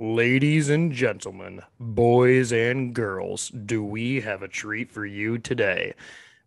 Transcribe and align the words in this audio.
Ladies 0.00 0.70
and 0.70 0.92
gentlemen, 0.92 1.60
boys 1.80 2.52
and 2.52 2.94
girls, 2.94 3.48
do 3.48 3.82
we 3.82 4.20
have 4.20 4.42
a 4.42 4.48
treat 4.48 4.92
for 4.92 5.04
you 5.04 5.38
today? 5.38 5.92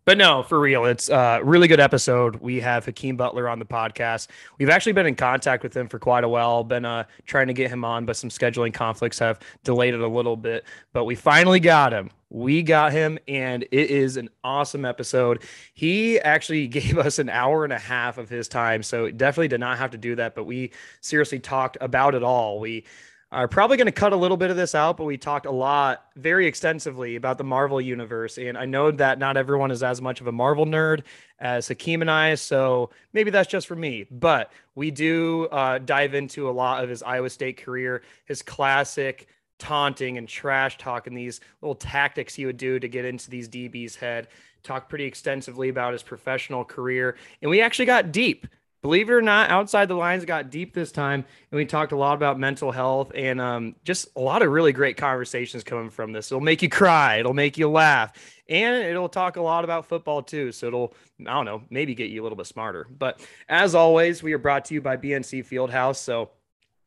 But 0.06 0.16
no, 0.16 0.42
for 0.42 0.58
real, 0.58 0.86
it's 0.86 1.10
a 1.10 1.42
really 1.44 1.68
good 1.68 1.78
episode. 1.78 2.36
We 2.36 2.60
have 2.60 2.86
Hakeem 2.86 3.18
Butler 3.18 3.50
on 3.50 3.58
the 3.58 3.66
podcast. 3.66 4.28
We've 4.56 4.70
actually 4.70 4.92
been 4.92 5.04
in 5.04 5.16
contact 5.16 5.62
with 5.62 5.76
him 5.76 5.86
for 5.86 5.98
quite 5.98 6.24
a 6.24 6.30
while, 6.30 6.64
been 6.64 6.86
uh, 6.86 7.04
trying 7.26 7.48
to 7.48 7.52
get 7.52 7.68
him 7.68 7.84
on, 7.84 8.06
but 8.06 8.16
some 8.16 8.30
scheduling 8.30 8.72
conflicts 8.72 9.18
have 9.18 9.38
delayed 9.64 9.92
it 9.92 10.00
a 10.00 10.08
little 10.08 10.38
bit. 10.38 10.64
But 10.94 11.04
we 11.04 11.14
finally 11.14 11.60
got 11.60 11.92
him. 11.92 12.08
We 12.30 12.62
got 12.62 12.92
him, 12.92 13.18
and 13.28 13.64
it 13.64 13.90
is 13.90 14.16
an 14.16 14.30
awesome 14.42 14.86
episode. 14.86 15.42
He 15.74 16.18
actually 16.18 16.66
gave 16.68 16.96
us 16.96 17.18
an 17.18 17.28
hour 17.28 17.64
and 17.64 17.72
a 17.74 17.78
half 17.78 18.16
of 18.16 18.30
his 18.30 18.48
time, 18.48 18.82
so 18.82 19.10
definitely 19.10 19.48
did 19.48 19.60
not 19.60 19.76
have 19.76 19.90
to 19.90 19.98
do 19.98 20.16
that. 20.16 20.34
But 20.34 20.44
we 20.44 20.72
seriously 21.02 21.38
talked 21.38 21.76
about 21.82 22.14
it 22.14 22.22
all. 22.22 22.58
We 22.58 22.86
are 23.32 23.48
probably 23.48 23.78
going 23.78 23.86
to 23.86 23.92
cut 23.92 24.12
a 24.12 24.16
little 24.16 24.36
bit 24.36 24.50
of 24.50 24.56
this 24.56 24.74
out, 24.74 24.98
but 24.98 25.04
we 25.04 25.16
talked 25.16 25.46
a 25.46 25.50
lot, 25.50 26.04
very 26.16 26.46
extensively 26.46 27.16
about 27.16 27.38
the 27.38 27.44
Marvel 27.44 27.80
universe. 27.80 28.36
And 28.36 28.58
I 28.58 28.66
know 28.66 28.90
that 28.90 29.18
not 29.18 29.38
everyone 29.38 29.70
is 29.70 29.82
as 29.82 30.02
much 30.02 30.20
of 30.20 30.26
a 30.26 30.32
Marvel 30.32 30.66
nerd 30.66 31.02
as 31.38 31.66
Hakeem 31.66 32.02
and 32.02 32.10
I. 32.10 32.34
So 32.34 32.90
maybe 33.14 33.30
that's 33.30 33.50
just 33.50 33.66
for 33.66 33.74
me. 33.74 34.06
But 34.10 34.52
we 34.74 34.90
do 34.90 35.46
uh, 35.46 35.78
dive 35.78 36.12
into 36.12 36.48
a 36.48 36.52
lot 36.52 36.84
of 36.84 36.90
his 36.90 37.02
Iowa 37.02 37.30
State 37.30 37.56
career, 37.56 38.02
his 38.26 38.42
classic 38.42 39.28
taunting 39.58 40.18
and 40.18 40.28
trash 40.28 40.76
talking, 40.76 41.14
these 41.14 41.40
little 41.62 41.74
tactics 41.74 42.34
he 42.34 42.44
would 42.44 42.58
do 42.58 42.78
to 42.78 42.88
get 42.88 43.06
into 43.06 43.30
these 43.30 43.48
DBs' 43.48 43.96
head. 43.96 44.28
Talk 44.62 44.90
pretty 44.90 45.04
extensively 45.04 45.70
about 45.70 45.94
his 45.94 46.02
professional 46.02 46.64
career. 46.66 47.16
And 47.40 47.50
we 47.50 47.62
actually 47.62 47.86
got 47.86 48.12
deep 48.12 48.46
believe 48.82 49.08
it 49.08 49.12
or 49.12 49.22
not, 49.22 49.48
outside 49.48 49.86
the 49.86 49.94
lines 49.94 50.24
got 50.24 50.50
deep 50.50 50.74
this 50.74 50.90
time, 50.90 51.24
and 51.50 51.56
we 51.56 51.64
talked 51.64 51.92
a 51.92 51.96
lot 51.96 52.14
about 52.14 52.38
mental 52.38 52.72
health 52.72 53.12
and 53.14 53.40
um, 53.40 53.76
just 53.84 54.08
a 54.16 54.20
lot 54.20 54.42
of 54.42 54.50
really 54.50 54.72
great 54.72 54.96
conversations 54.96 55.62
coming 55.62 55.88
from 55.88 56.12
this. 56.12 56.30
It'll 56.30 56.40
make 56.40 56.62
you 56.62 56.68
cry, 56.68 57.18
it'll 57.18 57.32
make 57.32 57.56
you 57.56 57.70
laugh, 57.70 58.12
and 58.48 58.84
it'll 58.84 59.08
talk 59.08 59.36
a 59.36 59.42
lot 59.42 59.62
about 59.64 59.86
football 59.86 60.22
too. 60.22 60.50
So 60.50 60.66
it'll, 60.66 60.94
I 61.20 61.32
don't 61.32 61.44
know, 61.44 61.62
maybe 61.70 61.94
get 61.94 62.10
you 62.10 62.20
a 62.20 62.24
little 62.24 62.36
bit 62.36 62.46
smarter. 62.46 62.86
But 62.98 63.20
as 63.48 63.74
always, 63.74 64.22
we 64.22 64.32
are 64.32 64.38
brought 64.38 64.64
to 64.66 64.74
you 64.74 64.82
by 64.82 64.96
BNC 64.96 65.46
Fieldhouse. 65.46 65.96
So 65.96 66.30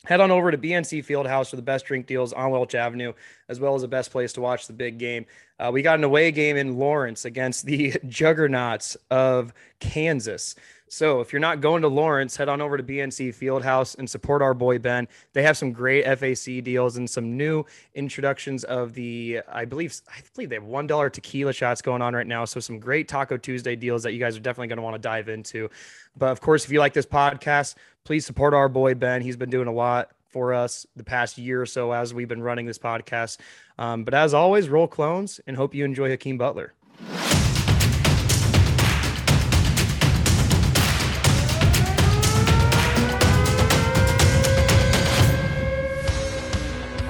head 0.06 0.20
on 0.20 0.32
over 0.32 0.52
to 0.52 0.58
BNC 0.58 1.06
Fieldhouse 1.06 1.50
for 1.50 1.56
the 1.56 1.62
best 1.62 1.86
drink 1.86 2.08
deals 2.08 2.34
on 2.34 2.52
Welch 2.52 2.76
Avenue, 2.76 3.14
as 3.50 3.60
well 3.60 3.74
as 3.74 3.82
the 3.82 3.88
best 3.88 4.12
place 4.12 4.34
to 4.34 4.42
watch 4.42 4.68
the 4.68 4.74
big 4.74 4.98
game. 4.98 5.26
Uh, 5.60 5.72
we 5.74 5.82
got 5.82 5.98
an 5.98 6.04
away 6.04 6.32
game 6.32 6.58
in 6.58 6.78
Lawrence 6.78 7.24
against 7.26 7.66
the 7.66 7.94
juggernauts 8.08 8.98
of 9.10 9.54
Kansas. 9.80 10.56
So 10.88 11.20
if 11.20 11.34
you're 11.34 11.40
not 11.40 11.62
going 11.62 11.82
to 11.82 11.88
Lawrence, 11.88 12.36
head 12.36 12.48
on 12.48 12.62
over 12.62 12.78
to 12.78 12.84
BNC 12.84 13.36
Fieldhouse 13.36 13.98
and 13.98 14.10
support 14.10 14.42
our 14.42 14.54
boy 14.54 14.78
Ben. 14.78 15.08
They 15.34 15.42
have 15.44 15.58
some 15.58 15.72
great 15.72 16.06
FAC 16.06 16.64
deals 16.64 16.98
and 16.98 17.10
some 17.10 17.36
new 17.36 17.66
introductions 17.96 18.64
of 18.64 18.94
the, 18.94 19.42
I 19.52 19.66
believe, 19.66 20.00
I 20.08 20.22
believe 20.36 20.50
they 20.50 20.56
have 20.56 20.64
one 20.64 20.88
dollar 20.88 21.10
tequila 21.10 21.54
shots 21.54 21.82
going 21.82 22.02
on 22.02 22.14
right 22.14 22.28
now. 22.28 22.46
So 22.46 22.60
some 22.60 22.80
great 22.80 23.08
Taco 23.08 23.38
Tuesday 23.38 23.76
deals 23.76 24.04
that 24.04 24.14
you 24.14 24.20
guys 24.20 24.38
are 24.38 24.42
definitely 24.42 24.68
going 24.68 24.78
to 24.78 24.84
want 24.84 24.96
to 24.96 25.02
dive 25.02 25.28
into. 25.28 25.70
But 26.16 26.30
of 26.30 26.40
course, 26.40 26.66
if 26.66 26.72
you 26.72 26.80
like 26.80 26.94
this 26.94 27.06
podcast, 27.06 27.76
please 28.04 28.26
support 28.26 28.54
our 28.54 28.70
boy 28.70 28.94
Ben. 28.94 29.22
He's 29.22 29.38
been 29.38 29.50
doing 29.50 29.68
a 29.68 29.74
lot 29.74 30.12
for 30.30 30.54
us 30.54 30.86
the 30.96 31.04
past 31.04 31.38
year 31.38 31.62
or 31.62 31.66
so 31.66 31.94
as 31.94 32.14
we've 32.14 32.28
been 32.28 32.44
running 32.44 32.66
this 32.66 32.78
podcast. 32.78 33.38
Um, 33.80 34.04
but 34.04 34.14
as 34.14 34.34
always, 34.34 34.70
roll 34.70 34.88
clones 34.88 35.40
and 35.48 35.58
hope 35.58 35.74
you 35.74 35.84
enjoy 35.86 36.10
Hakeem 36.10 36.38
Butler. 36.38 36.74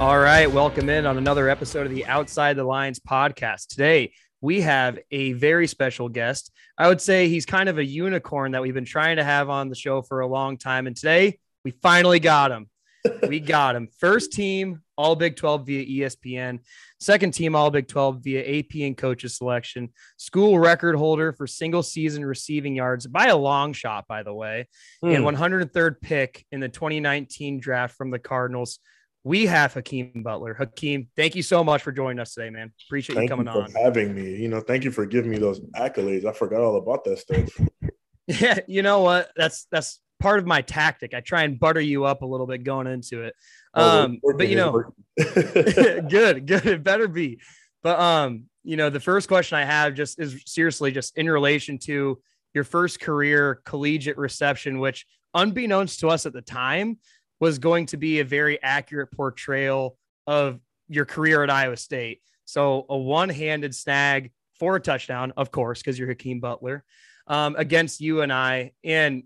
All 0.06 0.20
right, 0.20 0.48
welcome 0.48 0.88
in 0.88 1.04
on 1.04 1.18
another 1.18 1.48
episode 1.48 1.84
of 1.84 1.92
the 1.92 2.06
Outside 2.06 2.54
the 2.54 2.62
Lines 2.62 3.00
podcast. 3.00 3.66
Today, 3.66 4.12
we 4.40 4.60
have 4.60 5.00
a 5.10 5.32
very 5.32 5.66
special 5.66 6.08
guest. 6.08 6.52
I 6.78 6.86
would 6.86 7.00
say 7.00 7.28
he's 7.28 7.44
kind 7.44 7.68
of 7.68 7.78
a 7.78 7.84
unicorn 7.84 8.52
that 8.52 8.62
we've 8.62 8.72
been 8.72 8.84
trying 8.84 9.16
to 9.16 9.24
have 9.24 9.50
on 9.50 9.68
the 9.68 9.74
show 9.74 10.02
for 10.02 10.20
a 10.20 10.28
long 10.28 10.58
time. 10.58 10.86
And 10.86 10.94
today, 10.94 11.40
we 11.64 11.72
finally 11.82 12.20
got 12.20 12.52
him. 12.52 12.70
we 13.28 13.40
got 13.40 13.74
him. 13.74 13.88
First 13.98 14.32
team 14.32 14.80
All 14.96 15.16
Big 15.16 15.34
12 15.34 15.66
via 15.66 16.08
ESPN, 16.08 16.60
second 17.00 17.32
team 17.32 17.56
All 17.56 17.72
Big 17.72 17.88
12 17.88 18.22
via 18.22 18.60
AP 18.60 18.76
and 18.82 18.96
coaches 18.96 19.36
selection, 19.36 19.88
school 20.18 20.56
record 20.60 20.94
holder 20.94 21.32
for 21.32 21.48
single 21.48 21.82
season 21.82 22.24
receiving 22.24 22.76
yards 22.76 23.08
by 23.08 23.26
a 23.26 23.36
long 23.36 23.72
shot, 23.72 24.04
by 24.06 24.22
the 24.22 24.32
way, 24.32 24.68
mm. 25.04 25.16
and 25.16 25.24
103rd 25.24 26.00
pick 26.00 26.46
in 26.52 26.60
the 26.60 26.68
2019 26.68 27.58
draft 27.58 27.96
from 27.96 28.12
the 28.12 28.20
Cardinals 28.20 28.78
we 29.26 29.44
have 29.46 29.74
Hakeem 29.74 30.22
Butler. 30.22 30.54
Hakeem, 30.54 31.08
thank 31.16 31.34
you 31.34 31.42
so 31.42 31.64
much 31.64 31.82
for 31.82 31.90
joining 31.90 32.20
us 32.20 32.32
today, 32.32 32.48
man. 32.48 32.72
Appreciate 32.86 33.16
thank 33.16 33.28
you 33.28 33.36
coming 33.36 33.52
you 33.52 33.60
on. 33.60 33.72
having 33.72 34.14
me. 34.14 34.36
You 34.36 34.46
know, 34.46 34.60
thank 34.60 34.84
you 34.84 34.92
for 34.92 35.04
giving 35.04 35.32
me 35.32 35.36
those 35.36 35.58
accolades. 35.74 36.24
I 36.24 36.32
forgot 36.32 36.60
all 36.60 36.76
about 36.76 37.02
that 37.04 37.18
stuff. 37.18 37.50
yeah, 38.28 38.60
you 38.68 38.82
know 38.82 39.00
what? 39.00 39.32
That's 39.34 39.66
that's 39.72 40.00
part 40.20 40.38
of 40.38 40.46
my 40.46 40.62
tactic. 40.62 41.12
I 41.12 41.22
try 41.22 41.42
and 41.42 41.58
butter 41.58 41.80
you 41.80 42.04
up 42.04 42.22
a 42.22 42.24
little 42.24 42.46
bit 42.46 42.62
going 42.62 42.86
into 42.86 43.22
it. 43.22 43.34
Oh, 43.74 44.04
um, 44.04 44.20
but 44.36 44.46
you 44.46 44.54
know, 44.54 44.84
good, 45.18 46.46
good. 46.46 46.64
It 46.64 46.84
better 46.84 47.08
be. 47.08 47.40
But 47.82 47.98
um, 47.98 48.44
you 48.62 48.76
know, 48.76 48.90
the 48.90 49.00
first 49.00 49.26
question 49.26 49.58
I 49.58 49.64
have 49.64 49.94
just 49.94 50.20
is 50.20 50.40
seriously 50.46 50.92
just 50.92 51.18
in 51.18 51.28
relation 51.28 51.78
to 51.78 52.20
your 52.54 52.62
first 52.62 53.00
career 53.00 53.60
collegiate 53.64 54.18
reception, 54.18 54.78
which 54.78 55.04
unbeknownst 55.34 55.98
to 56.00 56.10
us 56.10 56.26
at 56.26 56.32
the 56.32 56.42
time 56.42 56.98
was 57.40 57.58
going 57.58 57.86
to 57.86 57.96
be 57.96 58.20
a 58.20 58.24
very 58.24 58.62
accurate 58.62 59.10
portrayal 59.12 59.96
of 60.26 60.60
your 60.88 61.04
career 61.04 61.42
at 61.42 61.50
Iowa 61.50 61.76
State. 61.76 62.22
So 62.44 62.86
a 62.88 62.96
one-handed 62.96 63.74
snag 63.74 64.30
for 64.58 64.76
a 64.76 64.80
touchdown, 64.80 65.32
of 65.36 65.50
course, 65.50 65.80
because 65.80 65.98
you're 65.98 66.08
Hakeem 66.08 66.40
Butler 66.40 66.84
um, 67.26 67.56
against 67.58 68.00
UNI. 68.00 68.72
And 68.84 69.24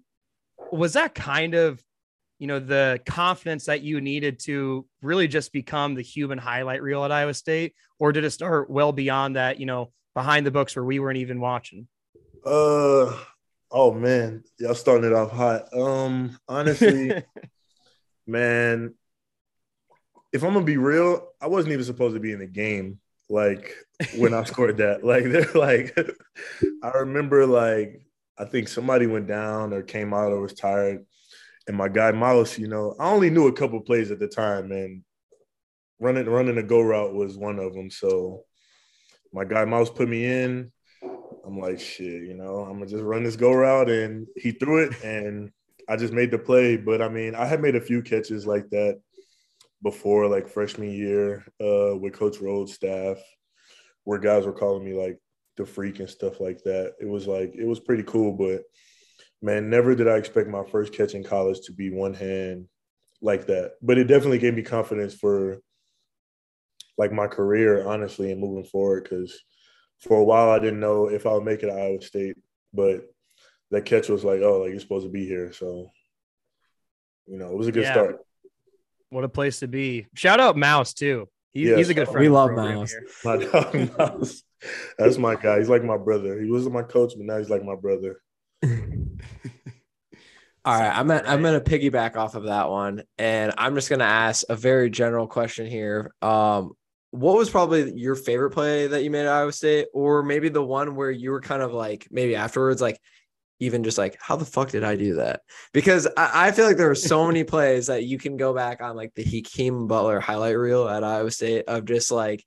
was 0.73 0.95
that 0.95 1.15
kind 1.15 1.55
of, 1.55 1.83
you 2.39 2.47
know, 2.47 2.59
the 2.59 3.01
confidence 3.05 3.67
that 3.67 3.83
you 3.83 4.01
needed 4.01 4.41
to 4.41 4.87
really 5.03 5.29
just 5.29 5.53
become 5.53 5.95
the 5.95 6.03
human 6.03 6.39
highlight 6.39 6.83
reel 6.83 7.05
at 7.05 7.13
Iowa 7.13 7.35
State, 7.35 7.75
or 7.99 8.13
did 8.13 8.25
it 8.25 8.31
start 8.31 8.71
well 8.71 8.93
beyond 8.93 9.37
that? 9.37 9.61
You 9.61 9.67
know, 9.67 9.93
behind 10.15 10.47
the 10.47 10.51
books 10.51 10.75
where 10.75 10.85
we 10.85 10.99
weren't 10.99 11.19
even 11.19 11.41
watching. 11.41 11.87
Uh, 12.45 13.15
oh 13.71 13.93
man, 13.93 14.43
y'all 14.59 14.75
starting 14.75 15.11
it 15.11 15.15
off 15.15 15.31
hot. 15.31 15.73
Um, 15.77 16.39
honestly. 16.49 17.23
man, 18.27 18.95
if 20.33 20.43
I'm 20.43 20.53
gonna 20.53 20.65
be 20.65 20.77
real, 20.77 21.29
I 21.41 21.49
wasn't 21.49 21.73
even 21.73 21.85
supposed 21.85 22.15
to 22.15 22.21
be 22.21 22.33
in 22.33 22.39
the 22.39 22.47
game. 22.47 23.01
Like 23.29 23.75
when 24.17 24.35
I 24.35 24.45
scored 24.45 24.79
that, 24.79 25.05
like 25.05 25.25
they're 25.31 25.53
like, 25.55 25.97
I 26.83 26.91
remember 26.99 27.47
like 27.47 28.07
I 28.39 28.45
think 28.45 28.69
somebody 28.69 29.07
went 29.07 29.27
down 29.27 29.73
or 29.73 29.83
came 29.83 30.15
out 30.15 30.33
or 30.33 30.41
was 30.41 30.55
tired, 30.55 31.05
and 31.67 31.77
my 31.77 31.89
guy 31.89 32.13
Miles, 32.13 32.59
you 32.59 32.69
know, 32.69 32.95
I 32.99 33.11
only 33.11 33.31
knew 33.31 33.49
a 33.49 33.53
couple 33.53 33.81
plays 33.81 34.11
at 34.11 34.19
the 34.19 34.29
time, 34.29 34.73
and 34.73 35.03
running 35.99 36.27
running 36.27 36.59
a 36.59 36.63
go 36.63 36.81
route 36.81 37.15
was 37.15 37.37
one 37.37 37.59
of 37.59 37.75
them. 37.75 37.91
So 37.91 38.45
my 39.33 39.45
guy 39.45 39.65
Miles 39.65 39.91
put 39.91 40.09
me 40.09 40.25
in. 40.25 40.73
I'm 41.45 41.59
like, 41.59 41.81
shit, 41.81 42.23
you 42.23 42.35
know, 42.35 42.59
I'm 42.61 42.75
gonna 42.75 42.87
just 42.87 43.03
run 43.03 43.25
this 43.25 43.37
go 43.37 43.53
route, 43.53 43.91
and 43.91 44.27
he 44.37 44.53
threw 44.53 44.85
it, 44.85 45.03
and 45.03 45.51
I 45.91 45.97
just 45.97 46.13
made 46.13 46.31
the 46.31 46.39
play. 46.39 46.77
But 46.77 47.03
I 47.03 47.09
mean, 47.09 47.35
I 47.35 47.45
had 47.47 47.61
made 47.61 47.75
a 47.75 47.81
few 47.81 48.01
catches 48.01 48.47
like 48.47 48.71
that 48.71 49.01
before, 49.83 50.29
like 50.29 50.49
freshman 50.49 50.93
year, 50.93 51.45
uh, 51.61 51.97
with 51.97 52.13
Coach 52.13 52.39
Rhoads' 52.39 52.71
staff, 52.71 53.19
where 54.05 54.19
guys 54.19 54.47
were 54.47 54.53
calling 54.53 54.85
me 54.85 54.95
like 54.95 55.19
the 55.57 55.67
freak 55.67 55.99
and 55.99 56.09
stuff 56.09 56.41
like 56.41 56.63
that. 56.63 56.95
It 57.01 57.09
was 57.09 57.27
like 57.27 57.55
it 57.57 57.67
was 57.67 57.81
pretty 57.81 58.05
cool, 58.05 58.33
but 58.33 58.63
man, 59.43 59.69
never 59.69 59.97
did 59.97 60.07
I 60.07 60.17
expect 60.17 60.49
my 60.49 60.65
first 60.65 60.93
catch 60.95 61.15
in 61.15 61.25
college 61.25 61.61
to 61.63 61.73
be 61.73 61.91
one 61.91 62.15
hand 62.15 62.69
like 63.21 63.47
that. 63.47 63.73
But 63.83 63.99
it 63.99 64.05
definitely 64.05 64.39
gave 64.39 64.55
me 64.55 64.63
confidence 64.63 65.15
for 65.15 65.59
like 66.97 67.13
my 67.13 67.27
career, 67.27 67.87
honestly, 67.87 68.31
and 68.31 68.41
moving 68.41 68.65
forward. 68.65 69.05
Because 69.05 69.37
for 69.99 70.19
a 70.19 70.25
while, 70.25 70.51
I 70.51 70.61
didn't 70.61 70.81
know 70.81 71.09
if 71.09 71.27
I 71.27 71.33
would 71.33 71.45
make 71.45 71.63
it 71.65 71.69
at 71.69 71.77
Iowa 71.77 72.01
State, 72.01 72.37
but 72.73 73.03
that 73.71 73.85
catch 73.85 74.09
was 74.09 74.25
like, 74.25 74.41
oh, 74.43 74.61
like 74.61 74.71
you're 74.71 74.81
supposed 74.81 75.07
to 75.07 75.13
be 75.13 75.27
here. 75.27 75.53
So, 75.53 75.91
you 77.27 77.39
know, 77.39 77.51
it 77.51 77.57
was 77.57 77.69
a 77.69 77.73
good 77.73 77.85
yeah. 77.85 77.93
start. 77.93 78.19
What 79.11 79.25
a 79.25 79.29
place 79.29 79.61
to 79.61 79.69
be. 79.69 80.07
Shout 80.15 80.41
out 80.41 80.57
Mouse 80.57 80.95
too. 80.95 81.29
He, 81.53 81.67
yes. 81.67 81.79
He's 81.79 81.89
a 81.89 81.95
good 81.95 82.07
friend. 82.07 82.21
We 82.21 82.29
love 82.29 82.53
Mouse. 82.53 82.95
My 83.25 83.37
dog 83.37 83.99
Mouse. 83.99 84.43
That's 84.99 85.17
my 85.17 85.37
guy. 85.37 85.59
He's 85.59 85.71
like 85.71 85.83
my 85.83 85.97
brother. 85.97 86.39
He 86.41 86.51
wasn't 86.51 86.75
my 86.75 86.83
coach, 86.83 87.15
but 87.17 87.25
now 87.25 87.39
he's 87.39 87.49
like 87.49 87.65
my 87.65 87.77
brother. 87.77 88.21
All 90.63 90.79
right, 90.79 90.91
I'm 90.95 91.07
gonna, 91.07 91.23
I'm 91.27 91.43
gonna 91.43 91.63
piggyback 91.63 92.17
off 92.17 92.35
of 92.35 92.45
that 92.45 92.69
one, 92.69 93.03
and 93.17 93.55
I'm 93.57 93.75
just 93.75 93.89
gonna 93.89 94.05
ask 94.05 94.45
a 94.51 94.55
very 94.55 94.91
general 94.91 95.27
question 95.27 95.67
here. 95.67 96.13
Um, 96.21 96.73
what 97.11 97.37
was 97.37 97.49
probably 97.49 97.99
your 97.99 98.15
favorite 98.15 98.51
play 98.51 98.87
that 98.87 99.03
you 99.03 99.11
made 99.11 99.25
at 99.25 99.33
Iowa 99.33 99.53
State, 99.53 99.87
or 99.95 100.23
maybe 100.23 100.51
the 100.51 100.63
one 100.63 100.95
where 100.95 101.11
you 101.11 101.31
were 101.31 101.41
kind 101.41 101.63
of 101.63 101.73
like 101.73 102.07
maybe 102.11 102.37
afterwards, 102.37 102.83
like 102.83 103.01
even 103.61 103.85
just 103.85 103.99
like 103.99 104.19
how 104.21 104.37
the 104.37 104.45
fuck 104.45 104.71
did 104.71 104.83
I 104.83 104.97
do 104.97 105.15
that? 105.17 105.43
Because 105.73 106.09
I, 106.17 106.49
I 106.49 106.53
feel 106.53 106.67
like 106.67 106.79
there 106.79 106.91
are 106.91 106.95
so 106.95 107.27
many 107.27 107.45
plays 107.55 107.87
that 107.87 108.05
you 108.05 108.19
can 108.19 108.37
go 108.37 108.53
back 108.53 108.81
on 108.83 108.97
like 108.97 109.15
the 109.15 109.23
Hakeem 109.23 109.87
Butler 109.87 110.19
highlight 110.19 110.57
reel 110.57 110.89
at 110.89 111.05
Iowa 111.05 111.31
State 111.31 111.67
of 111.69 111.85
just 111.85 112.11
like 112.11 112.45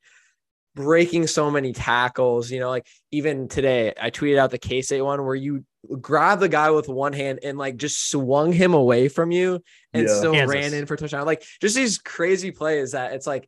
breaking 0.75 1.27
so 1.27 1.51
many 1.51 1.71
tackles. 1.71 2.51
You 2.51 2.60
know, 2.60 2.69
like 2.69 2.88
even 3.12 3.48
today, 3.48 3.94
I 4.00 4.10
tweeted 4.10 4.38
out 4.38 4.51
the 4.51 4.57
K 4.57 4.81
State 4.81 5.01
one 5.01 5.24
where 5.24 5.36
you 5.36 5.63
grab 6.00 6.39
the 6.39 6.50
guy 6.50 6.71
with 6.71 6.88
one 6.88 7.13
hand 7.13 7.39
and 7.44 7.57
like 7.57 7.77
just 7.77 8.10
swung 8.10 8.51
him 8.51 8.74
away 8.74 9.10
from 9.10 9.31
you 9.31 9.62
and 9.94 10.07
yeah. 10.07 10.15
still 10.15 10.33
Kansas. 10.33 10.56
ran 10.56 10.74
in 10.74 10.86
for 10.86 10.95
touchdown. 10.95 11.25
Like 11.25 11.44
just 11.62 11.75
these 11.75 11.98
crazy 11.98 12.51
plays 12.51 12.94
that 12.94 13.13
it's 13.13 13.27
like 13.27 13.48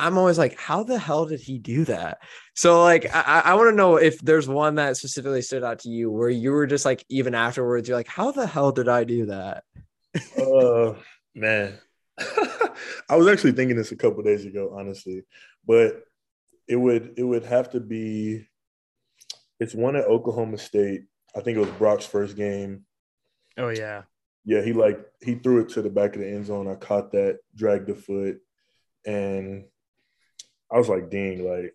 I'm 0.00 0.18
always 0.18 0.38
like, 0.38 0.58
how 0.58 0.82
the 0.82 0.98
hell 0.98 1.26
did 1.26 1.40
he 1.40 1.58
do 1.58 1.84
that? 1.84 2.18
So 2.54 2.82
like 2.82 3.06
I, 3.14 3.42
I 3.44 3.54
want 3.54 3.70
to 3.70 3.76
know 3.76 3.96
if 3.96 4.18
there's 4.20 4.48
one 4.48 4.76
that 4.76 4.96
specifically 4.96 5.42
stood 5.42 5.64
out 5.64 5.80
to 5.80 5.88
you 5.88 6.10
where 6.10 6.28
you 6.28 6.52
were 6.52 6.66
just 6.66 6.84
like 6.84 7.04
even 7.08 7.34
afterwards, 7.34 7.88
you're 7.88 7.96
like, 7.96 8.08
how 8.08 8.32
the 8.32 8.46
hell 8.46 8.72
did 8.72 8.88
I 8.88 9.04
do 9.04 9.26
that? 9.26 9.64
uh 10.38 10.94
man. 11.34 11.78
I 13.08 13.16
was 13.16 13.28
actually 13.28 13.52
thinking 13.52 13.76
this 13.76 13.92
a 13.92 13.96
couple 13.96 14.22
days 14.22 14.44
ago, 14.44 14.74
honestly. 14.76 15.22
But 15.66 16.02
it 16.68 16.76
would 16.76 17.14
it 17.16 17.24
would 17.24 17.44
have 17.44 17.70
to 17.70 17.80
be 17.80 18.46
it's 19.58 19.74
one 19.74 19.96
at 19.96 20.06
Oklahoma 20.06 20.58
State. 20.58 21.02
I 21.36 21.40
think 21.40 21.56
it 21.56 21.60
was 21.60 21.70
Brock's 21.70 22.06
first 22.06 22.36
game. 22.36 22.84
Oh 23.58 23.68
yeah. 23.68 24.02
Yeah, 24.44 24.62
he 24.62 24.72
like 24.72 24.98
he 25.20 25.34
threw 25.34 25.60
it 25.60 25.68
to 25.70 25.82
the 25.82 25.90
back 25.90 26.14
of 26.14 26.22
the 26.22 26.28
end 26.28 26.46
zone. 26.46 26.66
I 26.66 26.74
caught 26.74 27.12
that, 27.12 27.40
dragged 27.54 27.86
the 27.86 27.94
foot, 27.94 28.38
and 29.04 29.64
I 30.72 30.78
was 30.78 30.88
like, 30.88 31.10
dang, 31.10 31.44
like 31.48 31.74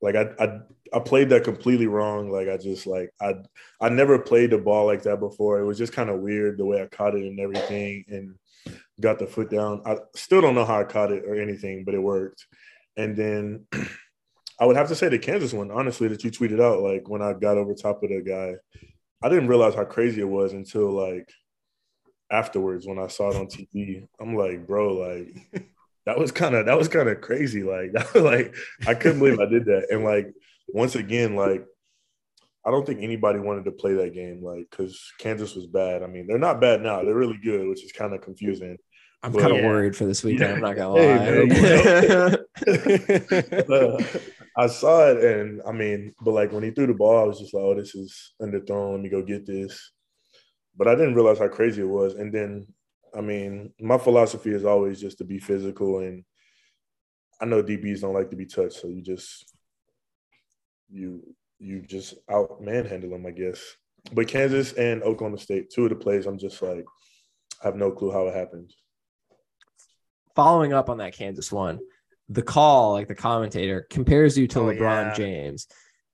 like 0.00 0.14
I, 0.14 0.44
I 0.44 0.60
I 0.92 0.98
played 1.00 1.30
that 1.30 1.44
completely 1.44 1.86
wrong. 1.86 2.30
Like 2.30 2.48
I 2.48 2.56
just 2.56 2.86
like 2.86 3.10
I 3.20 3.34
I 3.80 3.88
never 3.88 4.18
played 4.18 4.50
the 4.50 4.58
ball 4.58 4.86
like 4.86 5.02
that 5.02 5.20
before. 5.20 5.58
It 5.58 5.64
was 5.64 5.78
just 5.78 5.92
kind 5.92 6.10
of 6.10 6.20
weird 6.20 6.58
the 6.58 6.64
way 6.64 6.82
I 6.82 6.86
caught 6.86 7.14
it 7.14 7.24
and 7.24 7.40
everything 7.40 8.04
and 8.08 8.34
got 9.00 9.18
the 9.18 9.26
foot 9.26 9.50
down. 9.50 9.82
I 9.84 9.96
still 10.14 10.40
don't 10.40 10.54
know 10.54 10.64
how 10.64 10.80
I 10.80 10.84
caught 10.84 11.12
it 11.12 11.24
or 11.26 11.40
anything, 11.40 11.84
but 11.84 11.94
it 11.94 12.02
worked. 12.02 12.46
And 12.96 13.16
then 13.16 13.66
I 14.60 14.66
would 14.66 14.76
have 14.76 14.88
to 14.88 14.94
say 14.94 15.08
the 15.08 15.18
Kansas 15.18 15.52
one, 15.52 15.70
honestly, 15.70 16.08
that 16.08 16.24
you 16.24 16.30
tweeted 16.30 16.62
out. 16.62 16.82
Like 16.82 17.08
when 17.08 17.22
I 17.22 17.32
got 17.32 17.58
over 17.58 17.74
top 17.74 18.02
of 18.02 18.10
the 18.10 18.22
guy, 18.22 18.54
I 19.22 19.28
didn't 19.28 19.48
realize 19.48 19.74
how 19.74 19.84
crazy 19.84 20.20
it 20.20 20.28
was 20.28 20.52
until 20.52 20.90
like 20.90 21.30
afterwards 22.30 22.86
when 22.86 22.98
I 22.98 23.06
saw 23.06 23.30
it 23.30 23.36
on 23.36 23.46
TV. 23.46 24.06
I'm 24.20 24.36
like, 24.36 24.66
bro, 24.66 24.94
like 24.94 25.66
that 26.06 26.18
was 26.18 26.32
kind 26.32 26.54
of 26.54 26.66
that 26.66 26.78
was 26.78 26.88
kind 26.88 27.08
of 27.08 27.20
crazy. 27.20 27.62
Like 27.62 27.92
that 27.92 28.14
was 28.14 28.22
like 28.22 28.54
I 28.86 28.94
couldn't 28.94 29.18
believe 29.18 29.40
I 29.40 29.46
did 29.46 29.66
that. 29.66 29.88
And 29.90 30.04
like 30.04 30.32
once 30.68 30.94
again, 30.94 31.36
like 31.36 31.64
I 32.64 32.70
don't 32.70 32.86
think 32.86 33.00
anybody 33.02 33.38
wanted 33.38 33.64
to 33.66 33.72
play 33.72 33.94
that 33.94 34.14
game, 34.14 34.42
like 34.42 34.66
because 34.70 35.12
Kansas 35.18 35.54
was 35.54 35.66
bad. 35.66 36.02
I 36.02 36.08
mean, 36.08 36.26
they're 36.26 36.38
not 36.38 36.60
bad 36.60 36.82
now; 36.82 37.04
they're 37.04 37.14
really 37.14 37.38
good, 37.42 37.68
which 37.68 37.84
is 37.84 37.92
kind 37.92 38.12
of 38.12 38.22
confusing. 38.22 38.78
I'm 39.22 39.32
kind 39.32 39.52
of 39.52 39.58
yeah. 39.58 39.66
worried 39.66 39.96
for 39.96 40.04
this 40.04 40.22
weekend. 40.22 40.50
Yeah. 40.50 40.54
I'm 40.54 40.60
not 40.60 40.76
gonna 40.76 40.90
lie. 40.90 41.18
Hey, 41.24 41.44
man, 41.46 42.36
uh, 43.72 43.98
I 44.56 44.66
saw 44.66 45.10
it, 45.10 45.24
and 45.24 45.62
I 45.66 45.72
mean, 45.72 46.12
but 46.20 46.32
like 46.32 46.52
when 46.52 46.62
he 46.62 46.70
threw 46.70 46.86
the 46.86 46.94
ball, 46.94 47.22
I 47.22 47.24
was 47.24 47.38
just 47.38 47.54
like, 47.54 47.62
"Oh, 47.62 47.74
this 47.74 47.94
is 47.94 48.34
underthrown. 48.40 48.92
Let 48.92 49.00
me 49.00 49.08
go 49.08 49.22
get 49.22 49.46
this." 49.46 49.92
But 50.76 50.88
I 50.88 50.94
didn't 50.94 51.14
realize 51.14 51.38
how 51.38 51.48
crazy 51.48 51.82
it 51.82 51.88
was. 51.88 52.14
And 52.14 52.32
then, 52.32 52.66
I 53.16 53.20
mean, 53.20 53.72
my 53.80 53.98
philosophy 53.98 54.50
is 54.50 54.64
always 54.64 55.00
just 55.00 55.18
to 55.18 55.24
be 55.24 55.38
physical, 55.38 56.00
and 56.00 56.24
I 57.40 57.44
know 57.44 57.62
DBs 57.62 58.00
don't 58.00 58.14
like 58.14 58.30
to 58.30 58.36
be 58.36 58.46
touched, 58.46 58.80
so 58.80 58.88
you 58.88 59.02
just 59.02 59.52
you 60.90 61.22
you 61.58 61.82
just 61.82 62.14
out 62.30 62.60
manhandle 62.60 63.10
them, 63.10 63.26
I 63.26 63.30
guess. 63.30 63.60
But 64.12 64.28
Kansas 64.28 64.72
and 64.74 65.02
Oklahoma 65.02 65.38
State, 65.38 65.70
two 65.70 65.84
of 65.84 65.90
the 65.90 65.96
plays, 65.96 66.26
I'm 66.26 66.38
just 66.38 66.60
like, 66.62 66.84
I 67.62 67.66
have 67.66 67.76
no 67.76 67.90
clue 67.90 68.12
how 68.12 68.26
it 68.26 68.34
happened 68.34 68.72
following 70.36 70.74
up 70.74 70.88
on 70.88 70.98
that 70.98 71.14
Kansas 71.14 71.50
one, 71.50 71.80
the 72.28 72.42
call, 72.42 72.92
like 72.92 73.08
the 73.08 73.14
commentator 73.14 73.86
compares 73.90 74.38
you 74.38 74.46
to 74.48 74.60
oh, 74.60 74.64
LeBron 74.66 74.78
yeah. 74.78 75.14
James. 75.14 75.66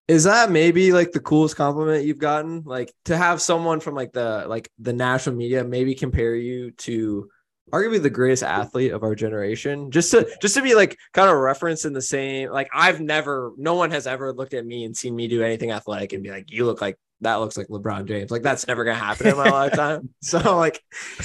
Is 0.09 0.25
that 0.25 0.51
maybe 0.51 0.93
like 0.93 1.13
the 1.13 1.21
coolest 1.21 1.57
compliment 1.57 2.05
you've 2.05 2.19
gotten? 2.19 2.63
Like 2.65 2.93
to 3.05 3.17
have 3.17 3.41
someone 3.41 3.81
from 3.81 3.95
like 3.95 4.13
the 4.13 4.45
like 4.49 4.71
the 4.79 4.93
national 4.93 5.37
media 5.37 5.65
maybe 5.65 5.95
compare 5.95 6.35
you 6.35 6.73
to 6.73 7.31
arguably 7.73 8.03
the 8.03 8.11
greatest 8.11 8.43
athlete 8.43 8.93
of 8.93 9.03
our 9.03 9.15
generation? 9.15 9.91
Just 9.91 10.11
to 10.11 10.29
just 10.41 10.55
to 10.57 10.63
be 10.63 10.75
like 10.75 10.99
kind 11.13 11.31
of 11.31 11.37
referenced 11.37 11.85
in 11.85 11.93
the 11.93 12.03
same 12.03 12.51
like 12.51 12.69
i've 12.75 13.01
never 13.01 13.53
no 13.57 13.75
one 13.75 13.91
has 13.91 14.07
ever 14.07 14.33
looked 14.33 14.55
at 14.55 14.67
me 14.67 14.85
and 14.85 14.97
seen 14.97 15.15
me 15.15 15.29
do 15.29 15.43
anything 15.43 15.71
athletic 15.71 16.13
and 16.13 16.23
be 16.23 16.31
like 16.31 16.51
you 16.51 16.67
look 16.67 16.81
like 16.81 16.99
that 17.23 17.37
looks 17.37 17.57
like 17.57 17.69
lebron 17.69 18.05
james. 18.07 18.31
Like 18.31 18.43
that's 18.43 18.67
never 18.67 18.85
gonna 18.85 18.99
happen 18.99 19.29
in 19.29 19.37
my 19.37 19.49
lifetime. 19.51 20.11
So 20.21 20.57
like 20.57 20.83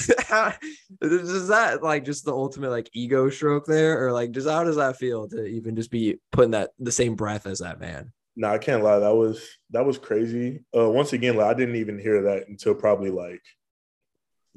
does 1.00 1.48
that 1.48 1.80
like 1.82 2.04
just 2.04 2.24
the 2.24 2.32
ultimate 2.32 2.70
like 2.70 2.88
ego 2.92 3.28
stroke 3.28 3.66
there? 3.66 4.06
Or 4.06 4.12
like 4.12 4.30
just 4.30 4.48
how 4.48 4.64
does 4.64 4.76
that 4.76 4.96
feel 4.96 5.28
to 5.28 5.44
even 5.44 5.76
just 5.76 5.90
be 5.90 6.18
putting 6.30 6.52
that 6.52 6.70
the 6.78 6.92
same 6.92 7.16
breath 7.16 7.46
as 7.46 7.58
that 7.58 7.80
man 7.80 8.12
no 8.38 8.48
i 8.48 8.56
can't 8.56 8.82
lie 8.82 8.98
that 8.98 9.14
was 9.14 9.46
that 9.70 9.84
was 9.84 9.98
crazy 9.98 10.64
uh 10.74 10.88
once 10.88 11.12
again 11.12 11.36
like 11.36 11.46
i 11.46 11.54
didn't 11.54 11.76
even 11.76 11.98
hear 11.98 12.22
that 12.22 12.48
until 12.48 12.74
probably 12.74 13.10
like 13.10 13.42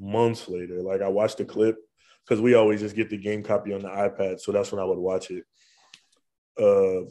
months 0.02 0.48
later. 0.48 0.82
Like 0.82 1.00
I 1.00 1.08
watched 1.08 1.38
the 1.38 1.44
clip 1.44 1.76
because 2.24 2.40
we 2.40 2.54
always 2.54 2.80
just 2.80 2.96
get 2.96 3.08
the 3.08 3.16
game 3.16 3.42
copy 3.42 3.72
on 3.72 3.82
the 3.82 3.88
iPad, 3.88 4.40
so 4.40 4.52
that's 4.52 4.72
when 4.72 4.80
I 4.80 4.84
would 4.84 4.98
watch 4.98 5.30
it. 5.30 5.44
Uh, 6.60 7.08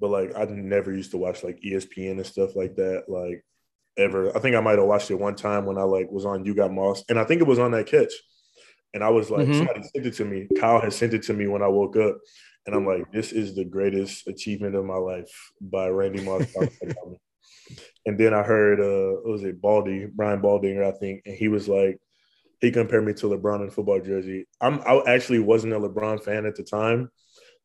but 0.00 0.10
like 0.10 0.36
I 0.36 0.44
never 0.44 0.92
used 0.92 1.10
to 1.10 1.18
watch 1.18 1.42
like 1.42 1.60
ESPN 1.60 2.12
and 2.12 2.26
stuff 2.26 2.56
like 2.56 2.76
that, 2.76 3.04
like 3.08 3.44
ever. 3.96 4.34
I 4.36 4.40
think 4.40 4.56
I 4.56 4.60
might 4.60 4.78
have 4.78 4.86
watched 4.86 5.10
it 5.10 5.16
one 5.16 5.34
time 5.34 5.66
when 5.66 5.76
I 5.76 5.82
like 5.82 6.10
was 6.10 6.24
on 6.24 6.44
You 6.44 6.54
Got 6.54 6.70
Mossed, 6.70 7.04
and 7.08 7.18
I 7.18 7.24
think 7.24 7.40
it 7.40 7.48
was 7.48 7.58
on 7.58 7.72
that 7.72 7.86
catch. 7.86 8.12
And 8.94 9.04
I 9.04 9.10
was 9.10 9.30
like, 9.30 9.46
mm-hmm. 9.46 9.58
somebody 9.58 9.82
sent 9.82 10.06
it 10.06 10.14
to 10.14 10.24
me. 10.24 10.48
Kyle 10.58 10.80
had 10.80 10.94
sent 10.94 11.12
it 11.12 11.22
to 11.24 11.34
me 11.34 11.46
when 11.46 11.62
I 11.62 11.68
woke 11.68 11.96
up. 11.96 12.16
And 12.68 12.76
I'm 12.76 12.84
like, 12.84 13.10
this 13.10 13.32
is 13.32 13.54
the 13.54 13.64
greatest 13.64 14.28
achievement 14.28 14.74
of 14.74 14.84
my 14.84 14.98
life 14.98 15.52
by 15.58 15.88
Randy 15.88 16.22
Moss. 16.22 16.54
and 18.04 18.18
then 18.18 18.34
I 18.34 18.42
heard, 18.42 18.78
uh, 18.78 19.22
what 19.22 19.32
was 19.32 19.42
it, 19.42 19.58
Baldy, 19.58 20.06
Brian 20.14 20.42
Baldinger, 20.42 20.84
I 20.84 20.92
think, 20.98 21.22
and 21.24 21.34
he 21.34 21.48
was 21.48 21.66
like, 21.66 21.98
he 22.60 22.70
compared 22.70 23.06
me 23.06 23.14
to 23.14 23.26
LeBron 23.26 23.62
in 23.62 23.70
football 23.70 24.02
jersey. 24.02 24.46
I'm 24.60 24.80
I 24.80 25.00
actually 25.06 25.38
wasn't 25.38 25.72
a 25.72 25.80
LeBron 25.80 26.22
fan 26.22 26.44
at 26.44 26.56
the 26.56 26.62
time, 26.62 27.08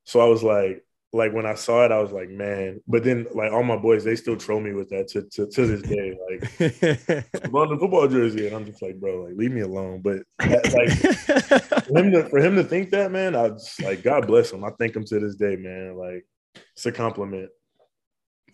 so 0.05 0.21
I 0.21 0.25
was 0.25 0.41
like, 0.41 0.85
like 1.15 1.31
when 1.31 1.45
I 1.45 1.53
saw 1.53 1.85
it, 1.85 1.91
I 1.91 2.01
was 2.01 2.11
like, 2.11 2.29
man. 2.29 2.81
But 2.87 3.03
then 3.03 3.27
like 3.33 3.51
all 3.51 3.63
my 3.63 3.77
boys, 3.77 4.03
they 4.03 4.15
still 4.15 4.35
troll 4.35 4.59
me 4.59 4.73
with 4.73 4.89
that 4.89 5.07
to 5.09 5.21
to, 5.21 5.47
to 5.47 5.65
this 5.67 5.81
day, 5.83 6.17
like 6.29 6.59
in 7.43 7.79
football 7.79 8.07
jersey, 8.07 8.47
and 8.47 8.55
I'm 8.55 8.65
just 8.65 8.81
like, 8.81 8.99
bro, 8.99 9.25
like 9.25 9.35
leave 9.35 9.51
me 9.51 9.61
alone. 9.61 10.01
But 10.01 10.23
like 10.39 10.91
for 10.91 11.97
him 11.97 12.11
to 12.11 12.27
for 12.29 12.39
him 12.39 12.55
to 12.55 12.63
think 12.63 12.89
that, 12.89 13.11
man, 13.11 13.35
I 13.35 13.49
just 13.49 13.81
like 13.83 14.01
God 14.01 14.25
bless 14.25 14.51
him. 14.51 14.63
I 14.63 14.71
thank 14.79 14.95
him 14.95 15.05
to 15.05 15.19
this 15.19 15.35
day, 15.35 15.55
man. 15.55 15.95
Like 15.95 16.25
it's 16.75 16.85
a 16.87 16.91
compliment. 16.91 17.51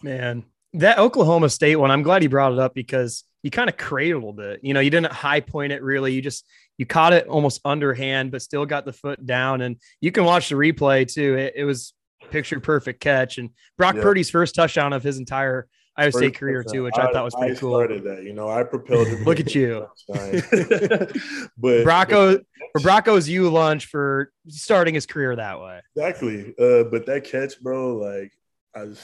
Man, 0.03 0.43
that 0.73 0.99
Oklahoma 0.99 1.49
State 1.49 1.77
one, 1.77 1.91
I'm 1.91 2.03
glad 2.03 2.23
you 2.23 2.29
brought 2.29 2.51
it 2.51 2.59
up 2.59 2.73
because 2.73 3.23
you 3.41 3.51
kind 3.51 3.69
of 3.69 3.77
cradled 3.77 4.41
it. 4.41 4.59
You 4.63 4.73
know, 4.73 4.81
you 4.81 4.89
didn't 4.89 5.13
high 5.13 5.39
point 5.39 5.71
it 5.71 5.81
really. 5.81 6.11
You 6.11 6.21
just 6.21 6.45
you 6.77 6.85
caught 6.85 7.13
it 7.13 7.27
almost 7.27 7.61
underhand, 7.63 8.31
but 8.31 8.41
still 8.41 8.65
got 8.65 8.83
the 8.83 8.93
foot 8.93 9.25
down. 9.25 9.61
And 9.61 9.77
you 10.01 10.11
can 10.11 10.25
watch 10.25 10.49
the 10.49 10.55
replay 10.55 11.11
too. 11.11 11.35
It, 11.35 11.53
it 11.57 11.63
was 11.63 11.93
picture 12.31 12.59
perfect 12.59 13.01
catch. 13.01 13.37
And 13.37 13.49
Brock 13.77 13.95
yeah. 13.95 14.01
Purdy's 14.01 14.29
first 14.29 14.55
touchdown 14.55 14.93
of 14.93 15.03
his 15.03 15.17
entire 15.17 15.67
Iowa 15.99 16.11
State 16.11 16.35
career 16.35 16.63
too, 16.63 16.83
which 16.83 16.95
I, 16.97 17.07
I, 17.07 17.11
thought 17.11 17.25
was 17.25 17.35
pretty 17.35 17.55
I 17.55 17.59
cool. 17.59 17.77
Started 17.77 18.03
that, 18.05 18.23
you 18.23 18.33
know, 18.33 18.49
I 18.49 18.63
propelled. 18.63 19.07
him. 19.07 19.23
Look 19.25 19.39
at 19.39 19.53
you, 19.53 19.87
but 20.07 21.83
Brocco 21.83 22.41
for 22.71 22.81
Brocco's 22.81 23.27
you 23.27 23.49
lunch 23.49 23.87
for 23.87 24.31
starting 24.47 24.93
his 24.93 25.05
career 25.05 25.35
that 25.35 25.59
way. 25.59 25.81
Exactly, 25.95 26.53
uh, 26.57 26.85
but 26.85 27.05
that 27.07 27.25
catch, 27.25 27.59
bro, 27.61 27.97
like 27.97 28.31
I. 28.75 28.83
Was, 28.83 29.01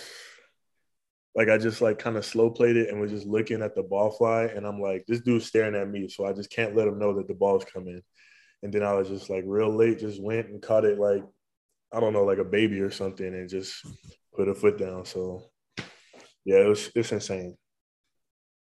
like 1.38 1.50
I 1.50 1.58
just 1.58 1.82
like 1.82 2.00
kind 2.00 2.16
of 2.16 2.26
slow 2.26 2.50
played 2.50 2.78
it 2.78 2.88
and 2.88 3.02
was 3.02 3.12
just 3.12 3.28
looking 3.28 3.62
at 3.62 3.76
the 3.76 3.84
ball 3.84 4.10
fly, 4.10 4.44
and 4.46 4.66
I'm 4.66 4.80
like, 4.80 5.06
this 5.06 5.20
dude's 5.20 5.46
staring 5.46 5.76
at 5.76 5.90
me, 5.90 6.08
so 6.08 6.26
I 6.26 6.32
just 6.32 6.50
can't 6.50 6.78
let 6.78 6.88
him 6.88 6.98
know 6.98 7.14
that 7.16 7.28
the 7.28 7.34
ball's 7.34 7.66
coming. 7.66 8.02
And 8.64 8.74
then 8.74 8.84
I 8.84 8.94
was 8.94 9.10
just 9.10 9.30
like 9.30 9.44
real 9.46 9.70
late, 9.70 10.00
just 10.00 10.22
went 10.22 10.48
and 10.48 10.62
caught 10.62 10.86
it 10.86 10.98
like 10.98 11.26
I 11.96 12.00
don't 12.02 12.14
know, 12.14 12.26
like 12.26 12.40
a 12.40 12.44
baby 12.44 12.82
or 12.82 12.92
something, 12.92 13.26
and 13.26 13.50
just 13.50 13.86
put 14.36 14.50
a 14.50 14.54
foot 14.54 14.78
down. 14.78 15.06
So 15.06 15.44
yeah, 16.44 16.58
it 16.58 16.68
was 16.68 16.92
it's 16.94 17.12
insane. 17.12 17.56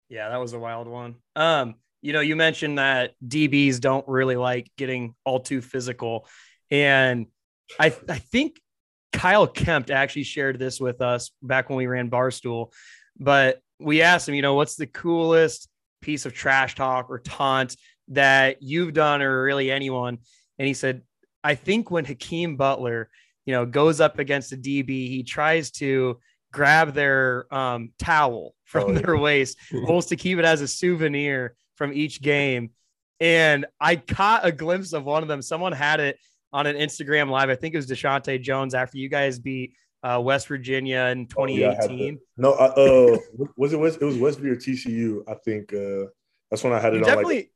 Yeah, 0.09 0.29
that 0.29 0.37
was 0.37 0.53
a 0.53 0.59
wild 0.59 0.87
one. 0.87 1.17
Um, 1.35 1.75
you 2.01 2.13
know, 2.13 2.21
you 2.21 2.37
mentioned 2.37 2.79
that 2.79 3.15
DBs 3.27 3.81
don't 3.81 4.07
really 4.07 4.37
like 4.37 4.71
getting 4.79 5.15
all 5.25 5.41
too 5.41 5.61
physical, 5.61 6.29
and 6.71 7.27
I 7.81 7.87
I 8.09 8.19
think 8.19 8.61
Kyle 9.13 9.49
Kempt 9.49 9.91
actually 9.91 10.23
shared 10.23 10.61
this 10.61 10.81
with 10.81 11.03
us 11.03 11.33
back 11.43 11.69
when 11.69 11.77
we 11.77 11.89
ran 11.89 12.11
Barstool, 12.11 12.73
but 13.19 13.61
we 13.81 14.03
asked 14.03 14.29
him, 14.29 14.37
you 14.37 14.43
know, 14.43 14.55
what's 14.55 14.77
the 14.77 14.87
coolest 14.87 15.69
piece 16.03 16.25
of 16.25 16.35
trash 16.35 16.77
talk 16.77 17.11
or 17.11 17.19
taunt 17.19 17.77
that 18.09 18.63
you've 18.63 18.93
done 18.93 19.23
or 19.23 19.43
really 19.43 19.73
anyone? 19.73 20.19
And 20.59 20.69
he 20.69 20.75
said, 20.75 21.03
I 21.49 21.55
think 21.55 21.91
when 21.91 22.05
Hakeem 22.05 22.57
Butler, 22.57 23.09
you 23.47 23.53
know, 23.55 23.65
goes 23.65 24.03
up 24.03 24.19
against 24.19 24.53
a 24.53 24.57
DB, 24.57 24.89
he 25.09 25.23
tries 25.23 25.71
to 25.73 26.21
grab 26.53 26.93
their 26.93 27.47
um, 27.55 27.93
towel 27.99 28.55
from 28.65 28.85
Oh, 28.85 28.93
yeah. 28.93 28.99
their 29.01 29.17
waist, 29.17 29.57
almost 29.75 30.11
to 30.11 30.17
keep 30.17 30.39
it 30.39 30.45
as 30.45 30.61
a 30.61 30.69
souvenir 30.69 31.55
from 31.77 31.95
each 31.95 32.21
game. 32.21 32.71
And 33.19 33.65
I 33.81 33.97
caught 33.97 34.45
a 34.45 34.53
glimpse 34.53 34.93
of 34.93 35.05
one 35.05 35.23
of 35.23 35.29
them. 35.29 35.41
Someone 35.41 35.73
had 35.73 36.01
it 36.01 36.19
on 36.53 36.67
an 36.67 36.77
Instagram 36.77 37.31
live. 37.31 37.49
I 37.49 37.55
think 37.57 37.73
it 37.75 37.79
was 37.79 37.87
Deshaunte 37.87 38.43
Jones 38.43 38.75
after 38.75 38.99
you 38.99 39.09
guys 39.09 39.39
beat 39.39 39.73
uh, 40.03 40.21
West 40.23 40.49
Virginia 40.49 41.09
in 41.13 41.27
Oh, 41.37 41.47
yeah, 41.47 41.71
2018. 41.81 42.19
No, 42.37 42.53
I, 42.53 42.67
uh, 42.67 43.17
was 43.57 43.73
it 43.73 43.81
West? 43.81 43.99
It 44.03 44.05
was 44.05 44.19
West 44.19 44.39
V 44.41 44.51
or 44.51 44.57
TCU. 44.57 45.23
I 45.27 45.35
think 45.45 45.73
uh, 45.73 46.11
that's 46.51 46.63
when 46.63 46.75
I 46.75 46.79
had 46.79 46.93
it 46.93 46.99
you 46.99 47.03
on 47.05 47.09
definitely, 47.09 47.37
like 47.37 47.51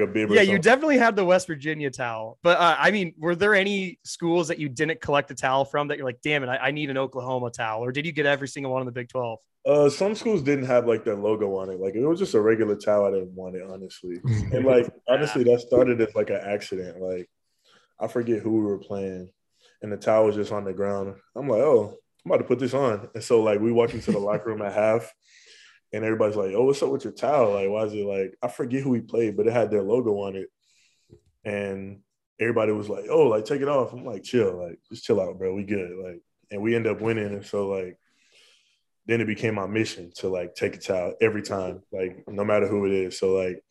a 0.00 0.06
bib. 0.06 0.30
or 0.30 0.34
yeah, 0.34 0.42
you 0.42 0.58
definitely 0.58 0.98
had 0.98 1.14
the 1.14 1.24
West 1.24 1.46
Virginia 1.46 1.90
towel. 1.90 2.38
But 2.42 2.58
uh, 2.58 2.76
I 2.78 2.90
mean, 2.90 3.14
were 3.18 3.36
there 3.36 3.54
any 3.54 3.98
schools 4.04 4.48
that 4.48 4.58
you 4.58 4.68
didn't 4.68 5.00
collect 5.00 5.30
a 5.30 5.34
towel 5.34 5.64
from 5.64 5.88
that 5.88 5.96
you're 5.96 6.06
like, 6.06 6.20
damn 6.22 6.42
it, 6.42 6.48
I, 6.48 6.56
I 6.56 6.70
need 6.72 6.90
an 6.90 6.98
Oklahoma 6.98 7.50
towel? 7.50 7.84
Or 7.84 7.92
did 7.92 8.04
you 8.04 8.12
get 8.12 8.26
every 8.26 8.48
single 8.48 8.72
one 8.72 8.82
in 8.82 8.86
the 8.86 8.92
Big 8.92 9.08
12? 9.08 9.38
Uh, 9.66 9.88
some 9.90 10.14
schools 10.14 10.42
didn't 10.42 10.66
have 10.66 10.86
like 10.86 11.04
their 11.04 11.16
logo 11.16 11.56
on 11.56 11.70
it. 11.70 11.80
Like 11.80 11.94
it 11.94 12.06
was 12.06 12.20
just 12.20 12.34
a 12.34 12.40
regular 12.40 12.76
towel. 12.76 13.06
I 13.06 13.10
didn't 13.10 13.34
want 13.34 13.56
it, 13.56 13.62
honestly. 13.68 14.20
And 14.52 14.64
like 14.66 14.88
honestly, 15.08 15.42
that 15.44 15.60
started 15.60 16.00
as 16.00 16.14
like 16.14 16.30
an 16.30 16.40
accident. 16.42 17.00
Like 17.00 17.28
I 17.98 18.06
forget 18.06 18.42
who 18.42 18.52
we 18.52 18.64
were 18.64 18.78
playing, 18.78 19.30
and 19.82 19.90
the 19.90 19.96
towel 19.96 20.26
was 20.26 20.36
just 20.36 20.52
on 20.52 20.64
the 20.64 20.72
ground. 20.72 21.16
I'm 21.34 21.48
like, 21.48 21.62
oh, 21.62 21.96
I'm 22.24 22.30
about 22.30 22.38
to 22.38 22.44
put 22.44 22.60
this 22.60 22.74
on. 22.74 23.08
And 23.14 23.24
so 23.24 23.42
like 23.42 23.60
we 23.60 23.72
walk 23.72 23.92
into 23.92 24.12
the 24.12 24.18
locker 24.18 24.50
room 24.50 24.62
at 24.62 24.72
half, 24.72 25.12
and 25.92 26.04
everybody's 26.04 26.36
like, 26.36 26.52
oh, 26.54 26.64
what's 26.64 26.82
up 26.82 26.90
with 26.90 27.04
your 27.04 27.12
towel? 27.12 27.54
Like, 27.54 27.68
why 27.68 27.84
is 27.84 27.92
it 27.92 28.04
like 28.04 28.36
I 28.42 28.48
forget 28.48 28.82
who 28.82 28.90
we 28.90 29.00
played, 29.00 29.36
but 29.36 29.46
it 29.46 29.52
had 29.52 29.70
their 29.70 29.82
logo 29.82 30.20
on 30.22 30.36
it, 30.36 30.48
and 31.44 32.00
everybody 32.40 32.72
was 32.72 32.88
like, 32.88 33.04
oh, 33.10 33.28
like 33.28 33.44
take 33.44 33.62
it 33.62 33.68
off. 33.68 33.92
I'm 33.92 34.04
like, 34.04 34.22
chill, 34.22 34.62
like 34.62 34.78
just 34.90 35.04
chill 35.04 35.20
out, 35.20 35.38
bro. 35.38 35.54
We 35.54 35.64
good. 35.64 35.92
Like, 36.02 36.22
and 36.50 36.62
we 36.62 36.74
end 36.76 36.86
up 36.86 37.00
winning, 37.00 37.26
and 37.26 37.44
so 37.44 37.68
like 37.68 37.98
then 39.06 39.20
it 39.20 39.26
became 39.26 39.54
my 39.54 39.66
mission 39.66 40.10
to 40.16 40.28
like 40.28 40.54
take 40.54 40.76
a 40.76 40.78
towel 40.78 41.14
every 41.20 41.42
time, 41.42 41.82
like 41.92 42.24
no 42.26 42.44
matter 42.44 42.66
who 42.66 42.86
it 42.86 42.92
is. 42.92 43.18
So 43.18 43.34
like, 43.34 43.62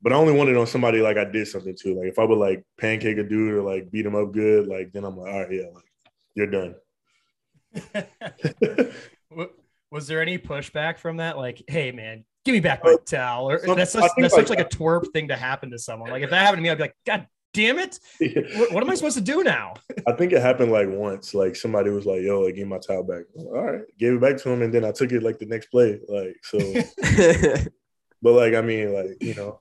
but 0.00 0.12
I 0.12 0.16
only 0.16 0.32
wanted 0.32 0.56
on 0.56 0.66
somebody 0.66 1.00
like 1.00 1.16
I 1.16 1.24
did 1.24 1.48
something 1.48 1.76
to. 1.76 1.94
Like 1.94 2.08
if 2.08 2.18
I 2.18 2.24
would 2.24 2.38
like 2.38 2.64
pancake 2.78 3.18
a 3.18 3.24
dude 3.24 3.54
or 3.54 3.62
like 3.62 3.90
beat 3.90 4.06
him 4.06 4.14
up 4.14 4.32
good, 4.32 4.68
like 4.68 4.92
then 4.92 5.04
I'm 5.04 5.16
like, 5.16 5.32
all 5.32 5.40
right, 5.40 5.52
yeah, 5.52 5.66
like 5.74 5.84
you're 6.34 6.46
done. 6.46 6.74
Wa- 9.30 9.46
Was 9.90 10.06
there 10.06 10.20
any 10.20 10.38
pushback 10.38 10.98
from 10.98 11.18
that? 11.18 11.36
Like, 11.36 11.62
hey 11.66 11.92
man, 11.92 12.24
give 12.44 12.52
me 12.52 12.60
back 12.60 12.84
my 12.84 12.90
oh, 12.90 12.98
towel. 12.98 13.50
Or 13.50 13.64
some- 13.64 13.76
that's 13.76 13.92
such, 13.92 14.10
that's 14.16 14.34
such 14.34 14.50
like- 14.50 14.58
like 14.58 14.72
a 14.72 14.76
twerp 14.76 15.12
thing 15.12 15.28
to 15.28 15.36
happen 15.36 15.70
to 15.70 15.78
someone. 15.78 16.10
Like 16.10 16.22
if 16.22 16.30
that 16.30 16.44
happened 16.44 16.58
to 16.58 16.62
me, 16.62 16.70
I'd 16.70 16.78
be 16.78 16.84
like, 16.84 16.96
God 17.06 17.26
damn 17.54 17.78
it. 17.78 17.98
What, 18.56 18.72
what 18.72 18.82
am 18.82 18.90
I 18.90 18.94
supposed 18.94 19.16
to 19.16 19.22
do 19.22 19.42
now? 19.42 19.74
I 20.06 20.12
think 20.12 20.32
it 20.32 20.40
happened 20.40 20.72
like 20.72 20.88
once. 20.88 21.34
Like 21.34 21.56
somebody 21.56 21.90
was 21.90 22.06
like, 22.06 22.22
"Yo, 22.22 22.40
like, 22.40 22.54
give 22.54 22.68
my 22.68 22.78
towel 22.78 23.02
back." 23.02 23.24
Like, 23.34 23.46
all 23.46 23.72
right, 23.72 23.82
gave 23.98 24.14
it 24.14 24.20
back 24.20 24.36
to 24.38 24.50
him, 24.50 24.62
and 24.62 24.72
then 24.72 24.84
I 24.84 24.92
took 24.92 25.12
it 25.12 25.22
like 25.22 25.38
the 25.38 25.46
next 25.46 25.66
play. 25.66 25.98
Like 26.08 26.36
so, 26.42 26.58
but 28.22 28.32
like 28.32 28.54
I 28.54 28.60
mean, 28.60 28.92
like 28.92 29.16
you 29.20 29.34
know, 29.34 29.60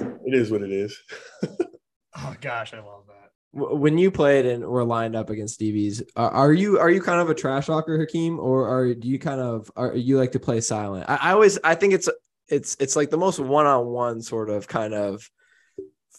it 0.00 0.34
is 0.34 0.50
what 0.50 0.62
it 0.62 0.72
is. 0.72 0.98
Oh 2.18 2.34
gosh, 2.40 2.72
I 2.72 2.78
love 2.78 3.04
that. 3.08 3.25
When 3.56 3.96
you 3.96 4.10
played 4.10 4.44
and 4.44 4.64
were 4.64 4.84
lined 4.84 5.16
up 5.16 5.30
against 5.30 5.62
are, 6.16 6.30
are 6.30 6.52
you 6.52 6.78
are 6.78 6.90
you 6.90 7.00
kind 7.00 7.20
of 7.20 7.30
a 7.30 7.34
trash 7.34 7.66
talker, 7.66 7.98
Hakeem, 7.98 8.38
or 8.38 8.68
are 8.68 8.94
do 8.94 9.08
you 9.08 9.18
kind 9.18 9.40
of 9.40 9.70
are 9.76 9.94
you 9.94 10.18
like 10.18 10.32
to 10.32 10.40
play 10.40 10.60
silent? 10.60 11.08
I, 11.08 11.16
I 11.16 11.32
always 11.32 11.58
I 11.64 11.74
think 11.74 11.94
it's 11.94 12.08
it's 12.48 12.76
it's 12.78 12.96
like 12.96 13.10
the 13.10 13.16
most 13.16 13.38
one 13.38 13.66
on 13.66 13.86
one 13.86 14.20
sort 14.20 14.50
of 14.50 14.68
kind 14.68 14.92
of 14.94 15.28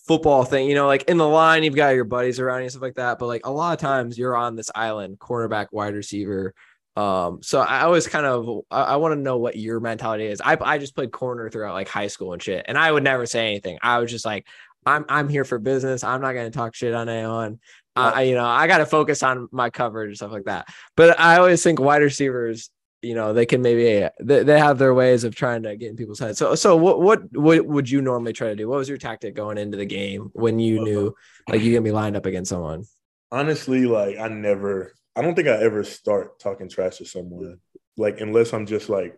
football 0.08 0.44
thing. 0.46 0.68
You 0.68 0.76
know, 0.76 0.88
like 0.88 1.04
in 1.04 1.18
the 1.18 1.28
line, 1.28 1.64
you've 1.64 1.76
got 1.76 1.90
your 1.90 2.06
buddies 2.06 2.40
around 2.40 2.60
you 2.60 2.64
and 2.64 2.72
stuff 2.72 2.82
like 2.82 2.96
that. 2.96 3.20
But 3.20 3.28
like 3.28 3.46
a 3.46 3.52
lot 3.52 3.74
of 3.74 3.80
times, 3.80 4.18
you're 4.18 4.36
on 4.36 4.56
this 4.56 4.72
island, 4.74 5.20
cornerback, 5.20 5.68
wide 5.72 5.94
receiver. 5.94 6.56
Um, 6.96 7.44
so 7.44 7.60
I 7.60 7.82
always 7.82 8.08
kind 8.08 8.26
of 8.26 8.64
I, 8.72 8.82
I 8.82 8.96
want 8.96 9.12
to 9.12 9.22
know 9.22 9.38
what 9.38 9.56
your 9.56 9.80
mentality 9.80 10.26
is. 10.26 10.42
I 10.44 10.58
I 10.60 10.80
just 10.80 10.96
played 10.96 11.12
corner 11.12 11.48
throughout 11.50 11.76
like 11.76 11.88
high 11.88 12.08
school 12.08 12.34
and 12.34 12.42
shit, 12.42 12.66
and 12.68 12.78
I 12.78 12.92
would 12.92 13.04
never 13.04 13.28
say 13.28 13.46
anything. 13.48 13.78
I 13.84 14.00
was 14.00 14.10
just 14.10 14.26
like, 14.26 14.48
I'm 14.88 15.06
I'm 15.10 15.30
here 15.30 15.44
for 15.44 15.60
business. 15.60 16.04
I'm 16.04 16.22
not 16.22 16.34
going 16.34 16.50
to 16.52 16.58
talk 16.58 16.74
shit 16.76 16.94
on 16.94 17.10
anyone. 17.10 17.60
I, 17.96 18.10
I- 18.10 18.22
you 18.24 18.36
know, 18.36 18.46
I 18.46 18.68
got 18.68 18.78
to 18.80 18.86
focus 18.86 19.22
on 19.24 19.48
my 19.52 19.70
coverage 19.70 20.08
and 20.10 20.18
stuff 20.18 20.32
like 20.32 20.46
that. 20.46 20.68
But 20.96 21.20
I 21.20 21.38
always 21.38 21.62
think 21.62 21.80
wide 21.80 22.02
receivers, 22.02 22.70
you 23.02 23.14
know, 23.16 23.34
they 23.34 23.46
can 23.46 23.62
maybe 23.62 24.08
they, 24.20 24.44
they 24.44 24.60
have 24.60 24.78
their 24.78 24.94
ways 24.94 25.24
of 25.24 25.36
trying 25.36 25.64
to 25.64 25.76
get 25.76 25.90
in 25.90 25.96
people's 25.98 26.20
heads. 26.20 26.40
So 26.40 26.56
so 26.56 26.76
what 26.78 27.00
what 27.02 27.22
what 27.38 27.66
would 27.66 27.90
you 27.90 28.02
normally 28.02 28.34
try 28.34 28.48
to 28.50 28.56
do? 28.56 28.68
What 28.70 28.78
was 28.78 28.90
your 28.90 28.98
tactic 28.98 29.36
going 29.36 29.58
into 29.58 29.78
the 29.78 29.86
game 29.86 30.30
when 30.34 30.58
you 30.60 30.84
knew 30.84 31.14
like 31.50 31.62
you're 31.62 31.74
gonna 31.74 31.84
be 31.84 31.92
lined 31.92 32.16
up 32.16 32.26
against 32.26 32.50
someone? 32.50 32.86
honestly, 33.32 33.86
like 33.86 34.18
I 34.18 34.30
never, 34.30 34.94
I 35.16 35.22
don't 35.22 35.36
think 35.36 35.48
I 35.50 35.58
ever 35.62 35.84
start 35.84 36.40
talking 36.40 36.70
trash 36.70 36.98
to 36.98 37.06
someone, 37.06 37.60
like 37.98 38.22
unless 38.22 38.54
I'm 38.54 38.66
just 38.66 38.88
like 38.90 39.18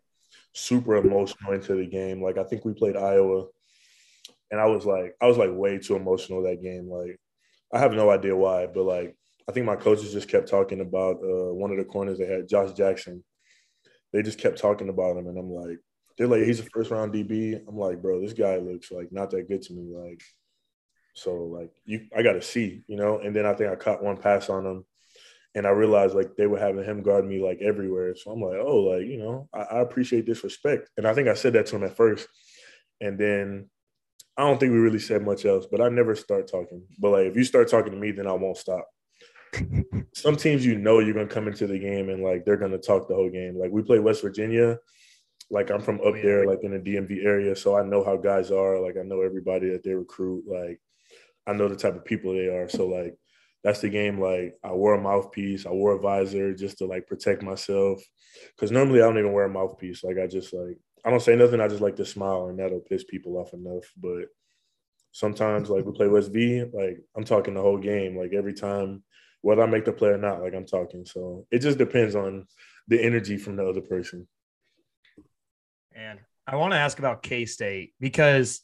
super 0.54 0.96
emotional 0.96 1.54
into 1.54 1.76
the 1.76 1.86
game. 1.86 2.22
Like 2.22 2.38
I 2.38 2.44
think 2.44 2.66
we 2.66 2.74
played 2.74 2.98
Iowa, 2.98 3.46
and 4.52 4.60
I 4.60 4.66
was 4.66 4.86
like, 4.86 5.16
I 5.22 5.28
was 5.28 5.38
like 5.38 5.52
way 5.52 5.78
too 5.78 5.96
emotional 5.96 6.44
that 6.44 6.62
game. 6.62 6.90
Like 6.90 7.20
I 7.74 7.80
have 7.80 7.94
no 7.94 8.10
idea 8.10 8.36
why, 8.36 8.68
but 8.68 8.84
like 8.84 9.16
I 9.48 9.52
think 9.52 9.66
my 9.66 9.76
coaches 9.76 10.14
just 10.14 10.30
kept 10.30 10.48
talking 10.48 10.80
about 10.80 11.18
uh, 11.18 11.54
one 11.54 11.72
of 11.72 11.78
the 11.78 11.84
corners 11.84 12.20
they 12.20 12.28
had, 12.28 12.48
Josh 12.48 12.74
Jackson. 12.74 13.24
They 14.14 14.22
just 14.22 14.40
kept 14.40 14.60
talking 14.60 14.90
about 14.90 15.18
him, 15.18 15.28
and 15.28 15.38
I'm 15.38 15.52
like, 15.52 15.80
they're 16.18 16.28
like, 16.28 16.44
he's 16.44 16.60
a 16.60 16.64
first 16.64 16.92
round 16.92 17.14
DB. 17.14 17.60
I'm 17.68 17.78
like, 17.78 18.02
bro, 18.02 18.22
this 18.22 18.34
guy 18.34 18.58
looks 18.58 18.92
like 18.92 19.12
not 19.12 19.32
that 19.32 19.48
good 19.48 19.62
to 19.64 19.74
me. 19.74 19.92
Like, 19.96 20.22
so 21.16 21.34
like 21.46 21.72
you, 21.86 22.08
I 22.16 22.22
got 22.22 22.34
to 22.34 22.42
see, 22.42 22.84
you 22.88 22.96
know. 22.96 23.20
And 23.20 23.36
then 23.36 23.46
I 23.46 23.54
think 23.54 23.72
I 23.72 23.76
caught 23.76 24.04
one 24.04 24.18
pass 24.18 24.50
on 24.50 24.66
him, 24.66 24.86
and 25.56 25.66
I 25.66 25.72
realized 25.72 26.16
like 26.16 26.36
they 26.36 26.48
were 26.48 26.60
having 26.60 26.84
him 26.84 27.02
guard 27.02 27.26
me 27.26 27.42
like 27.44 27.60
everywhere. 27.62 28.16
So 28.16 28.32
I'm 28.32 28.42
like, 28.42 28.60
oh, 28.60 28.78
like 28.78 29.08
you 29.08 29.18
know, 29.18 29.48
I, 29.54 29.62
I 29.62 29.80
appreciate 29.80 30.26
this 30.26 30.44
respect. 30.44 30.90
And 30.98 31.08
I 31.08 31.14
think 31.14 31.28
I 31.28 31.34
said 31.34 31.54
that 31.54 31.66
to 31.68 31.76
him 31.76 31.84
at 31.84 31.98
first, 31.98 32.28
and 33.02 33.18
then 33.18 33.70
I 34.40 34.44
don't 34.44 34.58
think 34.58 34.72
we 34.72 34.80
really 34.80 35.00
said 35.00 35.22
much 35.22 35.46
else. 35.46 35.68
But 35.70 35.82
I 35.82 35.90
never 35.90 36.16
start 36.16 36.50
talking. 36.50 36.82
But 36.98 37.10
like 37.10 37.26
if 37.26 37.36
you 37.36 37.44
start 37.44 37.70
talking 37.70 37.92
to 37.92 37.98
me, 38.00 38.12
then 38.12 38.26
I 38.26 38.32
won't 38.32 38.56
stop. 38.56 38.88
Some 40.16 40.38
teams 40.38 40.66
you 40.66 40.78
know 40.78 41.00
you're 41.00 41.14
gonna 41.14 41.28
come 41.28 41.50
into 41.50 41.68
the 41.68 41.78
game 41.78 42.08
and 42.08 42.24
like 42.24 42.46
they're 42.46 42.56
gonna 42.56 42.78
talk 42.78 43.10
the 43.10 43.16
whole 43.16 43.30
game. 43.30 43.60
Like 43.60 43.72
we 43.72 43.82
play 43.82 44.00
West 44.00 44.22
Virginia. 44.22 44.78
Like 45.52 45.72
I'm 45.72 45.82
from 45.82 46.00
up 46.06 46.14
there, 46.14 46.46
like 46.46 46.60
in 46.64 46.72
the 46.72 46.80
DMV 46.80 47.26
area, 47.26 47.54
so 47.54 47.78
I 47.78 47.84
know 47.84 48.02
how 48.02 48.16
guys 48.16 48.50
are. 48.50 48.80
Like 48.80 48.96
I 48.98 49.04
know 49.04 49.22
everybody 49.22 49.72
that 49.72 49.84
they 49.84 49.94
recruit. 49.94 50.46
Like 50.48 50.80
I 51.46 51.52
know 51.52 51.68
the 51.68 51.76
type 51.76 51.96
of 51.96 52.06
people 52.06 52.32
they 52.32 52.48
are. 52.48 52.70
So 52.70 52.88
like 52.88 53.18
that's 53.62 53.82
the 53.82 53.90
game. 53.90 54.22
Like 54.22 54.56
I 54.64 54.72
wore 54.72 54.94
a 54.94 55.02
mouthpiece, 55.02 55.66
I 55.66 55.72
wore 55.72 55.96
a 55.96 56.00
visor 56.00 56.54
just 56.54 56.78
to 56.78 56.86
like 56.86 57.08
protect 57.08 57.44
myself. 57.44 58.02
Cause 58.58 58.72
normally 58.72 59.02
I 59.02 59.06
don't 59.06 59.18
even 59.18 59.34
wear 59.34 59.46
a 59.46 59.50
mouthpiece. 59.50 60.02
Like 60.02 60.18
I 60.18 60.28
just 60.28 60.54
like 60.54 60.78
I 61.06 61.10
don't 61.10 61.22
say 61.22 61.36
nothing. 61.36 61.62
I 61.62 61.68
just 61.68 61.82
like 61.82 61.96
to 61.98 62.06
smile 62.06 62.48
and 62.48 62.60
that'll 62.60 62.80
piss 62.80 63.04
people 63.04 63.38
off 63.38 63.54
enough. 63.54 63.86
But 63.98 64.26
sometimes 65.12 65.70
like 65.70 65.86
we 65.86 65.92
play 65.92 66.08
West 66.08 66.32
V, 66.32 66.64
like 66.74 67.00
I'm 67.16 67.24
talking 67.24 67.54
the 67.54 67.62
whole 67.62 67.78
game. 67.78 68.18
Like 68.18 68.34
every 68.34 68.54
time, 68.54 69.04
whether 69.42 69.64
I 69.64 69.68
make 69.68 69.86
the 69.86 69.94
play 69.94 70.10
or 70.10 70.18
not, 70.18 70.42
like 70.42 70.54
I'm 70.54 70.66
talking. 70.66 71.06
So 71.06 71.46
it 71.52 71.60
just 71.60 71.78
depends 71.78 72.16
on 72.16 72.46
the 72.88 73.02
energy 73.02 73.38
from 73.38 73.56
the 73.56 73.68
other 73.68 73.82
person. 73.82 74.28
And 75.96 76.20
I 76.46 76.56
want 76.56 76.74
to 76.74 76.78
ask 76.78 77.00
about 77.00 77.24
K 77.24 77.46
State 77.46 77.94
because 78.00 78.62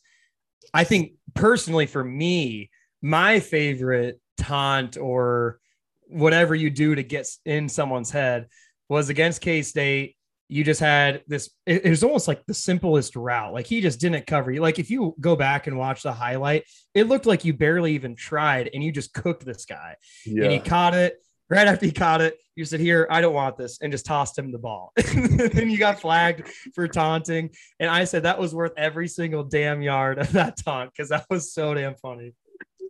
I 0.74 0.84
think 0.84 1.14
personally 1.34 1.86
for 1.86 2.04
me, 2.04 2.72
my 3.02 3.40
favorite 3.40 4.20
taunt 4.38 4.98
or 4.98 5.60
whatever 6.08 6.56
you 6.56 6.70
do 6.70 6.96
to 6.96 7.04
get 7.04 7.28
in 7.46 7.70
someone's 7.70 8.12
head 8.12 8.48
was 8.90 9.10
against 9.10 9.42
K 9.42 9.62
State. 9.62 10.16
You 10.48 10.64
just 10.64 10.80
had 10.80 11.24
this, 11.28 11.50
it, 11.66 11.90
was 11.90 12.04
almost 12.04 12.28
like 12.28 12.46
the 12.46 12.54
simplest 12.54 13.16
route. 13.16 13.54
Like 13.54 13.66
he 13.66 13.82
just 13.82 14.00
didn't 14.00 14.28
cover 14.28 14.52
you. 14.52 14.62
Like 14.62 14.80
if 14.80 14.90
you 14.90 15.16
go 15.20 15.36
back 15.36 15.68
and 15.68 15.78
watch 15.78 16.04
the 16.04 16.14
highlight, 16.14 16.66
it 16.94 17.08
looked 17.08 17.26
like 17.26 17.46
you 17.46 17.54
barely 17.54 17.94
even 17.94 18.16
tried 18.16 18.70
and 18.74 18.84
you 18.84 18.92
just 18.92 19.14
cooked 19.14 19.46
this 19.46 19.66
guy. 19.66 19.96
yeah. 20.26 20.44
And 20.44 20.52
he 20.54 20.60
caught 20.60 20.94
it 20.94 21.18
right 21.50 21.68
after 21.68 21.86
he 21.86 21.92
caught 21.92 22.22
it. 22.22 22.38
You 22.56 22.66
said, 22.66 22.80
Here, 22.80 23.08
I 23.10 23.22
don't 23.22 23.34
want 23.34 23.58
this, 23.58 23.80
and 23.82 23.92
just 23.92 24.06
tossed 24.06 24.38
him 24.38 24.52
the 24.52 24.58
ball. 24.58 24.94
and 24.98 25.72
you 25.72 25.78
got 25.78 26.00
flagged 26.00 26.48
for 26.74 26.88
taunting. 26.88 27.50
And 27.80 27.90
I 27.90 28.06
said 28.06 28.24
that 28.24 28.40
was 28.40 28.56
worth 28.56 28.72
every 28.78 29.08
single 29.08 29.44
damn 29.44 29.82
yard 29.82 30.20
of 30.20 30.32
that 30.34 30.58
taunt 30.64 30.92
because 30.92 31.10
that 31.10 31.26
was 31.30 31.54
so 31.54 31.74
damn 31.74 31.96
funny. 31.96 32.34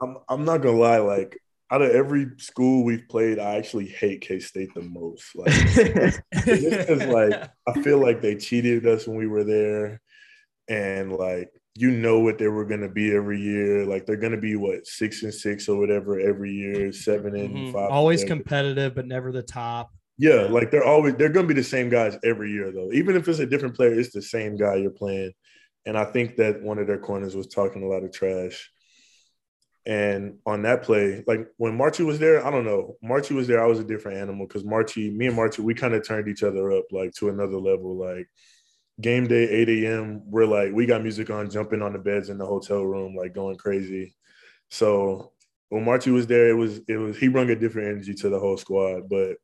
I'm, 0.02 0.18
I'm 0.30 0.46
not 0.46 0.62
gonna 0.62 0.78
lie, 0.78 0.98
like 0.98 1.40
out 1.72 1.82
of 1.82 1.92
every 1.92 2.28
school 2.38 2.84
we've 2.84 3.08
played, 3.10 3.40
I 3.40 3.56
actually 3.56 3.88
hate 3.88 4.22
K 4.22 4.40
State 4.40 4.74
the 4.76 4.82
most. 4.82 5.36
Like 5.36 5.54
like 7.08 7.50
I 7.68 7.74
feel 7.84 8.00
like 8.00 8.22
they 8.22 8.36
cheated 8.36 8.86
us 8.86 9.08
when 9.08 9.18
we 9.18 9.28
were 9.28 9.44
there, 9.44 10.02
and 10.68 11.12
like 11.12 11.50
you 11.78 11.92
know 11.92 12.20
what 12.20 12.38
they 12.38 12.48
were 12.48 12.66
gonna 12.66 12.90
be 12.90 13.14
every 13.14 13.42
year. 13.42 13.86
Like 13.86 14.06
they're 14.06 14.16
gonna 14.16 14.38
be 14.38 14.56
what 14.56 14.86
six 14.86 15.24
and 15.24 15.34
six 15.34 15.68
or 15.68 15.78
whatever 15.78 16.20
every 16.20 16.52
year, 16.52 16.92
seven 16.94 17.36
and 17.36 17.50
Mhm. 17.68 17.74
five. 17.74 17.92
Always 17.92 18.22
whatever. 18.22 18.38
competitive, 18.42 18.96
but 18.96 19.08
never 19.08 19.32
the 19.32 19.44
top. 19.44 19.92
Yeah, 20.18 20.44
like 20.44 20.72
they're 20.72 20.86
always 20.86 21.16
they're 21.16 21.30
gonna 21.30 21.48
be 21.48 21.54
the 21.54 21.64
same 21.64 21.90
guys 21.90 22.18
every 22.24 22.52
year 22.52 22.72
though. 22.72 22.92
Even 22.94 23.16
if 23.16 23.28
it's 23.28 23.40
a 23.40 23.46
different 23.46 23.76
player, 23.76 23.94
it's 24.00 24.14
the 24.14 24.22
same 24.22 24.56
guy 24.56 24.76
you're 24.76 24.92
playing. 24.92 25.34
And 25.86 25.98
I 25.98 26.06
think 26.06 26.38
that 26.38 26.64
one 26.64 26.80
of 26.80 26.88
their 26.88 26.98
corners 26.98 27.36
was 27.36 27.48
talking 27.48 27.84
a 27.84 27.88
lot 27.88 28.04
of 28.04 28.12
trash. 28.12 28.72
And 29.88 30.40
on 30.48 30.64
that 30.64 30.82
play, 30.82 31.24
like 31.28 31.48
when 31.58 31.78
Marchie 31.78 32.06
was 32.06 32.18
there, 32.18 32.46
I 32.46 32.50
don't 32.50 32.66
know. 32.66 32.96
Marchie 33.04 33.36
was 33.36 33.48
there, 33.48 33.64
I 33.64 33.68
was 33.68 33.80
a 33.80 33.84
different 33.84 34.18
animal 34.18 34.48
because 34.48 34.64
Marchie, 34.64 35.16
me 35.16 35.28
and 35.28 35.38
Marchie, 35.38 35.60
we 35.60 35.76
kind 35.76 35.94
of 35.94 36.06
turned 36.06 36.28
each 36.28 36.42
other 36.42 36.72
up 36.72 36.86
like 36.92 37.14
to 37.16 37.30
another 37.30 37.58
level. 37.58 37.96
Like 37.96 38.28
game 39.00 39.28
day, 39.28 39.48
8 39.48 39.70
a.m., 39.70 40.24
we're 40.26 40.46
like, 40.46 40.72
we 40.74 40.88
got 40.88 41.04
music 41.04 41.30
on, 41.30 41.52
jumping 41.52 41.84
on 41.84 41.94
the 41.94 42.00
beds 42.00 42.30
in 42.30 42.40
the 42.40 42.46
hotel 42.46 42.82
room, 42.82 43.16
like 43.16 43.36
going 43.36 43.58
crazy. 43.58 44.16
So 44.70 45.34
when 45.70 45.86
Marchie 45.86 46.14
was 46.14 46.26
there, 46.26 46.50
it 46.50 46.56
was 46.56 46.80
it 46.88 46.98
was 46.98 47.18
he 47.18 47.28
brought 47.28 47.50
a 47.50 47.56
different 47.56 47.90
energy 47.90 48.16
to 48.16 48.30
the 48.30 48.40
whole 48.40 48.58
squad. 48.58 49.08
But 49.08 49.38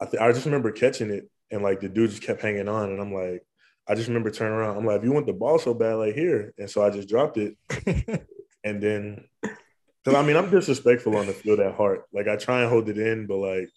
I 0.00 0.06
th- 0.06 0.22
I 0.22 0.32
just 0.32 0.46
remember 0.46 0.72
catching 0.72 1.10
it 1.10 1.30
and 1.50 1.62
like 1.62 1.80
the 1.80 1.88
dude 1.88 2.10
just 2.10 2.22
kept 2.22 2.42
hanging 2.42 2.68
on, 2.68 2.90
and 2.90 3.00
I'm 3.00 3.12
like, 3.12 3.44
I 3.88 3.94
just 3.94 4.08
remember 4.08 4.30
turning 4.30 4.54
around. 4.54 4.76
I'm 4.76 4.86
like, 4.86 4.98
if 4.98 5.04
you 5.04 5.12
want 5.12 5.26
the 5.26 5.32
ball 5.32 5.58
so 5.58 5.74
bad, 5.74 5.94
like 5.94 6.14
here, 6.14 6.54
and 6.58 6.70
so 6.70 6.82
I 6.82 6.90
just 6.90 7.08
dropped 7.08 7.38
it, 7.38 7.56
and 8.64 8.82
then 8.82 9.24
because 9.42 10.18
I 10.18 10.22
mean 10.22 10.36
I'm 10.36 10.50
disrespectful 10.50 11.16
on 11.16 11.26
the 11.26 11.32
field 11.32 11.60
at 11.60 11.74
heart. 11.74 12.04
Like 12.12 12.28
I 12.28 12.36
try 12.36 12.62
and 12.62 12.70
hold 12.70 12.88
it 12.88 12.98
in, 12.98 13.26
but 13.26 13.36
like 13.36 13.68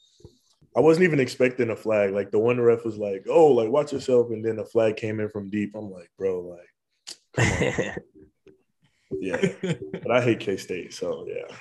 I 0.76 0.80
wasn't 0.80 1.06
even 1.06 1.20
expecting 1.20 1.70
a 1.70 1.76
flag. 1.76 2.14
Like 2.14 2.32
the 2.32 2.40
one 2.40 2.60
ref 2.60 2.84
was 2.84 2.98
like, 2.98 3.26
"Oh, 3.30 3.48
like 3.48 3.70
watch 3.70 3.94
yourself," 3.94 4.30
and 4.32 4.44
then 4.44 4.56
the 4.56 4.66
flag 4.66 4.96
came 4.96 5.20
in 5.20 5.30
from 5.30 5.50
deep. 5.50 5.76
I'm 5.76 5.92
like, 5.92 6.10
bro, 6.18 6.42
like, 6.42 7.18
come 7.36 7.68
on. 7.68 7.96
yeah. 9.22 9.54
but 9.62 10.12
I 10.12 10.22
hate 10.22 10.40
K 10.40 10.58
State, 10.58 10.94
so 10.94 11.28
yeah. 11.28 11.56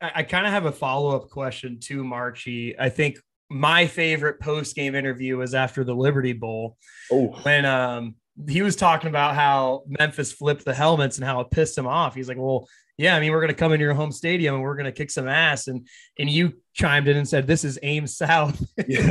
I, 0.00 0.12
I 0.16 0.22
kind 0.22 0.46
of 0.46 0.52
have 0.52 0.66
a 0.66 0.72
follow 0.72 1.16
up 1.16 1.30
question 1.30 1.80
to 1.80 2.04
Marchie. 2.04 2.76
I 2.78 2.90
think 2.90 3.18
my 3.50 3.86
favorite 3.86 4.40
post 4.40 4.76
game 4.76 4.94
interview 4.94 5.36
was 5.36 5.54
after 5.54 5.82
the 5.82 5.94
Liberty 5.94 6.32
Bowl. 6.32 6.76
Oh, 7.10 7.28
when 7.42 7.64
um 7.64 8.14
he 8.48 8.62
was 8.62 8.76
talking 8.76 9.08
about 9.08 9.34
how 9.34 9.82
Memphis 9.86 10.32
flipped 10.32 10.64
the 10.64 10.74
helmets 10.74 11.18
and 11.18 11.24
how 11.24 11.40
it 11.40 11.50
pissed 11.50 11.76
him 11.76 11.86
off. 11.86 12.14
He's 12.14 12.28
like, 12.28 12.38
"Well, 12.38 12.68
yeah, 12.96 13.14
I 13.14 13.20
mean, 13.20 13.32
we're 13.32 13.40
going 13.40 13.48
to 13.48 13.54
come 13.54 13.72
into 13.72 13.84
your 13.84 13.94
home 13.94 14.12
stadium 14.12 14.54
and 14.54 14.62
we're 14.62 14.74
going 14.74 14.86
to 14.86 14.92
kick 14.92 15.10
some 15.10 15.28
ass." 15.28 15.68
And 15.68 15.86
and 16.18 16.30
you 16.30 16.54
chimed 16.72 17.08
in 17.08 17.16
and 17.16 17.28
said, 17.28 17.46
"This 17.46 17.64
is 17.64 17.78
Ames 17.82 18.16
South." 18.16 18.60
Yeah. 18.88 19.06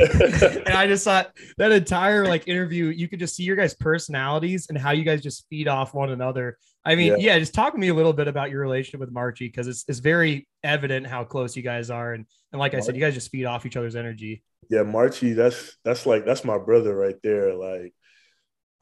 and 0.66 0.74
I 0.74 0.86
just 0.86 1.04
thought 1.04 1.32
that 1.56 1.72
entire 1.72 2.26
like 2.26 2.46
interview, 2.48 2.86
you 2.86 3.08
could 3.08 3.20
just 3.20 3.34
see 3.36 3.44
your 3.44 3.56
guys' 3.56 3.74
personalities 3.74 4.66
and 4.68 4.76
how 4.76 4.90
you 4.90 5.04
guys 5.04 5.22
just 5.22 5.46
feed 5.48 5.68
off 5.68 5.94
one 5.94 6.10
another. 6.10 6.58
I 6.84 6.96
mean, 6.96 7.12
yeah, 7.12 7.34
yeah 7.34 7.38
just 7.38 7.54
talk 7.54 7.72
to 7.72 7.78
me 7.78 7.88
a 7.88 7.94
little 7.94 8.12
bit 8.12 8.28
about 8.28 8.50
your 8.50 8.60
relationship 8.60 9.00
with 9.00 9.14
Marchie 9.14 9.48
because 9.48 9.68
it's 9.68 9.84
it's 9.88 10.00
very 10.00 10.48
evident 10.64 11.06
how 11.06 11.24
close 11.24 11.56
you 11.56 11.62
guys 11.62 11.90
are, 11.90 12.12
and 12.12 12.26
and 12.52 12.58
like 12.58 12.74
I 12.74 12.80
said, 12.80 12.96
you 12.96 13.00
guys 13.00 13.14
just 13.14 13.30
feed 13.30 13.44
off 13.44 13.66
each 13.66 13.76
other's 13.76 13.96
energy. 13.96 14.42
Yeah, 14.68 14.82
Marchie, 14.82 15.34
that's 15.34 15.76
that's 15.84 16.06
like 16.06 16.24
that's 16.24 16.44
my 16.44 16.58
brother 16.58 16.94
right 16.94 17.16
there. 17.22 17.54
Like 17.54 17.94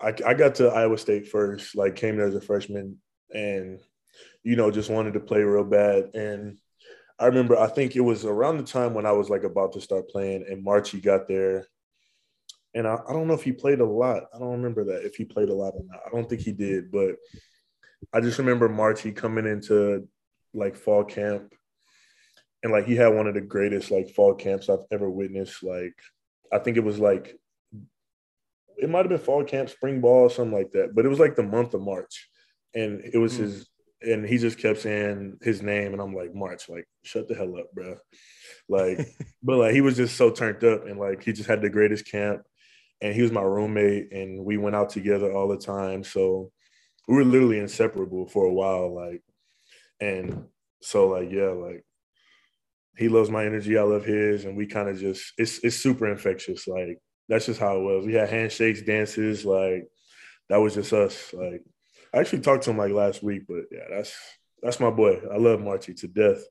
I, 0.00 0.14
I 0.26 0.34
got 0.34 0.56
to 0.56 0.68
Iowa 0.68 0.96
State 0.98 1.28
first, 1.28 1.76
like 1.76 1.96
came 1.96 2.16
there 2.16 2.26
as 2.26 2.34
a 2.34 2.40
freshman 2.40 2.98
and, 3.32 3.80
you 4.42 4.56
know, 4.56 4.70
just 4.70 4.90
wanted 4.90 5.14
to 5.14 5.20
play 5.20 5.42
real 5.42 5.64
bad. 5.64 6.14
And 6.14 6.58
I 7.18 7.26
remember, 7.26 7.58
I 7.58 7.66
think 7.66 7.96
it 7.96 8.00
was 8.00 8.24
around 8.24 8.56
the 8.56 8.64
time 8.64 8.94
when 8.94 9.06
I 9.06 9.12
was 9.12 9.28
like 9.28 9.44
about 9.44 9.72
to 9.72 9.80
start 9.80 10.08
playing 10.08 10.46
and 10.48 10.64
Marchie 10.64 11.02
got 11.02 11.28
there. 11.28 11.66
And 12.74 12.86
I, 12.86 12.96
I 13.08 13.12
don't 13.12 13.26
know 13.26 13.34
if 13.34 13.42
he 13.42 13.52
played 13.52 13.80
a 13.80 13.84
lot. 13.84 14.24
I 14.34 14.38
don't 14.38 14.52
remember 14.52 14.84
that 14.84 15.04
if 15.04 15.16
he 15.16 15.24
played 15.24 15.48
a 15.48 15.54
lot 15.54 15.74
or 15.74 15.84
not. 15.84 16.00
I 16.06 16.10
don't 16.10 16.28
think 16.28 16.40
he 16.40 16.52
did, 16.52 16.90
but 16.90 17.16
I 18.12 18.20
just 18.20 18.38
remember 18.38 18.68
Marchie 18.68 19.14
coming 19.14 19.46
into 19.46 20.08
like 20.54 20.76
fall 20.76 21.04
camp 21.04 21.54
and 22.62 22.72
like 22.72 22.86
he 22.86 22.96
had 22.96 23.08
one 23.08 23.26
of 23.26 23.34
the 23.34 23.40
greatest 23.40 23.90
like 23.90 24.10
fall 24.10 24.34
camps 24.34 24.68
I've 24.68 24.84
ever 24.90 25.10
witnessed. 25.10 25.62
Like 25.62 25.94
I 26.52 26.58
think 26.58 26.76
it 26.76 26.84
was 26.84 26.98
like 26.98 27.38
it 28.80 28.88
might 28.88 29.00
have 29.00 29.08
been 29.08 29.18
fall 29.18 29.44
camp, 29.44 29.68
spring 29.68 30.00
ball, 30.00 30.28
something 30.28 30.56
like 30.56 30.72
that. 30.72 30.94
But 30.94 31.04
it 31.04 31.08
was 31.08 31.18
like 31.18 31.36
the 31.36 31.42
month 31.42 31.74
of 31.74 31.82
March, 31.82 32.28
and 32.74 33.00
it 33.00 33.18
was 33.18 33.34
mm. 33.34 33.40
his. 33.40 33.66
And 34.02 34.24
he 34.24 34.38
just 34.38 34.56
kept 34.56 34.80
saying 34.80 35.36
his 35.42 35.60
name, 35.60 35.92
and 35.92 36.00
I'm 36.00 36.14
like, 36.14 36.34
March, 36.34 36.70
like, 36.70 36.86
shut 37.02 37.28
the 37.28 37.34
hell 37.34 37.54
up, 37.58 37.70
bro. 37.74 37.96
Like, 38.66 39.06
but 39.42 39.58
like 39.58 39.74
he 39.74 39.82
was 39.82 39.96
just 39.96 40.16
so 40.16 40.30
turned 40.30 40.64
up, 40.64 40.86
and 40.86 40.98
like 40.98 41.22
he 41.22 41.32
just 41.34 41.48
had 41.48 41.60
the 41.60 41.68
greatest 41.68 42.10
camp, 42.10 42.42
and 43.02 43.14
he 43.14 43.20
was 43.20 43.30
my 43.30 43.42
roommate, 43.42 44.10
and 44.12 44.42
we 44.42 44.56
went 44.56 44.74
out 44.74 44.88
together 44.88 45.30
all 45.32 45.48
the 45.48 45.58
time. 45.58 46.02
So 46.02 46.50
we 47.08 47.16
were 47.16 47.24
literally 47.24 47.58
inseparable 47.58 48.26
for 48.26 48.46
a 48.46 48.52
while, 48.52 48.94
like, 48.94 49.22
and 50.00 50.46
so 50.80 51.08
like 51.08 51.30
yeah, 51.30 51.48
like 51.48 51.84
he 52.96 53.08
loves 53.08 53.30
my 53.30 53.44
energy, 53.44 53.76
I 53.76 53.82
love 53.82 54.04
his, 54.04 54.44
and 54.44 54.56
we 54.56 54.66
kind 54.66 54.88
of 54.88 54.98
just 54.98 55.32
it's 55.36 55.62
it's 55.62 55.76
super 55.76 56.10
infectious, 56.10 56.66
like 56.66 56.98
that's 57.30 57.46
just 57.46 57.60
how 57.60 57.78
it 57.78 57.82
was. 57.82 58.04
We 58.04 58.14
had 58.14 58.28
handshakes, 58.28 58.82
dances, 58.82 59.46
like 59.46 59.88
that 60.50 60.58
was 60.58 60.74
just 60.74 60.92
us. 60.92 61.32
Like 61.32 61.62
I 62.12 62.18
actually 62.18 62.40
talked 62.40 62.64
to 62.64 62.70
him 62.70 62.76
like 62.78 62.92
last 62.92 63.22
week, 63.22 63.44
but 63.48 63.64
yeah, 63.70 63.84
that's 63.90 64.14
that's 64.62 64.80
my 64.80 64.90
boy. 64.90 65.20
I 65.32 65.38
love 65.38 65.60
Marchie 65.60 65.98
to 66.00 66.08
death. 66.08 66.42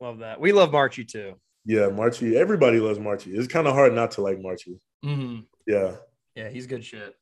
Love 0.00 0.18
that. 0.18 0.40
We 0.40 0.52
love 0.52 0.70
Marchie 0.70 1.08
too. 1.08 1.34
Yeah, 1.64 1.88
Marchie. 1.88 2.36
Everybody 2.36 2.78
loves 2.78 2.98
Marchie. 2.98 3.34
It's 3.34 3.52
kind 3.52 3.66
of 3.66 3.74
hard 3.74 3.94
not 3.94 4.12
to 4.12 4.20
like 4.20 4.38
Marchie. 4.38 4.78
Mm-hmm. 5.04 5.40
Yeah. 5.66 5.96
Yeah, 6.36 6.48
he's 6.48 6.66
good 6.66 6.84
shit 6.84 7.14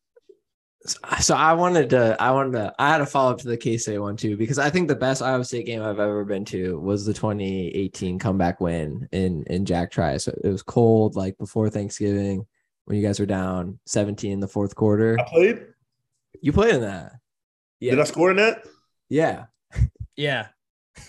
so 0.87 1.35
I 1.35 1.53
wanted 1.53 1.91
to, 1.91 2.17
I 2.19 2.31
wanted 2.31 2.53
to, 2.53 2.75
I 2.79 2.89
had 2.89 3.01
a 3.01 3.07
follow 3.07 3.33
up 3.33 3.39
to 3.41 3.49
the 3.49 3.57
K 3.57 3.77
State 3.77 3.99
one 3.99 4.17
too 4.17 4.37
because 4.37 4.59
I 4.59 4.71
think 4.71 4.89
the 4.89 4.97
best 4.97 5.21
Iowa 5.21 5.45
State 5.45 5.67
game 5.67 5.83
I've 5.83 6.01
ever 6.01 6.25
been 6.25 6.45
to 6.47 6.79
was 6.81 7.05
the 7.05 7.13
2018 7.13 8.19
comeback 8.19 8.61
win 8.61 9.09
in 9.13 9.45
in 9.45 9.67
Jack 9.67 9.91
Trice. 9.91 10.25
So 10.25 10.33
it 10.43 10.49
was 10.49 10.63
cold, 10.63 11.17
like 11.17 11.37
before 11.39 11.69
Thanksgiving, 11.69 12.47
when 12.87 12.99
you 12.99 13.07
guys 13.07 13.21
were 13.21 13.27
down 13.27 13.79
17 13.87 14.33
in 14.33 14.41
the 14.41 14.49
fourth 14.49 14.75
quarter. 14.75 15.19
I 15.21 15.25
played. 15.29 15.67
You 16.41 16.53
played 16.53 16.77
in 16.77 16.81
that. 16.81 17.13
Yeah. 17.79 17.93
Did 17.93 18.01
I 18.01 18.05
score 18.05 18.31
in 18.31 18.39
that? 18.39 18.65
Yeah. 19.09 19.47
Yeah. 20.17 20.49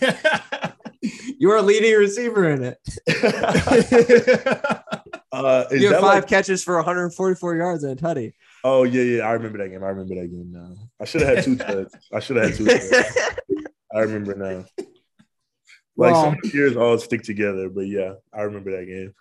you 1.00 1.48
were 1.48 1.56
a 1.56 1.62
leading 1.62 1.94
receiver 1.94 2.50
in 2.50 2.62
it. 2.62 2.78
uh, 5.32 5.64
you 5.70 5.92
have 5.92 6.00
five 6.00 6.22
like... 6.22 6.28
catches 6.28 6.62
for 6.62 6.76
144 6.76 7.56
yards 7.56 7.84
and 7.84 7.98
a 7.98 8.02
tutty. 8.02 8.34
Oh 8.64 8.84
yeah, 8.84 9.02
yeah. 9.02 9.22
I 9.24 9.32
remember 9.32 9.58
that 9.58 9.70
game. 9.70 9.82
I 9.82 9.88
remember 9.88 10.14
that 10.14 10.28
game 10.28 10.52
now. 10.52 10.74
I 11.00 11.04
should 11.04 11.22
have 11.22 11.36
had 11.36 11.44
two 11.44 11.56
tuds. 11.56 11.94
I 12.12 12.20
should 12.20 12.36
have 12.36 12.46
had 12.46 12.54
two 12.56 12.66
tuds. 12.66 13.38
I 13.94 14.00
remember 14.00 14.34
now. 14.34 14.64
Like 15.94 16.12
well, 16.14 16.24
some 16.24 16.34
of 16.34 16.40
the 16.42 16.56
years 16.56 16.76
all 16.76 16.96
stick 16.98 17.22
together, 17.22 17.68
but 17.68 17.82
yeah, 17.82 18.14
I 18.32 18.42
remember 18.42 18.70
that 18.78 18.86
game. 18.86 19.14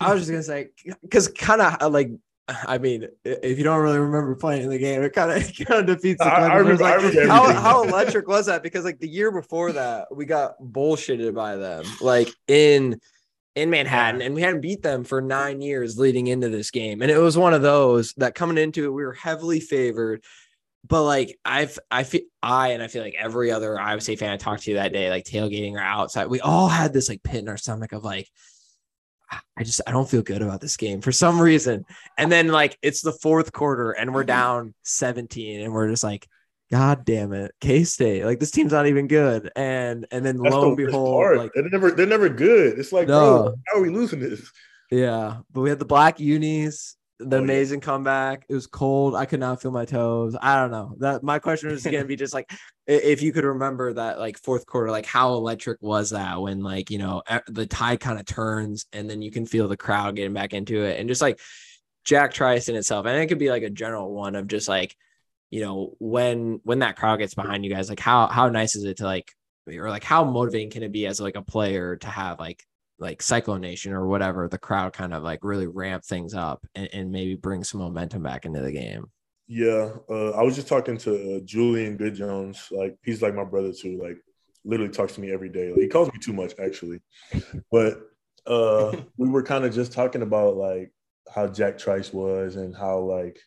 I 0.00 0.12
was 0.12 0.22
just 0.22 0.30
gonna 0.30 0.42
say 0.42 0.68
because 1.02 1.28
kind 1.28 1.60
of 1.60 1.92
like 1.92 2.10
I 2.48 2.78
mean, 2.78 3.08
if 3.24 3.58
you 3.58 3.64
don't 3.64 3.80
really 3.80 3.98
remember 3.98 4.34
playing 4.34 4.62
in 4.62 4.70
the 4.70 4.78
game, 4.78 5.02
it 5.02 5.12
kind 5.12 5.30
of 5.30 5.56
kind 5.66 5.80
of 5.80 5.86
defeats 5.86 6.18
the 6.18 6.28
I, 6.28 6.48
I 6.48 6.56
remember, 6.56 6.82
like, 6.82 6.92
I 6.92 6.96
remember 6.96 7.26
how, 7.28 7.52
how 7.52 7.82
electric 7.84 8.28
was 8.28 8.46
that? 8.46 8.62
Because 8.62 8.84
like 8.84 8.98
the 8.98 9.08
year 9.08 9.30
before 9.30 9.72
that, 9.72 10.14
we 10.14 10.26
got 10.26 10.60
bullshitted 10.60 11.34
by 11.34 11.56
them, 11.56 11.84
like 12.00 12.28
in 12.48 13.00
in 13.54 13.70
Manhattan, 13.70 14.22
and 14.22 14.34
we 14.34 14.42
hadn't 14.42 14.60
beat 14.60 14.82
them 14.82 15.04
for 15.04 15.20
nine 15.20 15.60
years 15.60 15.98
leading 15.98 16.26
into 16.26 16.48
this 16.48 16.70
game. 16.70 17.02
And 17.02 17.10
it 17.10 17.18
was 17.18 17.36
one 17.36 17.54
of 17.54 17.62
those 17.62 18.14
that 18.14 18.34
coming 18.34 18.58
into 18.58 18.84
it, 18.84 18.90
we 18.90 19.04
were 19.04 19.12
heavily 19.12 19.60
favored. 19.60 20.24
But 20.86 21.04
like 21.04 21.38
I've 21.44 21.78
I 21.90 22.02
feel 22.02 22.22
I 22.42 22.68
and 22.68 22.82
I 22.82 22.88
feel 22.88 23.02
like 23.02 23.14
every 23.16 23.52
other 23.52 23.78
Iowa 23.78 24.00
State 24.00 24.18
fan 24.18 24.32
I 24.32 24.36
talked 24.36 24.64
to 24.64 24.74
that 24.74 24.92
day, 24.92 25.10
like 25.10 25.24
tailgating 25.24 25.74
or 25.74 25.80
outside, 25.80 26.26
we 26.26 26.40
all 26.40 26.68
had 26.68 26.92
this 26.92 27.08
like 27.08 27.22
pit 27.22 27.40
in 27.40 27.48
our 27.48 27.56
stomach 27.56 27.92
of 27.92 28.02
like, 28.02 28.28
I 29.56 29.62
just 29.62 29.80
I 29.86 29.92
don't 29.92 30.08
feel 30.08 30.22
good 30.22 30.42
about 30.42 30.60
this 30.60 30.76
game 30.76 31.00
for 31.00 31.12
some 31.12 31.40
reason. 31.40 31.84
And 32.18 32.32
then 32.32 32.48
like 32.48 32.78
it's 32.82 33.02
the 33.02 33.12
fourth 33.12 33.52
quarter 33.52 33.92
and 33.92 34.12
we're 34.12 34.22
mm-hmm. 34.22 34.28
down 34.28 34.74
17 34.82 35.60
and 35.60 35.72
we're 35.72 35.88
just 35.88 36.04
like, 36.04 36.26
God 36.72 37.04
damn 37.04 37.34
it, 37.34 37.54
K 37.60 37.84
State. 37.84 38.24
Like 38.24 38.40
this 38.40 38.50
team's 38.50 38.72
not 38.72 38.86
even 38.86 39.06
good. 39.06 39.52
And 39.54 40.06
and 40.10 40.24
then 40.24 40.38
That's 40.38 40.54
lo 40.54 40.68
and 40.68 40.76
behold, 40.76 41.22
part. 41.22 41.36
like 41.36 41.50
they're 41.54 41.68
never 41.68 41.90
they're 41.90 42.06
never 42.06 42.30
good. 42.30 42.78
It's 42.78 42.92
like, 42.92 43.08
no. 43.08 43.42
bro, 43.42 43.54
how 43.66 43.78
are 43.78 43.82
we 43.82 43.90
losing 43.90 44.20
this? 44.20 44.50
Yeah, 44.90 45.40
but 45.52 45.60
we 45.60 45.68
had 45.68 45.78
the 45.78 45.84
black 45.84 46.18
unis, 46.18 46.96
the 47.18 47.36
oh, 47.36 47.42
amazing 47.42 47.80
yeah. 47.80 47.84
comeback. 47.84 48.46
It 48.48 48.54
was 48.54 48.66
cold. 48.66 49.14
I 49.14 49.26
could 49.26 49.38
not 49.38 49.60
feel 49.60 49.70
my 49.70 49.84
toes. 49.84 50.34
I 50.40 50.56
don't 50.56 50.70
know. 50.70 50.94
That 51.00 51.22
my 51.22 51.38
question 51.38 51.68
was 51.68 51.84
gonna 51.84 52.06
be 52.06 52.16
just 52.16 52.32
like 52.32 52.50
if 52.86 53.20
you 53.20 53.34
could 53.34 53.44
remember 53.44 53.92
that 53.92 54.18
like 54.18 54.38
fourth 54.38 54.64
quarter, 54.64 54.90
like 54.90 55.04
how 55.04 55.34
electric 55.34 55.82
was 55.82 56.08
that 56.10 56.40
when 56.40 56.62
like 56.62 56.90
you 56.90 56.96
know 56.96 57.22
the 57.48 57.66
tide 57.66 58.00
kind 58.00 58.18
of 58.18 58.24
turns 58.24 58.86
and 58.94 59.10
then 59.10 59.20
you 59.20 59.30
can 59.30 59.44
feel 59.44 59.68
the 59.68 59.76
crowd 59.76 60.16
getting 60.16 60.32
back 60.32 60.54
into 60.54 60.82
it 60.82 60.98
and 60.98 61.06
just 61.06 61.20
like 61.20 61.38
Jack 62.06 62.32
Trice 62.32 62.70
in 62.70 62.76
itself. 62.76 63.04
And 63.04 63.20
it 63.20 63.26
could 63.26 63.38
be 63.38 63.50
like 63.50 63.62
a 63.62 63.68
general 63.68 64.14
one 64.14 64.36
of 64.36 64.46
just 64.46 64.70
like 64.70 64.96
you 65.52 65.60
know, 65.60 65.94
when 65.98 66.60
when 66.64 66.78
that 66.78 66.96
crowd 66.96 67.18
gets 67.18 67.34
behind 67.34 67.62
you 67.62 67.70
guys, 67.70 67.90
like 67.90 68.00
how 68.00 68.26
how 68.26 68.48
nice 68.48 68.74
is 68.74 68.84
it 68.84 68.96
to 68.96 69.04
like 69.04 69.30
or 69.68 69.90
like 69.90 70.02
how 70.02 70.24
motivating 70.24 70.70
can 70.70 70.82
it 70.82 70.92
be 70.92 71.06
as 71.06 71.20
like 71.20 71.36
a 71.36 71.42
player 71.42 71.96
to 71.96 72.06
have 72.06 72.40
like 72.40 72.64
like 72.98 73.20
Cyclone 73.20 73.60
Nation 73.60 73.92
or 73.92 74.06
whatever, 74.06 74.48
the 74.48 74.56
crowd 74.56 74.94
kind 74.94 75.12
of 75.12 75.22
like 75.22 75.40
really 75.42 75.66
ramp 75.66 76.04
things 76.04 76.32
up 76.32 76.64
and, 76.74 76.88
and 76.94 77.12
maybe 77.12 77.34
bring 77.34 77.64
some 77.64 77.80
momentum 77.80 78.22
back 78.22 78.46
into 78.46 78.62
the 78.62 78.72
game. 78.72 79.04
Yeah, 79.46 79.90
uh, 80.08 80.30
I 80.30 80.42
was 80.42 80.54
just 80.54 80.68
talking 80.68 80.96
to 80.98 81.36
uh, 81.36 81.40
Julian 81.44 81.98
Good 81.98 82.14
Jones. 82.14 82.68
Like 82.70 82.96
he's 83.04 83.20
like 83.20 83.34
my 83.34 83.44
brother 83.44 83.74
too. 83.74 84.00
Like 84.02 84.16
literally 84.64 84.90
talks 84.90 85.16
to 85.16 85.20
me 85.20 85.32
every 85.32 85.50
day. 85.50 85.68
Like, 85.68 85.80
he 85.80 85.88
calls 85.88 86.10
me 86.10 86.18
too 86.18 86.32
much 86.32 86.54
actually, 86.58 87.00
but 87.70 88.00
uh, 88.46 88.96
we 89.18 89.28
were 89.28 89.42
kind 89.42 89.66
of 89.66 89.74
just 89.74 89.92
talking 89.92 90.22
about 90.22 90.56
like 90.56 90.92
how 91.30 91.46
Jack 91.46 91.76
Trice 91.76 92.10
was 92.10 92.56
and 92.56 92.74
how 92.74 93.00
like 93.00 93.38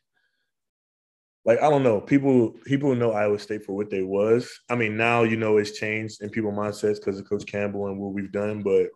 like 1.46 1.62
I 1.62 1.70
don't 1.70 1.84
know, 1.84 2.02
people 2.02 2.56
people 2.66 2.96
know 2.96 3.12
Iowa 3.12 3.38
State 3.38 3.66
for 3.66 3.74
what 3.74 3.92
they 3.92 4.02
was. 4.02 4.60
I 4.70 4.76
mean, 4.76 4.98
now 4.98 5.24
you 5.24 5.38
know 5.38 5.58
it's 5.58 5.78
changed 5.78 6.22
in 6.24 6.30
people 6.30 6.52
mindsets 6.52 6.96
because 6.96 7.20
of 7.20 7.30
Coach 7.30 7.46
Campbell 7.46 7.88
and 7.88 8.00
what 8.00 8.14
we've 8.14 8.32
done, 8.32 8.64
but 8.64 8.88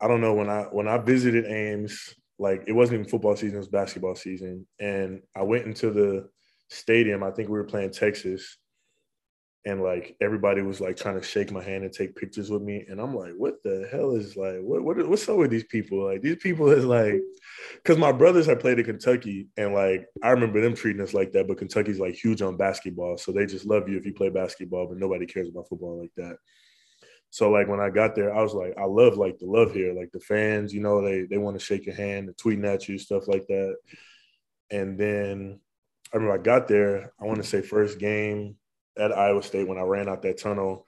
I 0.00 0.08
don't 0.08 0.20
know 0.20 0.34
when 0.34 0.50
I 0.50 0.62
when 0.64 0.88
I 0.88 0.98
visited 0.98 1.46
Ames, 1.46 2.14
like 2.38 2.64
it 2.66 2.72
wasn't 2.72 3.00
even 3.00 3.10
football 3.10 3.36
season, 3.36 3.56
it 3.56 3.58
was 3.58 3.68
basketball 3.68 4.16
season, 4.16 4.66
and 4.80 5.22
I 5.36 5.44
went 5.44 5.66
into 5.66 5.90
the 5.92 6.28
stadium. 6.68 7.22
I 7.22 7.30
think 7.30 7.48
we 7.48 7.58
were 7.58 7.64
playing 7.64 7.92
Texas, 7.92 8.56
and 9.64 9.82
like 9.82 10.16
everybody 10.20 10.62
was 10.62 10.80
like 10.80 10.96
trying 10.96 11.20
to 11.20 11.26
shake 11.26 11.50
my 11.50 11.62
hand 11.62 11.84
and 11.84 11.92
take 11.92 12.14
pictures 12.14 12.50
with 12.50 12.62
me 12.62 12.84
and 12.88 13.00
i'm 13.00 13.14
like 13.14 13.32
what 13.36 13.62
the 13.64 13.88
hell 13.90 14.12
is 14.12 14.36
like 14.36 14.58
what, 14.60 14.82
what 14.82 15.08
what's 15.08 15.28
up 15.28 15.36
with 15.36 15.50
these 15.50 15.64
people? 15.64 16.04
Like 16.04 16.22
these 16.22 16.36
people 16.36 16.70
is 16.70 16.84
like 16.84 17.20
because 17.74 17.98
my 17.98 18.12
brothers 18.12 18.46
had 18.46 18.60
played 18.60 18.78
in 18.78 18.84
kentucky 18.84 19.48
and 19.56 19.74
like 19.74 20.06
i 20.22 20.30
remember 20.30 20.60
them 20.60 20.74
treating 20.74 21.02
us 21.02 21.14
like 21.14 21.32
that 21.32 21.48
but 21.48 21.58
kentucky's 21.58 21.98
like 21.98 22.14
huge 22.14 22.40
on 22.40 22.56
basketball 22.56 23.18
so 23.18 23.32
they 23.32 23.46
just 23.46 23.66
love 23.66 23.88
you 23.88 23.98
if 23.98 24.06
you 24.06 24.12
play 24.12 24.28
basketball 24.28 24.86
but 24.86 24.98
nobody 24.98 25.26
cares 25.26 25.48
about 25.48 25.68
football 25.68 26.00
like 26.00 26.12
that. 26.16 26.36
So 27.30 27.50
like 27.50 27.68
when 27.68 27.80
i 27.80 27.90
got 27.90 28.14
there 28.14 28.34
i 28.34 28.42
was 28.42 28.54
like 28.54 28.74
i 28.78 28.84
love 28.84 29.16
like 29.16 29.38
the 29.38 29.46
love 29.46 29.72
here 29.72 29.92
like 29.92 30.12
the 30.12 30.20
fans 30.20 30.72
you 30.72 30.80
know 30.80 31.02
they 31.02 31.22
they 31.22 31.38
want 31.38 31.58
to 31.58 31.64
shake 31.64 31.84
your 31.84 31.94
hand 31.94 32.30
tweeting 32.42 32.66
at 32.66 32.88
you 32.88 32.98
stuff 32.98 33.26
like 33.26 33.46
that. 33.48 33.76
And 34.70 34.98
then 34.98 35.60
i 36.12 36.16
remember 36.16 36.38
i 36.38 36.42
got 36.42 36.68
there 36.68 37.12
i 37.20 37.24
want 37.24 37.36
to 37.38 37.48
say 37.48 37.60
first 37.60 37.98
game 37.98 38.56
at 38.98 39.16
Iowa 39.16 39.42
State 39.42 39.68
when 39.68 39.78
I 39.78 39.82
ran 39.82 40.08
out 40.08 40.22
that 40.22 40.38
tunnel, 40.38 40.86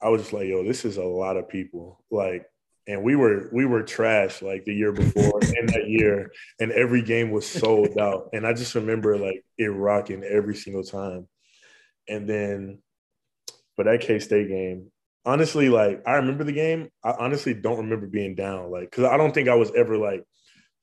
I 0.00 0.08
was 0.08 0.22
just 0.22 0.32
like, 0.32 0.46
yo, 0.46 0.64
this 0.64 0.84
is 0.84 0.96
a 0.96 1.04
lot 1.04 1.36
of 1.36 1.48
people. 1.48 2.02
Like, 2.10 2.46
and 2.88 3.04
we 3.04 3.14
were 3.14 3.48
we 3.52 3.64
were 3.64 3.82
trash 3.82 4.42
like 4.42 4.64
the 4.64 4.74
year 4.74 4.92
before 4.92 5.40
and 5.56 5.68
that 5.68 5.88
year, 5.88 6.32
and 6.58 6.72
every 6.72 7.02
game 7.02 7.30
was 7.30 7.46
sold 7.46 7.96
out. 7.98 8.30
And 8.32 8.46
I 8.46 8.52
just 8.52 8.74
remember 8.74 9.16
like 9.16 9.44
it 9.58 9.66
rocking 9.66 10.24
every 10.24 10.56
single 10.56 10.82
time. 10.82 11.28
And 12.08 12.28
then 12.28 12.78
for 13.76 13.84
that 13.84 14.00
K 14.00 14.18
State 14.18 14.48
game, 14.48 14.90
honestly, 15.24 15.68
like 15.68 16.02
I 16.06 16.14
remember 16.14 16.44
the 16.44 16.52
game. 16.52 16.88
I 17.04 17.12
honestly 17.12 17.54
don't 17.54 17.78
remember 17.78 18.06
being 18.06 18.34
down, 18.34 18.70
like 18.70 18.90
because 18.90 19.04
I 19.04 19.16
don't 19.16 19.32
think 19.32 19.48
I 19.48 19.54
was 19.54 19.70
ever 19.76 19.96
like 19.96 20.24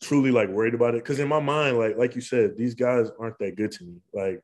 truly 0.01 0.31
like 0.31 0.49
worried 0.49 0.73
about 0.73 0.95
it. 0.95 1.03
Because 1.03 1.19
in 1.19 1.27
my 1.27 1.41
mind, 1.41 1.77
like 1.77 1.97
like 1.97 2.15
you 2.15 2.21
said, 2.21 2.55
these 2.57 2.75
guys 2.75 3.09
aren't 3.19 3.37
that 3.39 3.57
good 3.57 3.71
to 3.73 3.83
me. 3.83 3.97
Like 4.13 4.41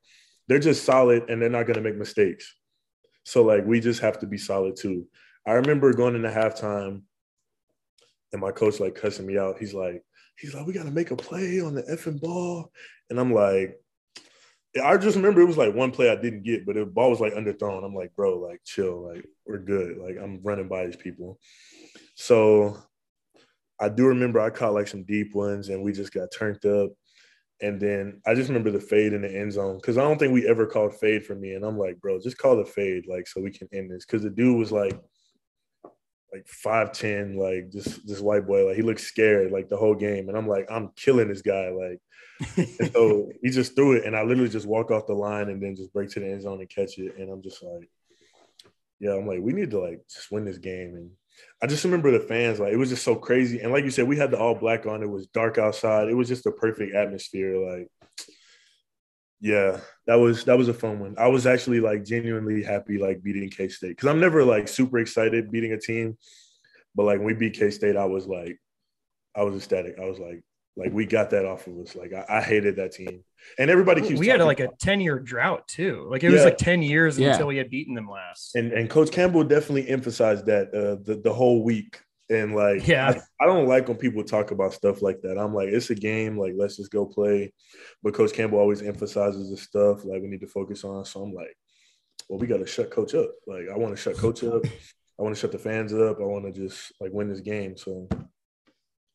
they're 0.48 0.60
just 0.60 0.86
solid 0.86 1.30
and 1.30 1.42
they're 1.42 1.50
not 1.50 1.66
going 1.66 1.76
to 1.76 1.82
make 1.82 1.98
mistakes. 1.98 2.54
So 3.24 3.44
like 3.44 3.66
we 3.66 3.80
just 3.80 4.02
have 4.02 4.20
to 4.20 4.28
be 4.28 4.38
solid 4.38 4.76
too. 4.76 5.08
I 5.48 5.54
remember 5.54 5.94
going 5.94 6.16
into 6.16 6.30
halftime 6.30 7.02
and 8.32 8.42
my 8.42 8.52
coach 8.52 8.80
like 8.80 8.96
cussing 8.96 9.26
me 9.26 9.38
out. 9.38 9.58
He's 9.60 9.74
like, 9.74 10.04
he's 10.38 10.54
like, 10.54 10.66
we 10.66 10.74
got 10.74 10.86
to 10.86 10.92
make 10.92 11.12
a 11.12 11.16
play 11.16 11.62
on 11.62 11.76
the 11.76 11.84
effing 11.84 12.20
ball. 12.20 12.72
And 13.10 13.20
I'm 13.20 13.34
like, 13.34 13.80
I 14.84 14.98
just 14.98 15.16
remember 15.16 15.42
it 15.42 15.46
was 15.46 15.58
like 15.58 15.74
one 15.74 15.92
play 15.92 16.10
I 16.10 16.16
didn't 16.16 16.44
get, 16.44 16.66
but 16.66 16.76
the 16.76 16.86
ball 16.86 17.10
was 17.10 17.22
like 17.22 17.34
underthrown. 17.34 17.86
I'm 17.86 17.96
like, 17.96 18.14
bro, 18.16 18.40
like 18.40 18.62
chill, 18.66 19.08
like 19.08 19.26
we're 19.46 19.60
good. 19.60 19.98
Like 19.98 20.18
I'm 20.22 20.42
running 20.44 20.68
by 20.68 20.86
these 20.86 20.98
people. 20.98 21.40
So 22.16 22.78
I 23.80 23.90
do 23.90 24.08
remember 24.08 24.40
I 24.40 24.50
caught 24.50 24.74
like 24.74 24.88
some 24.88 25.04
deep 25.04 25.34
ones 25.34 25.70
and 25.70 25.82
we 25.82 25.94
just 25.94 26.14
got 26.14 26.30
turned 26.38 26.66
up. 26.66 26.92
And 27.62 27.80
then 27.80 28.22
I 28.28 28.34
just 28.34 28.50
remember 28.50 28.72
the 28.72 28.80
fade 28.80 29.14
in 29.14 29.22
the 29.22 29.34
end 29.34 29.54
zone 29.54 29.78
because 29.78 29.98
I 29.98 30.02
don't 30.02 30.18
think 30.18 30.34
we 30.34 30.48
ever 30.48 30.66
called 30.66 30.94
fade 30.96 31.26
for 31.26 31.36
me. 31.36 31.54
And 31.54 31.64
I'm 31.64 31.78
like, 31.78 32.00
bro, 32.02 32.20
just 32.20 32.38
call 32.38 32.58
the 32.58 32.66
fade, 32.66 33.06
like, 33.08 33.28
so 33.28 33.42
we 33.42 33.52
can 33.52 33.70
end 33.72 33.90
this. 33.90 34.06
Because 34.06 34.24
the 34.24 34.30
dude 34.30 34.58
was 34.58 34.72
like, 34.72 35.00
like 36.34 36.48
five 36.48 36.92
ten, 36.92 37.38
like 37.38 37.72
just 37.72 38.06
this 38.06 38.20
white 38.20 38.46
boy, 38.46 38.68
like 38.68 38.76
he 38.76 38.82
looked 38.82 39.00
scared 39.00 39.52
like 39.52 39.70
the 39.70 39.78
whole 39.78 39.96
game. 39.96 40.28
And 40.28 40.38
I'm 40.38 40.48
like, 40.48 40.66
I'm 40.70 40.92
killing 40.98 41.30
this 41.30 41.42
guy, 41.42 41.70
like. 41.70 42.02
and 42.58 42.92
so 42.92 43.32
he 43.42 43.50
just 43.50 43.76
threw 43.76 43.94
it, 43.94 44.06
and 44.06 44.16
I 44.16 44.24
literally 44.24 44.50
just 44.50 44.68
walk 44.68 44.92
off 44.92 45.08
the 45.08 45.14
line 45.14 45.48
and 45.48 45.64
then 45.64 45.78
just 45.78 45.94
break 45.94 46.10
to 46.12 46.20
the 46.20 46.28
end 46.28 46.42
zone 46.42 46.60
and 46.60 46.70
catch 46.70 46.98
it. 46.98 47.16
And 47.18 47.32
I'm 47.32 47.42
just 47.42 47.64
like, 47.64 47.90
yeah, 49.00 49.14
I'm 49.14 49.28
like, 49.28 49.40
we 49.40 49.54
need 49.54 49.72
to 49.72 49.80
like 49.80 50.02
just 50.14 50.30
win 50.32 50.44
this 50.44 50.58
game. 50.58 50.96
And 50.96 51.12
I 51.62 51.68
just 51.68 51.84
remember 51.84 52.12
the 52.12 52.20
fans, 52.20 52.60
like 52.60 52.74
it 52.74 52.78
was 52.78 52.90
just 52.90 53.04
so 53.04 53.16
crazy. 53.16 53.60
And 53.60 53.72
like 53.72 53.84
you 53.84 53.92
said, 53.92 54.08
we 54.08 54.18
had 54.18 54.32
the 54.32 54.38
all 54.38 54.56
black 54.56 54.86
on. 54.86 55.02
It 55.02 55.10
was 55.10 55.28
dark 55.28 55.58
outside. 55.58 56.10
It 56.10 56.14
was 56.14 56.28
just 56.28 56.46
a 56.46 56.52
perfect 56.52 56.94
atmosphere. 56.94 57.58
Like, 57.58 57.88
yeah, 59.40 59.80
that 60.08 60.16
was 60.16 60.46
that 60.46 60.58
was 60.58 60.68
a 60.68 60.74
fun 60.74 61.00
one. 61.00 61.16
I 61.18 61.28
was 61.28 61.48
actually 61.48 61.80
like 61.80 62.04
genuinely 62.04 62.64
happy 62.64 62.98
like 62.98 63.24
beating 63.24 63.50
K 63.50 63.68
State 63.70 63.90
because 63.90 64.10
I'm 64.10 64.20
never 64.20 64.44
like 64.44 64.68
super 64.68 65.00
excited 65.00 65.52
beating 65.52 65.74
a 65.74 65.80
team, 65.80 66.18
but 66.94 67.06
like 67.06 67.18
when 67.18 67.28
we 67.28 67.34
beat 67.34 67.58
K 67.58 67.72
State, 67.72 67.96
I 67.96 68.06
was 68.06 68.28
like, 68.28 68.60
I 69.36 69.44
was 69.44 69.56
ecstatic. 69.56 69.98
I 70.00 70.06
was 70.06 70.20
like, 70.20 70.44
like 70.78 70.92
we 70.92 71.06
got 71.06 71.30
that 71.30 71.46
off 71.46 71.68
of 71.68 71.78
us. 71.80 71.96
Like 71.96 72.14
I, 72.14 72.26
I 72.38 72.42
hated 72.42 72.76
that 72.78 72.92
team, 72.92 73.24
and 73.58 73.70
everybody 73.70 74.02
keeps. 74.02 74.20
We 74.20 74.28
had 74.28 74.42
like 74.42 74.60
a 74.60 74.70
ten 74.80 75.00
year 75.00 75.20
drought 75.20 75.68
too. 75.68 76.08
Like 76.10 76.24
it 76.24 76.30
was 76.30 76.44
like 76.44 76.58
ten 76.58 76.82
years 76.82 77.18
yeah. 77.18 77.32
until 77.32 77.48
we 77.48 77.58
had 77.58 77.70
beaten 77.70 77.96
them 77.96 78.10
last. 78.10 78.56
And 78.56 78.74
and 78.74 78.90
Coach 78.90 79.12
Campbell 79.12 79.44
definitely 79.44 79.88
emphasized 79.88 80.46
that 80.48 80.68
uh, 80.74 81.02
the 81.04 81.22
the 81.24 81.34
whole 81.34 81.64
week. 81.64 82.02
And 82.28 82.56
like, 82.56 82.88
yeah, 82.88 83.22
I, 83.40 83.44
I, 83.44 83.46
don't 83.46 83.68
like 83.68 83.88
when 83.88 83.98
people 83.98 84.24
talk 84.24 84.50
about 84.50 84.74
stuff 84.74 85.04
like 85.04 85.22
that. 85.22 85.38
I'm 85.38 85.54
like, 85.54 85.70
it's 85.70 85.92
a 85.92 85.96
game. 85.96 86.40
Like, 86.40 86.54
let's 86.58 86.76
just 86.76 86.90
go 86.90 87.06
play. 87.06 87.54
But 88.02 88.16
Coach 88.16 88.34
Campbell 88.34 88.58
always 88.58 88.82
emphasizes 88.82 89.52
the 89.52 89.58
stuff 89.58 90.04
like 90.06 90.24
we 90.24 90.28
need 90.28 90.42
to 90.42 90.48
focus 90.48 90.84
on. 90.84 91.06
So 91.06 91.22
I'm 91.22 91.36
like, 91.36 91.56
well, 92.28 92.40
we 92.40 92.48
got 92.48 92.58
to 92.58 92.66
shut 92.66 92.90
Coach 92.90 93.14
up. 93.14 93.30
Like, 93.46 93.66
I 93.72 93.78
want 93.78 93.96
to 93.96 94.02
shut 94.02 94.18
Coach 94.18 94.44
up. 94.44 94.66
I 94.66 95.22
want 95.22 95.36
to 95.36 95.40
shut 95.40 95.52
the 95.52 95.60
fans 95.60 95.94
up. 95.94 96.20
I 96.20 96.24
want 96.24 96.46
to 96.46 96.52
just 96.52 96.92
like 97.00 97.12
win 97.14 97.30
this 97.30 97.42
game. 97.42 97.78
So, 97.78 98.10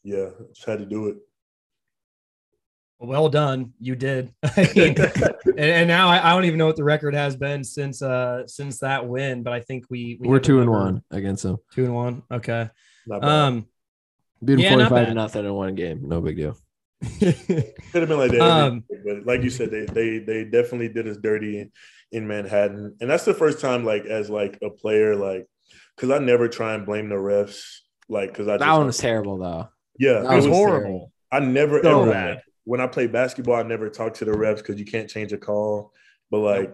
yeah, 0.05 0.29
just 0.55 0.69
had 0.69 0.79
to 0.79 0.87
do 0.87 1.09
it 1.09 1.17
well 3.01 3.29
done 3.29 3.73
you 3.81 3.97
did. 3.97 4.33
And, 5.51 5.59
and, 5.59 5.89
now 5.89 6.09
I, 6.09 6.31
I, 6.31 6.35
don't 6.35 6.45
even 6.45 6.59
know 6.59 6.67
what 6.67 6.77
the 6.77 6.85
record 6.85 7.15
has 7.15 7.35
been 7.35 7.65
since 7.65 8.03
uh 8.03 8.47
since 8.47 8.79
that 8.79 9.07
win 9.07 9.43
but 9.43 9.53
i 9.53 9.61
think 9.61 9.85
we, 9.91 10.17
we 10.21 10.35
are 10.35 10.39
two 10.39 10.61
and 10.61 10.71
one 10.71 11.03
against 11.11 11.43
them. 11.43 11.59
Two 11.73 11.85
and 11.85 11.95
one 11.95 12.23
okay. 12.31 12.71
Um 13.11 13.67
beat 14.43 14.61
yeah, 14.61 14.71
45 14.71 15.09
to 15.09 15.15
nothing 15.15 15.45
in 15.45 15.53
one 15.53 15.75
game. 15.75 16.09
No 16.09 16.21
big 16.21 16.37
deal. 16.37 16.57
Could 17.21 17.75
have 17.95 18.09
been 18.09 18.19
like 18.19 18.31
that 18.31 18.41
um, 18.41 18.85
but 19.05 19.27
like 19.27 19.43
you 19.43 19.51
said 19.51 19.71
they 19.71 19.87
they 19.87 20.19
they 20.19 20.45
definitely 20.45 20.89
did 20.89 21.09
us 21.09 21.17
dirty 21.17 21.61
in, 21.61 21.73
in 22.13 22.29
manhattan. 22.29 22.97
And 23.01 23.11
that's 23.11 23.25
the 23.25 23.35
first 23.35 23.61
time 23.61 23.85
like 23.85 24.05
as 24.05 24.31
like 24.31 24.59
a 24.63 24.71
player 24.71 25.17
like 25.17 25.47
because 25.97 26.11
i 26.11 26.19
never 26.19 26.49
try 26.49 26.75
and 26.75 26.87
blame 26.87 27.09
the 27.09 27.17
refs 27.17 27.63
like 28.09 28.31
because 28.31 28.49
i 28.49 28.57
that 28.57 28.73
one 28.73 28.87
was 28.87 28.99
terrible 28.99 29.39
though. 29.39 29.69
Yeah 29.99 30.21
that 30.21 30.37
was, 30.37 30.47
was 30.47 30.57
horrible. 30.57 30.81
Terrible. 30.81 31.13
I 31.33 31.41
never 31.41 31.83
so 31.83 32.03
ever 32.03 32.11
bad 32.13 32.43
when 32.71 32.81
I 32.81 32.87
play 32.87 33.09
basketball, 33.09 33.57
I 33.57 33.65
never 33.65 33.91
talk 33.91 34.15
to 34.15 34.25
the 34.25 34.31
refs 34.31 34.59
because 34.59 34.79
you 34.79 34.85
can't 34.85 35.11
change 35.11 35.33
a 35.33 35.39
call. 35.39 35.93
But 36.31 36.39
like, 36.39 36.73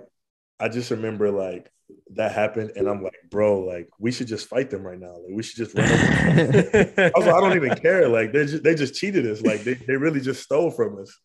I 0.61 0.69
just 0.69 0.91
remember 0.91 1.31
like 1.31 1.73
that 2.17 2.33
happened, 2.33 2.73
and 2.77 2.87
I'm 2.87 3.03
like, 3.03 3.17
bro, 3.31 3.61
like 3.61 3.89
we 3.99 4.13
should 4.13 4.27
just 4.27 4.47
fight 4.47 4.69
them 4.69 4.83
right 4.83 5.01
now. 5.01 5.15
Like 5.15 5.33
we 5.33 5.43
should 5.43 5.57
just 5.57 5.75
run. 5.75 5.89
I 5.91 7.13
was 7.17 7.25
like, 7.25 7.35
I 7.35 7.41
don't 7.41 7.57
even 7.57 7.77
care. 7.77 8.11
Like 8.11 8.31
they 8.35 8.45
just 8.45 8.63
they 8.63 8.75
just 8.75 8.95
cheated 8.95 9.27
us. 9.27 9.41
Like 9.41 9.65
they, 9.65 9.73
they 9.73 9.97
really 9.97 10.21
just 10.21 10.43
stole 10.43 10.71
from 10.71 11.01
us. 11.01 11.19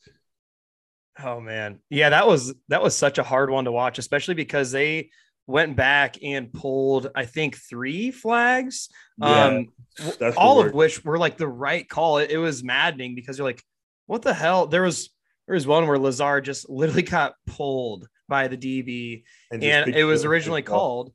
Oh 1.22 1.42
man, 1.42 1.80
yeah, 1.90 2.12
that 2.12 2.26
was 2.26 2.54
that 2.70 2.82
was 2.82 2.96
such 2.96 3.18
a 3.18 3.24
hard 3.24 3.50
one 3.50 3.66
to 3.66 3.74
watch, 3.74 4.00
especially 4.00 4.36
because 4.36 4.72
they 4.72 5.10
went 5.48 5.76
back 5.76 6.16
and 6.24 6.54
pulled, 6.54 7.12
I 7.14 7.26
think, 7.26 7.58
three 7.58 8.12
flags. 8.12 8.88
Yeah, 9.18 9.48
um, 9.48 9.68
all 10.38 10.66
of 10.66 10.74
which 10.74 11.04
were 11.04 11.18
like 11.18 11.36
the 11.36 11.50
right 11.50 11.90
call. 11.90 12.20
It, 12.20 12.32
it 12.32 12.38
was 12.38 12.64
maddening 12.64 13.16
because 13.16 13.38
you're 13.38 13.48
like, 13.48 13.62
what 14.12 14.24
the 14.24 14.34
hell? 14.34 14.68
There 14.68 14.82
was 14.82 15.10
there 15.48 15.54
was 15.54 15.66
one 15.66 15.88
where 15.88 15.98
Lazard 15.98 16.44
just 16.44 16.70
literally 16.70 17.02
got 17.02 17.36
pulled 17.48 18.10
by 18.28 18.50
the 18.50 18.58
DB, 18.58 19.24
and, 19.50 19.64
and 19.64 19.96
it 19.96 20.04
was 20.04 20.26
originally 20.26 20.64
called, 20.64 21.14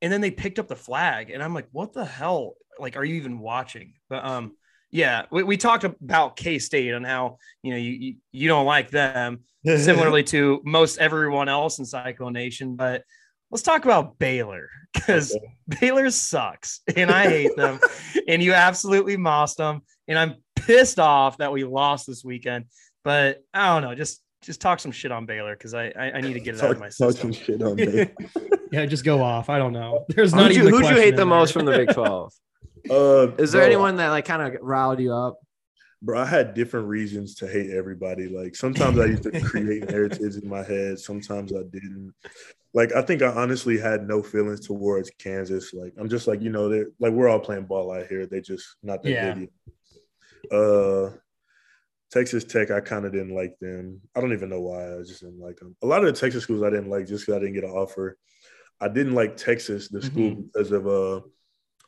and 0.00 0.10
then 0.10 0.22
they 0.22 0.30
picked 0.30 0.58
up 0.58 0.66
the 0.66 0.74
flag, 0.74 1.28
and 1.28 1.42
I'm 1.42 1.52
like, 1.52 1.68
what 1.72 1.92
the 1.92 2.06
hell? 2.06 2.54
Like, 2.78 2.96
are 2.96 3.04
you 3.04 3.16
even 3.16 3.38
watching? 3.38 3.92
But 4.08 4.24
um, 4.24 4.56
yeah, 4.90 5.26
we, 5.30 5.42
we 5.42 5.58
talked 5.58 5.84
about 5.84 6.36
K 6.36 6.58
State 6.58 6.94
and 6.94 7.04
how 7.04 7.36
you 7.62 7.72
know 7.72 7.76
you, 7.76 7.90
you, 7.90 8.14
you 8.32 8.48
don't 8.48 8.64
like 8.64 8.90
them, 8.90 9.40
similarly 9.66 10.22
to 10.24 10.62
most 10.64 10.96
everyone 10.96 11.50
else 11.50 11.78
in 11.78 11.84
Cyclone 11.84 12.32
Nation, 12.32 12.76
but. 12.76 13.04
Let's 13.50 13.62
talk 13.62 13.86
about 13.86 14.18
Baylor 14.18 14.68
because 14.92 15.34
okay. 15.34 15.80
Baylor 15.80 16.10
sucks 16.10 16.82
and 16.94 17.10
I 17.10 17.30
hate 17.30 17.56
them. 17.56 17.80
and 18.28 18.42
you 18.42 18.52
absolutely 18.52 19.16
mossed 19.16 19.56
them. 19.56 19.80
And 20.06 20.18
I'm 20.18 20.34
pissed 20.66 20.98
off 20.98 21.38
that 21.38 21.52
we 21.52 21.64
lost 21.64 22.06
this 22.06 22.24
weekend. 22.24 22.66
But 23.04 23.42
I 23.54 23.74
don't 23.74 23.82
know, 23.82 23.94
just 23.94 24.22
just 24.42 24.60
talk 24.60 24.80
some 24.80 24.92
shit 24.92 25.10
on 25.10 25.26
Baylor 25.26 25.54
because 25.54 25.74
I, 25.74 25.86
I, 25.98 26.12
I 26.12 26.20
need 26.20 26.34
to 26.34 26.40
get 26.40 26.54
it 26.54 26.58
talk, 26.58 26.70
out 26.70 26.76
of 26.76 26.80
my 26.80 26.88
system. 26.88 27.08
Talk 27.08 27.20
some 27.20 27.32
shit 27.32 27.62
on 27.62 27.76
Baylor. 27.76 28.10
yeah, 28.72 28.86
just 28.86 29.04
go 29.04 29.22
off. 29.22 29.48
I 29.48 29.58
don't 29.58 29.72
know. 29.72 30.04
There's 30.08 30.34
not 30.34 30.52
who'd 30.52 30.56
you, 30.56 30.68
who'd 30.68 30.86
you 30.86 30.96
hate 30.96 31.16
the 31.16 31.26
most 31.26 31.52
from 31.52 31.64
the 31.64 31.72
Big 31.72 31.88
Twelve? 31.94 32.32
uh, 32.90 33.28
Is 33.38 33.52
there 33.52 33.62
bro, 33.62 33.66
anyone 33.66 33.96
that 33.96 34.08
like 34.08 34.24
kind 34.24 34.42
of 34.42 34.60
riled 34.62 35.00
you 35.00 35.12
up? 35.12 35.38
Bro, 36.00 36.20
I 36.20 36.26
had 36.26 36.54
different 36.54 36.86
reasons 36.86 37.34
to 37.36 37.48
hate 37.48 37.70
everybody. 37.70 38.28
Like 38.28 38.54
sometimes 38.54 38.98
I 38.98 39.06
used 39.06 39.24
to 39.24 39.40
create 39.40 39.90
narratives 39.90 40.36
in 40.36 40.48
my 40.48 40.62
head. 40.62 40.98
Sometimes 40.98 41.52
I 41.52 41.62
didn't. 41.72 42.14
Like 42.72 42.94
I 42.94 43.02
think 43.02 43.22
I 43.22 43.28
honestly 43.28 43.78
had 43.78 44.06
no 44.06 44.22
feelings 44.22 44.60
towards 44.60 45.10
Kansas. 45.18 45.74
Like 45.74 45.94
I'm 45.98 46.08
just 46.08 46.28
like 46.28 46.40
you 46.40 46.50
know 46.50 46.68
they 46.68 46.80
are 46.80 46.92
like 47.00 47.12
we're 47.12 47.28
all 47.28 47.40
playing 47.40 47.64
ball 47.64 47.92
out 47.92 48.06
here. 48.06 48.26
They 48.26 48.40
just 48.40 48.76
not 48.82 49.02
that 49.02 49.10
yeah. 49.10 49.34
good. 49.34 49.48
Uh, 50.50 51.10
Texas 52.10 52.44
Tech, 52.44 52.70
I 52.70 52.80
kind 52.80 53.04
of 53.04 53.12
didn't 53.12 53.34
like 53.34 53.58
them. 53.60 54.00
I 54.16 54.20
don't 54.20 54.32
even 54.32 54.48
know 54.48 54.60
why. 54.60 54.94
I 54.94 54.98
just 55.02 55.20
didn't 55.20 55.40
like 55.40 55.56
them. 55.56 55.76
A 55.82 55.86
lot 55.86 56.04
of 56.04 56.06
the 56.06 56.18
Texas 56.18 56.42
schools 56.42 56.62
I 56.62 56.70
didn't 56.70 56.90
like 56.90 57.06
just 57.06 57.26
because 57.26 57.36
I 57.36 57.40
didn't 57.40 57.54
get 57.54 57.64
an 57.64 57.70
offer. 57.70 58.16
I 58.80 58.88
didn't 58.88 59.14
like 59.14 59.36
Texas, 59.36 59.88
the 59.88 60.00
school, 60.00 60.30
mm-hmm. 60.30 60.42
because 60.42 60.72
of 60.72 60.86
uh, 60.86 61.20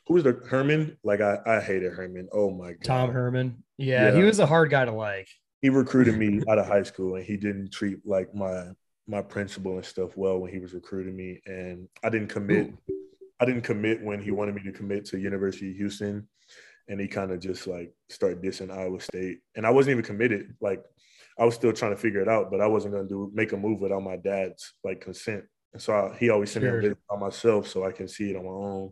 who 0.05 0.13
was 0.13 0.23
the 0.23 0.33
Herman? 0.47 0.97
Like 1.03 1.21
I, 1.21 1.39
I 1.45 1.59
hated 1.59 1.93
Herman. 1.93 2.27
Oh 2.31 2.51
my 2.51 2.73
god, 2.73 2.83
Tom 2.83 3.11
Herman. 3.11 3.63
Yeah, 3.77 4.09
yeah, 4.09 4.15
he 4.15 4.23
was 4.23 4.39
a 4.39 4.45
hard 4.45 4.69
guy 4.69 4.85
to 4.85 4.91
like. 4.91 5.27
He 5.61 5.69
recruited 5.69 6.17
me 6.17 6.41
out 6.49 6.59
of 6.59 6.67
high 6.67 6.83
school, 6.83 7.15
and 7.15 7.25
he 7.25 7.37
didn't 7.37 7.71
treat 7.71 8.05
like 8.05 8.35
my 8.35 8.65
my 9.07 9.21
principal 9.21 9.75
and 9.75 9.85
stuff 9.85 10.15
well 10.15 10.37
when 10.39 10.51
he 10.51 10.59
was 10.59 10.73
recruiting 10.73 11.15
me, 11.15 11.41
and 11.45 11.87
I 12.03 12.09
didn't 12.09 12.27
commit. 12.27 12.67
Ooh. 12.67 12.77
I 13.39 13.45
didn't 13.45 13.63
commit 13.63 14.03
when 14.03 14.21
he 14.21 14.29
wanted 14.29 14.53
me 14.53 14.61
to 14.63 14.71
commit 14.71 15.05
to 15.05 15.17
University 15.17 15.71
of 15.71 15.77
Houston 15.77 16.27
and 16.87 16.99
he 16.99 17.07
kind 17.07 17.31
of 17.31 17.39
just 17.39 17.67
like 17.67 17.93
started 18.09 18.41
dissing 18.41 18.71
Iowa 18.71 18.99
State. 18.99 19.39
And 19.55 19.65
I 19.65 19.69
wasn't 19.71 19.91
even 19.91 20.05
committed. 20.05 20.55
Like 20.61 20.83
I 21.39 21.45
was 21.45 21.55
still 21.55 21.73
trying 21.73 21.91
to 21.91 22.01
figure 22.01 22.21
it 22.21 22.27
out, 22.27 22.51
but 22.51 22.61
I 22.61 22.67
wasn't 22.67 22.93
gonna 22.93 23.07
do 23.07 23.31
make 23.33 23.51
a 23.53 23.57
move 23.57 23.79
without 23.79 24.03
my 24.03 24.17
dad's 24.17 24.73
like 24.83 25.01
consent. 25.01 25.43
And 25.73 25.81
so 25.81 25.93
I, 25.93 26.17
he 26.17 26.29
always 26.29 26.51
sent 26.51 26.63
sure. 26.63 26.73
me 26.73 26.77
a 26.79 26.81
visit 26.81 26.97
by 27.09 27.17
myself 27.17 27.67
so 27.67 27.85
I 27.85 27.91
can 27.91 28.07
see 28.07 28.31
it 28.31 28.35
on 28.35 28.45
my 28.45 28.51
own. 28.51 28.91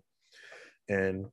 And 0.87 1.25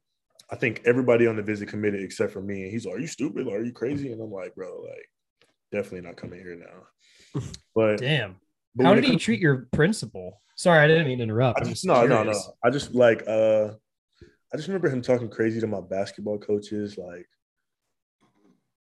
I 0.51 0.57
think 0.57 0.83
everybody 0.85 1.27
on 1.27 1.37
the 1.37 1.43
visit 1.43 1.69
committed 1.69 2.03
except 2.03 2.33
for 2.33 2.41
me. 2.41 2.63
And 2.65 2.73
he's 2.73 2.87
like, 2.87 2.97
Are 2.97 3.01
you 3.01 3.07
stupid? 3.07 3.47
Are 3.49 3.63
you 3.63 3.73
crazy? 3.73 4.13
And 4.13 4.21
I'm 4.21 4.33
like, 4.33 4.55
bro, 4.55 4.83
like 4.83 5.09
definitely 5.73 6.07
not 6.07 6.17
coming 6.17 6.41
here 6.41 6.57
now. 6.57 7.43
But 7.75 7.99
damn. 7.99 8.37
But 8.75 8.87
How 8.87 8.95
did 8.95 9.05
he 9.05 9.11
comes- 9.11 9.23
treat 9.23 9.41
your 9.41 9.69
principal? 9.73 10.41
Sorry, 10.57 10.83
I 10.83 10.87
didn't 10.87 11.07
mean 11.07 11.19
to 11.19 11.25
interrupt. 11.25 11.63
Just, 11.65 11.85
no, 11.85 12.07
no, 12.07 12.23
no. 12.23 12.39
I 12.65 12.71
just 12.71 12.95
like 12.95 13.23
uh 13.29 13.73
I 14.53 14.57
just 14.57 14.69
remember 14.69 14.89
him 14.89 15.03
talking 15.03 15.29
crazy 15.29 15.61
to 15.61 15.67
my 15.67 15.81
basketball 15.81 16.39
coaches. 16.39 16.97
Like, 16.97 17.27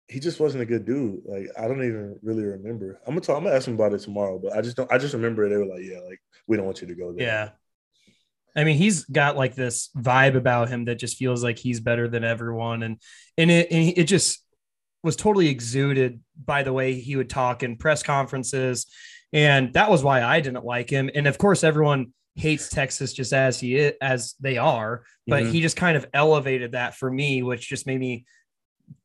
he 0.07 0.19
just 0.19 0.39
wasn't 0.39 0.63
a 0.63 0.65
good 0.65 0.85
dude. 0.85 1.21
Like, 1.25 1.47
I 1.57 1.67
don't 1.67 1.83
even 1.83 2.19
really 2.21 2.43
remember. 2.43 2.99
I'm 3.05 3.13
gonna 3.13 3.21
talk. 3.21 3.37
I'm 3.37 3.43
gonna 3.43 3.55
ask 3.55 3.67
him 3.67 3.75
about 3.75 3.93
it 3.93 3.99
tomorrow. 3.99 4.39
But 4.39 4.55
I 4.55 4.61
just 4.61 4.77
don't. 4.77 4.91
I 4.91 4.97
just 4.97 5.13
remember 5.13 5.47
they 5.49 5.57
were 5.57 5.65
like, 5.65 5.83
"Yeah, 5.83 5.99
like 5.99 6.19
we 6.47 6.57
don't 6.57 6.65
want 6.65 6.81
you 6.81 6.87
to 6.87 6.95
go 6.95 7.13
there." 7.13 7.25
Yeah. 7.25 7.49
I 8.55 8.63
mean, 8.63 8.77
he's 8.77 9.05
got 9.05 9.37
like 9.37 9.53
this 9.53 9.89
vibe 9.95 10.35
about 10.35 10.69
him 10.69 10.85
that 10.85 10.95
just 10.95 11.17
feels 11.17 11.43
like 11.43 11.59
he's 11.59 11.79
better 11.79 12.07
than 12.07 12.23
everyone, 12.23 12.83
and 12.83 13.01
and 13.37 13.51
it 13.51 13.71
and 13.71 13.93
it 13.95 14.05
just 14.05 14.43
was 15.03 15.15
totally 15.15 15.47
exuded 15.47 16.21
by 16.43 16.63
the 16.63 16.73
way 16.73 16.95
he 16.95 17.15
would 17.15 17.29
talk 17.29 17.61
in 17.61 17.77
press 17.77 18.01
conferences, 18.01 18.87
and 19.31 19.73
that 19.73 19.91
was 19.91 20.03
why 20.03 20.23
I 20.23 20.39
didn't 20.39 20.65
like 20.65 20.89
him. 20.89 21.09
And 21.13 21.27
of 21.27 21.37
course, 21.37 21.63
everyone 21.63 22.13
hates 22.37 22.69
Texas 22.69 23.13
just 23.13 23.33
as 23.33 23.59
he 23.59 23.75
is, 23.75 23.93
as 23.99 24.35
they 24.39 24.57
are, 24.57 25.03
but 25.25 25.43
mm-hmm. 25.43 25.51
he 25.51 25.61
just 25.61 25.75
kind 25.75 25.97
of 25.97 26.05
elevated 26.13 26.73
that 26.73 26.95
for 26.95 27.11
me, 27.11 27.41
which 27.43 27.67
just 27.67 27.87
made 27.87 27.99
me 27.99 28.25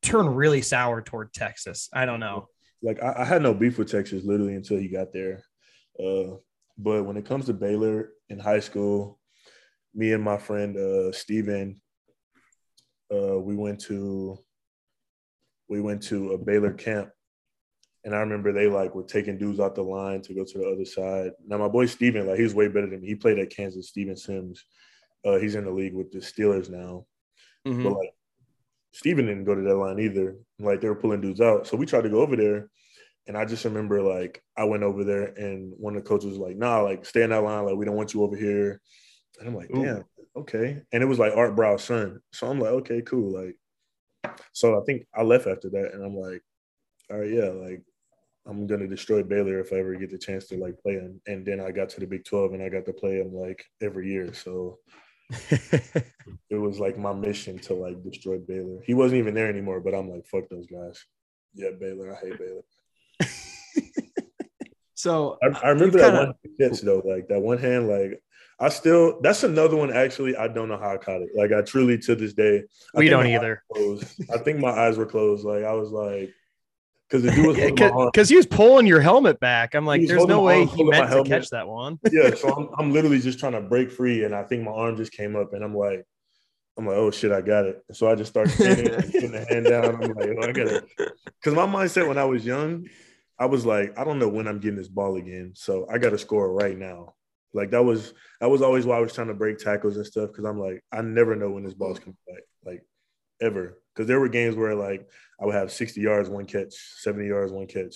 turn 0.01 0.27
really 0.27 0.61
sour 0.61 1.01
toward 1.01 1.33
Texas. 1.33 1.89
I 1.93 2.05
don't 2.05 2.19
know. 2.19 2.47
Like 2.81 3.01
I, 3.01 3.15
I 3.19 3.25
had 3.25 3.41
no 3.41 3.53
beef 3.53 3.77
with 3.77 3.89
Texas 3.89 4.23
literally 4.23 4.55
until 4.55 4.77
he 4.77 4.87
got 4.87 5.11
there. 5.11 5.43
Uh, 5.99 6.35
but 6.77 7.03
when 7.03 7.17
it 7.17 7.25
comes 7.25 7.45
to 7.47 7.53
Baylor 7.53 8.11
in 8.29 8.39
high 8.39 8.59
school, 8.59 9.19
me 9.95 10.13
and 10.13 10.23
my 10.23 10.37
friend 10.37 10.77
uh, 10.77 11.11
Steven, 11.11 11.81
uh, 13.13 13.39
we 13.39 13.55
went 13.55 13.79
to 13.81 14.37
we 15.69 15.81
went 15.81 16.03
to 16.03 16.33
a 16.33 16.37
Baylor 16.37 16.71
camp 16.71 17.09
and 18.05 18.13
I 18.13 18.19
remember 18.19 18.51
they 18.51 18.67
like 18.67 18.95
were 18.95 19.03
taking 19.03 19.37
dudes 19.37 19.59
out 19.59 19.75
the 19.75 19.81
line 19.81 20.21
to 20.23 20.33
go 20.33 20.43
to 20.43 20.57
the 20.57 20.69
other 20.69 20.85
side. 20.85 21.31
Now 21.45 21.57
my 21.57 21.69
boy 21.69 21.85
Steven, 21.85 22.27
like 22.27 22.39
he's 22.39 22.53
way 22.53 22.67
better 22.67 22.89
than 22.89 23.01
me. 23.01 23.07
He 23.07 23.15
played 23.15 23.39
at 23.39 23.49
Kansas, 23.49 23.89
Steven 23.89 24.17
Sims. 24.17 24.65
Uh, 25.25 25.37
he's 25.37 25.55
in 25.55 25.63
the 25.63 25.71
league 25.71 25.93
with 25.93 26.11
the 26.11 26.19
Steelers 26.19 26.69
now. 26.69 27.05
Mm-hmm. 27.65 27.83
But 27.83 27.93
like 27.93 28.13
Steven 28.91 29.25
didn't 29.25 29.45
go 29.45 29.55
to 29.55 29.61
that 29.61 29.75
line 29.75 29.99
either. 29.99 30.35
Like 30.59 30.81
they 30.81 30.89
were 30.89 30.95
pulling 30.95 31.21
dudes 31.21 31.39
out. 31.39 31.65
So 31.65 31.77
we 31.77 31.85
tried 31.85 32.03
to 32.03 32.09
go 32.09 32.21
over 32.21 32.35
there. 32.35 32.69
And 33.25 33.37
I 33.37 33.45
just 33.45 33.63
remember 33.63 34.01
like 34.01 34.43
I 34.57 34.65
went 34.65 34.83
over 34.83 35.05
there 35.05 35.27
and 35.27 35.73
one 35.77 35.95
of 35.95 36.03
the 36.03 36.09
coaches 36.09 36.31
was 36.31 36.37
like, 36.37 36.57
nah, 36.57 36.81
like 36.81 37.05
stay 37.05 37.23
in 37.23 37.29
that 37.29 37.43
line. 37.43 37.65
Like 37.65 37.75
we 37.75 37.85
don't 37.85 37.95
want 37.95 38.13
you 38.13 38.23
over 38.23 38.35
here. 38.35 38.81
And 39.39 39.47
I'm 39.47 39.55
like, 39.55 39.71
Ooh. 39.75 39.83
damn, 39.83 40.03
okay. 40.35 40.81
And 40.91 41.01
it 41.01 41.05
was 41.05 41.19
like 41.19 41.33
Art 41.35 41.55
Briles' 41.55 41.81
son. 41.81 42.19
So 42.33 42.47
I'm 42.47 42.59
like, 42.59 42.71
okay, 42.71 43.01
cool. 43.01 43.33
Like, 43.33 43.55
so 44.51 44.79
I 44.79 44.83
think 44.83 45.07
I 45.15 45.23
left 45.23 45.47
after 45.47 45.69
that. 45.69 45.93
And 45.93 46.03
I'm 46.03 46.15
like, 46.15 46.41
all 47.09 47.19
right, 47.19 47.31
yeah, 47.31 47.49
like 47.49 47.81
I'm 48.45 48.67
gonna 48.67 48.87
destroy 48.87 49.23
Baylor 49.23 49.59
if 49.59 49.71
I 49.71 49.77
ever 49.77 49.95
get 49.95 50.11
the 50.11 50.17
chance 50.17 50.47
to 50.47 50.57
like 50.57 50.77
play 50.81 50.93
him. 50.93 51.21
And 51.27 51.45
then 51.45 51.59
I 51.59 51.71
got 51.71 51.89
to 51.89 51.99
the 51.99 52.07
Big 52.07 52.25
12 52.25 52.53
and 52.53 52.63
I 52.63 52.69
got 52.69 52.85
to 52.85 52.93
play 52.93 53.19
him 53.19 53.33
like 53.33 53.63
every 53.81 54.11
year. 54.11 54.33
So 54.33 54.79
it 55.29 56.57
was 56.57 56.79
like 56.79 56.97
my 56.97 57.13
mission 57.13 57.57
to 57.59 57.73
like 57.73 58.03
destroy 58.03 58.39
Baylor. 58.39 58.81
He 58.85 58.93
wasn't 58.93 59.19
even 59.19 59.33
there 59.33 59.49
anymore, 59.49 59.79
but 59.79 59.93
I'm 59.93 60.09
like, 60.09 60.25
fuck 60.25 60.49
those 60.49 60.67
guys. 60.67 61.03
Yeah, 61.53 61.69
Baylor. 61.79 62.15
I 62.15 62.19
hate 62.19 62.37
Baylor. 62.37 62.63
so 64.93 65.37
I, 65.41 65.47
I 65.65 65.69
remember 65.69 65.99
that 65.99 66.13
kinda... 66.13 66.35
one 66.41 66.69
catch 66.69 66.81
though, 66.81 67.01
like 67.05 67.27
that 67.29 67.41
one 67.41 67.57
hand, 67.57 67.87
like 67.87 68.21
I 68.59 68.69
still 68.69 69.19
that's 69.21 69.43
another 69.43 69.75
one 69.77 69.91
actually. 69.93 70.35
I 70.35 70.47
don't 70.47 70.69
know 70.69 70.77
how 70.77 70.93
I 70.93 70.97
caught 70.97 71.21
it. 71.21 71.29
Like 71.35 71.51
I 71.51 71.61
truly 71.61 71.97
to 71.99 72.15
this 72.15 72.33
day. 72.33 72.63
I 72.95 72.99
we 72.99 73.09
don't 73.09 73.27
either. 73.27 73.63
I 74.33 74.37
think 74.39 74.59
my 74.59 74.69
eyes 74.69 74.97
were 74.97 75.05
closed. 75.05 75.45
Like 75.45 75.63
I 75.63 75.73
was 75.73 75.91
like 75.91 76.33
because 77.21 78.05
because 78.05 78.29
he 78.29 78.35
was 78.35 78.45
pulling 78.45 78.87
your 78.87 79.01
helmet 79.01 79.39
back. 79.39 79.75
I'm 79.75 79.85
like, 79.85 80.05
there's 80.07 80.25
no 80.25 80.41
way 80.41 80.65
he 80.65 80.83
meant 80.83 81.11
to 81.11 81.23
catch 81.23 81.49
that 81.49 81.67
one. 81.67 81.99
yeah, 82.11 82.33
so 82.33 82.49
I'm, 82.57 82.69
I'm 82.77 82.91
literally 82.91 83.19
just 83.19 83.39
trying 83.39 83.53
to 83.53 83.61
break 83.61 83.91
free, 83.91 84.23
and 84.23 84.33
I 84.33 84.43
think 84.43 84.63
my 84.63 84.71
arm 84.71 84.97
just 84.97 85.11
came 85.11 85.35
up, 85.35 85.53
and 85.53 85.63
I'm 85.63 85.75
like, 85.75 86.05
I'm 86.77 86.87
like, 86.87 86.97
oh 86.97 87.11
shit, 87.11 87.31
I 87.31 87.41
got 87.41 87.65
it. 87.65 87.83
So 87.91 88.09
I 88.09 88.15
just 88.15 88.31
started 88.31 88.53
putting 88.55 89.31
the 89.31 89.45
hand 89.47 89.65
down. 89.65 89.85
I'm 89.85 90.13
like, 90.13 90.29
oh, 90.29 90.47
I 90.47 90.51
got 90.51 90.67
it. 90.67 90.85
Because 91.39 91.55
my 91.57 91.67
mindset 91.67 92.07
when 92.07 92.17
I 92.17 92.23
was 92.23 92.45
young, 92.45 92.87
I 93.37 93.47
was 93.47 93.65
like, 93.65 93.99
I 93.99 94.05
don't 94.05 94.17
know 94.17 94.29
when 94.29 94.47
I'm 94.47 94.59
getting 94.59 94.77
this 94.77 94.87
ball 94.87 95.17
again, 95.17 95.51
so 95.55 95.85
I 95.91 95.97
got 95.97 96.11
to 96.11 96.17
score 96.17 96.53
right 96.53 96.77
now. 96.77 97.15
Like 97.53 97.71
that 97.71 97.83
was 97.83 98.13
that 98.39 98.49
was 98.49 98.61
always 98.61 98.85
why 98.85 98.95
I 98.95 99.01
was 99.01 99.13
trying 99.13 99.27
to 99.27 99.33
break 99.33 99.57
tackles 99.57 99.97
and 99.97 100.05
stuff 100.05 100.29
because 100.29 100.45
I'm 100.45 100.59
like, 100.59 100.81
I 100.91 101.01
never 101.01 101.35
know 101.35 101.51
when 101.51 101.63
this 101.63 101.73
ball's 101.73 101.99
coming 101.99 102.17
back. 102.25 102.43
Like 102.65 102.83
ever. 103.41 103.77
Because 103.93 104.07
there 104.07 104.19
were 104.19 104.29
games 104.29 104.55
where 104.55 104.75
like 104.75 105.07
I 105.39 105.45
would 105.45 105.55
have 105.55 105.71
60 105.71 106.01
yards, 106.01 106.29
one 106.29 106.45
catch, 106.45 106.73
70 106.99 107.27
yards, 107.27 107.51
one 107.51 107.67
catch. 107.67 107.95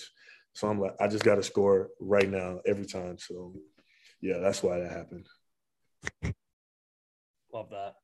So 0.52 0.68
I'm 0.68 0.80
like, 0.80 0.94
I 1.00 1.08
just 1.08 1.24
got 1.24 1.36
to 1.36 1.42
score 1.42 1.90
right 2.00 2.28
now 2.28 2.60
every 2.66 2.86
time. 2.86 3.18
So 3.18 3.54
yeah, 4.20 4.38
that's 4.38 4.62
why 4.62 4.80
that 4.80 4.90
happened. 4.90 5.26
Love 7.52 7.70
that. 7.70 7.94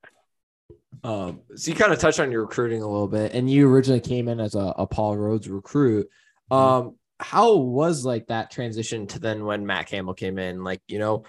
Um, 1.03 1.41
so 1.55 1.71
you 1.71 1.77
kind 1.77 1.93
of 1.93 1.99
touched 1.99 2.21
on 2.21 2.33
your 2.33 2.43
recruiting 2.43 2.83
a 2.83 2.89
little 2.89 3.09
bit, 3.09 3.35
and 3.35 3.51
you 3.51 3.69
originally 3.69 4.01
came 4.01 4.29
in 4.29 4.41
as 4.41 4.55
a, 4.55 4.75
a 4.79 4.87
Paul 4.87 5.17
Rhoads 5.17 5.51
recruit. 5.51 6.09
Mm-hmm. 6.51 6.55
Um, 6.55 6.97
how 7.21 7.57
was 7.57 8.05
like 8.05 8.27
that 8.29 8.51
transition 8.51 9.07
to 9.09 9.19
then 9.19 9.45
when 9.45 9.67
Matt 9.67 9.87
Campbell 9.87 10.15
came 10.15 10.39
in? 10.39 10.65
Like, 10.65 10.81
you 10.89 10.99
know, 10.99 11.25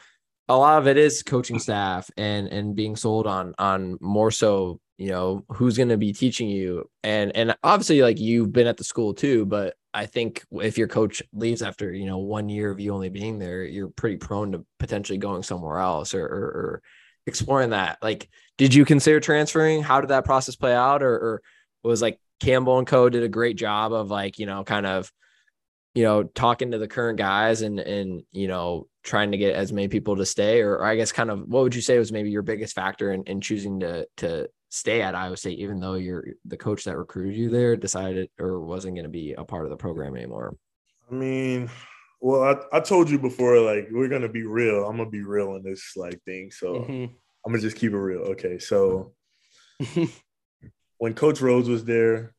a 0.47 0.55
lot 0.55 0.79
of 0.79 0.87
it 0.87 0.97
is 0.97 1.23
coaching 1.23 1.59
staff 1.59 2.09
and 2.17 2.47
and 2.47 2.75
being 2.75 2.95
sold 2.95 3.27
on 3.27 3.53
on 3.57 3.97
more 3.99 4.31
so 4.31 4.79
you 4.97 5.09
know 5.09 5.43
who's 5.49 5.77
going 5.77 5.89
to 5.89 5.97
be 5.97 6.13
teaching 6.13 6.49
you. 6.49 6.89
And 7.03 7.35
and 7.35 7.55
obviously 7.63 8.01
like 8.01 8.19
you've 8.19 8.53
been 8.53 8.67
at 8.67 8.77
the 8.77 8.83
school 8.83 9.13
too 9.13 9.45
but 9.45 9.75
i 9.93 10.05
think 10.05 10.43
if 10.51 10.77
your 10.77 10.87
coach 10.87 11.23
leaves 11.31 11.61
after 11.61 11.93
you 11.93 12.05
know 12.05 12.17
one 12.17 12.49
year 12.49 12.69
of 12.69 12.79
you 12.79 12.93
only 12.93 13.09
being 13.09 13.39
there 13.39 13.63
you're 13.63 13.87
pretty 13.87 14.17
prone 14.17 14.51
to 14.51 14.65
potentially 14.77 15.17
going 15.17 15.41
somewhere 15.41 15.79
else 15.79 16.13
or, 16.13 16.25
or, 16.25 16.43
or 16.43 16.81
exploring 17.27 17.71
that. 17.71 17.97
Like 18.01 18.29
did 18.57 18.73
you 18.73 18.85
consider 18.85 19.19
transferring? 19.19 19.83
How 19.83 20.01
did 20.01 20.09
that 20.09 20.25
process 20.25 20.55
play 20.55 20.73
out? 20.73 21.03
Or, 21.03 21.13
or 21.13 21.41
was 21.83 22.01
like 22.01 22.19
campbell 22.39 22.77
and 22.77 22.87
co 22.87 23.09
did 23.09 23.23
a 23.23 23.29
great 23.29 23.57
job 23.57 23.93
of 23.93 24.09
like 24.09 24.39
you 24.39 24.45
know 24.45 24.63
kind 24.63 24.85
of 24.85 25.11
you 25.93 26.03
know 26.03 26.23
talking 26.23 26.71
to 26.71 26.77
the 26.77 26.87
current 26.87 27.17
guys 27.17 27.61
and 27.61 27.79
and 27.79 28.23
you 28.31 28.47
know 28.47 28.87
trying 29.03 29.31
to 29.31 29.37
get 29.37 29.55
as 29.55 29.71
many 29.71 29.87
people 29.87 30.15
to 30.15 30.25
stay? 30.25 30.61
Or, 30.61 30.77
or 30.77 30.85
i 30.85 30.95
guess 30.95 31.11
kind 31.11 31.29
of 31.29 31.41
what 31.47 31.63
would 31.63 31.75
you 31.75 31.81
say 31.81 31.97
was 31.99 32.11
maybe 32.11 32.29
your 32.29 32.41
biggest 32.41 32.75
factor 32.75 33.11
in, 33.11 33.23
in 33.23 33.41
choosing 33.41 33.79
to 33.81 34.07
to 34.17 34.49
stay 34.75 35.01
at 35.01 35.15
Iowa 35.15 35.37
State, 35.37 35.59
even 35.59 35.79
though 35.79 35.93
you're 35.93 36.25
the 36.43 36.57
coach 36.57 36.83
that 36.83 36.97
recruited 36.97 37.35
you 37.35 37.49
there 37.49 37.75
decided 37.77 38.29
or 38.39 38.59
wasn't 38.59 38.95
going 38.95 39.05
to 39.05 39.09
be 39.09 39.33
a 39.33 39.43
part 39.43 39.63
of 39.63 39.69
the 39.69 39.77
program 39.77 40.15
anymore? 40.15 40.55
I 41.09 41.13
mean, 41.13 41.69
well, 42.19 42.43
I, 42.43 42.77
I 42.77 42.79
told 42.81 43.09
you 43.09 43.17
before, 43.17 43.59
like 43.59 43.87
we're 43.91 44.09
gonna 44.09 44.29
be 44.29 44.43
real. 44.43 44.87
I'm 44.87 44.97
gonna 44.97 45.09
be 45.09 45.23
real 45.23 45.55
in 45.55 45.63
this 45.63 45.95
like 45.95 46.21
thing. 46.23 46.51
So 46.51 46.73
mm-hmm. 46.73 47.13
I'm 47.45 47.51
gonna 47.51 47.61
just 47.61 47.77
keep 47.77 47.91
it 47.91 47.97
real. 47.97 48.21
Okay. 48.31 48.57
So 48.57 49.13
when 50.97 51.13
Coach 51.13 51.39
Rhoads 51.39 51.69
was 51.69 51.85
there, 51.85 52.33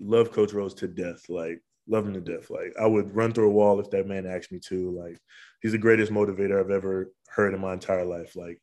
love 0.00 0.32
Coach 0.32 0.50
Rhoads 0.50 0.76
to 0.78 0.88
death. 0.88 1.28
Like 1.28 1.62
love 1.86 2.06
him 2.06 2.14
to 2.14 2.20
death. 2.20 2.50
Like 2.50 2.74
I 2.80 2.86
would 2.86 3.14
run 3.14 3.32
through 3.32 3.48
a 3.48 3.52
wall 3.52 3.78
if 3.80 3.90
that 3.90 4.08
man 4.08 4.26
asked 4.26 4.50
me 4.50 4.58
to. 4.66 4.90
Like 4.90 5.18
he's 5.62 5.72
the 5.72 5.78
greatest 5.78 6.12
motivator 6.12 6.58
I've 6.58 6.70
ever 6.70 7.12
heard 7.28 7.54
in 7.54 7.60
my 7.60 7.74
entire 7.74 8.04
life. 8.04 8.34
Like 8.34 8.60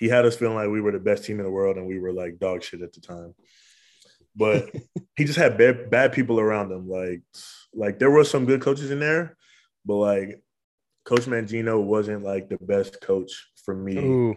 he 0.00 0.08
had 0.08 0.24
us 0.24 0.34
feeling 0.34 0.56
like 0.56 0.70
we 0.70 0.80
were 0.80 0.92
the 0.92 0.98
best 0.98 1.24
team 1.24 1.38
in 1.38 1.44
the 1.44 1.50
world 1.50 1.76
and 1.76 1.86
we 1.86 1.98
were 1.98 2.12
like 2.12 2.38
dog 2.38 2.62
shit 2.64 2.80
at 2.80 2.94
the 2.94 3.00
time. 3.00 3.34
But 4.34 4.74
he 5.16 5.24
just 5.24 5.38
had 5.38 5.58
bad, 5.58 5.90
bad 5.90 6.12
people 6.12 6.40
around 6.40 6.72
him. 6.72 6.88
Like, 6.88 7.20
like 7.74 7.98
there 7.98 8.10
were 8.10 8.24
some 8.24 8.46
good 8.46 8.62
coaches 8.62 8.90
in 8.90 8.98
there, 8.98 9.36
but 9.84 9.96
like 9.96 10.42
Coach 11.04 11.26
Mangino 11.26 11.84
wasn't 11.84 12.24
like 12.24 12.48
the 12.48 12.56
best 12.62 13.02
coach 13.02 13.50
for 13.62 13.74
me. 13.74 13.98
Ooh, 13.98 14.36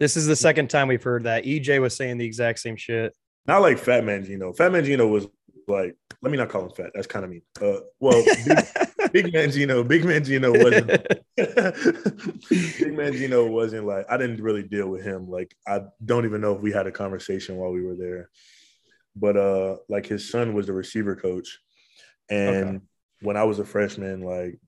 this 0.00 0.16
is 0.16 0.26
the 0.26 0.36
second 0.36 0.68
time 0.68 0.88
we've 0.88 1.02
heard 1.02 1.24
that. 1.24 1.44
EJ 1.44 1.80
was 1.80 1.96
saying 1.96 2.18
the 2.18 2.26
exact 2.26 2.58
same 2.58 2.76
shit. 2.76 3.14
Not 3.46 3.62
like 3.62 3.78
Fat 3.78 4.02
Mangino. 4.02 4.54
Fat 4.56 4.72
Mangino 4.72 5.08
was 5.08 5.28
like, 5.68 5.96
let 6.22 6.32
me 6.32 6.38
not 6.38 6.48
call 6.48 6.64
him 6.64 6.70
fat. 6.70 6.90
That's 6.92 7.06
kind 7.06 7.24
of 7.24 7.30
mean. 7.30 7.42
Uh, 7.62 7.80
well, 8.00 8.24
big, 8.46 8.58
big 9.12 9.32
man 9.32 9.50
Gino, 9.50 9.82
big 9.84 10.04
man 10.04 10.24
Gino 10.24 10.52
wasn't. 10.52 10.86
big 11.36 12.94
man 12.94 13.12
Gino 13.12 13.46
wasn't 13.46 13.86
like 13.86 14.06
I 14.10 14.16
didn't 14.16 14.42
really 14.42 14.62
deal 14.62 14.88
with 14.88 15.02
him. 15.02 15.28
Like 15.28 15.54
I 15.66 15.82
don't 16.04 16.24
even 16.24 16.40
know 16.40 16.54
if 16.54 16.62
we 16.62 16.72
had 16.72 16.86
a 16.86 16.92
conversation 16.92 17.56
while 17.56 17.72
we 17.72 17.82
were 17.82 17.96
there. 17.96 18.30
But 19.16 19.36
uh, 19.36 19.76
like 19.88 20.06
his 20.06 20.30
son 20.30 20.54
was 20.54 20.66
the 20.66 20.72
receiver 20.72 21.16
coach, 21.16 21.58
and 22.30 22.68
okay. 22.68 22.78
when 23.22 23.36
I 23.36 23.44
was 23.44 23.58
a 23.58 23.64
freshman, 23.64 24.20
like 24.22 24.58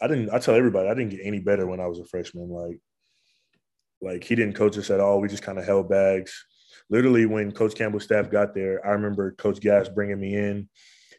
I 0.00 0.08
didn't. 0.08 0.30
I 0.30 0.38
tell 0.38 0.54
everybody 0.54 0.88
I 0.88 0.94
didn't 0.94 1.10
get 1.10 1.20
any 1.22 1.40
better 1.40 1.66
when 1.66 1.80
I 1.80 1.86
was 1.86 2.00
a 2.00 2.04
freshman. 2.04 2.48
Like, 2.48 2.80
like 4.00 4.24
he 4.24 4.34
didn't 4.34 4.54
coach 4.54 4.76
us 4.76 4.90
at 4.90 5.00
all. 5.00 5.20
We 5.20 5.28
just 5.28 5.42
kind 5.42 5.58
of 5.58 5.64
held 5.64 5.88
bags 5.88 6.44
literally 6.90 7.26
when 7.26 7.52
Coach 7.52 7.74
Campbell's 7.74 8.04
staff 8.04 8.30
got 8.30 8.54
there, 8.54 8.84
I 8.86 8.90
remember 8.90 9.32
Coach 9.32 9.60
Gas 9.60 9.88
bringing 9.88 10.20
me 10.20 10.34
in, 10.34 10.68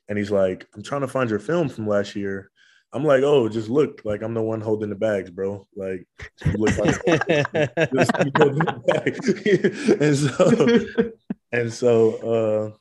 and 0.09 0.17
he's 0.17 0.31
like, 0.31 0.67
"I'm 0.75 0.83
trying 0.83 1.01
to 1.01 1.07
find 1.07 1.29
your 1.29 1.39
film 1.39 1.69
from 1.69 1.87
last 1.87 2.15
year." 2.15 2.51
I'm 2.93 3.03
like, 3.03 3.23
"Oh, 3.23 3.49
just 3.49 3.69
look 3.69 4.01
like 4.05 4.21
I'm 4.21 4.33
the 4.33 4.41
one 4.41 4.61
holding 4.61 4.89
the 4.89 4.95
bags, 4.95 5.29
bro. 5.29 5.67
Like, 5.75 6.07
look 6.55 6.77
like 6.77 6.95
and 10.01 10.17
so, 10.17 11.11
and 11.51 11.73
so, 11.73 12.13
uh, 12.15 12.71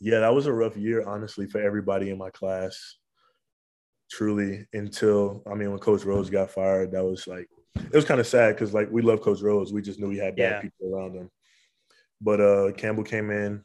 yeah, 0.00 0.20
that 0.20 0.34
was 0.34 0.46
a 0.46 0.52
rough 0.52 0.76
year, 0.76 1.06
honestly, 1.06 1.46
for 1.46 1.60
everybody 1.60 2.10
in 2.10 2.18
my 2.18 2.30
class. 2.30 2.96
Truly, 4.10 4.66
until 4.72 5.42
I 5.50 5.54
mean, 5.54 5.70
when 5.70 5.78
Coach 5.78 6.02
Rhoads 6.02 6.30
got 6.30 6.50
fired, 6.50 6.92
that 6.92 7.04
was 7.04 7.26
like 7.26 7.48
it 7.76 7.94
was 7.94 8.04
kind 8.04 8.20
of 8.20 8.26
sad 8.26 8.54
because 8.54 8.74
like 8.74 8.90
we 8.90 9.02
love 9.02 9.20
Coach 9.20 9.40
Rhoads. 9.40 9.72
We 9.72 9.82
just 9.82 9.98
knew 9.98 10.08
we 10.08 10.18
had 10.18 10.36
bad 10.36 10.52
yeah. 10.52 10.60
people 10.60 10.94
around 10.94 11.14
him. 11.14 11.30
But 12.20 12.40
uh, 12.40 12.72
Campbell 12.76 13.04
came 13.04 13.30
in, 13.30 13.64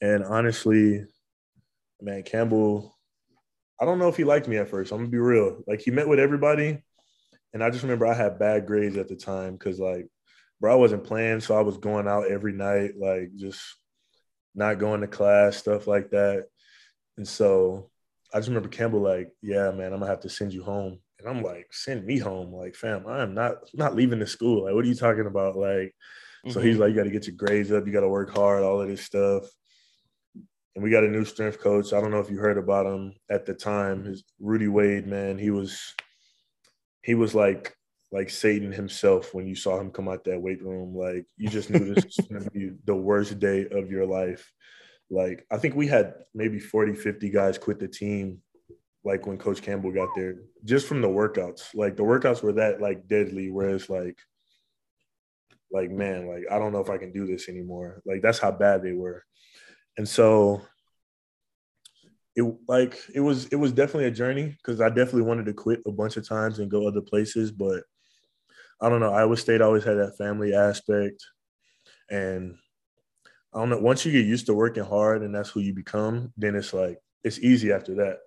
and 0.00 0.24
honestly, 0.24 1.04
man, 2.02 2.22
Campbell, 2.22 2.96
I 3.80 3.84
don't 3.84 3.98
know 3.98 4.08
if 4.08 4.16
he 4.16 4.24
liked 4.24 4.48
me 4.48 4.56
at 4.56 4.68
first. 4.68 4.92
I'm 4.92 4.98
gonna 4.98 5.08
be 5.08 5.18
real. 5.18 5.62
Like 5.66 5.80
he 5.80 5.90
met 5.90 6.08
with 6.08 6.18
everybody, 6.18 6.82
and 7.52 7.62
I 7.62 7.70
just 7.70 7.82
remember 7.82 8.06
I 8.06 8.14
had 8.14 8.38
bad 8.38 8.66
grades 8.66 8.96
at 8.96 9.08
the 9.08 9.16
time 9.16 9.54
because 9.54 9.78
like, 9.80 10.08
bro, 10.60 10.72
I 10.72 10.76
wasn't 10.76 11.04
playing, 11.04 11.40
so 11.40 11.56
I 11.56 11.62
was 11.62 11.78
going 11.78 12.08
out 12.08 12.30
every 12.30 12.52
night, 12.52 12.92
like 12.98 13.34
just 13.36 13.60
not 14.54 14.78
going 14.78 15.00
to 15.00 15.06
class, 15.06 15.56
stuff 15.56 15.86
like 15.86 16.10
that. 16.10 16.46
And 17.16 17.26
so 17.26 17.90
I 18.32 18.38
just 18.38 18.48
remember 18.48 18.68
Campbell 18.68 19.00
like, 19.00 19.30
yeah, 19.42 19.70
man, 19.70 19.92
I'm 19.92 20.00
gonna 20.00 20.06
have 20.06 20.20
to 20.20 20.28
send 20.28 20.52
you 20.52 20.62
home. 20.62 20.98
And 21.18 21.28
I'm 21.28 21.42
like, 21.42 21.68
send 21.72 22.04
me 22.04 22.18
home. 22.18 22.52
Like, 22.52 22.74
fam, 22.74 23.06
I 23.06 23.22
am 23.22 23.34
not 23.34 23.56
not 23.74 23.94
leaving 23.94 24.18
the 24.18 24.26
school. 24.26 24.64
Like, 24.64 24.74
what 24.74 24.84
are 24.84 24.88
you 24.88 24.94
talking 24.94 25.26
about? 25.26 25.56
Like, 25.56 25.94
so 26.48 26.58
mm-hmm. 26.58 26.68
he's 26.68 26.78
like, 26.78 26.90
you 26.90 26.96
got 26.96 27.04
to 27.04 27.10
get 27.10 27.26
your 27.26 27.36
grades 27.36 27.70
up, 27.70 27.86
you 27.86 27.92
got 27.92 28.00
to 28.00 28.08
work 28.08 28.30
hard, 28.30 28.64
all 28.64 28.80
of 28.80 28.88
this 28.88 29.04
stuff. 29.04 29.44
And 30.74 30.82
we 30.82 30.90
got 30.90 31.04
a 31.04 31.08
new 31.08 31.24
strength 31.24 31.60
coach. 31.60 31.92
I 31.92 32.00
don't 32.00 32.10
know 32.10 32.20
if 32.20 32.30
you 32.30 32.38
heard 32.38 32.58
about 32.58 32.86
him 32.86 33.14
at 33.30 33.44
the 33.44 33.54
time. 33.54 34.04
His 34.04 34.24
Rudy 34.40 34.68
Wade, 34.68 35.06
man, 35.06 35.38
he 35.38 35.50
was 35.50 35.94
he 37.02 37.14
was 37.14 37.34
like 37.34 37.76
like 38.10 38.30
Satan 38.30 38.72
himself 38.72 39.34
when 39.34 39.46
you 39.46 39.54
saw 39.54 39.78
him 39.78 39.90
come 39.90 40.08
out 40.08 40.24
that 40.24 40.40
weight 40.40 40.62
room. 40.62 40.94
Like 40.94 41.26
you 41.36 41.48
just 41.48 41.70
knew 41.70 41.94
this 41.94 42.04
was 42.04 42.26
gonna 42.26 42.50
be 42.50 42.70
the 42.84 42.94
worst 42.94 43.38
day 43.38 43.66
of 43.70 43.90
your 43.90 44.06
life. 44.06 44.50
Like 45.10 45.44
I 45.50 45.58
think 45.58 45.74
we 45.74 45.86
had 45.86 46.14
maybe 46.34 46.58
40, 46.58 46.94
50 46.94 47.28
guys 47.30 47.58
quit 47.58 47.78
the 47.78 47.88
team 47.88 48.38
like 49.04 49.26
when 49.26 49.36
Coach 49.36 49.60
Campbell 49.62 49.92
got 49.92 50.14
there, 50.14 50.36
just 50.64 50.86
from 50.86 51.02
the 51.02 51.08
workouts. 51.08 51.74
Like 51.74 51.96
the 51.96 52.04
workouts 52.04 52.42
were 52.42 52.52
that 52.52 52.80
like 52.80 53.08
deadly, 53.08 53.50
whereas 53.50 53.90
like 53.90 54.18
like 55.72 55.90
man 55.90 56.28
like 56.28 56.44
i 56.50 56.58
don't 56.58 56.72
know 56.72 56.80
if 56.80 56.90
i 56.90 56.98
can 56.98 57.12
do 57.12 57.26
this 57.26 57.48
anymore 57.48 58.02
like 58.04 58.20
that's 58.22 58.38
how 58.38 58.50
bad 58.50 58.82
they 58.82 58.92
were 58.92 59.24
and 59.98 60.08
so 60.08 60.62
it 62.34 62.42
like 62.66 62.98
it 63.14 63.20
was 63.20 63.46
it 63.46 63.56
was 63.56 63.72
definitely 63.72 64.06
a 64.06 64.10
journey 64.10 64.56
because 64.56 64.80
i 64.80 64.88
definitely 64.88 65.22
wanted 65.22 65.44
to 65.44 65.52
quit 65.52 65.82
a 65.86 65.92
bunch 65.92 66.16
of 66.16 66.26
times 66.26 66.58
and 66.58 66.70
go 66.70 66.88
other 66.88 67.02
places 67.02 67.50
but 67.50 67.82
i 68.80 68.88
don't 68.88 69.00
know. 69.00 69.12
Iowa 69.12 69.36
state 69.36 69.60
always 69.60 69.84
had 69.84 69.98
that 69.98 70.16
family 70.16 70.54
aspect. 70.54 71.22
And 72.10 72.56
i 73.54 73.58
don't 73.58 73.68
know 73.68 73.78
once 73.78 74.04
you 74.04 74.12
get 74.12 74.26
used 74.26 74.46
to 74.46 74.54
working 74.54 74.84
hard 74.84 75.22
and 75.22 75.34
that's 75.34 75.50
who 75.50 75.60
you 75.60 75.74
become 75.74 76.32
then 76.36 76.56
it's 76.56 76.72
like 76.72 76.98
it's 77.24 77.38
easy 77.38 77.72
after 77.72 77.94
that. 77.96 78.18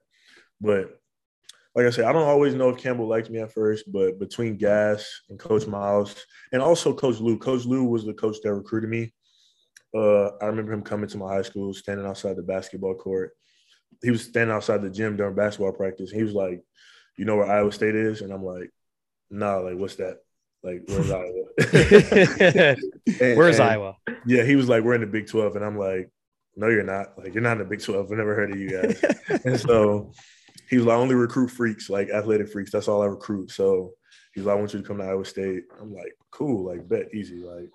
But 0.62 1.00
like 1.76 1.86
I 1.86 1.90
said, 1.90 2.06
I 2.06 2.14
don't 2.14 2.28
always 2.28 2.56
know 2.56 2.70
if 2.70 2.78
Campbell 2.78 3.08
liked 3.08 3.30
me 3.30 3.40
at 3.40 3.52
first, 3.52 3.92
but 3.92 4.18
between 4.20 4.58
Gas 4.58 5.06
and 5.30 5.38
Coach 5.38 5.68
Miles 5.68 6.16
and 6.54 6.62
also 6.62 6.94
Coach 6.94 7.20
Lou, 7.20 7.38
Coach 7.38 7.66
Lou 7.66 7.84
was 7.84 8.06
the 8.06 8.14
coach 8.14 8.38
that 8.44 8.54
recruited 8.54 8.90
me. 8.90 9.14
Uh, 9.96 10.32
I 10.42 10.48
remember 10.48 10.74
him 10.74 10.82
coming 10.82 11.08
to 11.10 11.18
my 11.18 11.34
high 11.34 11.42
school, 11.42 11.74
standing 11.74 12.06
outside 12.06 12.36
the 12.36 12.44
basketball 12.44 12.96
court. 12.96 13.32
He 14.04 14.12
was 14.12 14.24
standing 14.24 14.54
outside 14.54 14.82
the 14.82 14.90
gym 14.90 15.16
during 15.16 15.36
basketball 15.36 15.72
practice. 15.72 16.12
He 16.12 16.24
was 16.24 16.34
like, 16.34 16.62
"You 17.18 17.26
know 17.26 17.38
where 17.38 17.50
Iowa 17.50 17.72
State 17.72 17.96
is?" 17.96 18.22
And 18.22 18.34
I'm 18.34 18.44
like, 18.44 18.72
"Nah, 19.32 19.58
like 19.58 19.78
what's 19.78 19.96
that? 19.96 20.18
Like 20.64 20.84
where's 20.88 21.12
Iowa? 21.22 21.46
and, 23.22 23.38
where's 23.38 23.60
and, 23.60 23.70
Iowa?" 23.70 23.96
Yeah, 24.26 24.44
he 24.44 24.56
was 24.56 24.68
like, 24.68 24.84
"We're 24.84 24.96
in 24.96 25.02
the 25.02 25.08
Big 25.08 25.28
12," 25.28 25.56
and 25.56 25.64
I'm 25.64 25.78
like, 25.78 26.10
"No, 26.58 26.68
you're 26.68 26.84
not. 26.84 27.18
Like 27.18 27.34
you're 27.34 27.44
not 27.44 27.54
in 27.54 27.60
the 27.60 27.66
Big 27.66 27.82
12. 27.82 28.12
I've 28.12 28.18
never 28.18 28.36
heard 28.36 28.52
of 28.52 28.60
you 28.60 28.70
guys." 28.70 29.02
and 29.46 29.58
so 29.58 30.12
he 30.70 30.78
was 30.78 30.86
like, 30.86 30.98
I 30.98 31.00
only 31.00 31.16
recruit 31.16 31.50
freaks, 31.50 31.90
like 31.90 32.10
athletic 32.10 32.50
freaks. 32.50 32.72
That's 32.72 32.88
all 32.88 33.02
I 33.02 33.08
recruit. 33.08 33.52
So 33.52 33.94
he's 34.34 34.46
like, 34.46 34.58
I 34.58 34.60
want 34.60 34.74
you 34.74 34.82
to 34.82 34.88
come 34.88 34.98
to 34.98 35.06
Iowa 35.06 35.26
State. 35.26 35.64
I'm 35.80 35.94
like, 35.94 36.18
cool, 36.32 36.66
like 36.66 36.88
bet 36.88 37.14
easy. 37.14 37.38
Like, 37.38 37.70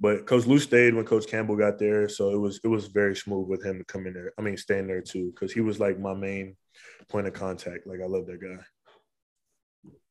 but 0.00 0.26
Coach 0.26 0.46
Lou 0.46 0.58
stayed 0.58 0.94
when 0.94 1.04
Coach 1.04 1.26
Campbell 1.26 1.56
got 1.56 1.78
there. 1.78 2.08
So 2.08 2.30
it 2.30 2.38
was 2.38 2.60
it 2.62 2.68
was 2.68 2.86
very 2.86 3.16
smooth 3.16 3.48
with 3.48 3.64
him 3.64 3.78
to 3.78 3.84
come 3.84 4.06
in 4.06 4.14
there. 4.14 4.32
I 4.38 4.42
mean, 4.42 4.56
staying 4.56 4.86
there 4.86 5.02
too, 5.02 5.32
because 5.32 5.52
he 5.52 5.60
was 5.60 5.80
like 5.80 5.98
my 5.98 6.14
main 6.14 6.56
point 7.08 7.26
of 7.26 7.32
contact. 7.32 7.86
Like 7.86 8.00
I 8.02 8.06
love 8.06 8.26
that 8.26 8.40
guy. 8.40 8.62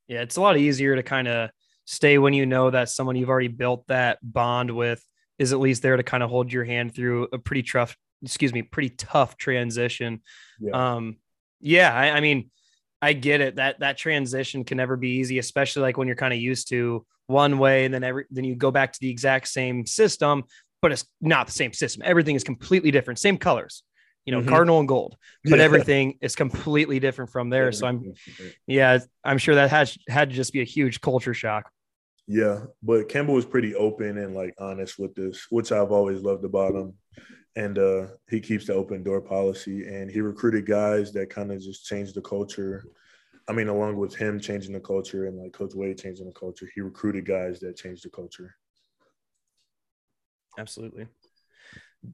Yeah, 0.08 0.21
it's 0.21 0.38
a 0.38 0.41
lot 0.41 0.58
easier 0.58 0.95
to 0.95 1.04
kind 1.04 1.28
of 1.28 1.50
stay 1.86 2.17
when 2.17 2.34
you 2.34 2.45
know 2.45 2.69
that 2.69 2.89
someone 2.89 3.15
you've 3.15 3.30
already 3.30 3.47
built 3.47 3.88
that 3.88 4.19
bond 4.21 4.71
with 4.71 5.04
is 5.39 5.54
at 5.54 5.60
least 5.60 5.82
there 5.82 5.97
to 5.97 6.04
kind 6.04 6.23
of 6.23 6.30
hold 6.30 6.52
your 6.52 6.65
hand 6.65 6.93
through 6.93 7.28
a 7.32 7.38
pretty 7.38 7.63
tough, 7.63 7.95
excuse 8.23 8.54
me, 8.54 8.62
pretty 8.62 8.89
tough 8.89 9.38
transition. 9.38 10.21
Yeah. 10.60 10.95
Um, 10.95 11.17
yeah, 11.60 11.93
I, 11.93 12.12
I 12.12 12.19
mean, 12.21 12.50
I 13.01 13.13
get 13.13 13.41
it. 13.41 13.55
That 13.55 13.79
that 13.79 13.97
transition 13.97 14.63
can 14.63 14.77
never 14.77 14.97
be 14.97 15.17
easy, 15.17 15.39
especially 15.39 15.83
like 15.83 15.97
when 15.97 16.07
you're 16.07 16.15
kind 16.15 16.33
of 16.33 16.39
used 16.39 16.69
to 16.69 17.05
one 17.27 17.60
way 17.60 17.86
and 17.86 17.93
then 17.93 18.03
every 18.03 18.25
then 18.31 18.43
you 18.43 18.55
go 18.55 18.71
back 18.71 18.93
to 18.93 18.99
the 18.99 19.10
exact 19.10 19.47
same 19.47 19.86
system, 19.86 20.43
but 20.81 20.91
it's 20.91 21.05
not 21.21 21.47
the 21.47 21.53
same 21.53 21.73
system. 21.73 22.03
Everything 22.05 22.36
is 22.36 22.43
completely 22.43 22.91
different. 22.91 23.19
Same 23.19 23.38
colors, 23.38 23.83
you 24.25 24.31
know, 24.31 24.39
mm-hmm. 24.39 24.49
cardinal 24.49 24.79
and 24.79 24.88
gold, 24.88 25.15
but 25.43 25.60
yeah. 25.60 25.65
everything 25.65 26.17
is 26.21 26.36
completely 26.36 26.99
different 26.99 27.31
from 27.31 27.49
there. 27.49 27.71
So 27.71 27.88
I'm, 27.88 28.13
yeah, 28.67 28.99
I'm 29.23 29.38
sure 29.38 29.55
that 29.55 29.69
had 29.69 29.91
had 30.07 30.29
to 30.29 30.36
just 30.36 30.53
be 30.53 30.62
a 30.62 30.65
huge 30.65 31.01
culture 31.01 31.33
shock. 31.33 31.69
Yeah, 32.29 32.65
but 32.83 33.07
Campbell 33.07 33.36
was 33.36 33.45
pretty 33.45 33.73
open 33.75 34.17
and 34.17 34.36
like 34.36 34.53
honest 34.57 34.99
with 34.99 35.15
this, 35.15 35.47
which 35.49 35.71
I've 35.71 35.91
always 35.91 36.21
loved 36.21 36.43
about 36.43 36.75
him 36.75 36.93
and 37.58 37.80
uh, 37.80 38.06
he 38.30 38.39
keeps 38.39 38.67
the 38.67 38.74
open 38.76 39.02
door 39.02 39.20
policy. 39.20 39.88
And 39.88 40.12
he 40.12 40.22
recruited 40.22 40.67
guys 40.67 41.12
that 41.13 41.32
kind 41.32 41.52
of 41.52 41.60
just 41.60 41.86
changed 41.86 42.13
the 42.13 42.22
culture. 42.22 42.86
I 43.50 43.54
mean, 43.54 43.67
along 43.67 43.98
with 43.98 44.15
him 44.15 44.39
changing 44.39 44.74
the 44.74 44.80
culture 44.80 45.26
and 45.26 45.39
like 45.39 45.54
Coach 45.54 45.74
Wade 45.74 45.98
changing 45.98 46.28
the 46.28 46.34
culture, 46.34 46.70
he 46.76 46.82
recruited 46.82 47.26
guys 47.26 47.60
that 47.62 47.76
changed 47.76 48.06
the 48.06 48.12
culture. 48.12 48.54
Absolutely. 50.60 51.08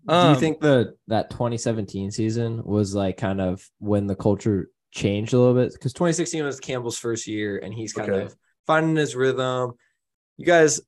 Do 0.08 0.14
um, 0.14 0.34
you 0.34 0.40
think 0.40 0.62
that 0.62 0.96
that 1.08 1.30
2017 1.30 2.12
season 2.12 2.64
was 2.64 2.96
like 2.96 3.18
kind 3.18 3.42
of 3.42 3.70
when 3.80 4.08
the 4.08 4.16
culture 4.16 4.70
changed 4.92 5.34
a 5.34 5.38
little 5.38 5.56
bit? 5.56 5.74
Because 5.74 5.92
2016 5.92 6.46
was 6.46 6.62
Campbell's 6.62 6.98
first 6.98 7.28
year, 7.28 7.58
and 7.58 7.74
he's 7.74 7.92
kind 7.92 8.10
okay. 8.10 8.26
of 8.26 8.36
finding 8.66 8.96
his 8.96 9.14
rhythm. 9.14 9.74
You 10.38 10.46
guys 10.46 10.80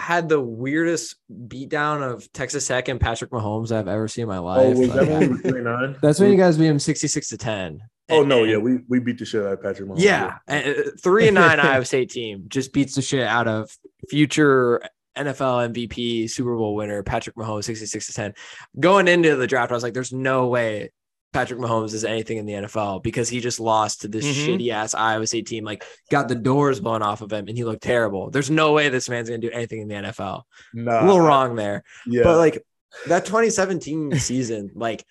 had 0.00 0.28
the 0.28 0.40
weirdest 0.40 1.16
beatdown 1.30 2.02
of 2.02 2.30
Texas 2.32 2.66
Tech 2.66 2.88
and 2.88 3.00
Patrick 3.00 3.30
Mahomes 3.30 3.70
I've 3.70 3.88
ever 3.88 4.08
seen 4.08 4.22
in 4.22 4.28
my 4.28 4.38
oh, 4.38 4.44
life. 4.44 4.60
Oh, 4.60 4.70
was 4.70 4.88
like, 4.88 5.08
that 5.08 5.52
when 5.52 5.96
That's 6.02 6.18
when 6.18 6.30
you 6.30 6.36
guys 6.36 6.56
beat 6.56 6.66
him 6.66 6.78
66 6.78 7.28
to 7.28 7.38
10. 7.38 7.80
Oh 8.10 8.24
no, 8.24 8.42
yeah, 8.42 8.56
we 8.56 8.78
we 8.88 8.98
beat 8.98 9.18
the 9.18 9.24
shit 9.24 9.44
out 9.44 9.52
of 9.52 9.62
Patrick 9.62 9.88
Mahomes. 9.88 10.00
Yeah, 10.00 10.38
uh, 10.48 10.90
three 11.00 11.28
and 11.28 11.36
nine 11.36 11.60
Iowa 11.60 11.84
State 11.84 12.10
team 12.10 12.46
just 12.48 12.72
beats 12.72 12.96
the 12.96 13.02
shit 13.02 13.24
out 13.24 13.46
of 13.46 13.70
future 14.08 14.82
NFL 15.16 15.72
MVP, 15.72 16.28
Super 16.28 16.56
Bowl 16.56 16.74
winner 16.74 17.02
Patrick 17.02 17.36
Mahomes, 17.36 17.64
66 17.64 18.06
to 18.06 18.12
10. 18.12 18.34
Going 18.80 19.06
into 19.06 19.36
the 19.36 19.46
draft, 19.46 19.70
I 19.70 19.74
was 19.74 19.82
like, 19.82 19.94
there's 19.94 20.12
no 20.12 20.48
way 20.48 20.90
Patrick 21.32 21.60
Mahomes 21.60 21.94
is 21.94 22.04
anything 22.04 22.38
in 22.38 22.46
the 22.46 22.52
NFL 22.54 23.02
because 23.02 23.28
he 23.28 23.40
just 23.40 23.60
lost 23.60 24.00
to 24.00 24.08
this 24.08 24.24
mm-hmm. 24.24 24.50
shitty 24.50 24.70
ass 24.70 24.94
Iowa 24.94 25.26
State 25.26 25.46
team. 25.46 25.64
Like, 25.64 25.84
got 26.10 26.28
the 26.28 26.34
doors 26.34 26.80
blown 26.80 27.02
off 27.02 27.22
of 27.22 27.32
him, 27.32 27.46
and 27.48 27.56
he 27.56 27.64
looked 27.64 27.82
terrible. 27.82 28.30
There's 28.30 28.50
no 28.50 28.72
way 28.72 28.88
this 28.88 29.08
man's 29.08 29.28
gonna 29.28 29.40
do 29.40 29.50
anything 29.50 29.80
in 29.80 29.88
the 29.88 29.94
NFL. 29.94 30.42
Nah. 30.74 31.04
A 31.04 31.06
little 31.06 31.20
wrong 31.20 31.54
there. 31.54 31.84
Yeah. 32.06 32.24
But 32.24 32.38
like 32.38 32.64
that 33.06 33.24
2017 33.24 34.14
season, 34.18 34.70
like 34.74 35.04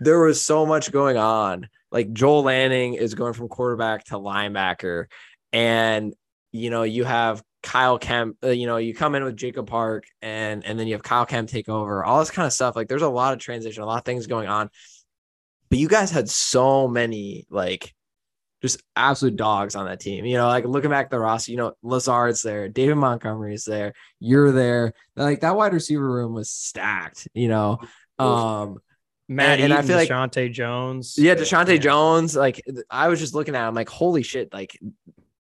there 0.00 0.20
was 0.20 0.42
so 0.42 0.66
much 0.66 0.90
going 0.90 1.16
on. 1.16 1.68
Like 1.92 2.12
Joel 2.12 2.44
Lanning 2.44 2.94
is 2.94 3.14
going 3.14 3.32
from 3.32 3.48
quarterback 3.48 4.04
to 4.06 4.14
linebacker, 4.14 5.06
and 5.52 6.14
you 6.52 6.70
know 6.70 6.82
you 6.82 7.04
have 7.04 7.42
Kyle 7.62 7.98
Kempt, 7.98 8.42
uh, 8.44 8.48
you 8.48 8.66
know, 8.66 8.78
you 8.78 8.94
come 8.94 9.14
in 9.14 9.24
with 9.24 9.36
Jacob 9.36 9.66
Park 9.66 10.04
and 10.22 10.64
and 10.64 10.78
then 10.78 10.86
you 10.86 10.94
have 10.94 11.02
Kyle 11.02 11.26
Kempt 11.26 11.52
take 11.52 11.68
over, 11.68 12.04
all 12.04 12.18
this 12.18 12.30
kind 12.30 12.46
of 12.46 12.52
stuff. 12.52 12.74
Like 12.76 12.88
there's 12.88 13.02
a 13.02 13.08
lot 13.08 13.32
of 13.32 13.38
transition, 13.38 13.82
a 13.82 13.86
lot 13.86 13.98
of 13.98 14.04
things 14.04 14.26
going 14.26 14.48
on. 14.48 14.70
But 15.70 15.78
you 15.78 15.88
guys 15.88 16.10
had 16.10 16.28
so 16.28 16.88
many 16.88 17.46
like 17.48 17.94
just 18.60 18.82
absolute 18.94 19.36
dogs 19.36 19.74
on 19.74 19.86
that 19.86 20.00
team. 20.00 20.24
You 20.24 20.36
know, 20.36 20.48
like 20.48 20.64
looking 20.64 20.90
back 20.90 21.06
at 21.06 21.10
the 21.10 21.18
roster, 21.18 21.52
you 21.52 21.56
know, 21.56 21.72
Lazard's 21.82 22.42
there, 22.42 22.68
David 22.68 22.96
Montgomery's 22.96 23.64
there, 23.64 23.94
you're 24.18 24.52
there. 24.52 24.92
Like 25.16 25.40
that 25.40 25.56
wide 25.56 25.72
receiver 25.72 26.08
room 26.08 26.34
was 26.34 26.50
stacked, 26.50 27.28
you 27.34 27.48
know. 27.48 27.78
Um 28.18 28.78
Matt 29.28 29.60
and, 29.60 29.72
and 29.72 29.72
I 29.72 29.82
feel 29.82 29.96
like 29.96 30.08
Deshaunte 30.08 30.52
Jones. 30.52 31.14
Yeah, 31.16 31.36
Deshaunte 31.36 31.68
yeah. 31.68 31.76
Jones. 31.76 32.34
Like 32.34 32.60
I 32.90 33.08
was 33.08 33.20
just 33.20 33.32
looking 33.32 33.54
at 33.54 33.68
him 33.68 33.74
like, 33.74 33.88
holy 33.88 34.24
shit, 34.24 34.52
like 34.52 34.76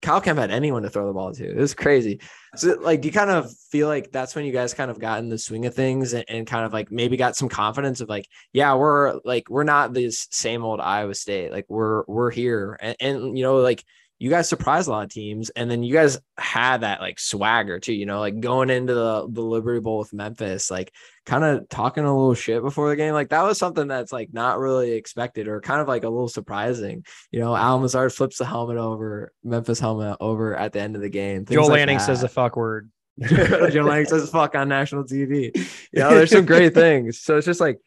Kempt 0.04 0.40
had 0.40 0.50
anyone 0.50 0.82
to 0.82 0.90
throw 0.90 1.06
the 1.06 1.12
ball 1.12 1.32
to. 1.32 1.50
It 1.50 1.56
was 1.56 1.74
crazy. 1.74 2.20
So, 2.56 2.76
like, 2.80 3.00
do 3.00 3.08
you 3.08 3.12
kind 3.12 3.30
of 3.30 3.50
feel 3.70 3.88
like 3.88 4.12
that's 4.12 4.34
when 4.34 4.44
you 4.44 4.52
guys 4.52 4.74
kind 4.74 4.90
of 4.90 4.98
got 4.98 5.18
in 5.18 5.28
the 5.28 5.38
swing 5.38 5.66
of 5.66 5.74
things 5.74 6.12
and, 6.12 6.24
and, 6.28 6.46
kind 6.46 6.64
of 6.64 6.72
like 6.72 6.92
maybe 6.92 7.16
got 7.16 7.36
some 7.36 7.48
confidence 7.48 8.00
of 8.00 8.08
like, 8.08 8.28
yeah, 8.52 8.74
we're 8.74 9.18
like, 9.24 9.48
we're 9.50 9.64
not 9.64 9.92
this 9.94 10.28
same 10.30 10.64
old 10.64 10.80
Iowa 10.80 11.14
State. 11.14 11.50
Like, 11.50 11.66
we're 11.68 12.04
we're 12.06 12.30
here, 12.30 12.78
and, 12.80 12.96
and 13.00 13.38
you 13.38 13.44
know, 13.44 13.56
like 13.56 13.84
you 14.18 14.30
guys 14.30 14.48
surprised 14.48 14.88
a 14.88 14.90
lot 14.90 15.04
of 15.04 15.10
teams, 15.10 15.50
and 15.50 15.70
then 15.70 15.82
you 15.82 15.92
guys 15.92 16.18
had 16.38 16.78
that 16.78 17.00
like 17.00 17.18
swagger 17.18 17.80
too. 17.80 17.92
You 17.92 18.06
know, 18.06 18.20
like 18.20 18.40
going 18.40 18.70
into 18.70 18.94
the 18.94 19.26
the 19.28 19.42
Liberty 19.42 19.80
Bowl 19.80 19.98
with 19.98 20.12
Memphis, 20.12 20.70
like 20.70 20.92
kind 21.26 21.44
of 21.44 21.68
talking 21.68 22.04
a 22.04 22.16
little 22.16 22.34
shit 22.34 22.62
before 22.62 22.88
the 22.90 22.96
game. 22.96 23.12
Like 23.12 23.30
that 23.30 23.42
was 23.42 23.58
something 23.58 23.88
that's 23.88 24.12
like 24.12 24.32
not 24.32 24.58
really 24.58 24.92
expected 24.92 25.48
or 25.48 25.60
kind 25.60 25.80
of 25.80 25.88
like 25.88 26.04
a 26.04 26.08
little 26.08 26.28
surprising. 26.28 27.04
You 27.30 27.40
know, 27.40 27.56
Allen 27.56 27.82
Lazard 27.82 28.12
flips 28.12 28.38
the 28.38 28.46
helmet 28.46 28.76
over 28.76 29.32
Memphis 29.42 29.80
helmet 29.80 30.16
over 30.20 30.56
at 30.56 30.72
the 30.72 30.80
end 30.80 30.96
of 30.96 31.02
the 31.02 31.10
game. 31.10 31.44
Joe 31.44 31.62
like 31.62 31.70
Lanning 31.70 31.98
that. 31.98 32.04
says 32.04 32.22
a 32.22 32.28
fuck 32.28 32.56
word. 32.56 32.90
Joel 33.20 33.84
Lanning 33.84 34.06
says 34.06 34.30
fuck 34.30 34.54
on 34.54 34.68
national 34.68 35.04
TV. 35.04 35.56
You 35.92 36.00
know, 36.00 36.14
there's 36.14 36.30
some 36.30 36.46
great 36.46 36.74
things. 36.74 37.20
So 37.20 37.36
it's 37.36 37.46
just 37.46 37.60
like 37.60 37.78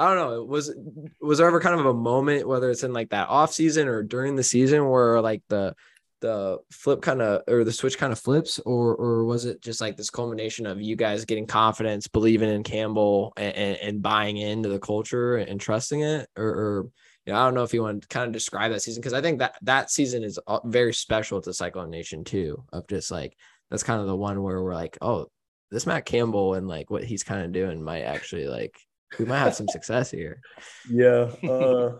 I 0.00 0.14
don't 0.14 0.16
know. 0.16 0.44
Was 0.44 0.74
was 1.20 1.38
there 1.38 1.46
ever 1.46 1.60
kind 1.60 1.78
of 1.78 1.84
a 1.84 1.92
moment, 1.92 2.48
whether 2.48 2.70
it's 2.70 2.84
in 2.84 2.94
like 2.94 3.10
that 3.10 3.28
off 3.28 3.52
season 3.52 3.86
or 3.86 4.02
during 4.02 4.34
the 4.34 4.42
season, 4.42 4.88
where 4.88 5.20
like 5.20 5.42
the 5.48 5.74
the 6.20 6.58
flip 6.70 7.02
kind 7.02 7.20
of 7.20 7.42
or 7.48 7.64
the 7.64 7.72
switch 7.72 7.98
kind 7.98 8.10
of 8.10 8.18
flips, 8.18 8.58
or 8.60 8.96
or 8.96 9.26
was 9.26 9.44
it 9.44 9.60
just 9.60 9.80
like 9.82 9.98
this 9.98 10.08
culmination 10.08 10.64
of 10.64 10.80
you 10.80 10.96
guys 10.96 11.26
getting 11.26 11.46
confidence, 11.46 12.08
believing 12.08 12.48
in 12.48 12.62
Campbell, 12.62 13.34
and, 13.36 13.54
and, 13.54 13.76
and 13.76 14.02
buying 14.02 14.38
into 14.38 14.70
the 14.70 14.78
culture 14.78 15.36
and 15.36 15.60
trusting 15.60 16.00
it, 16.00 16.28
or, 16.34 16.46
or 16.46 16.90
you 17.26 17.34
know, 17.34 17.38
I 17.38 17.44
don't 17.44 17.54
know 17.54 17.64
if 17.64 17.74
you 17.74 17.82
want 17.82 18.00
to 18.00 18.08
kind 18.08 18.26
of 18.26 18.32
describe 18.32 18.72
that 18.72 18.80
season 18.80 19.02
because 19.02 19.12
I 19.12 19.20
think 19.20 19.40
that 19.40 19.56
that 19.62 19.90
season 19.90 20.24
is 20.24 20.38
uh, 20.46 20.60
very 20.64 20.94
special 20.94 21.42
to 21.42 21.52
Cyclone 21.52 21.90
Nation 21.90 22.24
too. 22.24 22.64
Of 22.72 22.86
just 22.88 23.10
like 23.10 23.36
that's 23.70 23.82
kind 23.82 24.00
of 24.00 24.06
the 24.06 24.16
one 24.16 24.42
where 24.42 24.62
we're 24.62 24.74
like, 24.74 24.96
oh, 25.02 25.26
this 25.70 25.86
Matt 25.86 26.06
Campbell 26.06 26.54
and 26.54 26.66
like 26.66 26.90
what 26.90 27.04
he's 27.04 27.22
kind 27.22 27.44
of 27.44 27.52
doing 27.52 27.82
might 27.82 28.02
actually 28.02 28.46
like 28.46 28.80
we 29.18 29.24
might 29.24 29.38
have 29.38 29.54
some 29.54 29.68
success 29.68 30.10
here. 30.10 30.40
Yeah. 30.88 31.30
Uh, 31.48 31.98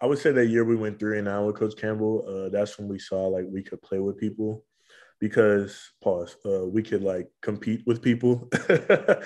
I 0.00 0.06
would 0.06 0.18
say 0.18 0.30
that 0.32 0.46
year 0.46 0.64
we 0.64 0.76
went 0.76 0.98
three 0.98 1.18
and 1.18 1.26
nine 1.26 1.44
with 1.44 1.56
Coach 1.56 1.76
Campbell, 1.76 2.24
uh, 2.26 2.48
that's 2.50 2.78
when 2.78 2.88
we 2.88 2.98
saw 2.98 3.26
like 3.26 3.44
we 3.48 3.62
could 3.62 3.82
play 3.82 3.98
with 3.98 4.16
people 4.16 4.64
because 5.20 5.90
pause, 6.00 6.36
uh, 6.46 6.66
we 6.66 6.82
could 6.82 7.02
like 7.02 7.28
compete 7.42 7.82
with 7.86 8.00
people. 8.00 8.48
but, 8.68 9.22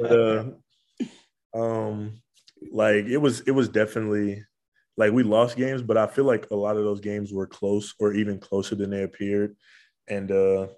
uh, 0.00 0.44
um, 1.54 2.20
like 2.72 3.06
it 3.06 3.18
was, 3.18 3.40
it 3.40 3.50
was 3.50 3.68
definitely 3.68 4.44
like 4.96 5.12
we 5.12 5.22
lost 5.22 5.56
games, 5.56 5.82
but 5.82 5.96
I 5.96 6.06
feel 6.06 6.24
like 6.24 6.46
a 6.50 6.56
lot 6.56 6.76
of 6.76 6.84
those 6.84 7.00
games 7.00 7.32
were 7.32 7.46
close 7.46 7.94
or 7.98 8.12
even 8.12 8.38
closer 8.38 8.76
than 8.76 8.90
they 8.90 9.02
appeared. 9.02 9.56
And 10.08 10.30
uh, 10.30 10.68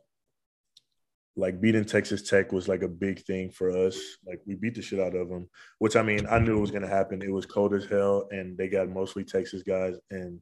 like 1.40 1.60
beating 1.60 1.84
Texas 1.84 2.22
Tech 2.28 2.52
was 2.52 2.68
like 2.68 2.82
a 2.82 2.88
big 2.88 3.20
thing 3.24 3.50
for 3.50 3.70
us. 3.70 3.98
Like 4.26 4.40
we 4.46 4.54
beat 4.54 4.74
the 4.74 4.82
shit 4.82 5.00
out 5.00 5.16
of 5.16 5.28
them, 5.28 5.48
which 5.78 5.96
I 5.96 6.02
mean, 6.02 6.26
I 6.30 6.38
knew 6.38 6.58
it 6.58 6.60
was 6.60 6.70
going 6.70 6.82
to 6.82 6.88
happen. 6.88 7.22
It 7.22 7.32
was 7.32 7.46
cold 7.46 7.72
as 7.72 7.86
hell, 7.86 8.28
and 8.30 8.58
they 8.58 8.68
got 8.68 8.90
mostly 8.90 9.24
Texas 9.24 9.62
guys. 9.62 9.96
And 10.10 10.40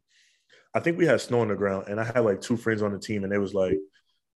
I 0.75 0.81
think 0.81 0.99
we 0.99 1.07
had 1.07 1.21
snow 1.21 1.41
on 1.41 1.49
the 1.49 1.55
ground, 1.55 1.87
and 1.89 2.01
I 2.01 2.05
had 2.05 2.21
like 2.21 2.41
two 2.41 2.57
friends 2.57 2.83
on 2.83 2.93
the 2.93 2.99
team, 2.99 3.23
and 3.23 3.33
they 3.33 3.39
was 3.39 3.55
like, 3.55 3.79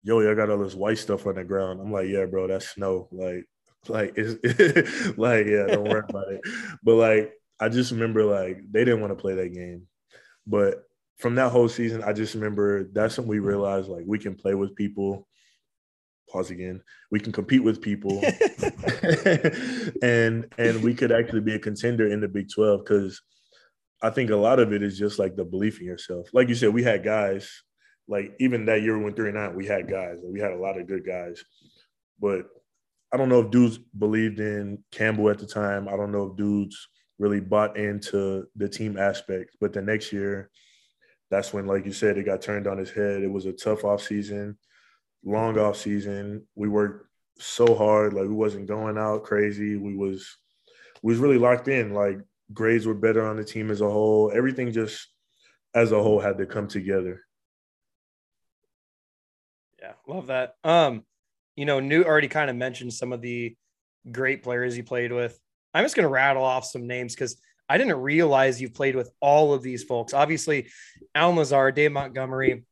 "Yo, 0.03 0.19
y'all 0.19 0.35
got 0.35 0.51
all 0.51 0.59
this 0.59 0.75
white 0.75 0.99
stuff 0.99 1.25
on 1.25 1.35
the 1.35 1.43
ground." 1.43 1.81
I'm 1.81 1.91
like, 1.91 2.07
"Yeah, 2.07 2.25
bro, 2.25 2.47
that's 2.47 2.69
snow." 2.69 3.07
Like, 3.11 3.45
like 3.87 4.13
it's 4.15 5.17
like, 5.17 5.47
yeah, 5.47 5.65
don't 5.65 5.89
worry 5.89 6.03
about 6.07 6.31
it. 6.31 6.41
But 6.83 6.95
like, 6.95 7.33
I 7.59 7.69
just 7.69 7.91
remember 7.91 8.23
like 8.23 8.61
they 8.69 8.85
didn't 8.85 9.01
want 9.01 9.11
to 9.17 9.21
play 9.21 9.33
that 9.33 9.53
game, 9.53 9.87
but 10.45 10.83
from 11.17 11.35
that 11.35 11.51
whole 11.51 11.69
season, 11.69 12.03
I 12.03 12.13
just 12.13 12.35
remember 12.35 12.83
that's 12.93 13.17
when 13.17 13.27
we 13.27 13.39
realized 13.39 13.89
like 13.89 14.03
we 14.05 14.19
can 14.19 14.35
play 14.35 14.53
with 14.53 14.75
people 14.75 15.27
pause 16.31 16.51
again. 16.51 16.81
We 17.11 17.19
can 17.19 17.31
compete 17.31 17.63
with 17.63 17.81
people. 17.81 18.21
And 20.01 20.47
and 20.57 20.83
we 20.83 20.93
could 20.93 21.11
actually 21.11 21.41
be 21.41 21.55
a 21.55 21.59
contender 21.59 22.07
in 22.07 22.21
the 22.21 22.27
big 22.27 22.49
12 22.49 22.83
because 22.83 23.21
i 24.01 24.09
think 24.09 24.31
a 24.31 24.35
lot 24.35 24.59
of 24.59 24.73
it 24.73 24.81
is 24.81 24.97
just 24.97 25.19
like 25.19 25.35
the 25.35 25.45
belief 25.45 25.79
in 25.79 25.85
yourself. 25.85 26.27
Like 26.33 26.49
you 26.49 26.55
said 26.55 26.73
we 26.73 26.83
had 26.83 27.03
guys 27.03 27.63
like 28.07 28.35
even 28.39 28.65
that 28.65 28.81
year 28.81 28.97
we 28.97 29.03
went 29.03 29.17
39 29.17 29.55
we 29.55 29.67
had 29.67 29.89
guys 29.89 30.17
we 30.23 30.39
had 30.39 30.51
a 30.51 30.57
lot 30.57 30.79
of 30.79 30.87
good 30.87 31.05
guys. 31.05 31.43
But 32.19 32.45
i 33.13 33.17
don't 33.17 33.29
know 33.29 33.41
if 33.41 33.51
dudes 33.51 33.77
believed 33.77 34.39
in 34.39 34.83
campbell 34.91 35.29
at 35.29 35.39
the 35.39 35.47
time. 35.47 35.87
I 35.87 35.97
don't 35.97 36.11
know 36.11 36.27
if 36.27 36.37
dudes 36.37 36.87
really 37.19 37.41
bought 37.41 37.77
into 37.77 38.47
the 38.55 38.69
team 38.69 38.97
aspect. 38.97 39.57
But 39.59 39.73
the 39.73 39.81
next 39.81 40.11
year 40.11 40.49
that's 41.29 41.53
when 41.53 41.67
like 41.67 41.85
you 41.85 41.93
said 41.93 42.17
it 42.17 42.25
got 42.25 42.41
turned 42.41 42.67
on 42.67 42.77
his 42.77 42.91
head. 42.91 43.21
It 43.21 43.31
was 43.31 43.45
a 43.45 43.53
tough 43.53 43.83
off 43.83 44.01
season 44.01 44.57
long 45.23 45.57
off 45.57 45.77
season. 45.77 46.45
We 46.55 46.67
worked 46.67 47.07
so 47.39 47.75
hard. 47.75 48.13
Like 48.13 48.27
we 48.27 48.33
wasn't 48.33 48.67
going 48.67 48.97
out 48.97 49.23
crazy. 49.23 49.75
We 49.75 49.95
was 49.95 50.37
we 51.01 51.13
was 51.13 51.19
really 51.19 51.37
locked 51.37 51.67
in. 51.67 51.93
Like 51.93 52.19
grades 52.53 52.85
were 52.85 52.93
better 52.93 53.25
on 53.25 53.37
the 53.37 53.43
team 53.43 53.71
as 53.71 53.81
a 53.81 53.89
whole. 53.89 54.31
Everything 54.33 54.71
just 54.71 55.07
as 55.73 55.91
a 55.91 56.01
whole 56.01 56.19
had 56.19 56.37
to 56.37 56.45
come 56.45 56.67
together. 56.67 57.23
Yeah, 59.79 59.93
love 60.07 60.27
that. 60.27 60.55
Um, 60.63 61.03
you 61.55 61.65
know, 61.65 61.79
Newt 61.79 62.05
already 62.05 62.27
kind 62.27 62.49
of 62.49 62.55
mentioned 62.55 62.93
some 62.93 63.13
of 63.13 63.21
the 63.21 63.55
great 64.11 64.43
players 64.43 64.77
you 64.77 64.83
played 64.83 65.11
with. 65.11 65.39
I'm 65.73 65.83
just 65.85 65.95
gonna 65.95 66.09
rattle 66.09 66.43
off 66.43 66.65
some 66.65 66.87
names 66.87 67.15
because 67.15 67.41
I 67.67 67.77
didn't 67.77 68.01
realize 68.01 68.61
you've 68.61 68.73
played 68.73 68.95
with 68.95 69.09
all 69.21 69.53
of 69.53 69.63
these 69.63 69.83
folks. 69.83 70.13
Obviously, 70.13 70.67
Allen 71.15 71.37
Lazard, 71.37 71.73
Dave 71.75 71.93
Montgomery, 71.93 72.65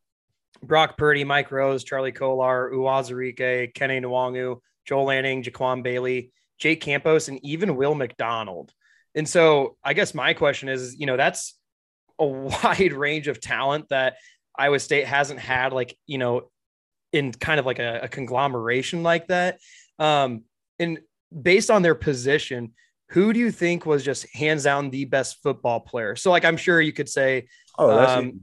Brock 0.64 0.98
Purdy, 0.98 1.24
Mike 1.24 1.52
Rose, 1.52 1.84
Charlie 1.84 2.12
Kolar, 2.12 2.72
Uwazurike, 2.72 3.74
Kenny 3.74 4.00
Nwangwu, 4.00 4.60
Joel 4.86 5.06
Lanning, 5.06 5.44
Jaquan 5.44 5.84
Bailey, 5.84 6.32
Jake 6.58 6.82
Campos, 6.82 7.28
and 7.28 7.44
even 7.44 7.76
Will 7.76 7.96
McDonald. 7.96 8.74
And 9.16 9.28
so 9.28 9.78
I 9.84 9.94
guess 9.94 10.14
my 10.14 10.34
question 10.34 10.70
is, 10.70 10.96
you 11.00 11.06
know, 11.06 11.18
that's 11.18 11.58
a 12.20 12.26
wide 12.26 12.94
range 12.94 13.28
of 13.28 13.42
talent 13.42 13.90
that 13.90 14.18
Iowa 14.58 14.80
State 14.80 15.06
hasn't 15.06 15.40
had, 15.40 15.74
like, 15.74 15.98
you 16.06 16.18
know, 16.18 16.50
in 17.12 17.32
kind 17.32 17.60
of 17.60 17.66
like 17.66 17.80
a, 17.80 18.02
a 18.04 18.08
conglomeration 18.08 19.04
like 19.04 19.28
that. 19.28 19.60
Um, 19.98 20.44
and 20.78 21.00
based 21.42 21.72
on 21.72 21.82
their 21.82 21.96
position, 21.96 22.74
who 23.10 23.34
do 23.34 23.40
you 23.40 23.52
think 23.52 23.86
was 23.86 24.04
just 24.04 24.28
hands 24.36 24.64
down 24.64 24.90
the 24.90 25.06
best 25.06 25.42
football 25.42 25.80
player? 25.80 26.16
So, 26.16 26.30
like, 26.30 26.46
I'm 26.46 26.58
sure 26.58 26.80
you 26.80 26.94
could 26.94 27.10
say, 27.10 27.48
oh, 27.78 27.98
um, 27.98 28.42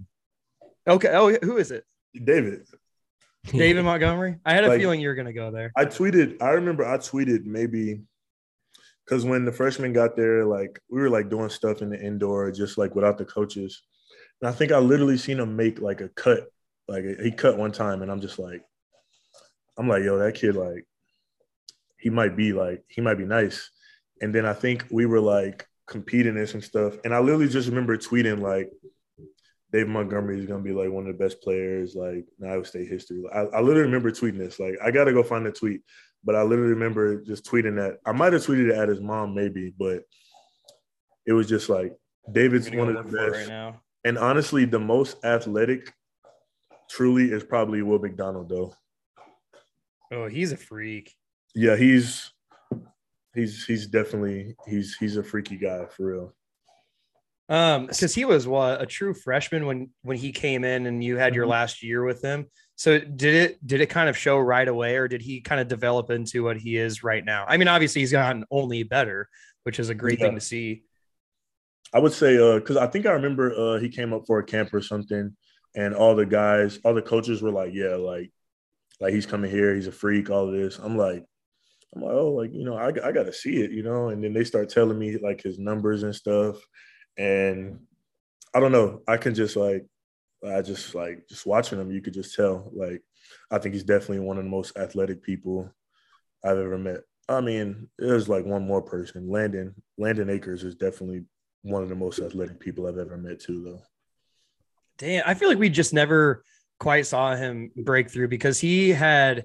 okay. 0.88 1.08
Oh, 1.12 1.32
who 1.42 1.58
is 1.58 1.70
it? 1.70 1.84
David. 2.24 2.66
David 3.44 3.84
Montgomery. 3.84 4.36
I 4.44 4.54
had 4.54 4.64
a 4.64 4.68
like, 4.68 4.80
feeling 4.80 5.00
you 5.00 5.08
were 5.08 5.14
gonna 5.14 5.32
go 5.32 5.50
there. 5.50 5.72
I 5.76 5.84
tweeted. 5.84 6.42
I 6.42 6.50
remember 6.50 6.84
I 6.84 6.98
tweeted 6.98 7.44
maybe 7.44 8.00
because 9.04 9.24
when 9.24 9.44
the 9.44 9.52
freshmen 9.52 9.92
got 9.92 10.16
there, 10.16 10.44
like 10.44 10.80
we 10.90 11.00
were 11.00 11.10
like 11.10 11.30
doing 11.30 11.48
stuff 11.48 11.80
in 11.82 11.90
the 11.90 12.00
indoor, 12.00 12.50
just 12.50 12.76
like 12.76 12.94
without 12.94 13.18
the 13.18 13.24
coaches. 13.24 13.82
And 14.40 14.48
I 14.48 14.52
think 14.52 14.72
I 14.72 14.78
literally 14.78 15.16
seen 15.16 15.38
him 15.38 15.56
make 15.56 15.80
like 15.80 16.00
a 16.00 16.08
cut. 16.08 16.50
Like 16.88 17.04
he 17.22 17.30
cut 17.30 17.56
one 17.56 17.72
time, 17.72 18.02
and 18.02 18.10
I'm 18.10 18.20
just 18.20 18.38
like, 18.38 18.62
I'm 19.78 19.88
like, 19.88 20.02
yo, 20.02 20.18
that 20.18 20.34
kid, 20.34 20.56
like, 20.56 20.86
he 21.98 22.10
might 22.10 22.36
be 22.36 22.52
like, 22.52 22.84
he 22.88 23.00
might 23.00 23.18
be 23.18 23.24
nice. 23.24 23.70
And 24.20 24.34
then 24.34 24.46
I 24.46 24.52
think 24.52 24.86
we 24.90 25.06
were 25.06 25.20
like 25.20 25.66
competing 25.86 26.36
in 26.36 26.46
some 26.46 26.62
stuff, 26.62 26.94
and 27.04 27.14
I 27.14 27.20
literally 27.20 27.48
just 27.48 27.68
remember 27.68 27.96
tweeting 27.96 28.40
like, 28.40 28.70
Dave 29.72 29.88
Montgomery 29.88 30.38
is 30.38 30.46
gonna 30.46 30.62
be 30.62 30.72
like 30.72 30.90
one 30.90 31.06
of 31.06 31.16
the 31.16 31.24
best 31.24 31.42
players, 31.42 31.94
like 31.94 32.24
in 32.40 32.48
Iowa 32.48 32.64
State 32.64 32.88
history. 32.88 33.22
I, 33.32 33.40
I 33.40 33.60
literally 33.60 33.82
remember 33.82 34.10
tweeting 34.10 34.38
this. 34.38 34.60
Like 34.60 34.76
I 34.82 34.90
gotta 34.90 35.12
go 35.12 35.22
find 35.22 35.44
the 35.44 35.52
tweet, 35.52 35.82
but 36.24 36.34
I 36.34 36.42
literally 36.42 36.72
remember 36.72 37.22
just 37.22 37.44
tweeting 37.44 37.76
that. 37.76 37.98
I 38.06 38.12
might 38.12 38.32
have 38.32 38.42
tweeted 38.42 38.70
it 38.70 38.76
at 38.76 38.88
his 38.88 39.00
mom, 39.00 39.34
maybe, 39.34 39.74
but 39.78 40.02
it 41.26 41.32
was 41.32 41.48
just 41.48 41.68
like 41.68 41.92
David's 42.32 42.70
one 42.70 42.94
of 42.94 43.10
the 43.10 43.16
best. 43.16 43.40
Right 43.40 43.48
now. 43.48 43.80
And 44.04 44.18
honestly, 44.18 44.64
the 44.64 44.78
most 44.78 45.24
athletic, 45.24 45.92
truly, 46.88 47.32
is 47.32 47.42
probably 47.42 47.82
Will 47.82 47.98
McDonald, 47.98 48.48
though. 48.48 48.72
Oh, 50.12 50.28
he's 50.28 50.52
a 50.52 50.56
freak. 50.56 51.12
Yeah, 51.54 51.74
he's 51.74 52.32
he's 53.34 53.64
he's 53.64 53.86
definitely 53.88 54.54
he's 54.66 54.96
he's 54.96 55.16
a 55.16 55.24
freaky 55.24 55.56
guy 55.56 55.86
for 55.86 56.06
real. 56.06 56.34
Um, 57.48 57.86
because 57.86 58.14
he 58.14 58.24
was 58.24 58.48
what 58.48 58.82
a 58.82 58.86
true 58.86 59.14
freshman 59.14 59.66
when 59.66 59.90
when 60.02 60.16
he 60.16 60.32
came 60.32 60.64
in 60.64 60.86
and 60.86 61.02
you 61.02 61.16
had 61.16 61.34
your 61.34 61.44
mm-hmm. 61.44 61.52
last 61.52 61.82
year 61.82 62.04
with 62.04 62.22
him. 62.22 62.46
So 62.74 62.98
did 62.98 63.34
it 63.34 63.66
did 63.66 63.80
it 63.80 63.86
kind 63.86 64.08
of 64.08 64.16
show 64.16 64.38
right 64.38 64.66
away, 64.66 64.96
or 64.96 65.06
did 65.08 65.22
he 65.22 65.40
kind 65.40 65.60
of 65.60 65.68
develop 65.68 66.10
into 66.10 66.42
what 66.42 66.56
he 66.56 66.76
is 66.76 67.04
right 67.04 67.24
now? 67.24 67.44
I 67.46 67.56
mean, 67.56 67.68
obviously 67.68 68.02
he's 68.02 68.12
gotten 68.12 68.44
only 68.50 68.82
better, 68.82 69.28
which 69.62 69.78
is 69.78 69.88
a 69.88 69.94
great 69.94 70.18
yeah. 70.18 70.26
thing 70.26 70.34
to 70.34 70.40
see. 70.40 70.82
I 71.94 72.00
would 72.00 72.12
say 72.12 72.36
uh 72.36 72.58
because 72.58 72.76
I 72.76 72.88
think 72.88 73.06
I 73.06 73.12
remember 73.12 73.54
uh 73.54 73.78
he 73.78 73.88
came 73.88 74.12
up 74.12 74.24
for 74.26 74.40
a 74.40 74.44
camp 74.44 74.74
or 74.74 74.82
something, 74.82 75.36
and 75.76 75.94
all 75.94 76.16
the 76.16 76.26
guys, 76.26 76.80
all 76.84 76.94
the 76.94 77.02
coaches 77.02 77.42
were 77.42 77.52
like, 77.52 77.72
Yeah, 77.72 77.94
like 77.94 78.32
like 79.00 79.14
he's 79.14 79.26
coming 79.26 79.50
here, 79.50 79.74
he's 79.74 79.86
a 79.86 79.92
freak, 79.92 80.30
all 80.30 80.48
of 80.48 80.52
this. 80.52 80.78
I'm 80.78 80.96
like, 80.96 81.24
I'm 81.94 82.02
like, 82.02 82.12
oh, 82.12 82.32
like, 82.32 82.52
you 82.52 82.64
know, 82.64 82.76
I, 82.76 82.88
I 82.88 83.12
gotta 83.12 83.32
see 83.32 83.62
it, 83.62 83.70
you 83.70 83.82
know. 83.82 84.08
And 84.08 84.22
then 84.22 84.32
they 84.32 84.44
start 84.44 84.68
telling 84.68 84.98
me 84.98 85.16
like 85.18 85.42
his 85.42 85.58
numbers 85.58 86.02
and 86.02 86.14
stuff. 86.14 86.56
And 87.18 87.80
I 88.54 88.60
don't 88.60 88.72
know, 88.72 89.02
I 89.06 89.16
can 89.16 89.34
just 89.34 89.56
like 89.56 89.86
I 90.46 90.62
just 90.62 90.94
like 90.94 91.26
just 91.28 91.46
watching 91.46 91.80
him, 91.80 91.90
you 91.90 92.00
could 92.00 92.14
just 92.14 92.34
tell. 92.34 92.70
Like, 92.74 93.02
I 93.50 93.58
think 93.58 93.74
he's 93.74 93.84
definitely 93.84 94.20
one 94.20 94.38
of 94.38 94.44
the 94.44 94.50
most 94.50 94.76
athletic 94.76 95.22
people 95.22 95.70
I've 96.44 96.58
ever 96.58 96.78
met. 96.78 97.00
I 97.28 97.40
mean, 97.40 97.88
there's 97.98 98.28
like 98.28 98.44
one 98.44 98.66
more 98.66 98.82
person. 98.82 99.30
Landen 99.30 99.74
Landen 99.98 100.30
Akers 100.30 100.62
is 100.62 100.74
definitely 100.74 101.24
one 101.62 101.82
of 101.82 101.88
the 101.88 101.94
most 101.94 102.20
athletic 102.20 102.60
people 102.60 102.86
I've 102.86 102.98
ever 102.98 103.16
met 103.16 103.40
too, 103.40 103.64
though. 103.64 103.82
Damn, 104.98 105.24
I 105.26 105.34
feel 105.34 105.48
like 105.48 105.58
we 105.58 105.68
just 105.68 105.92
never 105.92 106.44
quite 106.78 107.06
saw 107.06 107.34
him 107.34 107.70
break 107.76 108.10
through 108.10 108.28
because 108.28 108.58
he 108.58 108.90
had 108.90 109.44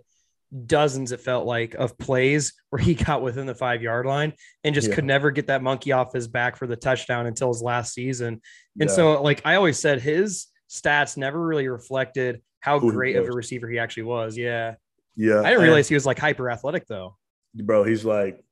dozens, 0.65 1.11
it 1.11 1.21
felt 1.21 1.45
like, 1.45 1.73
of 1.75 1.97
plays 1.97 2.53
where 2.69 2.81
he 2.81 2.93
got 3.05 3.21
within 3.21 3.45
the 3.45 3.55
five 3.55 3.81
yard 3.81 4.05
line 4.05 4.33
and 4.63 4.75
just 4.75 4.89
yeah. 4.89 4.95
could 4.95 5.05
never 5.05 5.31
get 5.31 5.47
that 5.47 5.63
monkey 5.63 5.91
off 5.91 6.13
his 6.13 6.27
back 6.27 6.55
for 6.55 6.67
the 6.67 6.75
touchdown 6.75 7.25
until 7.25 7.49
his 7.49 7.61
last 7.61 7.93
season. 7.93 8.41
And 8.79 8.89
yeah. 8.89 8.95
so, 8.95 9.21
like 9.21 9.41
I 9.45 9.55
always 9.55 9.79
said, 9.79 10.01
his 10.01 10.47
stats 10.69 11.17
never 11.17 11.39
really 11.39 11.67
reflected 11.67 12.41
how 12.61 12.79
Who 12.79 12.91
great 12.91 13.15
of 13.15 13.27
a 13.27 13.31
receiver 13.31 13.67
he 13.67 13.79
actually 13.79 14.03
was. 14.03 14.37
Yeah. 14.37 14.75
Yeah. 15.15 15.41
I 15.41 15.49
didn't 15.49 15.63
realize 15.63 15.87
he 15.87 15.95
was 15.95 16.05
like 16.05 16.19
hyper 16.19 16.49
athletic 16.49 16.87
though. 16.87 17.17
Bro, 17.53 17.83
he's 17.83 18.05
like, 18.05 18.43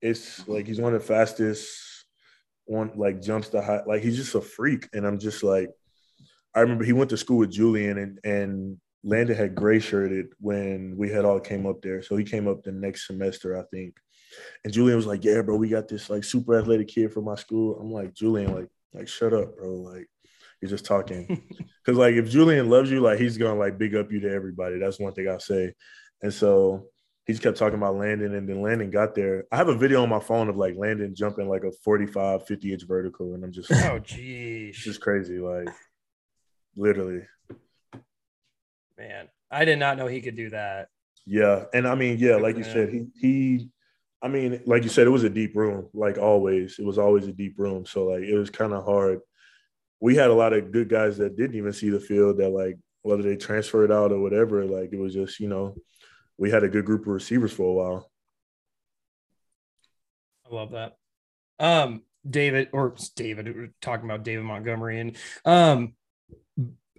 it's 0.00 0.46
like 0.48 0.66
he's 0.66 0.80
one 0.80 0.94
of 0.94 1.00
the 1.00 1.06
fastest 1.06 1.68
one 2.64 2.92
like 2.96 3.22
jumps 3.22 3.48
the 3.48 3.62
high 3.62 3.82
like 3.86 4.02
he's 4.02 4.16
just 4.16 4.34
a 4.34 4.40
freak. 4.40 4.88
And 4.92 5.06
I'm 5.06 5.18
just 5.18 5.42
like, 5.42 5.70
I 6.54 6.60
remember 6.60 6.84
he 6.84 6.92
went 6.92 7.10
to 7.10 7.16
school 7.16 7.38
with 7.38 7.50
Julian 7.50 7.98
and 7.98 8.18
and 8.24 8.80
Landen 9.04 9.36
had 9.36 9.54
gray 9.54 9.78
shirted 9.78 10.26
when 10.40 10.96
we 10.96 11.08
had 11.10 11.24
all 11.24 11.40
came 11.40 11.66
up 11.66 11.82
there. 11.82 12.02
So 12.02 12.16
he 12.16 12.24
came 12.24 12.48
up 12.48 12.62
the 12.62 12.72
next 12.72 13.06
semester, 13.06 13.58
I 13.58 13.62
think. 13.72 13.96
And 14.64 14.72
Julian 14.72 14.96
was 14.96 15.06
like, 15.06 15.24
Yeah, 15.24 15.42
bro, 15.42 15.56
we 15.56 15.68
got 15.68 15.88
this 15.88 16.10
like 16.10 16.24
super 16.24 16.58
athletic 16.58 16.88
kid 16.88 17.12
from 17.12 17.24
my 17.24 17.36
school. 17.36 17.78
I'm 17.80 17.90
like, 17.90 18.14
Julian, 18.14 18.54
like, 18.54 18.68
like, 18.92 19.08
shut 19.08 19.32
up, 19.32 19.56
bro. 19.56 19.74
Like, 19.74 20.08
you're 20.60 20.70
just 20.70 20.84
talking. 20.84 21.42
Cause 21.86 21.96
like 21.96 22.14
if 22.14 22.28
Julian 22.28 22.68
loves 22.68 22.90
you, 22.90 23.00
like 23.00 23.18
he's 23.18 23.38
gonna 23.38 23.58
like 23.58 23.78
big 23.78 23.94
up 23.94 24.12
you 24.12 24.20
to 24.20 24.30
everybody. 24.30 24.78
That's 24.78 24.98
one 24.98 25.14
thing 25.14 25.28
I'll 25.28 25.40
say. 25.40 25.72
And 26.22 26.34
so 26.34 26.86
he 27.26 27.32
just 27.32 27.42
kept 27.42 27.56
talking 27.56 27.78
about 27.78 27.96
Landen 27.96 28.34
and 28.34 28.48
then 28.48 28.62
Landen 28.62 28.90
got 28.90 29.14
there. 29.14 29.44
I 29.52 29.56
have 29.56 29.68
a 29.68 29.76
video 29.76 30.02
on 30.02 30.08
my 30.08 30.20
phone 30.20 30.48
of 30.48 30.56
like 30.56 30.76
Landen 30.76 31.14
jumping 31.14 31.48
like 31.48 31.62
a 31.64 31.72
45, 31.84 32.46
50 32.46 32.72
inch 32.72 32.82
vertical. 32.86 33.34
And 33.34 33.44
I'm 33.44 33.52
just 33.52 33.70
oh 33.72 33.98
geez. 34.00 34.76
It's 34.76 34.84
just 34.84 35.00
crazy. 35.00 35.38
Like 35.38 35.68
literally. 36.76 37.22
Man, 38.98 39.28
I 39.50 39.64
did 39.64 39.78
not 39.78 39.96
know 39.96 40.06
he 40.06 40.20
could 40.20 40.36
do 40.36 40.50
that. 40.50 40.88
Yeah. 41.24 41.64
And 41.72 41.86
I 41.86 41.94
mean, 41.94 42.18
yeah, 42.18 42.36
like 42.36 42.56
you 42.56 42.64
said, 42.64 42.90
he 42.90 43.06
he 43.20 43.70
I 44.20 44.28
mean, 44.28 44.60
like 44.66 44.82
you 44.82 44.88
said, 44.88 45.06
it 45.06 45.10
was 45.10 45.22
a 45.22 45.30
deep 45.30 45.54
room, 45.54 45.88
like 45.94 46.18
always. 46.18 46.78
It 46.78 46.84
was 46.84 46.98
always 46.98 47.28
a 47.28 47.32
deep 47.32 47.54
room. 47.58 47.86
So 47.86 48.06
like 48.06 48.22
it 48.22 48.36
was 48.36 48.50
kind 48.50 48.72
of 48.72 48.84
hard 48.84 49.20
we 50.00 50.14
had 50.14 50.30
a 50.30 50.34
lot 50.34 50.52
of 50.52 50.72
good 50.72 50.88
guys 50.88 51.18
that 51.18 51.36
didn't 51.36 51.56
even 51.56 51.72
see 51.72 51.90
the 51.90 52.00
field 52.00 52.38
that 52.38 52.50
like 52.50 52.78
whether 53.02 53.22
they 53.22 53.36
transferred 53.36 53.90
out 53.90 54.12
or 54.12 54.20
whatever, 54.20 54.64
like 54.64 54.92
it 54.92 54.98
was 54.98 55.14
just, 55.14 55.40
you 55.40 55.48
know, 55.48 55.76
we 56.36 56.50
had 56.50 56.62
a 56.62 56.68
good 56.68 56.84
group 56.84 57.02
of 57.02 57.08
receivers 57.08 57.52
for 57.52 57.64
a 57.64 57.72
while. 57.72 58.10
I 60.50 60.54
love 60.54 60.72
that. 60.72 60.96
Um, 61.58 62.02
David 62.28 62.68
or 62.72 62.94
David, 63.16 63.54
we're 63.54 63.70
talking 63.80 64.04
about 64.04 64.24
David 64.24 64.44
Montgomery. 64.44 65.00
And 65.00 65.16
um, 65.44 65.94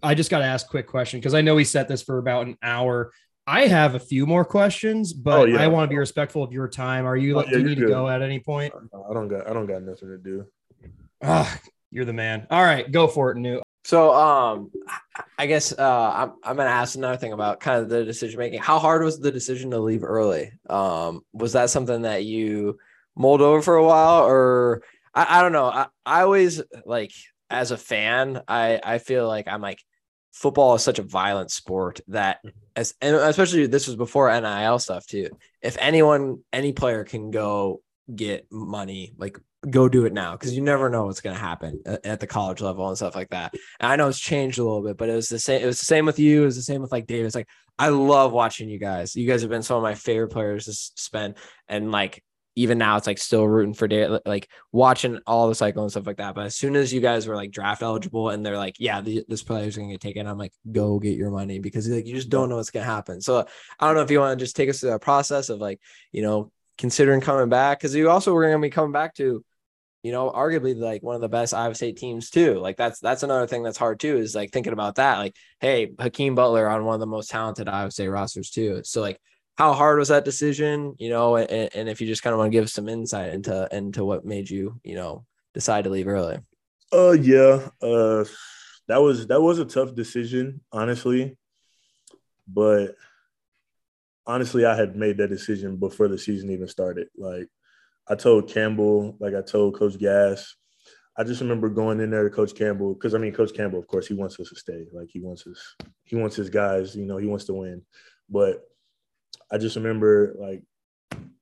I 0.01 0.15
just 0.15 0.29
got 0.29 0.39
to 0.39 0.45
ask 0.45 0.65
a 0.65 0.69
quick 0.69 0.87
question 0.87 1.19
because 1.19 1.33
I 1.33 1.41
know 1.41 1.55
we 1.55 1.63
set 1.63 1.87
this 1.87 2.01
for 2.01 2.17
about 2.17 2.47
an 2.47 2.57
hour. 2.61 3.11
I 3.45 3.67
have 3.67 3.95
a 3.95 3.99
few 3.99 4.25
more 4.25 4.45
questions, 4.45 5.11
but 5.11 5.39
oh, 5.39 5.45
yeah. 5.45 5.61
I 5.61 5.67
want 5.67 5.89
to 5.89 5.89
be 5.89 5.97
respectful 5.97 6.43
of 6.43 6.51
your 6.51 6.67
time. 6.67 7.05
Are 7.05 7.17
you? 7.17 7.39
Oh, 7.39 7.43
yeah, 7.43 7.51
do 7.51 7.59
you 7.59 7.65
need 7.65 7.79
good. 7.79 7.87
to 7.87 7.91
go 7.91 8.07
at 8.07 8.21
any 8.21 8.39
point? 8.39 8.73
I 8.75 9.13
don't 9.13 9.27
got. 9.27 9.49
I 9.49 9.53
don't 9.53 9.65
got 9.65 9.81
nothing 9.81 10.09
to 10.09 10.17
do. 10.17 10.45
Ah, 11.23 11.59
you're 11.89 12.05
the 12.05 12.13
man. 12.13 12.45
All 12.51 12.61
right, 12.61 12.89
go 12.91 13.07
for 13.07 13.31
it, 13.31 13.37
New. 13.37 13.61
So, 13.85 14.13
um, 14.13 14.71
I 15.37 15.47
guess 15.47 15.73
uh, 15.73 16.13
I'm 16.15 16.33
I'm 16.43 16.57
gonna 16.57 16.69
ask 16.69 16.95
another 16.95 17.17
thing 17.17 17.33
about 17.33 17.59
kind 17.59 17.81
of 17.81 17.89
the 17.89 18.05
decision 18.05 18.37
making. 18.37 18.59
How 18.59 18.77
hard 18.77 19.03
was 19.03 19.19
the 19.19 19.31
decision 19.31 19.71
to 19.71 19.79
leave 19.79 20.03
early? 20.03 20.51
Um, 20.69 21.21
was 21.33 21.53
that 21.53 21.71
something 21.71 22.03
that 22.03 22.25
you 22.25 22.77
mulled 23.15 23.41
over 23.41 23.63
for 23.63 23.77
a 23.77 23.83
while, 23.83 24.25
or 24.25 24.83
I, 25.15 25.39
I 25.39 25.41
don't 25.41 25.53
know. 25.53 25.65
I, 25.65 25.87
I 26.05 26.21
always 26.21 26.61
like 26.85 27.11
as 27.49 27.71
a 27.71 27.77
fan, 27.77 28.41
I 28.47 28.79
I 28.83 28.97
feel 28.99 29.27
like 29.27 29.47
I'm 29.47 29.61
like 29.61 29.79
football 30.31 30.75
is 30.75 30.83
such 30.83 30.99
a 30.99 31.03
violent 31.03 31.51
sport 31.51 31.99
that 32.07 32.39
mm-hmm. 32.45 32.57
as 32.75 32.93
and 33.01 33.15
especially 33.15 33.67
this 33.67 33.87
was 33.87 33.95
before 33.95 34.29
NIL 34.31 34.79
stuff 34.79 35.05
too. 35.05 35.29
If 35.61 35.77
anyone, 35.79 36.43
any 36.53 36.73
player 36.73 37.03
can 37.03 37.31
go 37.31 37.81
get 38.15 38.47
money 38.51 39.13
like 39.17 39.37
go 39.69 39.89
do 39.89 40.05
it 40.05 40.13
now 40.13 40.31
because 40.33 40.55
you 40.55 40.61
never 40.61 40.89
know 40.89 41.05
what's 41.05 41.21
going 41.21 41.35
to 41.35 41.41
happen 41.41 41.81
at 42.03 42.19
the 42.19 42.27
college 42.27 42.61
level 42.61 42.87
and 42.87 42.97
stuff 42.97 43.15
like 43.15 43.29
that. 43.29 43.53
And 43.79 43.91
I 43.91 43.95
know 43.97 44.07
it's 44.07 44.19
changed 44.19 44.57
a 44.57 44.63
little 44.63 44.81
bit, 44.81 44.97
but 44.97 45.09
it 45.09 45.15
was 45.15 45.27
the 45.27 45.39
same. 45.39 45.61
It 45.61 45.65
was 45.65 45.79
the 45.79 45.85
same 45.85 46.05
with 46.05 46.19
you. 46.19 46.43
It 46.43 46.45
was 46.45 46.55
the 46.55 46.61
same 46.63 46.81
with 46.81 46.91
like 46.91 47.07
David. 47.07 47.25
It's 47.25 47.35
like 47.35 47.49
I 47.77 47.89
love 47.89 48.31
watching 48.31 48.69
you 48.69 48.79
guys. 48.79 49.15
You 49.15 49.27
guys 49.27 49.41
have 49.41 49.49
been 49.49 49.63
some 49.63 49.77
of 49.77 49.83
my 49.83 49.95
favorite 49.95 50.29
players 50.29 50.65
to 50.65 50.73
spend, 50.73 51.35
and 51.67 51.91
like 51.91 52.23
even 52.59 52.77
now, 52.77 52.97
it's 52.97 53.07
like 53.07 53.17
still 53.17 53.47
rooting 53.47 53.73
for 53.73 53.87
day, 53.87 54.19
like 54.25 54.49
watching 54.71 55.19
all 55.25 55.47
the 55.47 55.55
cycle 55.55 55.83
and 55.83 55.91
stuff 55.91 56.05
like 56.05 56.17
that. 56.17 56.35
But 56.35 56.45
as 56.45 56.55
soon 56.55 56.75
as 56.75 56.91
you 56.91 56.99
guys 56.99 57.25
were 57.25 57.35
like 57.35 57.51
draft 57.51 57.81
eligible 57.81 58.29
and 58.29 58.45
they're 58.45 58.57
like, 58.57 58.75
yeah, 58.79 58.99
the, 58.99 59.23
this 59.29 59.43
player's 59.43 59.77
going 59.77 59.87
to 59.87 59.93
get 59.93 60.01
taken, 60.01 60.27
I'm 60.27 60.37
like, 60.37 60.53
go 60.69 60.99
get 60.99 61.17
your 61.17 61.31
money 61.31 61.59
because 61.59 61.87
like 61.87 62.05
you 62.05 62.13
just 62.13 62.29
don't 62.29 62.49
know 62.49 62.57
what's 62.57 62.69
going 62.69 62.85
to 62.85 62.91
happen. 62.91 63.21
So 63.21 63.45
I 63.79 63.85
don't 63.85 63.95
know 63.95 64.01
if 64.01 64.11
you 64.11 64.19
want 64.19 64.37
to 64.37 64.43
just 64.43 64.57
take 64.57 64.69
us 64.69 64.81
through 64.81 64.89
that 64.89 65.01
process 65.01 65.47
of 65.47 65.59
like, 65.59 65.79
you 66.11 66.21
know, 66.21 66.51
considering 66.77 67.21
coming 67.21 67.49
back 67.49 67.79
because 67.79 67.95
you 67.95 68.09
also 68.09 68.33
were 68.33 68.43
going 68.43 68.61
to 68.61 68.65
be 68.65 68.69
coming 68.69 68.91
back 68.91 69.15
to 69.15 69.43
you 70.01 70.13
know, 70.13 70.31
arguably 70.31 70.77
like 70.77 71.03
one 71.03 71.15
of 71.15 71.21
the 71.21 71.27
best 71.27 71.53
Iowa 71.53 71.75
State 71.75 71.97
teams 71.97 72.29
too. 72.29 72.57
Like 72.59 72.77
that's 72.77 72.99
that's 72.99 73.23
another 73.23 73.47
thing 73.47 73.63
that's 73.63 73.77
hard 73.77 73.99
too 73.99 74.17
is 74.17 74.33
like 74.33 74.51
thinking 74.51 74.71
about 74.71 74.95
that. 74.95 75.17
Like, 75.17 75.35
hey, 75.59 75.91
Hakeem 75.99 76.35
Butler 76.35 76.69
on 76.69 76.85
one 76.85 76.93
of 76.93 77.01
the 77.01 77.05
most 77.05 77.29
talented 77.29 77.67
Iowa 77.67 77.91
State 77.91 78.07
rosters 78.07 78.49
too. 78.49 78.81
So 78.85 79.01
like, 79.01 79.19
how 79.59 79.73
hard 79.73 79.99
was 79.99 80.07
that 80.07 80.23
decision? 80.23 80.95
You 80.99 81.09
know, 81.09 81.35
and, 81.35 81.69
and 81.75 81.89
if 81.89 81.99
you 81.99 82.07
just 82.07 82.23
kind 82.23 82.33
of 82.33 82.37
want 82.37 82.49
to 82.49 82.57
give 82.57 82.69
some 82.69 82.87
insight 82.87 83.33
into 83.33 83.67
into 83.73 84.05
what 84.05 84.23
made 84.23 84.49
you, 84.49 84.79
you 84.85 84.95
know, 84.95 85.25
decide 85.53 85.83
to 85.83 85.89
leave 85.89 86.07
early. 86.07 86.39
Uh, 86.93 87.11
yeah. 87.11 87.67
Uh, 87.81 88.23
that 88.87 89.01
was 89.01 89.27
that 89.27 89.41
was 89.41 89.59
a 89.59 89.65
tough 89.65 89.93
decision, 89.93 90.61
honestly. 90.71 91.37
But 92.47 92.95
honestly, 94.25 94.65
I 94.65 94.77
had 94.77 94.95
made 94.95 95.17
that 95.17 95.27
decision 95.27 95.75
before 95.75 96.07
the 96.07 96.17
season 96.17 96.51
even 96.51 96.69
started. 96.69 97.09
Like 97.17 97.49
I 98.07 98.15
told 98.15 98.47
Campbell, 98.49 99.17
like 99.19 99.35
I 99.35 99.41
told 99.41 99.77
Coach 99.77 99.99
Gas, 99.99 100.55
I 101.17 101.25
just 101.25 101.41
remember 101.41 101.67
going 101.67 101.99
in 101.99 102.11
there 102.11 102.23
to 102.23 102.33
Coach 102.33 102.55
Campbell 102.55 102.93
because 102.93 103.13
I 103.13 103.17
mean 103.17 103.33
Coach 103.33 103.53
Campbell, 103.53 103.79
of 103.79 103.87
course, 103.87 104.07
he 104.07 104.13
wants 104.13 104.39
us 104.39 104.47
to 104.49 104.55
stay. 104.55 104.85
Like 104.93 105.09
he 105.11 105.19
wants 105.19 105.45
us, 105.45 105.75
he 106.05 106.15
wants 106.15 106.37
his 106.37 106.49
guys. 106.49 106.95
You 106.95 107.05
know, 107.05 107.17
he 107.17 107.27
wants 107.27 107.43
to 107.45 107.53
win. 107.53 107.81
But 108.29 108.63
I 109.51 109.57
just 109.57 109.75
remember 109.75 110.35
like 110.39 110.63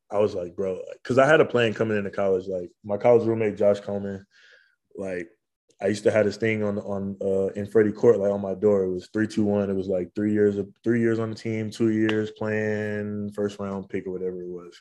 I 0.10 0.20
was 0.20 0.34
like, 0.36 0.56
bro, 0.56 0.80
because 0.94 1.18
I 1.18 1.28
had 1.28 1.42
a 1.42 1.46
plan 1.46 1.74
coming 1.74 1.98
into 1.98 2.12
college. 2.12 2.48
Like 2.48 2.72
my 2.84 2.98
college 2.98 3.28
roommate 3.28 3.58
Josh 3.58 3.80
Coleman, 3.80 4.26
like 4.96 5.28
I 5.82 5.88
used 5.88 6.04
to 6.04 6.12
have 6.12 6.26
this 6.26 6.38
thing 6.38 6.64
on 6.64 6.80
on 6.80 7.18
uh, 7.22 7.48
in 7.54 7.68
Freddie 7.68 7.92
Court, 7.92 8.20
like 8.20 8.32
on 8.32 8.42
my 8.42 8.56
door. 8.56 8.84
It 8.84 8.92
was 8.92 9.10
three, 9.12 9.28
two, 9.28 9.44
one. 9.44 9.70
It 9.70 9.76
was 9.76 9.88
like 9.88 10.16
three 10.16 10.32
years 10.32 10.58
of 10.58 10.70
three 10.84 11.02
years 11.02 11.20
on 11.20 11.30
the 11.30 11.36
team, 11.36 11.70
two 11.70 11.90
years 11.90 12.32
playing 12.32 13.32
first 13.36 13.60
round 13.60 13.90
pick 13.90 14.08
or 14.08 14.12
whatever 14.12 14.42
it 14.42 14.50
was. 14.50 14.80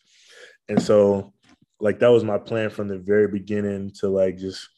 And 0.68 0.80
so 0.80 1.32
like 1.80 1.98
that 1.98 2.08
was 2.08 2.24
my 2.24 2.38
plan 2.38 2.70
from 2.70 2.88
the 2.88 2.98
very 2.98 3.28
beginning 3.28 3.92
to 4.00 4.08
like 4.08 4.38
just 4.38 4.68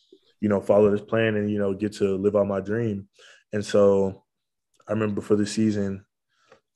you 0.40 0.48
know 0.48 0.60
follow 0.60 0.90
this 0.90 1.00
plan 1.00 1.36
and 1.36 1.50
you 1.50 1.58
know 1.58 1.74
get 1.74 1.92
to 1.92 2.16
live 2.16 2.36
out 2.36 2.46
my 2.46 2.60
dream 2.60 3.08
and 3.52 3.64
so 3.64 4.24
i 4.88 4.92
remember 4.92 5.20
for 5.20 5.36
the 5.36 5.46
season 5.46 6.04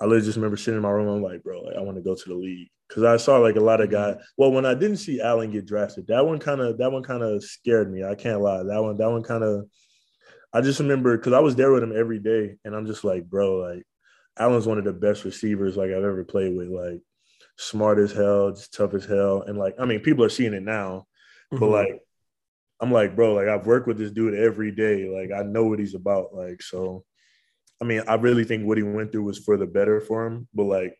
i 0.02 0.04
literally 0.04 0.26
just 0.26 0.36
remember 0.36 0.56
sitting 0.56 0.76
in 0.76 0.82
my 0.82 0.90
room 0.90 1.08
i'm 1.08 1.22
like 1.22 1.42
bro 1.42 1.60
like, 1.62 1.76
i 1.76 1.80
want 1.80 1.96
to 1.96 2.02
go 2.02 2.14
to 2.14 2.28
the 2.28 2.34
league 2.34 2.68
because 2.88 3.02
i 3.02 3.16
saw 3.16 3.38
like 3.38 3.56
a 3.56 3.60
lot 3.60 3.80
of 3.80 3.90
guys 3.90 4.16
well 4.36 4.52
when 4.52 4.66
i 4.66 4.74
didn't 4.74 4.98
see 4.98 5.20
allen 5.20 5.50
get 5.50 5.66
drafted 5.66 6.06
that 6.06 6.24
one 6.24 6.38
kind 6.38 6.60
of 6.60 6.76
that 6.78 6.92
one 6.92 7.02
kind 7.02 7.22
of 7.22 7.42
scared 7.42 7.90
me 7.90 8.04
i 8.04 8.14
can't 8.14 8.40
lie 8.40 8.62
that 8.62 8.82
one 8.82 8.96
that 8.96 9.10
one 9.10 9.22
kind 9.22 9.44
of 9.44 9.66
i 10.52 10.60
just 10.60 10.80
remember 10.80 11.16
because 11.16 11.32
i 11.32 11.40
was 11.40 11.56
there 11.56 11.72
with 11.72 11.82
him 11.82 11.96
every 11.96 12.18
day 12.18 12.56
and 12.64 12.74
i'm 12.74 12.86
just 12.86 13.04
like 13.04 13.24
bro 13.24 13.56
like 13.56 13.84
allen's 14.38 14.66
one 14.66 14.78
of 14.78 14.84
the 14.84 14.92
best 14.92 15.24
receivers 15.24 15.76
like 15.76 15.90
i've 15.90 16.04
ever 16.04 16.24
played 16.24 16.56
with 16.56 16.68
like 16.68 17.00
smart 17.56 17.98
as 17.98 18.12
hell, 18.12 18.50
just 18.50 18.74
tough 18.74 18.94
as 18.94 19.04
hell. 19.04 19.42
And 19.42 19.58
like, 19.58 19.74
I 19.78 19.84
mean, 19.84 20.00
people 20.00 20.24
are 20.24 20.30
seeing 20.30 20.54
it 20.54 20.62
now, 20.62 21.06
mm-hmm. 21.52 21.58
but 21.58 21.68
like, 21.68 22.00
I'm 22.80 22.92
like, 22.92 23.14
bro, 23.14 23.34
like 23.34 23.48
I've 23.48 23.66
worked 23.66 23.86
with 23.86 23.98
this 23.98 24.10
dude 24.10 24.34
every 24.34 24.72
day. 24.72 25.08
Like 25.08 25.30
I 25.38 25.44
know 25.44 25.64
what 25.64 25.78
he's 25.78 25.94
about. 25.94 26.34
Like, 26.34 26.62
so 26.62 27.04
I 27.82 27.84
mean, 27.84 28.02
I 28.06 28.14
really 28.14 28.44
think 28.44 28.64
what 28.64 28.78
he 28.78 28.84
went 28.84 29.10
through 29.10 29.24
was 29.24 29.38
for 29.38 29.56
the 29.56 29.66
better 29.66 30.00
for 30.00 30.24
him. 30.24 30.46
But 30.54 30.64
like, 30.64 30.96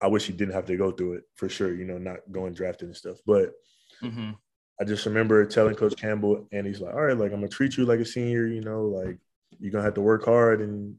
I 0.00 0.06
wish 0.06 0.26
he 0.26 0.32
didn't 0.32 0.54
have 0.54 0.64
to 0.66 0.76
go 0.78 0.90
through 0.90 1.14
it 1.14 1.24
for 1.36 1.50
sure. 1.50 1.74
You 1.74 1.84
know, 1.84 1.98
not 1.98 2.20
going 2.32 2.54
drafted 2.54 2.88
and 2.88 2.96
stuff. 2.96 3.18
But 3.26 3.52
mm-hmm. 4.02 4.30
I 4.80 4.84
just 4.84 5.04
remember 5.04 5.44
telling 5.44 5.74
Coach 5.74 5.94
Campbell, 5.96 6.48
and 6.52 6.66
he's 6.66 6.80
like, 6.80 6.94
"All 6.94 7.02
right, 7.02 7.16
like 7.16 7.32
I'm 7.32 7.40
gonna 7.40 7.48
treat 7.48 7.76
you 7.76 7.84
like 7.84 8.00
a 8.00 8.04
senior. 8.06 8.46
You 8.46 8.62
know, 8.62 8.84
like 8.84 9.18
you're 9.60 9.72
gonna 9.72 9.84
have 9.84 9.94
to 9.94 10.00
work 10.00 10.24
hard 10.24 10.62
and." 10.62 10.96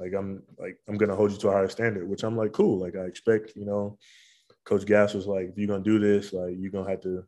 Like 0.00 0.12
I'm 0.16 0.44
like 0.56 0.78
I'm 0.86 0.96
gonna 0.96 1.16
hold 1.16 1.32
you 1.32 1.38
to 1.38 1.48
a 1.48 1.52
higher 1.52 1.68
standard, 1.68 2.08
which 2.08 2.22
I'm 2.22 2.36
like 2.36 2.52
cool. 2.52 2.78
Like 2.78 2.94
I 2.94 3.00
expect, 3.00 3.56
you 3.56 3.64
know, 3.64 3.98
Coach 4.64 4.86
Gass 4.86 5.12
was 5.12 5.26
like, 5.26 5.48
if 5.48 5.58
you're 5.58 5.66
gonna 5.66 5.82
do 5.82 5.98
this, 5.98 6.32
like 6.32 6.54
you're 6.56 6.70
gonna 6.70 6.88
have 6.88 7.00
to 7.00 7.24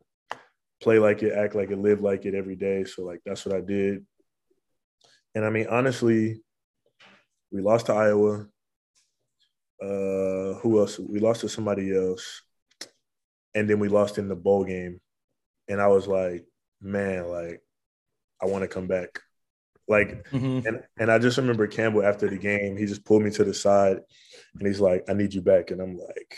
play 0.81 0.97
like 0.97 1.21
it, 1.21 1.33
act 1.33 1.53
like 1.53 1.71
it, 1.71 1.79
live 1.79 1.99
like 1.99 2.25
it 2.25 2.33
every 2.33 2.55
day. 2.55 2.85
So 2.85 3.03
like 3.03 3.19
that's 3.25 3.45
what 3.45 3.53
I 3.53 3.59
did. 3.59 4.05
And 5.35 5.43
I 5.43 5.49
mean, 5.49 5.67
honestly, 5.69 6.41
we 7.51 7.61
lost 7.61 7.87
to 7.87 7.93
Iowa. 7.93 8.47
Uh, 9.81 10.59
who 10.59 10.79
else? 10.79 10.99
We 10.99 11.19
lost 11.19 11.41
to 11.41 11.49
somebody 11.49 11.95
else, 11.95 12.43
and 13.55 13.69
then 13.69 13.79
we 13.79 13.89
lost 13.89 14.17
in 14.17 14.27
the 14.27 14.35
bowl 14.35 14.63
game. 14.63 15.01
And 15.67 15.81
I 15.81 15.87
was 15.87 16.07
like, 16.07 16.45
man, 16.81 17.27
like 17.27 17.61
I 18.41 18.45
want 18.45 18.63
to 18.63 18.67
come 18.67 18.87
back. 18.87 19.19
Like, 19.87 20.29
mm-hmm. 20.29 20.67
and 20.67 20.83
and 20.97 21.11
I 21.11 21.19
just 21.19 21.37
remember 21.37 21.67
Campbell 21.67 22.03
after 22.03 22.29
the 22.29 22.37
game, 22.37 22.77
he 22.77 22.85
just 22.85 23.03
pulled 23.03 23.23
me 23.23 23.31
to 23.31 23.43
the 23.43 23.53
side, 23.53 23.99
and 24.57 24.67
he's 24.67 24.79
like, 24.79 25.03
"I 25.09 25.13
need 25.13 25.33
you 25.33 25.41
back," 25.41 25.71
and 25.71 25.81
I'm 25.81 25.97
like, 25.97 26.37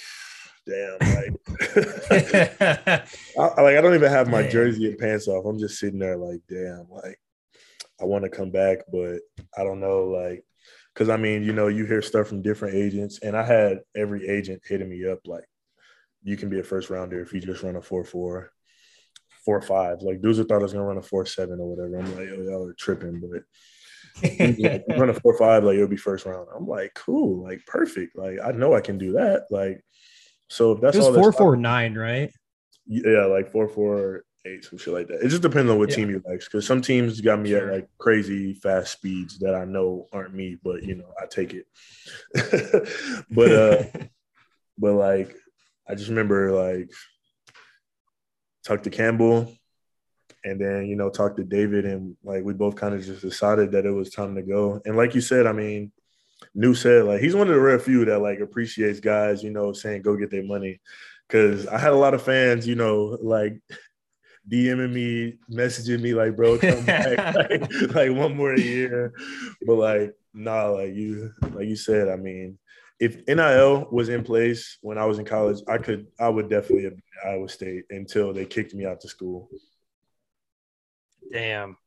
"Damn!" 0.66 0.98
Like, 1.00 1.34
I, 3.38 3.62
like 3.62 3.78
I 3.78 3.82
don't 3.82 3.94
even 3.94 4.10
have 4.10 4.28
my 4.30 4.48
jersey 4.48 4.88
and 4.88 4.98
pants 4.98 5.28
off. 5.28 5.46
I'm 5.46 5.60
just 5.60 5.78
sitting 5.78 6.00
there 6.00 6.18
like, 6.18 6.42
"Damn!" 6.50 6.88
Like, 6.90 7.20
I 8.02 8.06
want 8.06 8.24
to 8.24 8.30
come 8.30 8.50
back, 8.50 8.80
but 8.92 9.20
I 9.56 9.64
don't 9.64 9.82
know, 9.82 10.06
like, 10.06 10.44
because 10.94 11.10
I 11.10 11.18
mean, 11.18 11.44
you 11.44 11.54
know, 11.54 11.68
you 11.68 11.86
hear 11.86 12.02
stuff 12.02 12.28
from 12.28 12.42
different 12.42 12.76
agents, 12.76 13.20
and 13.20 13.36
I 13.36 13.44
had 13.44 13.80
every 13.96 14.28
agent 14.28 14.62
hitting 14.66 14.90
me 14.90 15.08
up 15.08 15.20
like, 15.26 15.46
"You 16.24 16.38
can 16.38 16.50
be 16.50 16.60
a 16.60 16.64
first 16.64 16.90
rounder 16.90 17.22
if 17.22 17.34
you 17.34 17.40
just 17.40 17.64
run 17.64 17.76
a 17.76 17.82
four 17.82 18.04
four 18.04 18.52
four 19.44 19.62
five. 19.62 20.02
Like 20.02 20.22
dudes 20.22 20.40
thought 20.40 20.52
I 20.52 20.58
was 20.58 20.74
gonna 20.74 20.86
run 20.86 20.98
a 20.98 21.02
four 21.02 21.26
seven 21.26 21.60
or 21.60 21.70
whatever. 21.70 21.98
I'm 21.98 22.16
like, 22.16 22.30
oh, 22.32 22.42
y'all 22.44 22.68
are 22.68 22.74
tripping, 22.74 23.20
but 23.20 23.44
like, 24.60 24.84
run 24.98 25.10
a 25.10 25.14
four 25.14 25.38
five, 25.38 25.64
like 25.64 25.76
it'll 25.76 25.88
be 25.88 25.98
first 25.98 26.26
round. 26.26 26.48
I'm 26.56 26.68
like, 26.68 26.94
cool, 26.94 27.44
like 27.44 27.66
perfect. 27.66 28.18
Like 28.18 28.40
I 28.44 28.52
know 28.52 28.74
I 28.74 28.82
can 28.82 28.98
do 28.98 29.14
that. 29.14 29.46
Like 29.50 29.84
so 30.50 30.74
if 30.74 30.82
that's 30.82 30.96
it 30.96 31.00
was 31.00 31.08
all 31.08 31.14
four 31.16 31.32
four 31.32 31.56
nine, 31.56 31.96
right? 31.96 32.32
Yeah, 32.86 33.26
like 33.26 33.52
four 33.52 33.68
four 33.68 34.24
eight, 34.46 34.66
some 34.66 34.78
shit 34.78 34.94
like 34.94 35.08
that. 35.08 35.22
It 35.22 35.30
just 35.30 35.42
depends 35.42 35.72
on 35.72 35.78
what 35.78 35.90
yeah. 35.90 35.96
team 35.96 36.10
you 36.10 36.22
like. 36.26 36.40
Because 36.40 36.66
some 36.66 36.82
teams 36.82 37.22
got 37.22 37.40
me 37.40 37.50
sure. 37.50 37.68
at 37.70 37.74
like 37.74 37.90
crazy 37.98 38.54
fast 38.54 38.94
speeds 38.94 39.40
that 39.40 39.56
I 39.56 39.66
know 39.66 40.08
aren't 40.12 40.34
me, 40.34 40.58
but 40.62 40.84
you 40.84 40.96
know 40.96 41.14
I 41.22 41.26
take 41.26 41.54
it. 41.54 41.68
but 43.30 43.52
uh, 43.52 43.84
but 44.78 44.94
like 44.94 45.36
I 45.88 45.96
just 45.96 46.10
remember 46.10 46.52
like 46.52 46.92
talked 48.64 48.86
to 48.86 48.90
Campbell 48.90 49.52
and 50.46 50.60
then, 50.60 50.88
you 50.88 50.96
know, 50.96 51.10
talked 51.10 51.38
to 51.38 51.44
David 51.44 51.86
and 51.86 52.16
like 52.24 52.44
we 52.44 52.54
both 52.54 52.76
kind 52.76 52.94
of 52.94 53.04
just 53.04 53.22
decided 53.22 53.72
that 53.72 53.86
it 53.86 53.92
was 53.92 54.10
time 54.10 54.36
to 54.36 54.42
go. 54.42 54.82
And 54.86 54.98
like 54.98 55.16
you 55.16 55.22
said, 55.22 55.48
I 55.48 55.52
mean, 55.52 55.92
New 56.54 56.76
said 56.76 57.06
like 57.06 57.22
he's 57.22 57.36
one 57.36 57.48
of 57.48 57.54
the 57.54 57.60
rare 57.60 57.80
few 57.80 58.06
that 58.06 58.20
like 58.20 58.40
appreciates 58.40 59.00
guys, 59.00 59.44
you 59.44 59.52
know, 59.52 59.74
saying 59.74 60.02
go 60.02 60.18
get 60.18 60.32
their 60.32 60.44
money. 60.44 60.82
Cause 61.30 61.66
I 61.68 61.78
had 61.78 61.94
a 61.94 61.98
lot 61.98 62.14
of 62.14 62.22
fans, 62.22 62.68
you 62.68 62.76
know, 62.76 63.18
like 63.22 63.60
DMing 64.52 64.92
me, 64.92 65.38
messaging 65.50 66.02
me 66.02 66.14
like, 66.14 66.36
bro, 66.36 66.58
come 66.58 66.86
back, 66.86 67.36
like, 67.36 67.72
like 67.94 68.12
one 68.12 68.36
more 68.36 68.56
year. 68.56 69.14
But 69.66 69.76
like, 69.76 70.16
nah, 70.34 70.68
like 70.68 70.94
you, 70.94 71.32
like 71.54 71.68
you 71.68 71.76
said, 71.76 72.10
I 72.10 72.18
mean, 72.18 72.58
if 73.00 73.26
NIL 73.28 73.88
was 73.92 74.10
in 74.10 74.24
place 74.24 74.78
when 74.82 74.98
I 74.98 75.06
was 75.06 75.20
in 75.20 75.26
college, 75.26 75.60
I 75.68 75.78
could 75.78 76.08
I 76.20 76.30
would 76.30 76.50
definitely 76.50 76.86
have 76.86 76.94
been 76.94 77.32
Iowa 77.32 77.50
State 77.50 77.86
until 77.90 78.34
they 78.34 78.46
kicked 78.46 78.74
me 78.74 78.86
out 78.86 79.02
to 79.02 79.10
school. 79.10 79.50
Damn. 81.32 81.78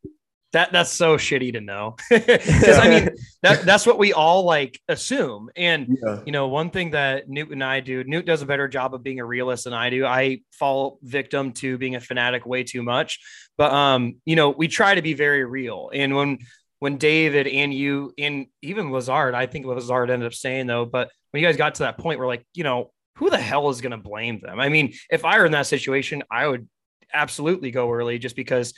That 0.56 0.72
that's 0.72 0.90
so 0.90 1.18
shitty 1.18 1.52
to 1.52 1.60
know. 1.60 1.96
Because 2.08 2.78
I 2.78 2.88
mean 2.88 3.10
that 3.42 3.66
that's 3.66 3.84
what 3.84 3.98
we 3.98 4.14
all 4.14 4.44
like 4.44 4.80
assume. 4.88 5.50
And 5.54 5.98
yeah. 6.02 6.20
you 6.24 6.32
know, 6.32 6.48
one 6.48 6.70
thing 6.70 6.92
that 6.92 7.28
Newt 7.28 7.50
and 7.50 7.62
I 7.62 7.80
do, 7.80 8.02
Newt 8.04 8.24
does 8.24 8.40
a 8.40 8.46
better 8.46 8.66
job 8.66 8.94
of 8.94 9.02
being 9.02 9.20
a 9.20 9.24
realist 9.24 9.64
than 9.64 9.74
I 9.74 9.90
do. 9.90 10.06
I 10.06 10.40
fall 10.52 10.98
victim 11.02 11.52
to 11.60 11.76
being 11.76 11.94
a 11.94 12.00
fanatic 12.00 12.46
way 12.46 12.64
too 12.64 12.82
much. 12.82 13.18
But 13.58 13.70
um, 13.70 14.16
you 14.24 14.34
know, 14.34 14.48
we 14.48 14.66
try 14.66 14.94
to 14.94 15.02
be 15.02 15.12
very 15.12 15.44
real. 15.44 15.90
And 15.92 16.16
when 16.16 16.38
when 16.78 16.96
David 16.96 17.46
and 17.46 17.74
you 17.74 18.14
and 18.16 18.46
even 18.62 18.90
Lazard, 18.90 19.34
I 19.34 19.44
think 19.44 19.66
Lazard 19.66 20.08
ended 20.08 20.26
up 20.26 20.32
saying 20.32 20.68
though, 20.68 20.86
but 20.86 21.10
when 21.32 21.42
you 21.42 21.46
guys 21.46 21.58
got 21.58 21.74
to 21.74 21.82
that 21.82 21.98
point, 21.98 22.18
we're 22.18 22.26
like, 22.26 22.46
you 22.54 22.64
know, 22.64 22.92
who 23.16 23.28
the 23.28 23.36
hell 23.36 23.68
is 23.68 23.82
going 23.82 23.90
to 23.90 23.98
blame 23.98 24.40
them? 24.40 24.58
I 24.58 24.70
mean, 24.70 24.94
if 25.10 25.26
I 25.26 25.38
were 25.38 25.44
in 25.44 25.52
that 25.52 25.66
situation, 25.66 26.22
I 26.30 26.46
would 26.46 26.66
absolutely 27.12 27.72
go 27.72 27.92
early 27.92 28.18
just 28.18 28.36
because. 28.36 28.72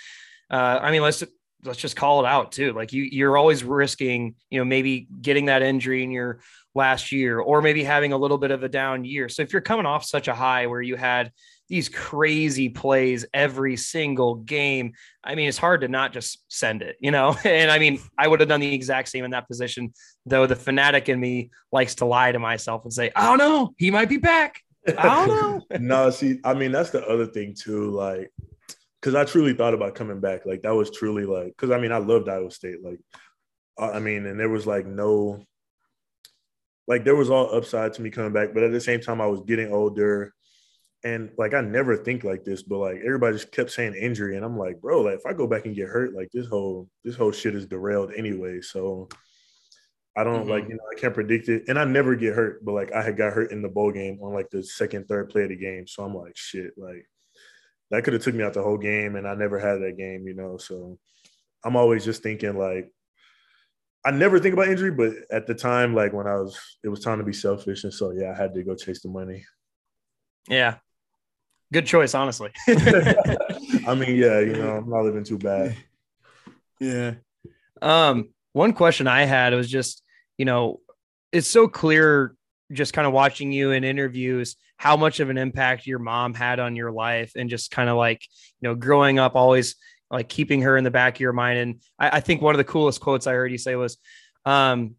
Uh, 0.51 0.81
I 0.81 0.93
mean, 0.93 1.03
let's 1.03 1.22
let's 1.65 1.79
just 1.79 1.97
call 1.97 2.25
it 2.25 2.29
out 2.29 2.53
too. 2.53 2.73
Like 2.73 2.93
you, 2.93 3.03
you're 3.03 3.37
always 3.37 3.65
risking, 3.65 4.35
you 4.51 4.59
know, 4.59 4.65
maybe 4.65 5.09
getting 5.21 5.47
that 5.47 5.63
injury 5.63 6.03
in 6.03 6.11
your 6.11 6.41
last 6.75 7.11
year, 7.13 7.41
or 7.41 7.61
maybe 7.63 7.83
having 7.83 8.13
a 8.13 8.19
little 8.19 8.39
bit 8.39 8.51
of 8.51 8.63
a 8.63 8.69
down 8.69 9.05
year. 9.05 9.29
So 9.29 9.43
if 9.43 9.53
you're 9.53 9.63
coming 9.63 9.87
off 9.87 10.05
such 10.05 10.29
a 10.29 10.35
high 10.35 10.67
where 10.67 10.83
you 10.83 10.97
had 10.97 11.33
these 11.69 11.89
crazy 11.89 12.69
plays 12.69 13.27
every 13.33 13.77
single 13.77 14.37
game. 14.37 14.93
I 15.23 15.35
mean, 15.35 15.49
it's 15.49 15.59
hard 15.59 15.83
to 15.83 15.89
not 15.89 16.13
just 16.13 16.43
send 16.49 16.83
it, 16.83 16.97
you 17.01 17.11
know? 17.11 17.37
And 17.45 17.71
I 17.71 17.79
mean, 17.79 18.01
I 18.19 18.27
would 18.27 18.41
have 18.41 18.49
done 18.49 18.61
the 18.61 18.75
exact 18.75 19.09
same 19.09 19.25
in 19.25 19.31
that 19.33 19.49
position, 19.49 19.93
though 20.27 20.47
the 20.47 20.57
fanatic 20.57 21.09
in 21.09 21.21
me 21.21 21.51
likes 21.73 21.97
to 21.97 22.05
lie 22.05 22.33
to 22.33 22.39
myself 22.39 22.85
and 22.85 22.93
say, 22.93 23.11
I 23.15 23.25
don't 23.25 23.39
know, 23.39 23.75
he 23.77 23.91
might 23.91 24.09
be 24.09 24.17
back. 24.17 24.63
I 24.87 25.27
don't 25.27 25.29
know. 25.29 25.63
no, 25.81 26.11
see, 26.11 26.41
I 26.45 26.55
mean, 26.55 26.73
that's 26.73 26.91
the 26.91 27.07
other 27.07 27.27
thing 27.27 27.55
too. 27.55 27.91
Like, 27.91 28.33
because 29.01 29.15
I 29.15 29.25
truly 29.25 29.55
thought 29.55 29.75
about 29.75 29.95
coming 29.95 30.21
back. 30.21 30.47
Like, 30.47 30.63
that 30.63 30.75
was 30.75 30.91
truly 30.91 31.25
like, 31.25 31.49
because 31.49 31.71
I 31.71 31.79
mean, 31.79 31.93
I 31.93 31.99
loved 31.99 32.29
Iowa 32.29 32.51
State. 32.51 32.83
Like, 32.83 32.99
I 33.79 34.01
mean, 34.01 34.27
and 34.27 34.39
there 34.39 34.49
was 34.49 34.67
like 34.67 34.87
no, 34.87 35.45
like, 36.87 37.05
there 37.05 37.17
was 37.17 37.31
all 37.31 37.55
upside 37.55 37.95
to 37.95 38.03
me 38.03 38.11
coming 38.11 38.33
back. 38.33 38.55
But 38.55 38.65
at 38.65 38.73
the 38.73 38.81
same 38.81 39.01
time, 39.01 39.21
I 39.21 39.27
was 39.27 39.41
getting 39.47 39.73
older 39.73 40.35
and 41.05 41.31
like 41.39 41.55
I 41.55 41.61
never 41.61 41.97
think 41.97 42.25
like 42.25 42.45
this, 42.45 42.63
but 42.63 42.79
like 42.79 42.99
everybody 43.05 43.37
just 43.37 43.53
kept 43.53 43.71
saying 43.71 43.95
injury, 43.95 44.37
and 44.37 44.45
I'm 44.45 44.59
like, 44.59 44.81
bro, 44.81 45.03
like 45.03 45.19
if 45.19 45.27
I 45.27 45.33
go 45.33 45.47
back 45.47 45.67
and 45.67 45.75
get 45.75 45.89
hurt, 45.89 46.13
like 46.13 46.31
this 46.33 46.47
whole 46.47 46.89
this 47.05 47.15
whole 47.15 47.33
shit 47.33 47.55
is 47.55 47.67
derailed 47.67 48.13
anyway. 48.17 48.61
So 48.61 49.09
I 50.17 50.25
don't 50.25 50.41
mm-hmm. 50.41 50.51
like 50.51 50.65
you 50.65 50.75
know 50.75 50.85
I 50.95 50.99
can't 50.99 51.15
predict 51.15 51.49
it, 51.49 51.65
and 51.69 51.79
I 51.79 51.85
never 51.85 52.17
get 52.17 52.35
hurt, 52.35 52.65
but 52.65 52.73
like 52.73 52.93
I 52.93 53.03
had 53.03 53.17
got 53.17 53.33
hurt 53.33 53.53
in 53.53 53.63
the 53.63 53.69
bowl 53.69 53.93
game 53.93 54.19
on 54.23 54.33
like 54.33 54.51
the 54.51 54.63
second 54.63 55.07
third 55.07 55.31
play 55.31 55.45
of 55.45 55.51
the 55.51 55.57
game, 55.57 55.87
so 55.87 56.03
I'm 56.03 56.15
like 56.15 56.37
shit, 56.37 56.73
like 56.77 57.07
that 57.91 58.05
could 58.05 58.12
have 58.12 58.22
took 58.22 58.34
me 58.34 58.45
out 58.45 58.55
the 58.55 58.62
whole 58.62 58.78
game, 58.78 59.16
and 59.16 59.26
I 59.26 59.34
never 59.34 59.59
had 59.59 59.80
that 59.80 59.97
game, 59.97 60.26
you 60.26 60.34
know. 60.34 60.57
So 60.57 60.99
I'm 61.64 61.76
always 61.76 62.05
just 62.05 62.22
thinking 62.22 62.57
like 62.59 62.91
I 64.05 64.11
never 64.11 64.39
think 64.39 64.55
about 64.55 64.68
injury, 64.68 64.91
but 64.91 65.12
at 65.30 65.47
the 65.47 65.55
time, 65.55 65.95
like 65.95 66.12
when 66.12 66.26
I 66.26 66.34
was, 66.34 66.59
it 66.84 66.89
was 66.89 67.01
time 67.01 67.18
to 67.18 67.24
be 67.24 67.32
selfish, 67.32 67.84
and 67.84 67.93
so 67.93 68.12
yeah, 68.12 68.32
I 68.32 68.34
had 68.34 68.55
to 68.55 68.62
go 68.62 68.74
chase 68.74 69.03
the 69.03 69.09
money. 69.09 69.45
Yeah, 70.49 70.76
Good 71.72 71.86
choice, 71.86 72.14
honestly. 72.14 72.51
I 72.68 73.95
mean, 73.95 74.16
yeah, 74.16 74.41
you 74.41 74.55
know, 74.55 74.76
I'm 74.76 74.89
not 74.89 75.05
living 75.05 75.24
too 75.24 75.39
bad. 75.39 75.76
Yeah. 76.80 77.14
Um, 77.82 78.28
one 78.53 78.72
question 78.72 79.09
I 79.09 79.24
had 79.24 79.53
was 79.53 79.68
just, 79.68 80.05
you 80.36 80.45
know, 80.45 80.78
it's 81.32 81.49
so 81.49 81.66
clear 81.66 82.36
just 82.70 82.93
kind 82.93 83.05
of 83.05 83.12
watching 83.12 83.51
you 83.51 83.72
in 83.72 83.82
interviews 83.82 84.55
how 84.79 84.97
much 84.97 85.20
of 85.20 85.29
an 85.29 85.37
impact 85.37 85.87
your 85.87 85.99
mom 85.99 86.33
had 86.33 86.61
on 86.61 86.76
your 86.76 86.91
life 86.91 87.33
and 87.37 87.51
just 87.51 87.70
kind 87.70 87.91
of 87.91 87.97
like, 87.97 88.24
you 88.61 88.68
know, 88.68 88.74
growing 88.74 89.18
up 89.18 89.35
always 89.35 89.74
like 90.11 90.29
keeping 90.29 90.62
her 90.62 90.76
in 90.76 90.85
the 90.85 90.91
back 90.91 91.16
of 91.16 91.20
your 91.20 91.33
mind. 91.33 91.59
And 91.59 91.81
I, 91.99 92.16
I 92.16 92.20
think 92.20 92.41
one 92.41 92.55
of 92.55 92.59
the 92.59 92.64
coolest 92.64 93.01
quotes 93.01 93.26
I 93.26 93.33
heard 93.33 93.53
you 93.53 93.59
say 93.59 93.74
was, 93.74 93.99
um, 94.47 94.95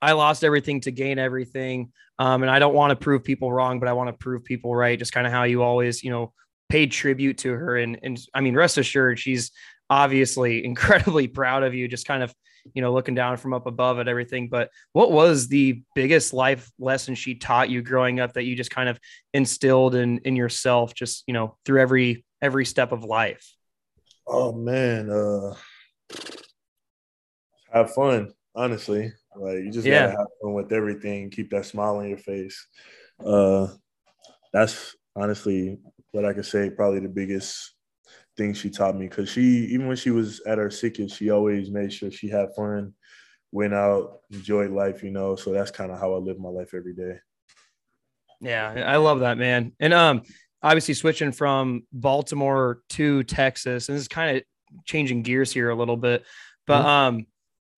I 0.00 0.12
lost 0.12 0.42
everything 0.42 0.80
to 0.80 0.90
gain 0.90 1.18
everything. 1.18 1.92
Um, 2.18 2.42
and 2.42 2.50
I 2.50 2.58
don't 2.58 2.74
want 2.74 2.90
to 2.90 2.96
prove 2.96 3.22
people 3.22 3.52
wrong, 3.52 3.78
but 3.78 3.88
I 3.88 3.92
want 3.92 4.08
to 4.08 4.14
prove 4.14 4.44
people 4.44 4.74
right. 4.74 4.98
Just 4.98 5.12
kind 5.12 5.26
of 5.26 5.32
how 5.32 5.44
you 5.44 5.62
always, 5.62 6.02
you 6.02 6.10
know, 6.10 6.32
paid 6.68 6.90
tribute 6.90 7.38
to 7.38 7.52
her. 7.52 7.76
And, 7.76 7.98
and 8.02 8.18
I 8.34 8.40
mean, 8.40 8.54
rest 8.54 8.78
assured, 8.78 9.18
she's 9.18 9.52
obviously 9.90 10.64
incredibly 10.64 11.28
proud 11.28 11.62
of 11.62 11.74
you, 11.74 11.86
just 11.86 12.06
kind 12.06 12.22
of, 12.22 12.34
you 12.74 12.82
know, 12.82 12.92
looking 12.92 13.14
down 13.14 13.36
from 13.36 13.54
up 13.54 13.66
above 13.66 13.98
at 13.98 14.08
everything. 14.08 14.48
But 14.48 14.70
what 14.92 15.12
was 15.12 15.48
the 15.48 15.82
biggest 15.94 16.32
life 16.32 16.70
lesson 16.78 17.14
she 17.14 17.34
taught 17.34 17.70
you 17.70 17.82
growing 17.82 18.20
up 18.20 18.34
that 18.34 18.44
you 18.44 18.56
just 18.56 18.70
kind 18.70 18.88
of 18.88 18.98
instilled 19.32 19.94
in, 19.94 20.18
in 20.18 20.36
yourself, 20.36 20.94
just, 20.94 21.24
you 21.26 21.34
know, 21.34 21.56
through 21.64 21.80
every, 21.80 22.24
every 22.40 22.64
step 22.64 22.92
of 22.92 23.04
life? 23.04 23.54
Oh 24.26 24.52
man, 24.52 25.10
uh, 25.10 25.54
have 27.72 27.92
fun, 27.92 28.32
honestly. 28.54 29.12
Like 29.34 29.58
you 29.58 29.70
just 29.70 29.86
yeah. 29.86 30.06
gotta 30.06 30.18
have 30.18 30.26
fun 30.40 30.52
with 30.54 30.72
everything, 30.72 31.30
keep 31.30 31.50
that 31.50 31.66
smile 31.66 31.96
on 31.96 32.08
your 32.08 32.18
face. 32.18 32.66
Uh, 33.24 33.68
that's 34.52 34.94
honestly 35.16 35.78
what 36.12 36.24
I 36.24 36.32
could 36.32 36.46
say. 36.46 36.70
Probably 36.70 37.00
the 37.00 37.08
biggest 37.08 37.74
thing 38.36 38.54
she 38.54 38.70
taught 38.70 38.96
me 38.96 39.08
because 39.08 39.28
she 39.28 39.42
even 39.42 39.86
when 39.88 39.96
she 39.96 40.10
was 40.10 40.40
at 40.46 40.58
her 40.58 40.70
sickest, 40.70 41.16
she 41.16 41.30
always 41.30 41.70
made 41.70 41.92
sure 41.92 42.10
she 42.10 42.28
had 42.28 42.54
fun 42.54 42.94
went 43.52 43.74
out, 43.74 44.20
enjoyed 44.30 44.70
life, 44.70 45.04
you 45.04 45.10
know. 45.10 45.36
So 45.36 45.52
that's 45.52 45.70
kind 45.70 45.92
of 45.92 46.00
how 46.00 46.14
I 46.14 46.16
live 46.16 46.40
my 46.40 46.48
life 46.48 46.74
every 46.74 46.94
day. 46.94 47.18
Yeah, 48.40 48.84
I 48.86 48.96
love 48.96 49.20
that, 49.20 49.38
man. 49.38 49.72
And 49.78 49.94
um, 49.94 50.22
obviously 50.62 50.94
switching 50.94 51.30
from 51.30 51.82
Baltimore 51.92 52.80
to 52.90 53.22
Texas, 53.22 53.88
and 53.88 53.94
this 53.94 54.02
is 54.02 54.08
kind 54.08 54.38
of 54.38 54.42
changing 54.86 55.22
gears 55.22 55.52
here 55.52 55.70
a 55.70 55.76
little 55.76 55.98
bit, 55.98 56.24
but 56.66 56.80
mm-hmm. 56.80 56.88
um, 56.88 57.26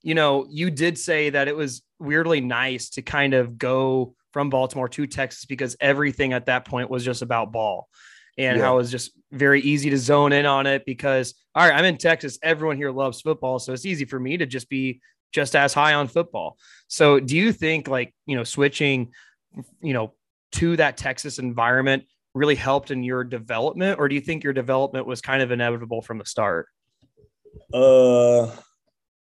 you 0.02 0.14
know, 0.14 0.46
you 0.48 0.70
did 0.70 0.96
say 0.96 1.30
that 1.30 1.48
it 1.48 1.56
was 1.56 1.82
weirdly 1.98 2.40
nice 2.40 2.90
to 2.90 3.02
kind 3.02 3.34
of 3.34 3.58
go 3.58 4.14
from 4.32 4.50
Baltimore 4.50 4.88
to 4.88 5.06
Texas 5.06 5.44
because 5.44 5.76
everything 5.80 6.32
at 6.32 6.46
that 6.46 6.66
point 6.66 6.88
was 6.88 7.04
just 7.04 7.22
about 7.22 7.52
ball 7.52 7.88
and 8.36 8.58
yeah. 8.58 8.64
how 8.64 8.74
it 8.74 8.78
was 8.78 8.90
just 8.90 9.12
very 9.32 9.60
easy 9.60 9.90
to 9.90 9.98
zone 9.98 10.32
in 10.32 10.46
on 10.46 10.66
it 10.66 10.84
because 10.84 11.34
all 11.54 11.66
right, 11.66 11.76
I'm 11.76 11.84
in 11.84 11.96
Texas. 11.96 12.38
Everyone 12.42 12.76
here 12.76 12.90
loves 12.90 13.20
football. 13.20 13.58
So 13.58 13.72
it's 13.72 13.86
easy 13.86 14.04
for 14.04 14.18
me 14.18 14.36
to 14.36 14.46
just 14.46 14.68
be 14.68 15.00
just 15.32 15.54
as 15.54 15.72
high 15.72 15.94
on 15.94 16.08
football. 16.08 16.56
So 16.88 17.20
do 17.20 17.36
you 17.36 17.52
think 17.52 17.88
like, 17.88 18.14
you 18.26 18.36
know, 18.36 18.44
switching, 18.44 19.12
you 19.80 19.92
know, 19.92 20.14
to 20.52 20.76
that 20.76 20.96
Texas 20.96 21.38
environment 21.38 22.04
really 22.34 22.54
helped 22.54 22.90
in 22.90 23.04
your 23.04 23.22
development, 23.22 23.98
or 23.98 24.08
do 24.08 24.14
you 24.14 24.20
think 24.20 24.42
your 24.42 24.52
development 24.52 25.06
was 25.06 25.20
kind 25.20 25.42
of 25.42 25.50
inevitable 25.50 26.02
from 26.02 26.18
the 26.18 26.26
start? 26.26 26.66
Uh 27.72 28.50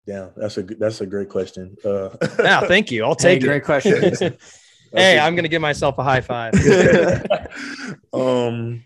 yeah, 0.05 0.29
that's 0.35 0.57
a 0.57 0.63
that's 0.63 1.01
a 1.01 1.05
great 1.05 1.29
question. 1.29 1.77
Uh, 1.83 2.09
yeah, 2.39 2.59
thank 2.67 2.91
you. 2.91 3.05
I'll 3.05 3.15
take 3.15 3.41
hey, 3.41 3.47
Great 3.47 3.63
question. 3.63 4.01
hey, 4.93 5.17
I'm 5.17 5.35
gonna 5.35 5.47
give 5.47 5.61
myself 5.61 5.97
a 5.97 6.03
high 6.03 6.21
five. 6.21 6.53
um, 8.13 8.83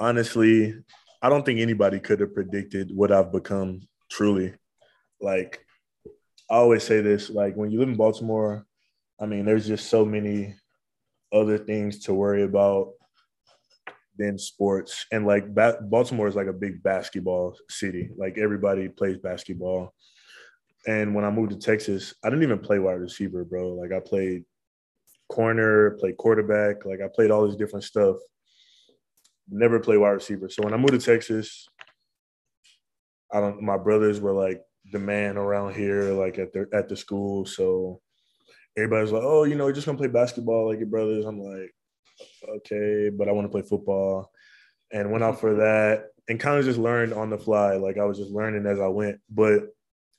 honestly, 0.00 0.74
I 1.22 1.28
don't 1.28 1.44
think 1.44 1.60
anybody 1.60 2.00
could 2.00 2.20
have 2.20 2.34
predicted 2.34 2.90
what 2.94 3.12
I've 3.12 3.32
become. 3.32 3.82
Truly, 4.10 4.54
like 5.20 5.64
I 6.50 6.54
always 6.54 6.82
say 6.82 7.00
this: 7.00 7.30
like 7.30 7.54
when 7.54 7.70
you 7.70 7.78
live 7.78 7.88
in 7.88 7.96
Baltimore, 7.96 8.66
I 9.20 9.26
mean, 9.26 9.44
there's 9.44 9.68
just 9.68 9.88
so 9.88 10.04
many 10.04 10.56
other 11.32 11.58
things 11.58 12.00
to 12.00 12.14
worry 12.14 12.42
about 12.42 12.92
than 14.18 14.38
sports. 14.38 15.06
And 15.12 15.26
like 15.26 15.54
ba- 15.54 15.78
Baltimore 15.80 16.28
is 16.28 16.36
like 16.36 16.46
a 16.46 16.52
big 16.52 16.82
basketball 16.82 17.56
city. 17.68 18.10
Like 18.16 18.36
everybody 18.38 18.88
plays 18.88 19.18
basketball. 19.18 19.94
And 20.86 21.14
when 21.14 21.24
I 21.24 21.30
moved 21.30 21.52
to 21.52 21.58
Texas, 21.58 22.14
I 22.24 22.30
didn't 22.30 22.42
even 22.42 22.58
play 22.58 22.78
wide 22.78 23.00
receiver, 23.00 23.44
bro. 23.44 23.74
Like 23.74 23.92
I 23.92 24.00
played 24.00 24.44
corner, 25.28 25.92
played 25.92 26.16
quarterback. 26.16 26.84
Like 26.84 27.00
I 27.00 27.08
played 27.14 27.30
all 27.30 27.46
this 27.46 27.56
different 27.56 27.84
stuff. 27.84 28.16
Never 29.50 29.80
played 29.80 29.98
wide 29.98 30.10
receiver. 30.10 30.48
So 30.48 30.62
when 30.62 30.74
I 30.74 30.76
moved 30.76 30.92
to 30.92 30.98
Texas, 30.98 31.68
I 33.32 33.40
don't. 33.40 33.62
My 33.62 33.76
brothers 33.76 34.20
were 34.20 34.32
like 34.32 34.62
the 34.92 34.98
man 34.98 35.36
around 35.36 35.74
here, 35.74 36.12
like 36.12 36.38
at 36.38 36.52
the 36.52 36.66
at 36.72 36.88
the 36.88 36.96
school. 36.96 37.46
So 37.46 38.00
everybody's 38.76 39.12
like, 39.12 39.22
"Oh, 39.24 39.44
you 39.44 39.56
know, 39.56 39.66
you're 39.66 39.74
just 39.74 39.86
gonna 39.86 39.98
play 39.98 40.08
basketball 40.08 40.68
like 40.68 40.78
your 40.78 40.88
brothers." 40.88 41.24
I'm 41.24 41.40
like, 41.40 41.74
okay, 42.48 43.10
but 43.10 43.28
I 43.28 43.32
want 43.32 43.46
to 43.46 43.50
play 43.50 43.62
football. 43.62 44.30
And 44.92 45.12
went 45.12 45.22
out 45.22 45.40
for 45.40 45.54
that 45.56 46.06
and 46.28 46.40
kind 46.40 46.58
of 46.58 46.64
just 46.64 46.78
learned 46.78 47.12
on 47.12 47.30
the 47.30 47.38
fly. 47.38 47.76
Like 47.76 47.98
I 47.98 48.04
was 48.04 48.18
just 48.18 48.32
learning 48.32 48.66
as 48.66 48.80
I 48.80 48.88
went. 48.88 49.20
But 49.30 49.68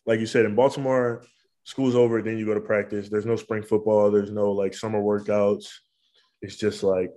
like 0.06 0.20
you 0.20 0.26
said, 0.26 0.46
in 0.46 0.56
Baltimore, 0.56 1.24
school's 1.64 1.96
over, 1.96 2.22
then 2.22 2.38
you 2.38 2.46
go 2.46 2.54
to 2.54 2.62
practice. 2.62 3.10
There's 3.10 3.26
no 3.26 3.36
spring 3.36 3.64
football, 3.64 4.12
there's 4.12 4.32
no 4.32 4.52
like 4.52 4.74
summer 4.74 5.02
workouts. 5.02 5.68
It's 6.42 6.56
just 6.56 6.84
like 6.84 7.12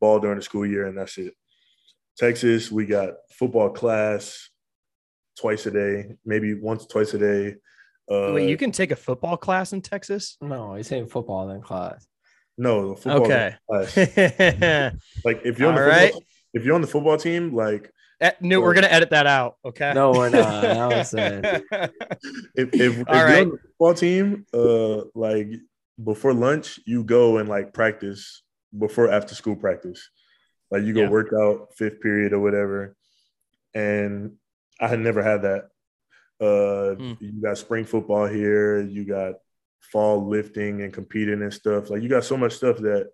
ball 0.00 0.20
during 0.20 0.36
the 0.36 0.42
school 0.42 0.66
year, 0.66 0.86
and 0.86 0.96
that's 0.96 1.18
it. 1.18 1.34
Texas, 2.16 2.70
we 2.70 2.86
got 2.86 3.14
football 3.32 3.70
class 3.70 4.50
twice 5.38 5.66
a 5.66 5.70
day, 5.70 6.14
maybe 6.24 6.54
once, 6.54 6.86
twice 6.86 7.14
a 7.14 7.18
day. 7.18 7.56
Uh, 8.10 8.32
Wait, 8.34 8.48
you 8.48 8.56
can 8.56 8.70
take 8.70 8.90
a 8.90 8.96
football 8.96 9.36
class 9.36 9.72
in 9.72 9.80
Texas? 9.80 10.36
No, 10.40 10.74
he's 10.74 10.86
saying 10.86 11.08
football 11.08 11.50
in 11.50 11.62
class. 11.62 12.06
No, 12.56 12.94
football. 12.94 13.24
Okay. 13.24 13.54
like 15.24 15.40
if 15.44 15.58
you're 15.58 15.68
on 15.68 15.74
the 15.74 15.80
football, 15.80 15.88
right. 15.88 16.14
if 16.52 16.64
you're 16.64 16.74
on 16.74 16.80
the 16.82 16.86
football 16.86 17.16
team, 17.16 17.54
like 17.54 17.90
uh, 18.20 18.30
no, 18.40 18.60
we're 18.60 18.74
gonna 18.74 18.86
edit 18.86 19.10
that 19.10 19.26
out. 19.26 19.56
Okay. 19.64 19.92
No, 19.92 20.12
we're 20.12 20.28
not. 20.28 20.64
if 21.14 21.64
if, 22.54 22.72
if 22.74 22.96
you're 22.96 23.40
on 23.40 23.50
the 23.50 23.58
football 23.58 23.94
team, 23.94 24.46
uh, 24.54 25.02
like 25.14 25.48
before 26.02 26.32
lunch, 26.32 26.78
you 26.86 27.02
go 27.02 27.38
and 27.38 27.48
like 27.48 27.72
practice 27.72 28.42
before 28.76 29.10
after 29.10 29.34
school 29.34 29.56
practice. 29.56 30.08
Like 30.70 30.82
you 30.82 30.92
go 30.92 31.02
yeah. 31.02 31.08
work 31.08 31.32
out 31.32 31.74
fifth 31.76 32.00
period 32.00 32.32
or 32.32 32.40
whatever. 32.40 32.96
And 33.74 34.32
I 34.80 34.88
had 34.88 35.00
never 35.00 35.22
had 35.22 35.42
that. 35.42 35.68
Uh, 36.40 36.96
mm. 36.96 37.16
You 37.20 37.42
got 37.42 37.58
spring 37.58 37.84
football 37.84 38.26
here. 38.26 38.80
You 38.80 39.04
got 39.04 39.34
fall 39.92 40.28
lifting 40.28 40.82
and 40.82 40.92
competing 40.92 41.42
and 41.42 41.52
stuff. 41.52 41.90
Like 41.90 42.02
you 42.02 42.08
got 42.08 42.24
so 42.24 42.36
much 42.36 42.54
stuff 42.54 42.78
that 42.78 43.10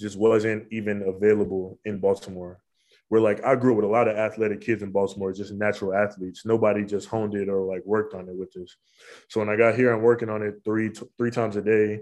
just 0.00 0.16
wasn't 0.16 0.66
even 0.72 1.02
available 1.02 1.78
in 1.84 1.98
Baltimore. 1.98 2.60
Where 3.08 3.20
like 3.20 3.44
I 3.44 3.54
grew 3.54 3.72
up 3.72 3.76
with 3.76 3.84
a 3.84 3.88
lot 3.88 4.08
of 4.08 4.16
athletic 4.16 4.60
kids 4.60 4.82
in 4.82 4.90
Baltimore, 4.90 5.32
just 5.32 5.52
natural 5.52 5.94
athletes. 5.94 6.46
Nobody 6.46 6.84
just 6.84 7.08
honed 7.08 7.34
it 7.34 7.48
or 7.48 7.60
like 7.60 7.84
worked 7.84 8.14
on 8.14 8.28
it 8.28 8.36
with 8.36 8.56
us. 8.56 8.74
So 9.28 9.40
when 9.40 9.50
I 9.50 9.56
got 9.56 9.76
here, 9.76 9.92
I'm 9.92 10.02
working 10.02 10.30
on 10.30 10.42
it 10.42 10.62
three 10.64 10.90
three 11.18 11.30
times 11.30 11.56
a 11.56 11.62
day, 11.62 12.00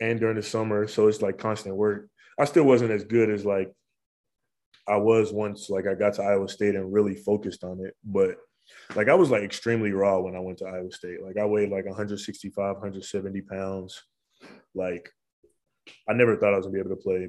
and 0.00 0.20
during 0.20 0.36
the 0.36 0.42
summer. 0.42 0.86
So 0.86 1.08
it's 1.08 1.22
like 1.22 1.38
constant 1.38 1.74
work. 1.74 2.08
I 2.38 2.44
still 2.44 2.64
wasn't 2.64 2.90
as 2.90 3.04
good 3.04 3.30
as 3.30 3.44
like 3.44 3.72
I 4.88 4.96
was 4.96 5.32
once. 5.32 5.70
Like 5.70 5.86
I 5.86 5.94
got 5.94 6.14
to 6.14 6.22
Iowa 6.22 6.48
State 6.48 6.74
and 6.74 6.92
really 6.92 7.14
focused 7.14 7.64
on 7.64 7.80
it, 7.84 7.94
but 8.04 8.36
like 8.94 9.08
I 9.08 9.14
was 9.14 9.30
like 9.30 9.42
extremely 9.42 9.92
raw 9.92 10.18
when 10.20 10.36
I 10.36 10.40
went 10.40 10.58
to 10.58 10.66
Iowa 10.66 10.90
State. 10.92 11.22
Like 11.22 11.36
I 11.36 11.44
weighed 11.44 11.70
like 11.70 11.86
165, 11.86 12.56
170 12.56 13.40
pounds. 13.42 14.02
Like 14.74 15.10
I 16.08 16.12
never 16.12 16.36
thought 16.36 16.54
I 16.54 16.56
was 16.56 16.66
gonna 16.66 16.74
be 16.74 16.80
able 16.80 16.90
to 16.90 17.02
play. 17.02 17.28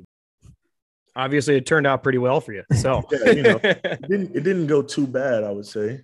Obviously, 1.16 1.56
it 1.56 1.66
turned 1.66 1.88
out 1.88 2.04
pretty 2.04 2.20
well 2.20 2.42
for 2.42 2.54
you. 2.54 2.64
So 2.76 3.04
yeah, 3.12 3.32
you 3.32 3.44
know, 3.44 3.60
it 3.64 4.02
didn't 4.02 4.36
it 4.36 4.44
didn't 4.44 4.68
go 4.68 4.82
too 4.82 5.08
bad, 5.08 5.44
I 5.44 5.52
would 5.52 5.66
say. 5.66 6.02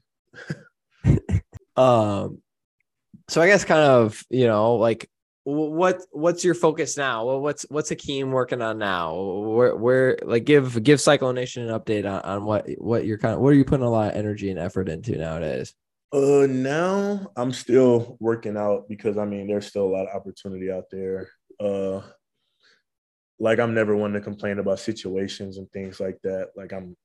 um, 1.76 2.42
so 3.30 3.42
I 3.42 3.48
guess 3.48 3.66
kind 3.66 3.82
of 3.82 4.24
you 4.30 4.48
know 4.48 4.76
like 4.76 5.10
what 5.46 6.02
what's 6.12 6.44
your 6.44 6.56
focus 6.56 6.96
now? 6.96 7.26
What's 7.38 7.66
what's 7.70 7.90
Hakeem 7.90 8.32
working 8.32 8.62
on 8.62 8.78
now? 8.78 9.16
Where 9.16 9.76
where 9.76 10.18
like 10.24 10.46
give 10.46 10.82
give 10.84 11.02
Cyclone 11.02 11.36
Nation 11.36 11.68
an 11.68 11.80
update 11.80 12.06
on, 12.06 12.22
on 12.22 12.46
what 12.46 12.68
what 12.78 13.06
you're 13.06 13.18
kind 13.18 13.36
of 13.36 13.42
what 13.42 13.50
are 13.50 13.56
you 13.58 13.66
putting 13.66 13.86
a 13.86 13.90
lot 13.90 14.12
of 14.12 14.16
energy 14.18 14.50
and 14.50 14.60
effort 14.60 14.88
into 14.88 15.18
nowadays? 15.18 15.74
Uh, 16.14 16.48
now 16.48 17.32
I'm 17.36 17.52
still 17.52 18.18
working 18.20 18.56
out 18.56 18.88
because 18.88 19.18
I 19.18 19.26
mean 19.26 19.48
there's 19.48 19.68
still 19.68 19.86
a 19.86 19.94
lot 19.96 20.08
of 20.08 20.16
opportunity 20.16 20.72
out 20.72 20.86
there. 20.90 21.30
Uh, 21.60 22.02
like 23.40 23.60
I'm 23.60 23.74
never 23.74 23.96
one 23.96 24.14
to 24.14 24.22
complain 24.22 24.60
about 24.60 24.80
situations 24.80 25.58
and 25.58 25.70
things 25.72 26.00
like 26.00 26.22
that. 26.24 26.52
Like 26.56 26.72
I'm, 26.72 26.96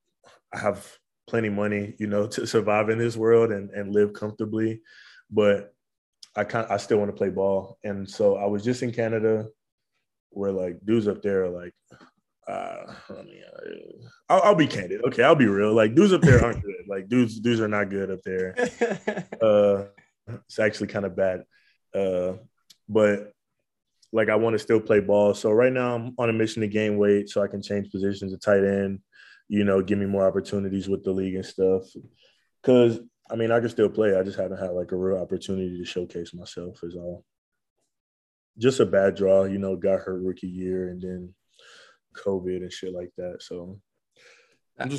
I 0.53 0.59
have 0.59 0.87
plenty 1.27 1.49
money, 1.49 1.95
you 1.97 2.07
know, 2.07 2.27
to 2.27 2.47
survive 2.47 2.89
in 2.89 2.99
this 2.99 3.17
world 3.17 3.51
and 3.51 3.69
and 3.71 3.93
live 3.93 4.13
comfortably, 4.13 4.81
but 5.29 5.73
I 6.35 6.43
kind 6.43 6.67
I 6.69 6.77
still 6.77 6.97
want 6.97 7.09
to 7.09 7.17
play 7.17 7.29
ball, 7.29 7.77
and 7.83 8.09
so 8.09 8.37
I 8.37 8.45
was 8.45 8.63
just 8.63 8.83
in 8.83 8.91
Canada, 8.91 9.47
where 10.29 10.51
like 10.51 10.79
dudes 10.85 11.07
up 11.07 11.21
there 11.21 11.45
are 11.45 11.49
like, 11.49 11.73
uh, 12.47 12.93
I 13.09 13.23
mean, 13.23 13.43
I'll, 14.29 14.41
I'll, 14.41 14.55
be 14.55 14.67
candid. 14.67 15.03
Okay, 15.05 15.23
I'll 15.23 15.35
be 15.35 15.47
real. 15.47 15.73
Like 15.73 15.95
dudes 15.95 16.13
up 16.13 16.21
there 16.21 16.43
aren't 16.43 16.63
good. 16.63 16.85
Like 16.87 17.09
dudes 17.09 17.39
dudes 17.39 17.61
are 17.61 17.67
not 17.67 17.89
good 17.89 18.11
up 18.11 18.21
there. 18.23 18.55
Uh, 19.41 19.85
it's 20.45 20.59
actually 20.59 20.87
kind 20.87 21.05
of 21.05 21.15
bad. 21.15 21.43
Uh, 21.95 22.33
but 22.87 23.31
like 24.11 24.29
I 24.29 24.35
want 24.35 24.53
to 24.53 24.59
still 24.59 24.79
play 24.79 24.99
ball. 24.99 25.33
So 25.33 25.51
right 25.51 25.71
now 25.71 25.95
I'm 25.95 26.15
on 26.17 26.29
a 26.29 26.33
mission 26.33 26.61
to 26.61 26.67
gain 26.67 26.97
weight 26.97 27.29
so 27.29 27.41
I 27.41 27.47
can 27.47 27.61
change 27.61 27.91
positions 27.91 28.31
to 28.31 28.37
tight 28.37 28.63
end. 28.63 28.99
You 29.47 29.63
know, 29.63 29.81
give 29.81 29.97
me 29.97 30.05
more 30.05 30.27
opportunities 30.27 30.87
with 30.87 31.03
the 31.03 31.11
league 31.11 31.35
and 31.35 31.45
stuff. 31.45 31.83
Because 32.61 32.99
I 33.31 33.35
mean, 33.35 33.51
I 33.51 33.59
can 33.59 33.69
still 33.69 33.89
play. 33.89 34.15
I 34.15 34.23
just 34.23 34.39
haven't 34.39 34.59
had 34.59 34.71
like 34.71 34.91
a 34.91 34.95
real 34.95 35.21
opportunity 35.21 35.77
to 35.77 35.85
showcase 35.85 36.33
myself. 36.33 36.79
Is 36.83 36.95
all. 36.95 37.23
Just 38.57 38.79
a 38.79 38.85
bad 38.85 39.15
draw, 39.15 39.43
you 39.43 39.59
know. 39.59 39.75
Got 39.75 40.01
hurt 40.01 40.21
rookie 40.21 40.47
year, 40.47 40.89
and 40.89 41.01
then 41.01 41.33
COVID 42.17 42.57
and 42.57 42.73
shit 42.73 42.93
like 42.93 43.11
that. 43.17 43.41
So. 43.41 43.79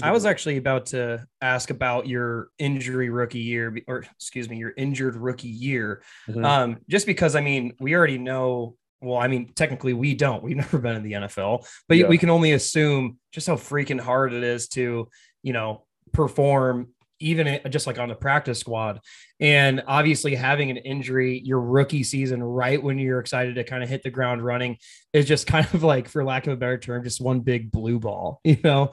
I 0.02 0.10
was 0.10 0.26
actually 0.26 0.58
about 0.58 0.86
to 0.86 1.26
ask 1.40 1.70
about 1.70 2.06
your 2.06 2.48
injury 2.58 3.08
rookie 3.08 3.38
year, 3.38 3.74
or 3.88 4.04
excuse 4.14 4.46
me, 4.46 4.58
your 4.58 4.74
injured 4.76 5.16
rookie 5.16 5.48
year. 5.48 6.02
Mm-hmm. 6.28 6.44
Um, 6.44 6.78
just 6.86 7.06
because 7.06 7.34
I 7.34 7.40
mean, 7.40 7.72
we 7.80 7.94
already 7.94 8.18
know 8.18 8.76
well, 9.00 9.18
I 9.18 9.28
mean, 9.28 9.52
technically 9.54 9.94
we 9.94 10.14
don't. 10.14 10.42
We've 10.42 10.56
never 10.56 10.78
been 10.78 10.96
in 10.96 11.02
the 11.02 11.12
NFL, 11.12 11.66
but 11.88 11.96
yeah. 11.96 12.06
we 12.08 12.18
can 12.18 12.30
only 12.30 12.52
assume 12.52 13.18
just 13.32 13.46
how 13.46 13.56
freaking 13.56 14.00
hard 14.00 14.32
it 14.32 14.42
is 14.42 14.68
to, 14.68 15.08
you 15.42 15.52
know, 15.52 15.86
perform 16.12 16.88
even 17.20 17.60
just 17.70 17.86
like 17.86 17.98
on 17.98 18.08
the 18.08 18.14
practice 18.14 18.58
squad. 18.58 19.00
And 19.38 19.82
obviously, 19.86 20.34
having 20.34 20.70
an 20.70 20.78
injury 20.78 21.40
your 21.44 21.60
rookie 21.60 22.02
season, 22.02 22.42
right 22.42 22.82
when 22.82 22.98
you're 22.98 23.20
excited 23.20 23.54
to 23.54 23.64
kind 23.64 23.82
of 23.82 23.88
hit 23.88 24.02
the 24.02 24.10
ground 24.10 24.42
running, 24.42 24.78
is 25.12 25.26
just 25.26 25.46
kind 25.46 25.66
of 25.72 25.82
like, 25.82 26.08
for 26.08 26.24
lack 26.24 26.46
of 26.46 26.54
a 26.54 26.56
better 26.56 26.78
term, 26.78 27.04
just 27.04 27.20
one 27.20 27.40
big 27.40 27.70
blue 27.70 28.00
ball, 28.00 28.40
you 28.44 28.58
know? 28.64 28.92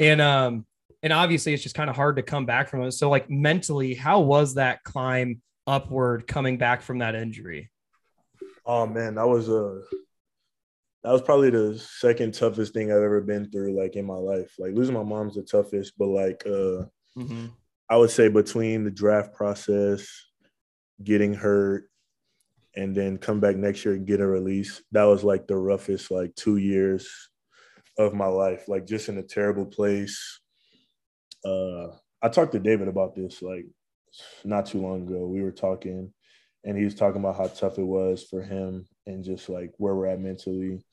And, 0.00 0.20
um, 0.20 0.66
and 1.02 1.12
obviously 1.12 1.54
it's 1.54 1.62
just 1.62 1.76
kind 1.76 1.88
of 1.88 1.96
hard 1.96 2.16
to 2.16 2.22
come 2.22 2.46
back 2.46 2.68
from 2.68 2.82
it. 2.82 2.92
So, 2.92 3.08
like 3.08 3.30
mentally, 3.30 3.94
how 3.94 4.20
was 4.20 4.54
that 4.54 4.82
climb 4.82 5.40
upward 5.66 6.26
coming 6.26 6.58
back 6.58 6.82
from 6.82 6.98
that 6.98 7.14
injury? 7.14 7.70
Oh 8.66 8.86
man, 8.86 9.14
that 9.14 9.28
was 9.28 9.48
a 9.48 9.80
that 11.04 11.12
was 11.12 11.22
probably 11.22 11.50
the 11.50 11.78
second 11.78 12.34
toughest 12.34 12.74
thing 12.74 12.90
I've 12.90 13.02
ever 13.02 13.20
been 13.20 13.50
through, 13.50 13.78
like 13.78 13.96
in 13.96 14.04
my 14.04 14.16
life. 14.16 14.52
Like 14.58 14.74
losing 14.74 14.94
my 14.94 15.04
mom's 15.04 15.36
the 15.36 15.42
toughest, 15.42 15.94
but 15.96 16.08
like 16.08 16.44
uh 16.46 16.84
mm-hmm. 17.16 17.46
I 17.90 17.96
would 17.96 18.10
say 18.10 18.28
between 18.28 18.84
the 18.84 18.90
draft 18.90 19.34
process, 19.34 20.08
getting 21.02 21.34
hurt, 21.34 21.84
and 22.76 22.94
then 22.94 23.18
come 23.18 23.40
back 23.40 23.56
next 23.56 23.84
year 23.84 23.94
and 23.94 24.06
get 24.06 24.20
a 24.20 24.26
release, 24.26 24.82
that 24.92 25.04
was 25.04 25.24
like 25.24 25.46
the 25.46 25.56
roughest 25.56 26.10
like 26.10 26.34
two 26.34 26.58
years 26.58 27.08
of 27.98 28.14
my 28.14 28.26
life. 28.26 28.68
Like 28.68 28.86
just 28.86 29.08
in 29.08 29.18
a 29.18 29.22
terrible 29.22 29.66
place. 29.66 30.40
Uh 31.44 31.88
I 32.20 32.28
talked 32.28 32.52
to 32.52 32.58
David 32.58 32.88
about 32.88 33.14
this 33.14 33.42
like 33.42 33.66
not 34.44 34.66
too 34.66 34.80
long 34.80 35.02
ago. 35.02 35.26
We 35.26 35.42
were 35.42 35.52
talking 35.52 36.12
and 36.64 36.76
he 36.76 36.84
was 36.84 36.94
talking 36.94 37.20
about 37.20 37.36
how 37.36 37.46
tough 37.46 37.78
it 37.78 37.84
was 37.84 38.24
for 38.24 38.42
him 38.42 38.86
and 39.06 39.24
just 39.24 39.48
like 39.48 39.72
where 39.78 39.94
we're 39.94 40.06
at 40.06 40.20
mentally. 40.20 40.84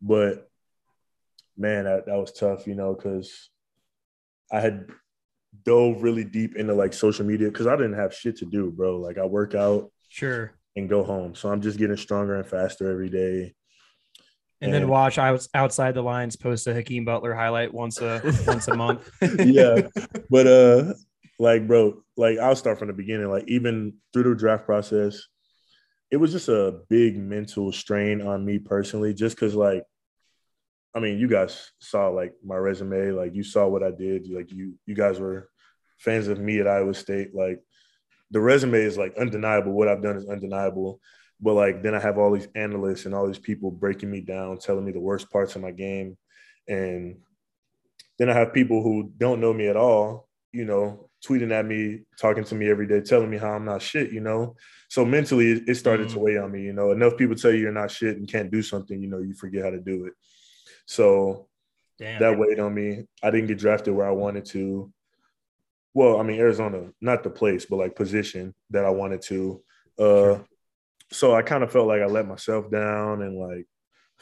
But 0.00 0.48
man, 1.56 1.84
that, 1.84 2.06
that 2.06 2.16
was 2.16 2.32
tough, 2.32 2.66
you 2.66 2.74
know, 2.74 2.94
because 2.94 3.50
I 4.52 4.60
had 4.60 4.88
dove 5.64 6.02
really 6.02 6.24
deep 6.24 6.56
into 6.56 6.74
like 6.74 6.92
social 6.92 7.24
media 7.24 7.48
because 7.48 7.66
I 7.66 7.76
didn't 7.76 7.94
have 7.94 8.14
shit 8.14 8.36
to 8.38 8.44
do, 8.44 8.70
bro. 8.70 8.96
Like 8.96 9.18
I 9.18 9.24
work 9.24 9.54
out, 9.54 9.90
sure, 10.08 10.52
and 10.76 10.88
go 10.88 11.02
home. 11.02 11.34
So 11.34 11.50
I'm 11.50 11.60
just 11.60 11.78
getting 11.78 11.96
stronger 11.96 12.36
and 12.36 12.46
faster 12.46 12.90
every 12.90 13.08
day. 13.08 13.54
And, 14.60 14.72
and 14.72 14.74
then 14.74 14.88
watch 14.88 15.18
I 15.18 15.30
was 15.30 15.48
outside 15.54 15.94
the 15.94 16.02
lines 16.02 16.34
post 16.34 16.66
a 16.66 16.74
Hakeem 16.74 17.04
Butler 17.04 17.34
highlight 17.34 17.72
once 17.72 18.00
a 18.00 18.20
once 18.46 18.68
a 18.68 18.74
month. 18.74 19.08
yeah. 19.38 19.82
But 20.30 20.46
uh 20.46 20.94
like 21.38 21.66
bro, 21.66 22.02
like 22.16 22.38
I'll 22.38 22.56
start 22.56 22.78
from 22.78 22.88
the 22.88 22.94
beginning. 22.94 23.30
Like 23.30 23.44
even 23.46 23.94
through 24.12 24.24
the 24.24 24.34
draft 24.34 24.66
process, 24.66 25.22
it 26.10 26.16
was 26.16 26.32
just 26.32 26.48
a 26.48 26.80
big 26.88 27.16
mental 27.16 27.70
strain 27.72 28.20
on 28.20 28.44
me 28.44 28.58
personally, 28.58 29.14
just 29.14 29.36
because 29.36 29.54
like 29.54 29.84
I 30.94 31.00
mean, 31.00 31.18
you 31.18 31.28
guys 31.28 31.72
saw 31.78 32.08
like 32.08 32.34
my 32.44 32.56
resume, 32.56 33.12
like 33.12 33.34
you 33.34 33.42
saw 33.42 33.66
what 33.66 33.82
I 33.82 33.90
did, 33.90 34.28
like 34.30 34.50
you 34.50 34.74
you 34.86 34.94
guys 34.94 35.20
were 35.20 35.48
fans 35.98 36.28
of 36.28 36.40
me 36.40 36.60
at 36.60 36.68
Iowa 36.68 36.94
State. 36.94 37.34
Like 37.34 37.60
the 38.30 38.40
resume 38.40 38.78
is 38.78 38.98
like 38.98 39.16
undeniable. 39.16 39.72
What 39.72 39.88
I've 39.88 40.02
done 40.02 40.16
is 40.16 40.28
undeniable. 40.28 41.00
But 41.40 41.54
like 41.54 41.82
then 41.82 41.94
I 41.94 42.00
have 42.00 42.18
all 42.18 42.32
these 42.32 42.48
analysts 42.54 43.06
and 43.06 43.14
all 43.14 43.26
these 43.26 43.38
people 43.38 43.70
breaking 43.70 44.10
me 44.10 44.20
down, 44.20 44.58
telling 44.58 44.84
me 44.84 44.92
the 44.92 45.00
worst 45.00 45.30
parts 45.30 45.56
of 45.56 45.62
my 45.62 45.70
game. 45.70 46.16
And 46.66 47.18
then 48.18 48.28
I 48.28 48.34
have 48.34 48.52
people 48.52 48.82
who 48.82 49.12
don't 49.16 49.40
know 49.40 49.52
me 49.52 49.68
at 49.68 49.76
all, 49.76 50.28
you 50.52 50.64
know, 50.64 51.08
tweeting 51.26 51.52
at 51.52 51.66
me, 51.66 52.00
talking 52.20 52.44
to 52.44 52.54
me 52.54 52.68
every 52.68 52.86
day, 52.86 53.00
telling 53.00 53.30
me 53.30 53.38
how 53.38 53.52
I'm 53.52 53.64
not 53.64 53.82
shit, 53.82 54.12
you 54.12 54.20
know? 54.20 54.56
So 54.88 55.04
mentally, 55.04 55.52
it 55.52 55.76
started 55.76 56.08
mm-hmm. 56.08 56.14
to 56.14 56.20
weigh 56.20 56.38
on 56.38 56.52
me, 56.52 56.62
you 56.62 56.72
know? 56.72 56.90
Enough 56.90 57.16
people 57.16 57.36
tell 57.36 57.52
you 57.52 57.58
you're 57.58 57.72
not 57.72 57.90
shit 57.90 58.16
and 58.16 58.28
can't 58.28 58.50
do 58.50 58.62
something, 58.62 59.00
you 59.00 59.08
know, 59.08 59.18
you 59.18 59.34
forget 59.34 59.64
how 59.64 59.70
to 59.70 59.80
do 59.80 60.06
it. 60.06 60.12
So 60.88 61.48
Damn. 61.98 62.20
that 62.20 62.38
weighed 62.38 62.58
on 62.58 62.74
me. 62.74 63.04
I 63.22 63.30
didn't 63.30 63.48
get 63.48 63.58
drafted 63.58 63.94
where 63.94 64.08
I 64.08 64.12
wanted 64.12 64.46
to. 64.46 64.90
Well, 65.92 66.18
I 66.18 66.22
mean, 66.22 66.40
Arizona, 66.40 66.90
not 67.00 67.22
the 67.22 67.30
place, 67.30 67.66
but 67.66 67.76
like 67.76 67.94
position 67.94 68.54
that 68.70 68.86
I 68.86 68.90
wanted 68.90 69.20
to. 69.22 69.62
Uh, 69.98 70.02
sure. 70.02 70.46
So 71.12 71.34
I 71.34 71.42
kind 71.42 71.62
of 71.62 71.70
felt 71.70 71.88
like 71.88 72.00
I 72.00 72.06
let 72.06 72.26
myself 72.26 72.70
down 72.70 73.20
and 73.20 73.38
like 73.38 73.66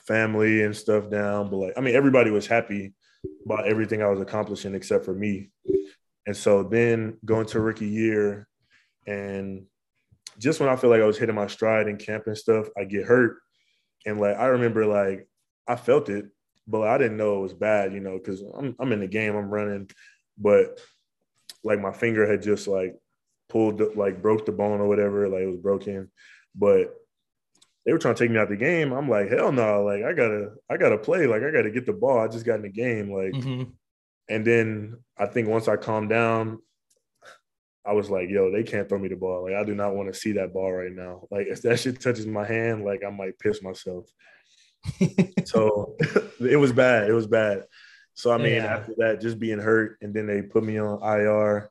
family 0.08 0.62
and 0.62 0.76
stuff 0.76 1.08
down. 1.08 1.50
But 1.50 1.56
like, 1.58 1.72
I 1.76 1.80
mean, 1.80 1.94
everybody 1.94 2.32
was 2.32 2.48
happy 2.48 2.94
about 3.44 3.68
everything 3.68 4.02
I 4.02 4.08
was 4.08 4.20
accomplishing 4.20 4.74
except 4.74 5.04
for 5.04 5.14
me. 5.14 5.50
And 6.26 6.36
so 6.36 6.64
then 6.64 7.18
going 7.24 7.46
to 7.46 7.60
rookie 7.60 7.86
year, 7.86 8.48
and 9.06 9.66
just 10.38 10.58
when 10.58 10.68
I 10.68 10.74
feel 10.74 10.90
like 10.90 11.00
I 11.00 11.06
was 11.06 11.18
hitting 11.18 11.36
my 11.36 11.46
stride 11.46 11.86
in 11.86 11.96
camp 11.96 12.24
and 12.26 12.36
stuff, 12.36 12.66
I 12.76 12.84
get 12.84 13.06
hurt. 13.06 13.36
And 14.04 14.20
like 14.20 14.36
I 14.36 14.46
remember 14.46 14.84
like 14.84 15.28
I 15.68 15.76
felt 15.76 16.08
it, 16.08 16.26
but 16.66 16.82
I 16.82 16.98
didn't 16.98 17.16
know 17.16 17.38
it 17.38 17.42
was 17.42 17.54
bad, 17.54 17.92
you 17.92 18.00
know, 18.00 18.18
because 18.18 18.42
I'm 18.56 18.74
I'm 18.78 18.92
in 18.92 19.00
the 19.00 19.06
game, 19.06 19.36
I'm 19.36 19.50
running, 19.50 19.90
but 20.38 20.80
like 21.64 21.80
my 21.80 21.92
finger 21.92 22.30
had 22.30 22.42
just 22.42 22.68
like 22.68 22.94
pulled 23.48 23.96
like 23.96 24.22
broke 24.22 24.46
the 24.46 24.52
bone 24.52 24.80
or 24.80 24.88
whatever, 24.88 25.28
like 25.28 25.42
it 25.42 25.50
was 25.50 25.60
broken. 25.60 26.10
But 26.54 26.94
they 27.84 27.92
were 27.92 27.98
trying 27.98 28.14
to 28.14 28.24
take 28.24 28.30
me 28.30 28.38
out 28.38 28.48
the 28.48 28.56
game. 28.56 28.92
I'm 28.92 29.08
like, 29.08 29.30
hell 29.30 29.52
no, 29.52 29.84
like 29.84 30.02
I 30.02 30.12
gotta, 30.12 30.52
I 30.68 30.76
gotta 30.76 30.98
play. 30.98 31.26
Like 31.26 31.42
I 31.42 31.50
gotta 31.50 31.70
get 31.70 31.86
the 31.86 31.92
ball. 31.92 32.18
I 32.18 32.28
just 32.28 32.44
got 32.44 32.56
in 32.56 32.62
the 32.62 32.68
game. 32.68 33.12
Like 33.12 33.32
mm-hmm. 33.32 33.70
And 34.28 34.46
then 34.46 34.98
I 35.16 35.26
think 35.26 35.48
once 35.48 35.68
I 35.68 35.76
calmed 35.76 36.10
down, 36.10 36.58
I 37.84 37.92
was 37.92 38.10
like, 38.10 38.28
yo, 38.28 38.50
they 38.50 38.64
can't 38.64 38.88
throw 38.88 38.98
me 38.98 39.08
the 39.08 39.16
ball. 39.16 39.44
Like, 39.44 39.54
I 39.54 39.64
do 39.64 39.74
not 39.74 39.94
want 39.94 40.12
to 40.12 40.18
see 40.18 40.32
that 40.32 40.52
ball 40.52 40.72
right 40.72 40.92
now. 40.92 41.28
Like, 41.30 41.46
if 41.46 41.62
that 41.62 41.78
shit 41.78 42.00
touches 42.00 42.26
my 42.26 42.44
hand, 42.44 42.84
like, 42.84 43.04
I 43.04 43.10
might 43.10 43.38
piss 43.38 43.62
myself. 43.62 44.10
So 45.44 45.96
it 46.40 46.58
was 46.58 46.72
bad. 46.72 47.08
It 47.08 47.12
was 47.12 47.26
bad. 47.26 47.64
So, 48.14 48.32
I 48.32 48.38
mean, 48.38 48.54
yeah. 48.54 48.76
after 48.76 48.94
that, 48.98 49.20
just 49.20 49.38
being 49.38 49.58
hurt, 49.58 49.98
and 50.00 50.14
then 50.14 50.26
they 50.26 50.40
put 50.42 50.64
me 50.64 50.78
on 50.78 51.02
IR, 51.02 51.70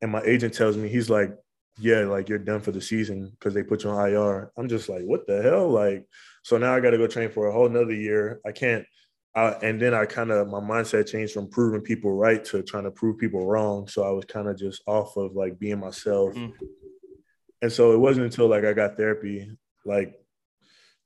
and 0.00 0.10
my 0.10 0.22
agent 0.22 0.54
tells 0.54 0.76
me, 0.76 0.88
he's 0.88 1.10
like, 1.10 1.34
yeah, 1.78 2.00
like, 2.00 2.28
you're 2.28 2.38
done 2.38 2.60
for 2.60 2.72
the 2.72 2.80
season 2.80 3.30
because 3.30 3.52
they 3.52 3.62
put 3.62 3.84
you 3.84 3.90
on 3.90 4.08
IR. 4.08 4.52
I'm 4.56 4.68
just 4.68 4.88
like, 4.88 5.02
what 5.02 5.26
the 5.26 5.42
hell? 5.42 5.68
Like, 5.68 6.06
so 6.42 6.56
now 6.56 6.74
I 6.74 6.80
got 6.80 6.90
to 6.90 6.98
go 6.98 7.06
train 7.06 7.30
for 7.30 7.46
a 7.46 7.52
whole 7.52 7.68
nother 7.68 7.94
year. 7.94 8.40
I 8.46 8.52
can't 8.52 8.86
I, 9.34 9.48
and 9.62 9.80
then 9.80 9.94
I 9.94 10.04
kind 10.04 10.30
of 10.30 10.48
my 10.48 10.60
mindset 10.60 11.10
changed 11.10 11.32
from 11.32 11.48
proving 11.48 11.80
people 11.80 12.12
right 12.12 12.44
to 12.46 12.62
trying 12.62 12.84
to 12.84 12.90
prove 12.90 13.18
people 13.18 13.46
wrong. 13.46 13.88
So 13.88 14.02
I 14.02 14.10
was 14.10 14.26
kind 14.26 14.48
of 14.48 14.58
just 14.58 14.82
off 14.86 15.16
of 15.16 15.34
like 15.34 15.58
being 15.58 15.80
myself. 15.80 16.34
Mm-hmm. 16.34 16.64
And 17.62 17.72
so 17.72 17.92
it 17.92 17.98
wasn't 17.98 18.26
until 18.26 18.48
like 18.48 18.64
I 18.64 18.72
got 18.72 18.96
therapy, 18.96 19.50
like, 19.86 20.14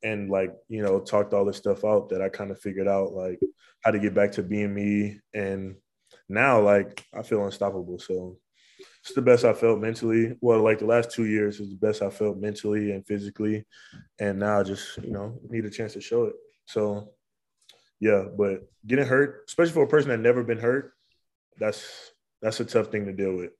and 0.03 0.31
like 0.31 0.53
you 0.69 0.83
know 0.83 1.01
talked 1.01 1.33
all 1.33 1.45
this 1.45 1.57
stuff 1.57 1.85
out 1.85 2.09
that 2.11 2.23
I 2.23 2.29
kind 2.29 2.51
of 2.51 2.61
figured 2.61 2.89
out 2.89 3.13
like 3.13 3.41
how 3.83 3.91
to 3.91 3.99
get 3.99 4.15
back 4.15 4.33
to 4.33 4.43
being 4.43 4.75
me. 4.75 5.21
And 5.35 5.77
now 6.29 6.61
like 6.61 7.05
I 7.15 7.23
feel 7.23 7.45
unstoppable. 7.45 7.99
So 7.99 8.39
it's 9.03 9.15
the 9.15 9.23
best 9.23 9.45
I 9.45 9.53
felt 9.53 9.81
mentally. 9.81 10.37
Well, 10.41 10.63
like 10.63 10.79
the 10.79 10.87
last 10.87 11.11
two 11.11 11.27
years 11.27 11.61
is 11.61 11.71
the 11.71 11.77
best 11.77 12.03
I 12.03 12.11
felt 12.11 12.39
mentally 12.39 12.93
and 12.93 13.07
physically. 13.07 13.65
And 14.19 14.39
now 14.39 14.61
I 14.61 14.63
just 14.63 14.99
you 14.99 15.13
know 15.13 15.39
need 15.49 15.65
a 15.65 15.71
chance 15.71 15.93
to 15.95 16.01
show 16.01 16.25
it. 16.25 16.35
So 16.67 17.13
yeah, 18.01 18.25
but 18.37 18.69
getting 18.87 19.07
hurt, 19.07 19.45
especially 19.49 19.73
for 19.73 19.85
a 19.85 19.89
person 19.89 20.11
that 20.11 20.21
never 20.21 20.43
been 20.43 20.59
hurt, 20.59 20.93
that's 21.59 22.13
that's 22.43 22.61
a 22.61 22.65
tough 22.65 22.89
thing 22.89 23.07
to 23.07 23.13
deal 23.13 23.35
with. 23.35 23.53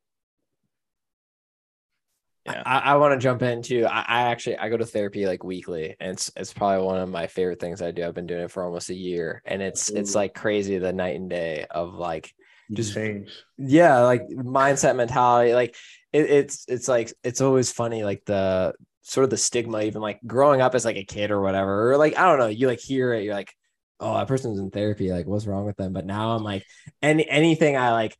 Yeah. 2.47 2.63
I, 2.65 2.79
I 2.79 2.97
want 2.97 3.13
to 3.13 3.19
jump 3.19 3.43
in 3.43 3.63
too. 3.63 3.87
I, 3.87 4.05
I, 4.07 4.23
actually 4.31 4.59
I 4.59 4.69
go 4.69 4.77
to 4.77 4.87
therapy 4.87 5.27
like 5.27 5.45
weekly, 5.45 5.97
and 6.01 6.13
it's 6.13 6.31
it's 6.37 6.53
probably 6.53 6.85
one 6.85 6.99
of 6.99 7.09
my 7.09 7.27
favorite 7.27 7.61
things 7.61 7.83
I 7.83 7.91
do. 7.91 8.05
I've 8.05 8.15
been 8.15 8.27
doing 8.27 8.45
it 8.45 8.51
for 8.51 8.65
almost 8.65 8.91
a 8.91 8.95
year, 8.95 9.43
and 9.45 9.63
it's 9.63 9.91
Ooh. 9.91 9.97
it's 9.97 10.15
like 10.15 10.35
crazy 10.35 10.79
the 10.79 10.93
night 10.93 11.17
and 11.17 11.29
day 11.29 11.67
of 11.71 11.95
like 11.95 12.33
just 12.73 12.95
change. 12.95 13.31
Yeah, 13.59 14.01
like 14.01 14.29
mindset 14.29 14.97
mentality. 14.97 15.55
Like 15.55 15.75
it, 16.13 16.31
it's 16.31 16.65
it's 16.69 16.89
like 16.89 17.13
it's 17.25 17.41
always 17.41 17.73
funny 17.73 18.05
like 18.05 18.23
the 18.27 18.75
sort 19.03 19.25
of 19.25 19.31
the 19.31 19.37
stigma 19.37 19.83
even 19.83 20.03
like 20.03 20.21
growing 20.27 20.61
up 20.61 20.75
as 20.75 20.85
like 20.85 20.97
a 20.97 21.05
kid 21.05 21.31
or 21.31 21.41
whatever 21.41 21.93
or 21.93 21.97
like 21.97 22.19
I 22.19 22.25
don't 22.25 22.41
know 22.41 22.49
you 22.49 22.67
like 22.67 22.81
hear 22.81 23.15
it 23.15 23.23
you're 23.23 23.35
like 23.35 23.55
oh, 24.01 24.15
that 24.15 24.29
person's 24.29 24.59
in 24.59 24.71
therapy. 24.71 25.11
Like, 25.11 25.27
what's 25.27 25.47
wrong 25.47 25.65
with 25.65 25.77
them? 25.77 25.93
But 25.93 26.07
now 26.07 26.33
I'm 26.33 26.43
like, 26.43 26.65
any 27.03 27.29
anything 27.29 27.77
I 27.77 27.93
like 27.93 28.17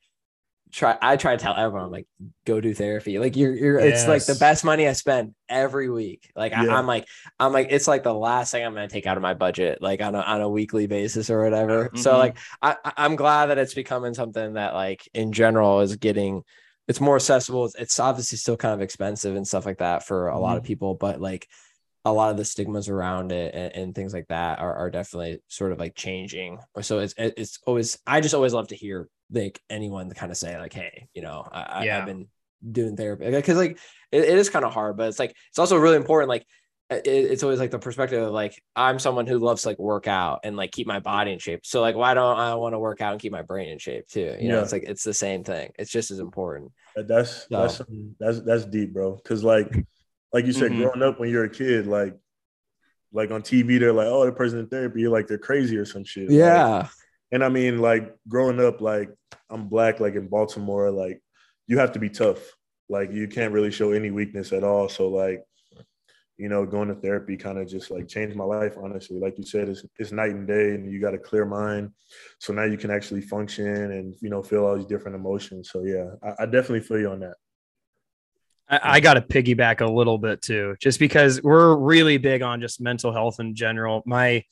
try, 0.77 0.99
I 1.01 1.17
try 1.17 1.35
to 1.35 1.43
tell 1.43 1.57
everyone, 1.57 1.87
I'm 1.87 1.91
like, 1.91 2.07
go 2.45 2.61
do 2.61 2.75
therapy. 2.75 3.19
Like, 3.19 3.35
you're, 3.35 3.55
you're, 3.55 3.81
yes. 3.81 4.01
it's 4.01 4.09
like 4.09 4.27
the 4.27 4.39
best 4.39 4.63
money 4.63 4.87
I 4.87 4.93
spend 4.93 5.35
every 5.49 5.89
week. 5.89 6.31
Like, 6.37 6.53
yeah. 6.53 6.67
I, 6.67 6.79
am 6.79 6.87
like, 6.87 7.09
I'm 7.41 7.53
like, 7.53 7.69
it's 7.71 7.89
like 7.89 8.03
the 8.03 8.13
last 8.13 8.53
thing 8.53 8.65
I'm 8.65 8.75
gonna 8.75 8.87
take 8.87 9.07
out 9.07 9.17
of 9.17 9.23
my 9.23 9.33
budget, 9.33 9.81
like 9.81 10.03
on 10.03 10.15
a 10.15 10.21
on 10.21 10.43
a 10.43 10.49
weekly 10.49 10.87
basis 10.87 11.31
or 11.31 11.43
whatever. 11.43 11.87
Mm-hmm. 11.87 11.97
So 11.97 12.19
like, 12.19 12.37
I 12.61 12.77
I'm 12.97 13.17
glad 13.17 13.47
that 13.47 13.59
it's 13.59 13.75
becoming 13.75 14.13
something 14.13 14.55
that 14.55 14.75
like 14.75 15.09
in 15.15 15.33
general 15.33 15.81
is 15.81 15.97
getting. 15.97 16.43
It's 16.89 17.01
more 17.01 17.17
accessible. 17.17 17.69
It's 17.79 17.99
obviously 17.99 18.39
still 18.39 18.57
kind 18.57 18.75
of 18.75 18.83
expensive 18.83 19.35
and 19.35 19.49
stuff 19.49 19.67
like 19.67 19.79
that 19.79 20.07
for 20.07 20.29
a 20.29 20.33
mm-hmm. 20.33 20.43
lot 20.43 20.57
of 20.57 20.63
mm-hmm. 20.63 20.69
people, 20.69 20.95
but 20.95 21.21
like 21.21 21.49
a 22.05 22.13
lot 22.13 22.31
of 22.31 22.37
the 22.37 22.45
stigmas 22.45 22.89
around 22.89 23.33
it 23.33 23.53
and, 23.53 23.73
and, 23.75 23.95
things 23.97 24.15
like 24.15 24.29
that 24.29 24.61
are, 24.61 24.73
are 24.73 24.91
definitely 24.91 25.41
sort 25.49 25.73
of 25.73 25.81
like 25.81 25.97
changing. 25.97 26.61
So 26.81 27.01
it's 27.01 27.15
it's 27.19 27.59
always 27.67 27.99
I 28.07 28.21
just 28.21 28.35
always 28.35 28.53
love 28.53 28.69
to 28.69 28.77
hear 28.77 29.09
like 29.31 29.61
anyone 29.69 30.09
to 30.09 30.15
kind 30.15 30.31
of 30.31 30.39
say 30.39 30.59
like, 30.59 30.73
hey, 30.73 31.09
you 31.15 31.23
know, 31.23 31.47
I, 31.51 31.85
yeah. 31.85 31.99
I've 31.99 32.07
been 32.07 32.29
doing 32.71 32.97
therapy 32.97 33.31
because 33.31 33.57
like 33.57 33.79
it, 34.13 34.25
it 34.25 34.39
is 34.39 34.51
kind 34.51 34.65
of 34.65 34.73
hard, 34.73 34.97
but 34.97 35.09
it's 35.09 35.19
like 35.19 35.35
it's 35.49 35.59
also 35.59 35.77
really 35.77 35.97
important. 35.97 36.29
Like 36.29 36.47
it, 36.91 37.07
it's 37.07 37.43
always 37.43 37.59
like 37.59 37.71
the 37.71 37.79
perspective 37.79 38.23
of 38.23 38.33
like 38.33 38.63
I'm 38.75 38.99
someone 38.99 39.27
who 39.27 39.39
loves 39.39 39.63
to 39.63 39.69
like 39.69 39.79
work 39.79 40.07
out 40.07 40.41
and 40.45 40.57
like 40.57 40.71
keep 40.71 40.87
my 40.87 41.01
body 41.01 41.33
in 41.33 41.39
shape. 41.39 41.61
So 41.65 41.81
like 41.81 41.97
why 41.97 42.15
don't 42.15 42.39
I 42.39 42.55
want 42.55 42.75
to 42.75 42.79
work 42.79 43.01
out 43.01 43.13
and 43.13 43.21
keep 43.21 43.33
my 43.33 43.43
brain 43.43 43.69
in 43.69 43.79
shape 43.79 44.07
too? 44.07 44.21
You 44.21 44.37
yeah. 44.41 44.53
know, 44.53 44.63
it's 44.63 44.73
like 44.73 44.85
it's 44.85 45.03
the 45.03 45.15
same 45.15 45.45
thing. 45.45 45.73
It's 45.79 45.91
just 45.91 46.11
as 46.11 46.21
important. 46.21 46.73
That's 46.95 47.47
so. 47.49 47.49
that's 47.51 47.83
that's 48.19 48.41
that's 48.43 48.65
deep, 48.67 48.93
bro. 48.93 49.17
Because 49.17 49.43
like 49.43 49.85
like 50.33 50.47
you 50.47 50.53
said, 50.53 50.71
mm-hmm. 50.71 50.83
growing 50.83 51.03
up 51.03 51.19
when 51.19 51.31
you're 51.31 51.45
a 51.45 51.51
kid, 51.51 51.87
like 51.87 52.15
like 53.13 53.31
on 53.31 53.43
TV, 53.43 53.81
they're 53.81 53.93
like, 53.93 54.09
oh, 54.09 54.25
the 54.27 54.33
person 54.33 54.59
in 54.59 54.69
therapy, 54.69 55.01
you're 55.01 55.11
like 55.11 55.27
they're 55.27 55.39
crazy 55.39 55.77
or 55.77 55.85
some 55.85 56.05
shit. 56.05 56.31
Yeah. 56.31 56.67
Like, 56.67 56.91
and 57.33 57.45
I 57.45 57.49
mean, 57.49 57.79
like 57.79 58.15
growing 58.29 58.61
up, 58.61 58.81
like 58.81 59.11
I'm 59.51 59.69
black, 59.69 60.01
like 60.01 60.15
in 60.15 60.29
Baltimore, 60.29 60.91
like 60.91 61.21
you 61.67 61.79
have 61.79 61.93
to 61.93 61.99
be 61.99 62.11
tough. 62.11 62.39
Like 62.89 63.13
you 63.13 63.27
can't 63.27 63.53
really 63.53 63.71
show 63.71 63.93
any 63.93 64.11
weakness 64.11 64.53
at 64.53 64.63
all. 64.63 64.89
So 64.89 65.09
like, 65.09 65.43
you 66.39 66.49
know, 66.49 66.67
going 66.67 66.89
to 66.89 66.95
therapy 66.95 67.37
kind 67.37 67.59
of 67.59 67.67
just 67.67 67.91
like 67.91 68.07
changed 68.09 68.37
my 68.37 68.45
life, 68.45 68.75
honestly. 68.81 69.19
Like 69.19 69.39
you 69.39 69.45
said, 69.45 69.69
it's 69.69 69.85
it's 69.99 70.13
night 70.13 70.31
and 70.31 70.47
day 70.47 70.75
and 70.75 70.91
you 70.91 71.01
got 71.01 71.15
a 71.15 71.19
clear 71.19 71.45
mind. 71.45 71.91
So 72.39 72.53
now 72.53 72.65
you 72.65 72.77
can 72.77 72.91
actually 72.91 73.23
function 73.23 73.67
and 73.67 74.15
you 74.21 74.31
know 74.31 74.43
feel 74.43 74.65
all 74.65 74.77
these 74.77 74.87
different 74.87 75.17
emotions. 75.17 75.71
So 75.71 75.83
yeah, 75.83 76.11
I, 76.23 76.43
I 76.43 76.47
definitely 76.47 76.81
feel 76.81 76.99
you 76.99 77.11
on 77.11 77.21
that. 77.21 77.37
I, 78.69 78.81
I 78.83 79.01
got 79.01 79.15
to 79.15 79.21
piggyback 79.21 79.81
a 79.81 79.91
little 79.91 80.19
bit 80.19 80.43
too, 80.43 80.77
just 80.81 80.99
because 80.99 81.43
we're 81.43 81.77
really 81.77 82.19
big 82.19 82.43
on 82.43 82.61
just 82.61 82.81
mental 82.81 83.13
health 83.13 83.41
in 83.41 83.55
general. 83.55 84.03
My, 84.07 84.45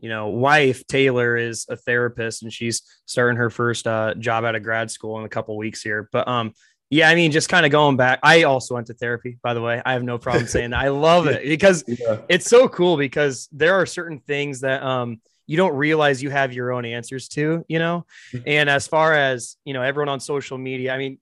you 0.00 0.08
know, 0.08 0.28
wife 0.28 0.86
Taylor 0.86 1.36
is 1.36 1.66
a 1.68 1.76
therapist, 1.76 2.42
and 2.42 2.52
she's 2.52 2.82
starting 3.06 3.36
her 3.36 3.50
first 3.50 3.86
uh, 3.86 4.14
job 4.14 4.44
out 4.44 4.54
of 4.54 4.62
grad 4.62 4.90
school 4.90 5.18
in 5.18 5.24
a 5.24 5.28
couple 5.28 5.56
weeks 5.56 5.82
here. 5.82 6.08
But 6.12 6.28
um, 6.28 6.54
yeah, 6.90 7.08
I 7.10 7.14
mean, 7.14 7.32
just 7.32 7.48
kind 7.48 7.66
of 7.66 7.72
going 7.72 7.96
back. 7.96 8.20
I 8.22 8.44
also 8.44 8.74
went 8.74 8.86
to 8.86 8.94
therapy, 8.94 9.38
by 9.42 9.54
the 9.54 9.60
way. 9.60 9.82
I 9.84 9.92
have 9.92 10.02
no 10.02 10.18
problem 10.18 10.46
saying 10.48 10.70
that. 10.70 10.80
I 10.80 10.88
love 10.88 11.26
it 11.26 11.44
because 11.44 11.84
yeah. 11.86 12.18
it's 12.28 12.46
so 12.46 12.68
cool 12.68 12.96
because 12.96 13.48
there 13.52 13.74
are 13.74 13.86
certain 13.86 14.20
things 14.20 14.60
that 14.60 14.82
um 14.82 15.20
you 15.46 15.56
don't 15.56 15.74
realize 15.74 16.22
you 16.22 16.30
have 16.30 16.52
your 16.52 16.72
own 16.72 16.84
answers 16.84 17.26
to, 17.28 17.64
you 17.68 17.78
know. 17.78 18.06
Mm-hmm. 18.32 18.44
And 18.46 18.70
as 18.70 18.86
far 18.86 19.14
as 19.14 19.56
you 19.64 19.74
know, 19.74 19.82
everyone 19.82 20.08
on 20.08 20.20
social 20.20 20.58
media, 20.58 20.94
I 20.94 20.98
mean, 20.98 21.18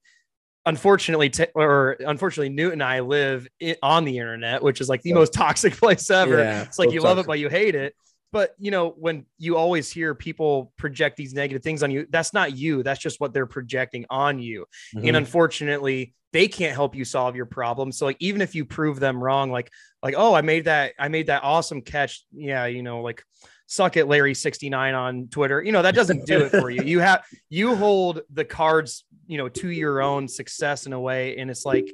unfortunately, 0.65 1.29
t- 1.29 1.47
or 1.55 1.97
unfortunately, 1.99 2.49
Newt 2.49 2.73
and 2.73 2.83
I 2.83 2.99
live 2.99 3.47
it- 3.59 3.79
on 3.81 4.05
the 4.05 4.19
internet, 4.19 4.61
which 4.61 4.81
is 4.81 4.89
like 4.89 5.01
the 5.01 5.09
yeah. 5.09 5.15
most 5.15 5.33
toxic 5.33 5.73
place 5.75 6.09
ever. 6.11 6.37
Yeah, 6.37 6.63
it's 6.63 6.77
like 6.77 6.89
so 6.89 6.93
you 6.93 6.99
toxic. 6.99 7.09
love 7.09 7.17
it, 7.19 7.27
but 7.27 7.39
you 7.39 7.49
hate 7.49 7.75
it. 7.75 7.95
But 8.37 8.53
you 8.59 8.69
know, 8.69 8.89
when 8.89 9.25
you 9.39 9.57
always 9.57 9.89
hear 9.91 10.13
people 10.13 10.71
project 10.77 11.17
these 11.17 11.33
negative 11.33 11.63
things 11.63 11.81
on 11.81 11.89
you, 11.89 12.05
that's 12.11 12.35
not 12.35 12.55
you. 12.55 12.83
That's 12.83 12.99
just 12.99 13.19
what 13.19 13.33
they're 13.33 13.47
projecting 13.47 14.05
on 14.11 14.37
you. 14.37 14.67
Mm-hmm. 14.95 15.07
And 15.07 15.17
unfortunately, 15.17 16.13
they 16.33 16.47
can't 16.47 16.75
help 16.75 16.93
you 16.93 17.03
solve 17.03 17.35
your 17.35 17.47
problem. 17.47 17.91
So 17.91 18.05
like, 18.05 18.17
even 18.19 18.41
if 18.41 18.53
you 18.53 18.63
prove 18.63 18.99
them 18.99 19.23
wrong, 19.23 19.49
like 19.49 19.71
like 20.03 20.13
oh, 20.15 20.35
I 20.35 20.41
made 20.41 20.65
that, 20.65 20.93
I 20.99 21.07
made 21.07 21.27
that 21.27 21.43
awesome 21.43 21.81
catch. 21.81 22.23
Yeah, 22.31 22.67
you 22.67 22.83
know, 22.83 23.01
like 23.01 23.23
suck 23.69 23.97
it 23.97 24.05
larry 24.05 24.33
69 24.33 24.93
on 24.95 25.27
twitter 25.27 25.61
you 25.61 25.73
know 25.73 25.81
that 25.81 25.93
doesn't 25.93 26.25
do 26.25 26.45
it 26.45 26.51
for 26.51 26.69
you 26.69 26.83
you 26.83 27.01
have 27.01 27.25
you 27.49 27.75
hold 27.75 28.21
the 28.31 28.45
cards 28.45 29.03
you 29.25 29.37
know 29.37 29.49
to 29.49 29.67
your 29.67 30.01
own 30.01 30.25
success 30.25 30.85
in 30.85 30.93
a 30.93 30.99
way 30.99 31.37
and 31.37 31.51
it's 31.51 31.65
like 31.65 31.85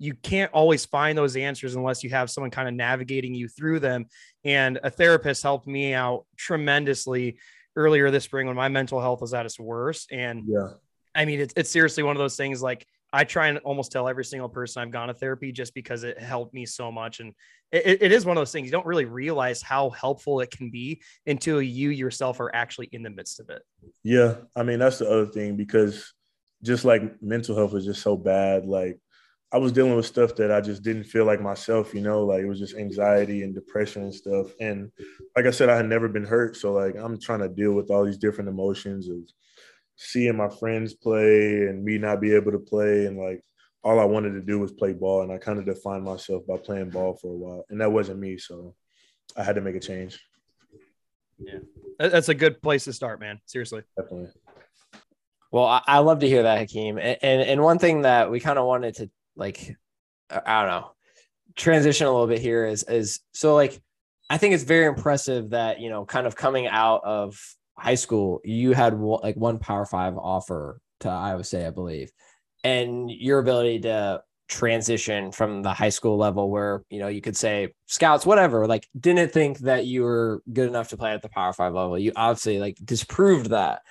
you 0.00 0.14
can't 0.14 0.50
always 0.52 0.86
find 0.86 1.16
those 1.16 1.36
answers 1.36 1.76
unless 1.76 2.02
you 2.02 2.08
have 2.08 2.30
someone 2.30 2.50
kind 2.50 2.66
of 2.66 2.74
navigating 2.74 3.34
you 3.34 3.46
through 3.46 3.78
them 3.78 4.06
and 4.44 4.78
a 4.82 4.90
therapist 4.90 5.42
helped 5.42 5.66
me 5.66 5.94
out 5.94 6.26
tremendously 6.36 7.38
earlier 7.76 8.10
this 8.10 8.24
spring 8.24 8.46
when 8.46 8.56
my 8.56 8.68
mental 8.68 9.00
health 9.00 9.20
was 9.20 9.34
at 9.34 9.46
its 9.46 9.58
worst 9.58 10.10
and 10.10 10.44
yeah 10.46 10.68
i 11.14 11.24
mean 11.24 11.40
it's, 11.40 11.54
it's 11.56 11.70
seriously 11.70 12.02
one 12.02 12.16
of 12.16 12.20
those 12.20 12.36
things 12.36 12.62
like 12.62 12.86
I 13.12 13.24
try 13.24 13.48
and 13.48 13.58
almost 13.58 13.90
tell 13.90 14.08
every 14.08 14.24
single 14.24 14.48
person 14.48 14.82
I've 14.82 14.92
gone 14.92 15.08
to 15.08 15.14
therapy 15.14 15.50
just 15.50 15.74
because 15.74 16.04
it 16.04 16.20
helped 16.20 16.54
me 16.54 16.64
so 16.64 16.92
much. 16.92 17.20
And 17.20 17.34
it, 17.72 18.02
it 18.02 18.12
is 18.12 18.24
one 18.24 18.36
of 18.36 18.40
those 18.40 18.52
things 18.52 18.66
you 18.66 18.72
don't 18.72 18.86
really 18.86 19.04
realize 19.04 19.62
how 19.62 19.90
helpful 19.90 20.40
it 20.40 20.50
can 20.50 20.70
be 20.70 21.02
until 21.26 21.60
you 21.60 21.90
yourself 21.90 22.38
are 22.40 22.54
actually 22.54 22.88
in 22.92 23.02
the 23.02 23.10
midst 23.10 23.40
of 23.40 23.50
it. 23.50 23.62
Yeah. 24.04 24.36
I 24.54 24.62
mean, 24.62 24.78
that's 24.78 24.98
the 24.98 25.10
other 25.10 25.26
thing 25.26 25.56
because 25.56 26.12
just 26.62 26.84
like 26.84 27.20
mental 27.20 27.56
health 27.56 27.74
is 27.74 27.84
just 27.84 28.02
so 28.02 28.16
bad. 28.16 28.66
Like 28.66 29.00
I 29.52 29.58
was 29.58 29.72
dealing 29.72 29.96
with 29.96 30.06
stuff 30.06 30.36
that 30.36 30.52
I 30.52 30.60
just 30.60 30.82
didn't 30.82 31.04
feel 31.04 31.24
like 31.24 31.40
myself, 31.40 31.92
you 31.92 32.00
know, 32.00 32.24
like 32.24 32.42
it 32.42 32.48
was 32.48 32.60
just 32.60 32.76
anxiety 32.76 33.42
and 33.42 33.54
depression 33.54 34.02
and 34.04 34.14
stuff. 34.14 34.52
And 34.60 34.92
like 35.34 35.46
I 35.46 35.50
said, 35.50 35.68
I 35.68 35.76
had 35.76 35.88
never 35.88 36.08
been 36.08 36.24
hurt. 36.24 36.56
So 36.56 36.72
like 36.72 36.94
I'm 36.96 37.18
trying 37.18 37.40
to 37.40 37.48
deal 37.48 37.72
with 37.72 37.90
all 37.90 38.04
these 38.04 38.18
different 38.18 38.48
emotions 38.48 39.08
of 39.08 39.18
seeing 39.96 40.36
my 40.36 40.48
friends 40.48 40.94
play 40.94 41.66
and 41.66 41.84
me 41.84 41.98
not 41.98 42.20
be 42.20 42.34
able 42.34 42.52
to 42.52 42.58
play 42.58 43.06
and 43.06 43.18
like 43.18 43.42
all 43.82 43.98
I 43.98 44.04
wanted 44.04 44.32
to 44.32 44.40
do 44.40 44.58
was 44.58 44.72
play 44.72 44.92
ball 44.92 45.22
and 45.22 45.32
I 45.32 45.38
kind 45.38 45.58
of 45.58 45.66
defined 45.66 46.04
myself 46.04 46.46
by 46.46 46.56
playing 46.56 46.90
ball 46.90 47.14
for 47.14 47.28
a 47.28 47.36
while 47.36 47.64
and 47.70 47.80
that 47.80 47.92
wasn't 47.92 48.20
me 48.20 48.38
so 48.38 48.74
I 49.36 49.42
had 49.42 49.56
to 49.56 49.60
make 49.60 49.74
a 49.74 49.80
change. 49.80 50.18
Yeah. 51.38 51.58
That's 51.98 52.28
a 52.28 52.34
good 52.34 52.62
place 52.62 52.84
to 52.84 52.92
start, 52.92 53.20
man. 53.20 53.40
Seriously. 53.46 53.82
Definitely. 53.96 54.30
Well, 55.50 55.64
I, 55.64 55.82
I 55.86 55.98
love 55.98 56.20
to 56.20 56.28
hear 56.28 56.44
that, 56.44 56.58
Hakeem. 56.58 56.98
And, 56.98 57.18
and, 57.20 57.42
and 57.42 57.62
one 57.62 57.78
thing 57.78 58.02
that 58.02 58.30
we 58.30 58.40
kind 58.40 58.58
of 58.58 58.66
wanted 58.66 58.94
to 58.96 59.10
like, 59.36 59.76
I 60.30 60.62
don't 60.62 60.70
know, 60.70 60.90
transition 61.56 62.06
a 62.06 62.10
little 62.10 62.26
bit 62.26 62.40
here 62.40 62.66
is 62.66 62.84
is 62.84 63.20
so 63.32 63.54
like 63.54 63.80
I 64.28 64.38
think 64.38 64.54
it's 64.54 64.64
very 64.64 64.86
impressive 64.86 65.50
that 65.50 65.80
you 65.80 65.90
know, 65.90 66.04
kind 66.04 66.26
of 66.26 66.36
coming 66.36 66.66
out 66.66 67.02
of 67.04 67.38
high 67.76 67.96
school, 67.96 68.40
you 68.44 68.72
had 68.72 68.94
like 68.98 69.36
one 69.36 69.58
Power 69.58 69.84
Five 69.84 70.16
offer 70.16 70.80
to 71.00 71.08
Iowa 71.08 71.42
State, 71.42 71.66
I 71.66 71.70
believe, 71.70 72.12
and 72.62 73.10
your 73.10 73.38
ability 73.38 73.80
to 73.80 74.22
transition 74.48 75.30
from 75.30 75.62
the 75.62 75.72
high 75.72 75.88
school 75.90 76.16
level 76.16 76.50
where 76.50 76.82
you 76.90 76.98
know 76.98 77.06
you 77.06 77.20
could 77.20 77.36
say 77.36 77.72
scouts 77.86 78.26
whatever 78.26 78.66
like 78.66 78.88
didn't 78.98 79.32
think 79.32 79.60
that 79.60 79.86
you 79.86 80.02
were 80.02 80.42
good 80.52 80.68
enough 80.68 80.88
to 80.88 80.96
play 80.96 81.12
at 81.12 81.22
the 81.22 81.28
power 81.28 81.52
five 81.52 81.72
level. 81.72 81.98
You 81.98 82.12
obviously 82.16 82.58
like 82.58 82.76
disproved 82.84 83.50
that 83.50 83.82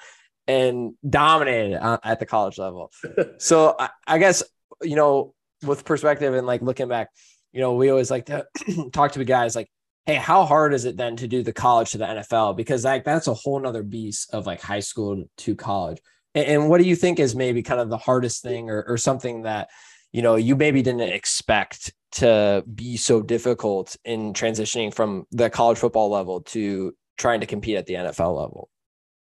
and 0.48 0.96
dominated 1.08 1.82
uh, 1.82 2.00
at 2.04 2.20
the 2.20 2.26
college 2.26 2.58
level. 2.58 2.92
So 3.38 3.76
I, 3.80 3.90
I 4.06 4.18
guess 4.18 4.44
you 4.82 4.96
know 4.96 5.34
with 5.64 5.86
perspective 5.86 6.34
and 6.34 6.48
like 6.48 6.62
looking 6.62 6.88
back 6.88 7.10
you 7.52 7.60
know 7.60 7.74
we 7.74 7.90
always 7.90 8.10
like 8.10 8.26
to 8.26 8.46
talk 8.94 9.12
to 9.12 9.20
the 9.20 9.26
guys 9.26 9.56
like 9.56 9.70
hey, 10.10 10.16
how 10.16 10.44
hard 10.44 10.74
is 10.74 10.86
it 10.86 10.98
then 10.98 11.16
to 11.16 11.28
do 11.28 11.44
the 11.44 11.54
college 11.54 11.92
to 11.92 12.00
the 12.00 12.06
NFL? 12.06 12.58
Because 12.58 12.84
like 12.84 13.04
that's 13.04 13.28
a 13.28 13.34
whole 13.36 13.60
nother 13.60 13.84
beast 13.84 14.34
of 14.34 14.48
like 14.48 14.60
high 14.60 14.80
school 14.80 15.26
to 15.38 15.56
college. 15.56 16.00
And, 16.34 16.48
and 16.48 16.70
what 16.70 16.82
do 16.82 16.88
you 16.88 16.96
think 16.96 17.20
is 17.20 17.36
maybe 17.36 17.62
kind 17.62 17.80
of 17.80 17.90
the 17.90 17.98
hardest 17.98 18.42
thing 18.42 18.72
or, 18.72 18.84
or 18.88 18.98
something 18.98 19.44
that, 19.44 19.70
you 20.12 20.24
know, 20.24 20.36
you 20.36 20.56
maybe 20.56 20.82
didn't 20.82 21.02
expect 21.02 21.94
to 22.14 22.64
be 22.74 22.98
so 22.98 23.22
difficult 23.22 23.96
in 24.04 24.34
transitioning 24.34 24.92
from 24.92 25.28
the 25.32 25.48
college 25.48 25.78
football 25.78 26.10
level 26.10 26.42
to 26.42 26.96
trying 27.20 27.42
to 27.42 27.46
compete 27.46 27.78
at 27.78 27.86
the 27.86 27.94
NFL 27.94 28.36
level? 28.36 28.68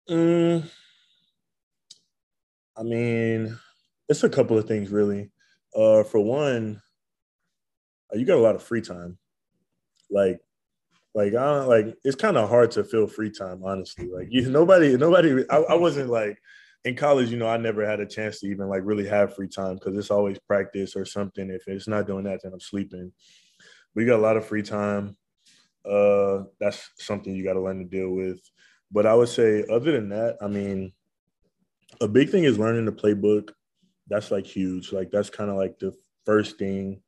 Mm, 0.10 0.68
I 2.76 2.82
mean, 2.82 3.60
it's 4.10 4.24
a 4.24 4.30
couple 4.30 4.58
of 4.58 4.68
things 4.68 4.90
really. 4.90 5.30
Uh, 5.76 6.04
for 6.04 6.20
one, 6.20 6.82
you 8.14 8.26
got 8.26 8.38
a 8.38 8.42
lot 8.42 8.56
of 8.56 8.64
free 8.64 8.82
time. 8.82 9.18
Like 10.10 10.40
like 11.16 11.34
I 11.36 11.46
don't 11.46 11.68
like 11.68 11.96
it's 12.04 12.16
kind 12.16 12.38
of 12.38 12.50
hard 12.50 12.72
to 12.72 12.84
feel 12.84 13.08
free 13.08 13.32
time, 13.32 13.64
honestly. 13.64 14.08
Like 14.08 14.28
you 14.30 14.50
nobody, 14.50 14.98
nobody 14.98 15.46
I, 15.50 15.58
I, 15.58 15.76
wasn't 15.76 16.10
like 16.10 16.40
in 16.86 16.96
college, 16.96 17.30
you 17.30 17.38
know, 17.38 17.48
I 17.48 17.58
never 17.58 17.86
had 17.86 18.00
a 18.00 18.06
chance 18.06 18.40
to 18.40 18.48
even 18.48 18.68
like 18.68 18.82
really 18.84 19.08
have 19.08 19.36
free 19.36 19.48
time 19.48 19.76
because 19.76 19.98
it's 19.98 20.12
always 20.12 20.40
practice 20.40 20.96
or 20.96 21.06
something. 21.06 21.50
If 21.50 21.68
it's 21.68 21.88
not 21.88 22.08
doing 22.08 22.24
that, 22.26 22.42
then 22.44 22.54
I'm 22.54 22.60
sleeping. 22.60 23.12
We 23.96 24.06
got 24.06 24.20
a 24.20 24.22
lot 24.22 24.38
of 24.38 24.46
free 24.46 24.64
time. 24.64 25.16
Uh 25.86 26.44
that's 26.60 26.92
something 26.98 27.36
you 27.36 27.44
gotta 27.44 27.62
learn 27.62 27.80
to 27.80 27.86
deal 27.86 28.10
with. 28.10 28.40
But 28.92 29.06
I 29.06 29.14
would 29.14 29.30
say 29.30 29.66
other 29.72 29.92
than 29.92 30.10
that, 30.10 30.38
I 30.42 30.48
mean, 30.48 30.94
a 32.02 32.08
big 32.08 32.30
thing 32.30 32.44
is 32.44 32.60
learning 32.60 32.86
the 32.86 32.92
playbook. 32.92 33.52
That's 34.08 34.32
like 34.32 34.46
huge. 34.46 34.92
Like 34.92 35.12
that's 35.12 35.30
kind 35.30 35.50
of 35.50 35.58
like 35.58 35.80
the 35.80 35.94
first 36.26 36.58
thing 36.58 37.02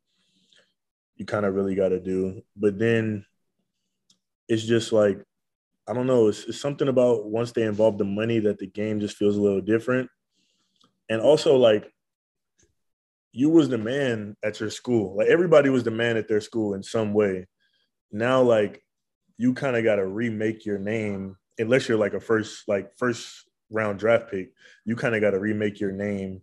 you 1.18 1.26
kind 1.26 1.46
of 1.46 1.54
really 1.54 1.76
got 1.76 1.90
to 1.90 2.00
do. 2.00 2.42
But 2.56 2.78
then 2.78 3.26
it's 4.48 4.64
just 4.64 4.92
like 4.92 5.20
I 5.88 5.94
don't 5.94 6.08
know. 6.08 6.28
It's, 6.28 6.46
it's, 6.46 6.60
something 6.60 6.88
about 6.88 7.26
once 7.26 7.52
they 7.52 7.62
involve 7.64 7.98
the 7.98 8.06
money 8.06 8.40
that 8.40 8.58
the 8.58 8.68
game 8.68 9.00
just 9.00 9.18
feels 9.18 9.38
a 9.38 9.42
little 9.42 9.62
different. 9.62 10.10
And 11.10 11.22
also, 11.22 11.56
like, 11.58 11.92
you 13.32 13.50
was 13.50 13.70
the 13.70 13.78
man 13.78 14.36
at 14.44 14.60
your 14.60 14.72
school. 14.72 15.18
Like 15.18 15.28
everybody 15.28 15.70
was 15.70 15.84
the 15.84 15.92
man 15.92 16.18
at 16.18 16.28
their 16.28 16.42
school 16.42 16.74
in 16.74 16.82
some 16.82 17.14
way. 17.14 17.48
Now, 18.12 18.42
like, 18.42 18.82
you 19.38 19.54
kind 19.54 19.76
of 19.76 19.84
got 19.84 19.98
to 19.98 20.08
remake 20.08 20.66
your 20.66 20.80
name, 20.80 21.36
unless 21.60 21.88
you're 21.88 21.98
like 22.00 22.14
a 22.14 22.20
first, 22.20 22.68
like 22.68 22.98
first 22.98 23.48
round 23.70 24.00
draft 24.00 24.32
pick. 24.32 24.54
You 24.86 24.96
kind 24.96 25.14
of 25.14 25.22
got 25.22 25.32
to 25.32 25.40
remake 25.40 25.80
your 25.80 25.92
name, 25.92 26.42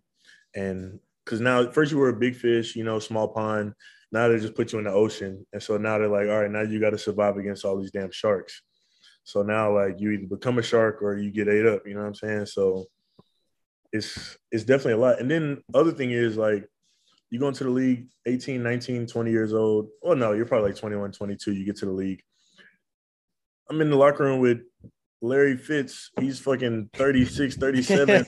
and 0.55 0.99
because 1.25 1.41
now 1.41 1.71
first 1.71 1.93
you 1.93 1.99
were 1.99 2.09
a 2.09 2.17
big 2.17 2.37
fish, 2.37 2.77
you 2.77 2.85
know, 2.85 2.99
small 2.99 3.29
pond. 3.29 3.75
Now 4.11 4.29
they 4.29 4.39
just 4.39 4.55
put 4.55 4.73
you 4.73 4.79
in 4.79 4.85
the 4.85 4.93
ocean. 4.93 5.47
And 5.53 5.63
so 5.63 5.79
now 5.79 5.99
they're 5.99 6.09
like, 6.09 6.29
all 6.29 6.43
right, 6.43 6.51
now 6.51 6.63
you 6.63 6.81
got 6.81 6.91
to 6.91 6.99
survive 6.99 7.37
against 7.37 7.65
all 7.65 7.81
these 7.81 7.91
damn 7.91 8.11
sharks. 8.11 8.63
So 9.25 9.43
now 9.43 9.75
like 9.75 10.01
you 10.01 10.11
either 10.11 10.27
become 10.27 10.59
a 10.59 10.63
shark 10.63 11.01
or 11.03 11.17
you 11.17 11.31
get 11.31 11.49
ate 11.49 11.67
up, 11.67 11.87
you 11.87 11.95
know 11.95 12.01
what 12.01 12.09
I'm 12.09 12.15
saying? 12.15 12.47
So 12.47 12.87
it's 13.93 14.37
it's 14.51 14.65
definitely 14.65 14.95
a 14.95 14.99
lot. 14.99 15.21
And 15.21 15.31
then 15.31 15.63
other 15.75 15.93
thing 15.93 16.11
is 16.11 16.37
like 16.37 16.67
you 17.31 17.39
go 17.39 17.49
into 17.49 17.65
the 17.65 17.71
league 17.71 18.09
18, 18.27 18.63
19, 18.63 19.07
20 19.07 19.31
years 19.31 19.55
old. 19.55 19.89
Oh 20.03 20.15
no, 20.15 20.33
you're 20.33 20.47
probably 20.47 20.71
like 20.71 20.81
21, 20.81 21.13
22, 21.13 21.53
you 21.53 21.65
get 21.65 21.77
to 21.77 21.87
the 21.87 21.93
league. 21.93 22.23
I'm 23.71 23.81
in 23.81 23.91
the 23.91 23.97
locker 23.97 24.25
room 24.25 24.41
with 24.41 24.61
Larry 25.25 25.57
Fitz, 25.57 26.11
he's 26.19 26.41
fucking 26.41 26.91
36, 26.95 27.57
37, 27.57 28.27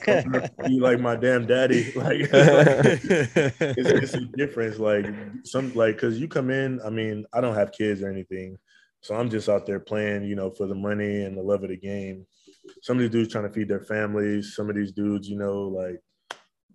be 0.65 0.79
like 0.79 1.01
my 1.01 1.17
damn 1.17 1.45
daddy. 1.45 1.91
Like, 1.95 2.19
it's, 2.31 3.89
it's, 3.89 4.13
a 4.13 4.21
difference. 4.37 4.79
Like 4.79 5.05
some 5.43 5.73
like 5.73 5.97
cause 5.97 6.17
you 6.17 6.27
come 6.27 6.49
in, 6.49 6.79
I 6.85 6.89
mean, 6.89 7.25
I 7.33 7.41
don't 7.41 7.55
have 7.55 7.73
kids 7.73 8.01
or 8.01 8.09
anything. 8.09 8.57
So 9.01 9.13
I'm 9.15 9.29
just 9.29 9.49
out 9.49 9.65
there 9.65 9.79
playing, 9.79 10.23
you 10.23 10.35
know, 10.35 10.49
for 10.49 10.67
the 10.67 10.75
money 10.75 11.23
and 11.23 11.37
the 11.37 11.41
love 11.43 11.63
of 11.63 11.69
the 11.69 11.77
game. 11.77 12.25
Some 12.81 12.97
of 12.97 13.01
these 13.01 13.11
dudes 13.11 13.31
trying 13.31 13.47
to 13.47 13.53
feed 13.53 13.67
their 13.67 13.81
families. 13.81 14.55
Some 14.55 14.69
of 14.69 14.75
these 14.75 14.93
dudes, 14.93 15.27
you 15.27 15.37
know, 15.37 15.63
like 15.63 16.01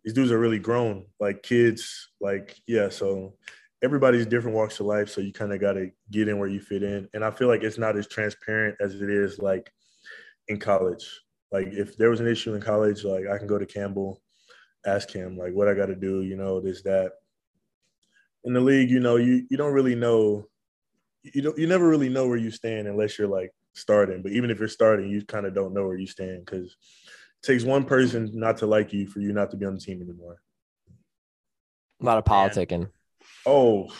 these 0.04 0.14
dudes 0.14 0.32
are 0.32 0.38
really 0.38 0.58
grown, 0.58 1.06
like 1.18 1.42
kids, 1.42 2.10
like 2.20 2.56
yeah. 2.66 2.88
So 2.90 3.34
everybody's 3.82 4.26
different 4.26 4.56
walks 4.56 4.80
of 4.80 4.86
life, 4.86 5.08
so 5.08 5.20
you 5.20 5.32
kind 5.32 5.52
of 5.52 5.60
got 5.60 5.72
to 5.72 5.90
get 6.10 6.28
in 6.28 6.38
where 6.38 6.48
you 6.48 6.60
fit 6.60 6.82
in. 6.82 7.08
And 7.14 7.24
I 7.24 7.30
feel 7.30 7.48
like 7.48 7.62
it's 7.62 7.78
not 7.78 7.96
as 7.96 8.06
transparent 8.06 8.76
as 8.80 8.94
it 9.00 9.10
is 9.10 9.38
like 9.38 9.70
in 10.50 10.58
college. 10.58 11.22
Like 11.50 11.68
if 11.68 11.96
there 11.96 12.10
was 12.10 12.20
an 12.20 12.26
issue 12.26 12.54
in 12.54 12.60
college, 12.60 13.04
like 13.04 13.26
I 13.26 13.38
can 13.38 13.46
go 13.46 13.58
to 13.58 13.66
Campbell, 13.66 14.20
ask 14.86 15.10
him 15.10 15.38
like 15.38 15.52
what 15.52 15.68
I 15.68 15.74
got 15.74 15.86
to 15.86 15.96
do, 15.96 16.22
you 16.22 16.36
know, 16.36 16.60
this 16.60 16.82
that. 16.82 17.12
In 18.44 18.54
the 18.54 18.60
league, 18.60 18.90
you 18.90 19.00
know, 19.00 19.16
you 19.16 19.46
you 19.50 19.56
don't 19.56 19.72
really 19.72 19.94
know, 19.94 20.46
you 21.22 21.42
don't 21.42 21.58
you 21.58 21.66
never 21.66 21.88
really 21.88 22.08
know 22.08 22.28
where 22.28 22.38
you 22.38 22.50
stand 22.50 22.88
unless 22.88 23.18
you're 23.18 23.28
like 23.28 23.52
starting. 23.74 24.22
But 24.22 24.32
even 24.32 24.50
if 24.50 24.58
you're 24.58 24.68
starting, 24.68 25.10
you 25.10 25.24
kind 25.24 25.46
of 25.46 25.54
don't 25.54 25.74
know 25.74 25.86
where 25.86 25.98
you 25.98 26.06
stand 26.06 26.44
because 26.44 26.66
it 26.66 27.46
takes 27.46 27.64
one 27.64 27.84
person 27.84 28.30
not 28.34 28.58
to 28.58 28.66
like 28.66 28.92
you 28.92 29.06
for 29.06 29.20
you 29.20 29.32
not 29.32 29.50
to 29.50 29.56
be 29.56 29.66
on 29.66 29.74
the 29.74 29.80
team 29.80 30.00
anymore. 30.02 30.40
A 32.00 32.04
lot 32.04 32.18
of 32.18 32.24
politicking. 32.24 32.88
Oh, 33.44 33.92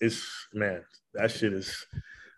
it's 0.00 0.24
man, 0.54 0.84
that 1.14 1.32
shit 1.32 1.52
is. 1.52 1.84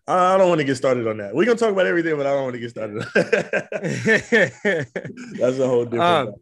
I 0.08 0.36
don't 0.36 0.48
want 0.48 0.60
to 0.60 0.64
get 0.64 0.76
started 0.76 1.06
on 1.06 1.18
that. 1.18 1.34
We're 1.34 1.44
gonna 1.44 1.58
talk 1.58 1.70
about 1.70 1.86
everything, 1.86 2.16
but 2.16 2.26
I 2.26 2.32
don't 2.32 2.42
want 2.42 2.54
to 2.54 2.60
get 2.60 2.70
started. 2.70 3.04
That's 5.38 5.58
a 5.58 5.66
whole 5.66 5.84
different. 5.84 6.02
Um, 6.02 6.34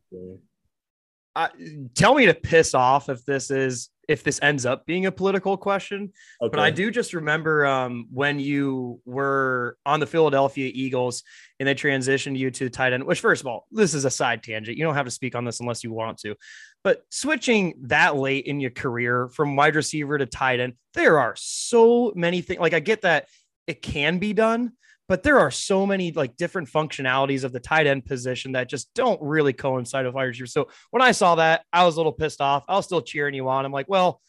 uh, 1.36 1.48
tell 1.94 2.14
me 2.14 2.26
to 2.26 2.34
piss 2.34 2.74
off 2.74 3.08
if 3.08 3.24
this 3.24 3.50
is 3.50 3.90
if 4.10 4.24
this 4.24 4.40
ends 4.42 4.66
up 4.66 4.84
being 4.86 5.06
a 5.06 5.12
political 5.12 5.56
question. 5.56 6.12
Okay. 6.42 6.50
But 6.50 6.58
I 6.58 6.72
do 6.72 6.90
just 6.90 7.14
remember 7.14 7.64
um, 7.64 8.08
when 8.10 8.40
you 8.40 9.00
were 9.04 9.78
on 9.86 10.00
the 10.00 10.06
Philadelphia 10.06 10.68
Eagles 10.74 11.22
and 11.60 11.68
they 11.68 11.76
transitioned 11.76 12.36
you 12.36 12.50
to 12.50 12.68
tight 12.68 12.92
end, 12.92 13.04
which, 13.04 13.20
first 13.20 13.40
of 13.40 13.46
all, 13.46 13.68
this 13.70 13.94
is 13.94 14.04
a 14.04 14.10
side 14.10 14.42
tangent. 14.42 14.76
You 14.76 14.84
don't 14.84 14.96
have 14.96 15.04
to 15.04 15.12
speak 15.12 15.36
on 15.36 15.44
this 15.44 15.60
unless 15.60 15.84
you 15.84 15.92
want 15.92 16.18
to. 16.18 16.34
But 16.82 17.04
switching 17.10 17.74
that 17.82 18.16
late 18.16 18.46
in 18.46 18.58
your 18.58 18.72
career 18.72 19.28
from 19.28 19.54
wide 19.54 19.76
receiver 19.76 20.18
to 20.18 20.26
tight 20.26 20.58
end, 20.58 20.72
there 20.94 21.20
are 21.20 21.34
so 21.36 22.12
many 22.16 22.40
things. 22.40 22.58
Like, 22.58 22.74
I 22.74 22.80
get 22.80 23.02
that 23.02 23.28
it 23.66 23.82
can 23.82 24.18
be 24.18 24.32
done, 24.32 24.72
but 25.08 25.22
there 25.22 25.40
are 25.40 25.50
so 25.50 25.86
many 25.86 26.12
like 26.12 26.36
different 26.36 26.68
functionalities 26.68 27.44
of 27.44 27.52
the 27.52 27.60
tight 27.60 27.86
end 27.86 28.04
position 28.04 28.52
that 28.52 28.68
just 28.68 28.92
don't 28.94 29.20
really 29.20 29.52
coincide 29.52 30.06
with 30.06 30.14
wide 30.14 30.24
receiver. 30.24 30.46
So 30.46 30.68
when 30.90 31.02
I 31.02 31.12
saw 31.12 31.36
that, 31.36 31.64
I 31.72 31.84
was 31.84 31.96
a 31.96 31.98
little 31.98 32.12
pissed 32.12 32.40
off. 32.40 32.64
I 32.68 32.76
was 32.76 32.84
still 32.84 33.02
cheering 33.02 33.34
you 33.34 33.48
on. 33.48 33.64
I'm 33.64 33.72
like, 33.72 33.88
well, 33.88 34.20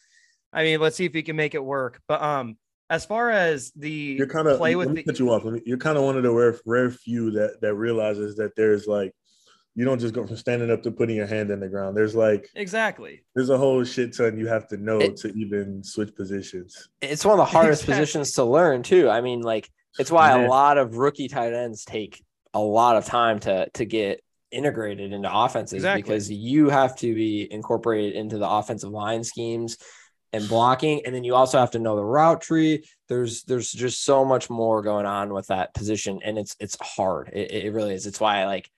I 0.52 0.64
mean, 0.64 0.80
let's 0.80 0.96
see 0.96 1.04
if 1.04 1.14
we 1.14 1.22
can 1.22 1.36
make 1.36 1.54
it 1.54 1.64
work. 1.64 2.00
But 2.08 2.22
um, 2.22 2.56
as 2.90 3.06
far 3.06 3.30
as 3.30 3.72
the 3.74 3.90
you're 3.90 4.26
kind 4.26 4.46
of 4.46 4.58
play 4.58 4.76
with 4.76 4.94
the, 4.94 5.02
cut 5.02 5.18
you 5.18 5.30
off. 5.30 5.44
You're 5.64 5.78
kind 5.78 5.96
of 5.96 6.04
one 6.04 6.16
of 6.16 6.22
the 6.22 6.30
rare 6.30 6.58
rare 6.66 6.90
few 6.90 7.30
that 7.30 7.60
that 7.62 7.74
realizes 7.74 8.36
that 8.36 8.54
there's 8.54 8.86
like 8.86 9.14
you 9.74 9.84
don't 9.84 9.98
just 9.98 10.14
go 10.14 10.26
from 10.26 10.36
standing 10.36 10.70
up 10.70 10.82
to 10.82 10.90
putting 10.90 11.16
your 11.16 11.26
hand 11.26 11.50
in 11.50 11.60
the 11.60 11.68
ground. 11.68 11.96
There's 11.96 12.14
like 12.14 12.48
exactly 12.54 13.24
there's 13.34 13.50
a 13.50 13.58
whole 13.58 13.84
shit 13.84 14.16
ton 14.16 14.38
you 14.38 14.46
have 14.46 14.68
to 14.68 14.76
know 14.76 15.00
it, 15.00 15.16
to 15.18 15.28
even 15.32 15.82
switch 15.82 16.14
positions. 16.14 16.88
It's 17.00 17.24
one 17.24 17.38
of 17.38 17.38
the 17.38 17.50
hardest 17.50 17.82
exactly. 17.82 18.00
positions 18.00 18.32
to 18.34 18.44
learn 18.44 18.82
too. 18.82 19.08
I 19.08 19.20
mean, 19.20 19.40
like 19.40 19.70
it's 19.98 20.10
why 20.10 20.36
Man. 20.36 20.46
a 20.46 20.48
lot 20.48 20.78
of 20.78 20.96
rookie 20.96 21.28
tight 21.28 21.52
ends 21.52 21.84
take 21.84 22.22
a 22.54 22.60
lot 22.60 22.96
of 22.96 23.04
time 23.04 23.38
to 23.40 23.68
to 23.70 23.84
get 23.84 24.20
integrated 24.50 25.12
into 25.12 25.30
offenses 25.32 25.76
exactly. 25.76 26.02
because 26.02 26.30
you 26.30 26.68
have 26.68 26.94
to 26.96 27.14
be 27.14 27.50
incorporated 27.50 28.14
into 28.14 28.36
the 28.36 28.48
offensive 28.48 28.90
line 28.90 29.24
schemes 29.24 29.78
and 30.34 30.46
blocking 30.48 31.00
and 31.06 31.14
then 31.14 31.24
you 31.24 31.34
also 31.34 31.58
have 31.58 31.70
to 31.70 31.78
know 31.78 31.96
the 31.96 32.04
route 32.04 32.42
tree 32.42 32.84
there's 33.08 33.44
there's 33.44 33.72
just 33.72 34.04
so 34.04 34.24
much 34.24 34.50
more 34.50 34.82
going 34.82 35.06
on 35.06 35.32
with 35.32 35.46
that 35.46 35.72
position 35.72 36.20
and 36.22 36.38
it's 36.38 36.54
it's 36.60 36.76
hard 36.80 37.30
it, 37.32 37.50
it 37.50 37.72
really 37.72 37.94
is 37.94 38.06
it's 38.06 38.20
why 38.20 38.44
like 38.44 38.70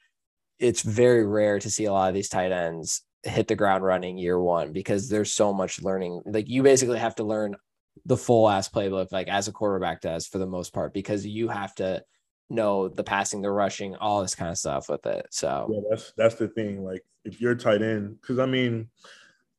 it's 0.58 0.82
very 0.82 1.26
rare 1.26 1.58
to 1.58 1.70
see 1.70 1.84
a 1.84 1.92
lot 1.92 2.08
of 2.08 2.14
these 2.14 2.28
tight 2.28 2.52
ends 2.52 3.02
hit 3.22 3.48
the 3.48 3.56
ground 3.56 3.82
running 3.82 4.18
year 4.18 4.38
one 4.38 4.72
because 4.72 5.08
there's 5.08 5.32
so 5.32 5.52
much 5.52 5.82
learning 5.82 6.20
like 6.26 6.48
you 6.48 6.62
basically 6.62 6.98
have 6.98 7.14
to 7.14 7.24
learn 7.24 7.56
the 8.04 8.16
full 8.16 8.48
ass 8.50 8.68
playbook 8.68 9.10
like 9.12 9.28
as 9.28 9.48
a 9.48 9.52
quarterback 9.52 10.00
does 10.00 10.26
for 10.26 10.38
the 10.38 10.46
most 10.46 10.74
part 10.74 10.92
because 10.92 11.26
you 11.26 11.48
have 11.48 11.74
to 11.74 12.02
know 12.50 12.88
the 12.88 13.04
passing, 13.04 13.42
the 13.42 13.50
rushing, 13.50 13.96
all 13.96 14.22
this 14.22 14.34
kind 14.34 14.50
of 14.50 14.58
stuff 14.58 14.88
with 14.88 15.04
it. 15.06 15.26
So 15.30 15.68
yeah, 15.70 15.80
that's 15.90 16.12
that's 16.16 16.34
the 16.36 16.48
thing. 16.48 16.84
Like 16.84 17.04
if 17.24 17.40
you're 17.40 17.54
tight 17.54 17.82
end, 17.82 18.20
because 18.20 18.38
I 18.38 18.46
mean, 18.46 18.88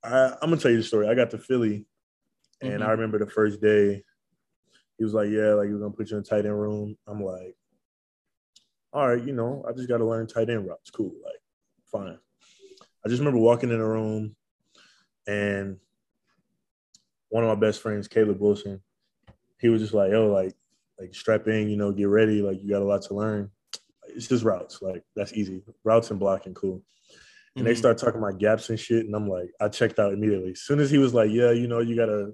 I, 0.04 0.34
I'm 0.42 0.50
gonna 0.50 0.58
tell 0.58 0.72
you 0.72 0.78
the 0.78 0.84
story. 0.84 1.08
I 1.08 1.16
got 1.16 1.32
to 1.32 1.38
Philly, 1.38 1.86
and 2.62 2.74
mm-hmm. 2.74 2.84
I 2.84 2.92
remember 2.92 3.20
the 3.20 3.30
first 3.30 3.62
day, 3.62 4.04
he 4.98 5.04
was 5.04 5.14
like, 5.14 5.30
"Yeah, 5.30 5.54
like 5.54 5.70
we're 5.70 5.80
gonna 5.80 5.92
put 5.92 6.12
you 6.12 6.18
in 6.18 6.24
tight 6.24 6.46
end 6.46 6.60
room." 6.60 6.98
I'm 7.08 7.24
like, 7.24 7.56
"All 8.96 9.10
right, 9.10 9.22
you 9.22 9.34
know, 9.34 9.66
I 9.68 9.74
just 9.74 9.90
got 9.90 9.98
to 9.98 10.06
learn 10.06 10.26
tight 10.26 10.50
end 10.50 10.66
routes. 10.66 10.90
Cool, 10.90 11.12
like 11.24 11.42
fine." 11.92 12.18
I 13.06 13.10
just 13.10 13.20
remember 13.20 13.40
walking 13.40 13.70
in 13.70 13.78
the 13.78 13.86
room, 13.86 14.36
and 15.28 15.78
one 17.30 17.44
of 17.44 17.50
my 17.50 17.68
best 17.68 17.82
friends, 17.82 18.08
Caleb 18.08 18.40
Wilson, 18.40 18.82
he 19.60 19.68
was 19.68 19.82
just 19.82 19.94
like, 19.94 20.12
"Yo, 20.12 20.32
like, 20.32 20.54
like 20.98 21.14
strap 21.14 21.48
in, 21.48 21.70
you 21.70 21.76
know, 21.76 21.92
get 21.92 22.08
ready. 22.08 22.42
Like, 22.42 22.64
you 22.64 22.70
got 22.70 22.82
a 22.82 22.86
lot 22.86 23.02
to 23.04 23.14
learn. 23.14 23.52
It's 24.08 24.28
just 24.28 24.46
routes. 24.46 24.82
Like, 24.82 25.04
that's 25.16 25.34
easy. 25.34 25.62
Routes 25.84 26.10
and 26.10 26.20
blocking, 26.20 26.54
cool." 26.54 26.82
And 27.56 27.64
mm-hmm. 27.64 27.66
they 27.66 27.76
start 27.76 27.98
talking 27.98 28.20
about 28.20 28.40
gaps 28.40 28.70
and 28.70 28.80
shit, 28.80 29.06
and 29.06 29.16
I'm 29.16 29.28
like, 29.28 29.52
I 29.60 29.68
checked 29.68 30.00
out 30.00 30.14
immediately. 30.14 30.52
As 30.52 30.62
soon 30.62 30.80
as 30.80 30.90
he 30.90 30.98
was 30.98 31.14
like, 31.14 31.32
"Yeah, 31.32 31.52
you 31.52 31.68
know, 31.68 31.80
you 31.80 31.96
gotta 31.98 32.34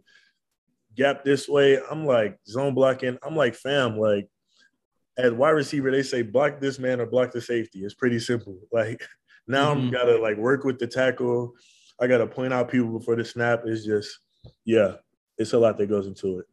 gap 0.95 1.23
this 1.23 1.49
way," 1.49 1.79
I'm 1.89 2.05
like, 2.05 2.39
zone 2.47 2.75
blocking. 2.75 3.17
I'm 3.23 3.35
like, 3.35 3.55
fam, 3.55 3.97
like, 3.97 4.29
as 5.17 5.31
wide 5.33 5.49
receiver, 5.51 5.91
they 5.91 6.03
say 6.03 6.21
block 6.21 6.59
this 6.59 6.79
man 6.79 7.01
or 7.01 7.05
block 7.05 7.31
the 7.31 7.41
safety. 7.41 7.79
It's 7.79 7.93
pretty 7.93 8.19
simple. 8.19 8.57
Like, 8.71 9.05
now 9.47 9.73
mm-hmm. 9.73 9.87
I'm 9.87 9.91
gotta 9.91 10.17
like 10.17 10.37
work 10.37 10.63
with 10.63 10.79
the 10.79 10.87
tackle. 10.87 11.53
I 11.99 12.07
gotta 12.07 12.27
point 12.27 12.53
out 12.53 12.69
people 12.69 12.97
before 12.97 13.15
the 13.15 13.25
snap. 13.25 13.63
It's 13.65 13.85
just 13.85 14.19
yeah, 14.65 14.95
it's 15.37 15.53
a 15.53 15.59
lot 15.59 15.77
that 15.77 15.87
goes 15.87 16.07
into 16.07 16.39
it. 16.39 16.45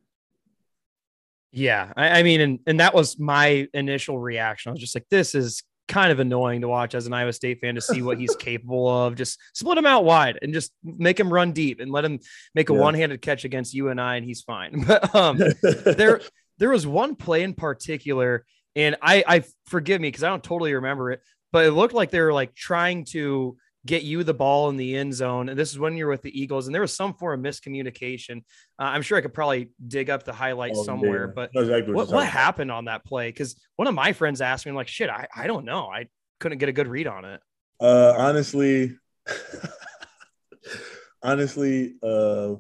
Yeah, 1.53 1.93
I, 1.97 2.21
I, 2.21 2.23
mean, 2.23 2.41
and 2.41 2.59
and 2.67 2.81
that 2.81 2.95
was 2.95 3.19
my 3.19 3.69
initial 3.73 4.19
reaction. 4.19 4.71
I 4.71 4.73
was 4.73 4.81
just 4.81 4.95
like, 4.95 5.07
this 5.11 5.35
is 5.35 5.63
kind 5.89 6.13
of 6.13 6.21
annoying 6.21 6.61
to 6.61 6.69
watch 6.69 6.95
as 6.95 7.07
an 7.07 7.15
Iowa 7.15 7.33
State 7.33 7.61
fan 7.61 7.75
to 7.75 7.81
see 7.81 8.03
what 8.03 8.19
he's 8.19 8.37
capable 8.39 8.89
of. 8.89 9.17
Just 9.17 9.39
split 9.55 9.79
him 9.79 9.87
out 9.87 10.05
wide 10.05 10.39
and 10.43 10.53
just 10.53 10.73
make 10.85 11.19
him 11.19 11.33
run 11.33 11.53
deep 11.53 11.81
and 11.81 11.91
let 11.91 12.05
him 12.05 12.21
make 12.55 12.71
a 12.71 12.75
yeah. 12.75 12.81
one-handed 12.81 13.23
catch 13.23 13.45
against 13.45 13.75
you 13.75 13.89
and 13.89 14.01
I, 14.01 14.17
and 14.17 14.25
he's 14.25 14.43
fine. 14.43 14.85
But 14.87 15.15
um, 15.15 15.39
there 15.39 16.21
there 16.59 16.71
was 16.71 16.87
one 16.87 17.15
play 17.15 17.43
in 17.43 17.55
particular, 17.55 18.45
and 18.77 18.97
I 19.03 19.25
I 19.27 19.45
forgive 19.67 20.01
me 20.01 20.09
because 20.09 20.25
I 20.25 20.29
don't 20.29 20.43
totally 20.43 20.75
remember 20.75 21.11
it, 21.13 21.21
but 21.53 21.65
it 21.65 21.73
looked 21.73 21.95
like 21.95 22.11
they 22.11 22.21
were 22.21 22.33
like 22.33 22.55
trying 22.55 23.05
to 23.07 23.57
get 23.87 24.03
you 24.03 24.23
the 24.23 24.35
ball 24.35 24.69
in 24.69 24.77
the 24.77 24.97
end 24.97 25.15
zone. 25.15 25.49
And 25.49 25.59
this 25.59 25.71
is 25.71 25.79
when 25.79 25.97
you're 25.97 26.09
with 26.09 26.23
the 26.23 26.39
Eagles, 26.39 26.67
and 26.67 26.75
there 26.75 26.83
was 26.83 26.95
some 26.95 27.15
form 27.15 27.45
of 27.45 27.53
miscommunication. 27.53 28.39
Uh, 28.79 28.85
I'm 28.85 29.03
sure 29.03 29.19
I 29.19 29.21
could 29.21 29.35
probably 29.35 29.71
dig 29.87 30.11
up 30.11 30.25
the 30.25 30.33
highlight 30.33 30.73
oh, 30.77 30.85
somewhere, 30.85 31.27
yeah. 31.27 31.33
but 31.35 31.51
exactly 31.55 31.95
what, 31.95 32.09
what 32.09 32.27
happened 32.27 32.71
on 32.71 32.85
that 32.85 33.05
play? 33.05 33.29
Because 33.29 33.57
one 33.77 33.89
of 33.89 33.95
my 33.95 34.13
friends 34.13 34.41
asked 34.41 34.67
me, 34.67 34.71
I'm 34.71 34.77
like, 34.77 34.89
shit, 34.89 35.11
I, 35.11 35.27
I 35.35 35.47
don't 35.47 35.65
know. 35.65 35.89
I 35.89 36.09
couldn't 36.41 36.59
get 36.59 36.69
a 36.69 36.73
good 36.73 36.87
read 36.87 37.07
on 37.07 37.25
it. 37.25 37.41
Uh, 37.81 38.15
honestly, 38.17 38.97
honestly, 41.23 41.95
uh, 42.03 42.55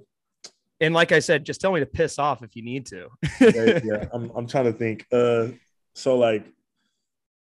and 0.80 0.94
like 0.94 1.12
I 1.12 1.18
said, 1.18 1.44
just 1.44 1.60
tell 1.60 1.72
me 1.72 1.80
to 1.80 1.86
piss 1.86 2.18
off 2.18 2.42
if 2.42 2.54
you 2.54 2.62
need 2.62 2.86
to. 2.86 3.08
yeah, 3.40 3.80
yeah, 3.84 4.04
I'm, 4.12 4.30
I'm 4.34 4.46
trying 4.46 4.64
to 4.64 4.72
think. 4.72 5.06
Uh, 5.12 5.48
so 5.94 6.16
like, 6.16 6.46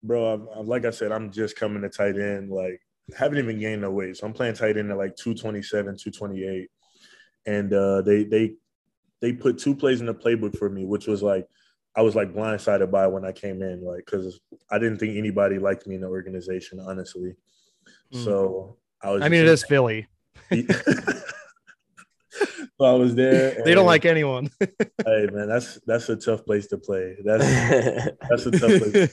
bro, 0.03 0.34
I'm, 0.34 0.47
I'm, 0.55 0.67
like 0.67 0.86
I 0.86 0.89
said, 0.89 1.11
I'm 1.11 1.32
just 1.32 1.55
coming 1.55 1.82
to 1.84 1.89
tight 1.89 2.17
end. 2.17 2.49
Like, 2.49 2.82
haven't 3.15 3.38
even 3.38 3.60
gained 3.60 3.81
no 3.81 3.91
weight. 3.91 4.18
So 4.18 4.26
I'm 4.26 4.34
playing 4.34 4.56
tight 4.56 4.77
end 4.77 4.91
at 4.91 4.98
like 4.98 5.15
227, 5.15 5.98
228. 5.98 6.69
And 7.45 7.73
uh, 7.73 8.02
they 8.02 8.23
they 8.23 8.56
they 9.19 9.34
put 9.34 9.57
two 9.57 9.76
plays 9.76 9.99
in 9.99 10.07
the 10.07 10.14
playbook 10.14 10.57
for 10.57 10.69
me, 10.69 10.85
which 10.85 11.07
was 11.07 11.22
like 11.22 11.48
I 11.95 12.02
was 12.02 12.15
like 12.15 12.34
blindsided 12.34 12.89
by 12.89 13.07
when 13.07 13.26
I 13.26 13.31
came 13.31 13.61
in, 13.61 13.84
like 13.84 14.06
because 14.06 14.39
I 14.69 14.80
didn't 14.80 14.98
think 14.98 15.18
anybody 15.18 15.60
liked 15.60 15.88
me 15.88 15.95
in 15.95 16.02
the 16.02 16.07
organization, 16.07 16.80
honestly. 16.80 17.35
Mm. 18.14 18.23
So 18.23 18.77
I 19.02 19.11
was. 19.11 19.22
I 19.22 19.30
mean, 19.30 19.41
it 19.41 19.48
is 19.48 19.64
Philly. 19.64 20.07
so 22.77 22.85
I 22.85 22.93
was 22.93 23.15
there. 23.15 23.61
they 23.65 23.73
don't 23.73 23.85
like 23.85 24.05
anyone. 24.05 24.49
hey 24.59 25.27
man, 25.31 25.47
that's 25.47 25.80
that's 25.85 26.09
a 26.09 26.15
tough 26.15 26.45
place 26.45 26.68
to 26.68 26.77
play. 26.77 27.15
That's 27.23 27.45
that's 28.30 28.45
a 28.45 28.51
tough 28.51 28.81
place 28.81 28.93
to 28.93 29.07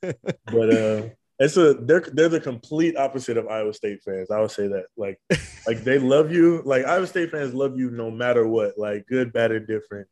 play. 0.00 0.34
But 0.46 0.74
uh, 0.74 1.08
it's 1.38 1.56
a 1.56 1.74
they're 1.74 2.04
they're 2.12 2.28
the 2.28 2.40
complete 2.40 2.96
opposite 2.96 3.36
of 3.36 3.48
Iowa 3.48 3.74
State 3.74 4.02
fans. 4.02 4.30
I 4.30 4.40
would 4.40 4.50
say 4.50 4.68
that 4.68 4.84
like 4.96 5.18
like 5.66 5.82
they 5.82 5.98
love 5.98 6.32
you. 6.32 6.62
Like 6.64 6.84
Iowa 6.84 7.06
State 7.06 7.30
fans 7.30 7.54
love 7.54 7.76
you 7.76 7.90
no 7.90 8.10
matter 8.10 8.46
what, 8.46 8.78
like 8.78 9.06
good, 9.06 9.32
bad, 9.32 9.50
or 9.50 9.60
different. 9.60 10.08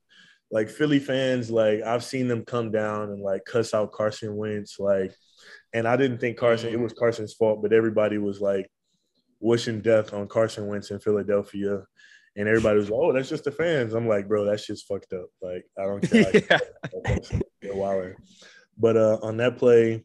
Like 0.51 0.68
Philly 0.68 0.98
fans, 0.98 1.51
like 1.51 1.82
I've 1.82 2.05
seen 2.05 2.28
them 2.28 2.44
come 2.44 2.70
down 2.72 3.10
and 3.10 3.22
like 3.22 3.44
cuss 3.44 3.72
out 3.72 3.93
Carson 3.93 4.36
Wentz, 4.36 4.78
like, 4.78 5.14
and 5.72 5.86
I 5.86 5.97
didn't 5.97 6.18
think 6.18 6.36
Carson 6.36 6.72
it 6.72 6.80
was 6.80 6.93
Carson's 6.93 7.34
fault, 7.34 7.62
but 7.62 7.72
everybody 7.72 8.18
was 8.18 8.40
like 8.40 8.68
wishing 9.40 9.80
death 9.80 10.12
on 10.12 10.28
Carson 10.28 10.66
Wentz 10.66 10.90
in 10.90 10.98
Philadelphia. 10.98 11.84
And 12.37 12.49
everybody 12.49 12.79
was 12.79 12.89
like, 12.89 12.99
"Oh, 12.99 13.13
that's 13.13 13.29
just 13.29 13.45
the 13.45 13.53
fans." 13.53 13.93
I'm 13.93 14.09
like, 14.09 14.27
"Bro, 14.27 14.47
that 14.47 14.61
shit's 14.61 14.83
fucked 14.83 15.13
up. 15.13 15.27
Like, 15.43 15.65
I 15.79 15.83
don't 15.83 16.01
care." 16.01 16.33
yeah. 16.51 16.59
But 18.79 18.97
uh, 18.97 19.19
on 19.23 19.37
that 19.37 19.59
play, 19.59 20.05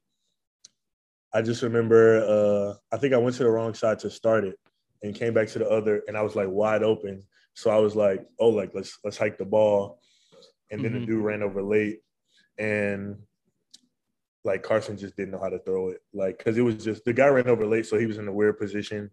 I 1.34 1.42
just 1.42 1.62
remember 1.62 2.20
uh, 2.26 2.74
I 2.94 2.98
think 3.00 3.14
I 3.14 3.18
went 3.18 3.36
to 3.38 3.44
the 3.44 3.50
wrong 3.50 3.74
side 3.74 4.00
to 4.00 4.10
start 4.10 4.44
it, 4.44 4.60
and 5.04 5.16
came 5.16 5.34
back 5.34 5.48
to 5.50 5.60
the 5.60 5.70
other, 5.70 6.04
and 6.08 6.18
I 6.18 6.22
was 6.22 6.36
like 6.36 6.50
wide 6.50 6.84
open. 6.84 7.24
So 7.54 7.72
I 7.72 7.78
was 7.78 7.96
like, 7.96 8.26
oh, 8.40 8.50
like 8.50 8.72
let's 8.74 8.98
let's 9.04 9.18
hike 9.18 9.38
the 9.38 9.46
ball, 9.46 10.00
and 10.70 10.84
then 10.84 10.92
mm-hmm. 10.92 11.02
the 11.02 11.06
dude 11.06 11.24
ran 11.24 11.44
over 11.44 11.64
late, 11.64 12.00
and 12.58 13.18
like 14.44 14.64
Carson 14.64 14.98
just 14.98 15.16
didn't 15.16 15.32
know 15.32 15.40
how 15.40 15.50
to 15.50 15.60
throw 15.60 15.90
it, 15.90 16.02
like 16.14 16.38
because 16.38 16.58
it 16.58 16.62
was 16.62 16.84
just 16.84 17.04
the 17.06 17.14
guy 17.14 17.28
ran 17.28 17.48
over 17.48 17.66
late, 17.66 17.86
so 17.86 17.98
he 17.98 18.06
was 18.06 18.18
in 18.18 18.28
a 18.28 18.34
weird 18.34 18.58
position. 18.58 19.12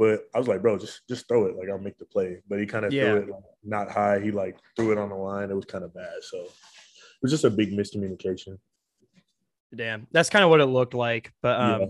But 0.00 0.30
I 0.34 0.38
was 0.38 0.48
like, 0.48 0.62
bro, 0.62 0.78
just 0.78 1.06
just 1.08 1.28
throw 1.28 1.44
it, 1.44 1.56
like 1.56 1.68
I'll 1.68 1.78
make 1.78 1.98
the 1.98 2.06
play. 2.06 2.38
But 2.48 2.58
he 2.58 2.64
kind 2.64 2.86
of 2.86 2.92
yeah. 2.92 3.12
threw 3.12 3.16
it 3.16 3.28
like, 3.28 3.42
not 3.62 3.90
high. 3.90 4.18
He 4.18 4.30
like 4.30 4.56
threw 4.74 4.92
it 4.92 4.98
on 4.98 5.10
the 5.10 5.14
line. 5.14 5.50
It 5.50 5.54
was 5.54 5.66
kind 5.66 5.84
of 5.84 5.92
bad. 5.92 6.22
So 6.22 6.38
it 6.38 6.50
was 7.20 7.30
just 7.30 7.44
a 7.44 7.50
big 7.50 7.70
miscommunication. 7.72 8.56
Damn, 9.74 10.06
that's 10.10 10.30
kind 10.30 10.42
of 10.42 10.48
what 10.48 10.62
it 10.62 10.66
looked 10.66 10.94
like. 10.94 11.34
But 11.42 11.60
um, 11.60 11.80
yeah. 11.82 11.86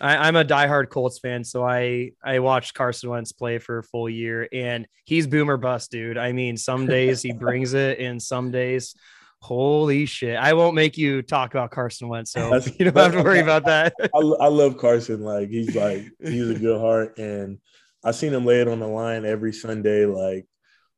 I, 0.00 0.26
am 0.26 0.34
a 0.34 0.44
diehard 0.44 0.88
Colts 0.88 1.20
fan, 1.20 1.44
so 1.44 1.64
I 1.64 2.14
I 2.20 2.40
watched 2.40 2.74
Carson 2.74 3.10
Wentz 3.10 3.30
play 3.30 3.58
for 3.58 3.78
a 3.78 3.84
full 3.84 4.10
year, 4.10 4.48
and 4.52 4.88
he's 5.04 5.28
boomer 5.28 5.56
bust, 5.56 5.92
dude. 5.92 6.18
I 6.18 6.32
mean, 6.32 6.56
some 6.56 6.88
days 6.88 7.22
he 7.22 7.32
brings 7.44 7.74
it, 7.74 8.00
and 8.00 8.20
some 8.20 8.50
days, 8.50 8.96
holy 9.40 10.06
shit! 10.06 10.36
I 10.36 10.52
won't 10.52 10.74
make 10.74 10.96
you 10.98 11.22
talk 11.22 11.52
about 11.54 11.70
Carson 11.70 12.08
Wentz, 12.08 12.32
so 12.32 12.50
That's, 12.50 12.66
you 12.78 12.90
don't 12.90 12.96
have 12.96 13.12
to 13.12 13.22
worry 13.22 13.40
about 13.40 13.64
that. 13.66 13.94
I, 14.00 14.18
I 14.18 14.48
love 14.48 14.76
Carson. 14.76 15.20
Like 15.20 15.48
he's 15.48 15.74
like 15.74 16.06
he's 16.22 16.50
a 16.50 16.58
good 16.58 16.80
heart, 16.80 17.18
and 17.18 17.58
I 18.04 18.12
seen 18.12 18.32
him 18.32 18.44
lay 18.44 18.60
it 18.60 18.68
on 18.68 18.80
the 18.80 18.88
line 18.88 19.24
every 19.24 19.52
Sunday. 19.52 20.06
Like 20.06 20.46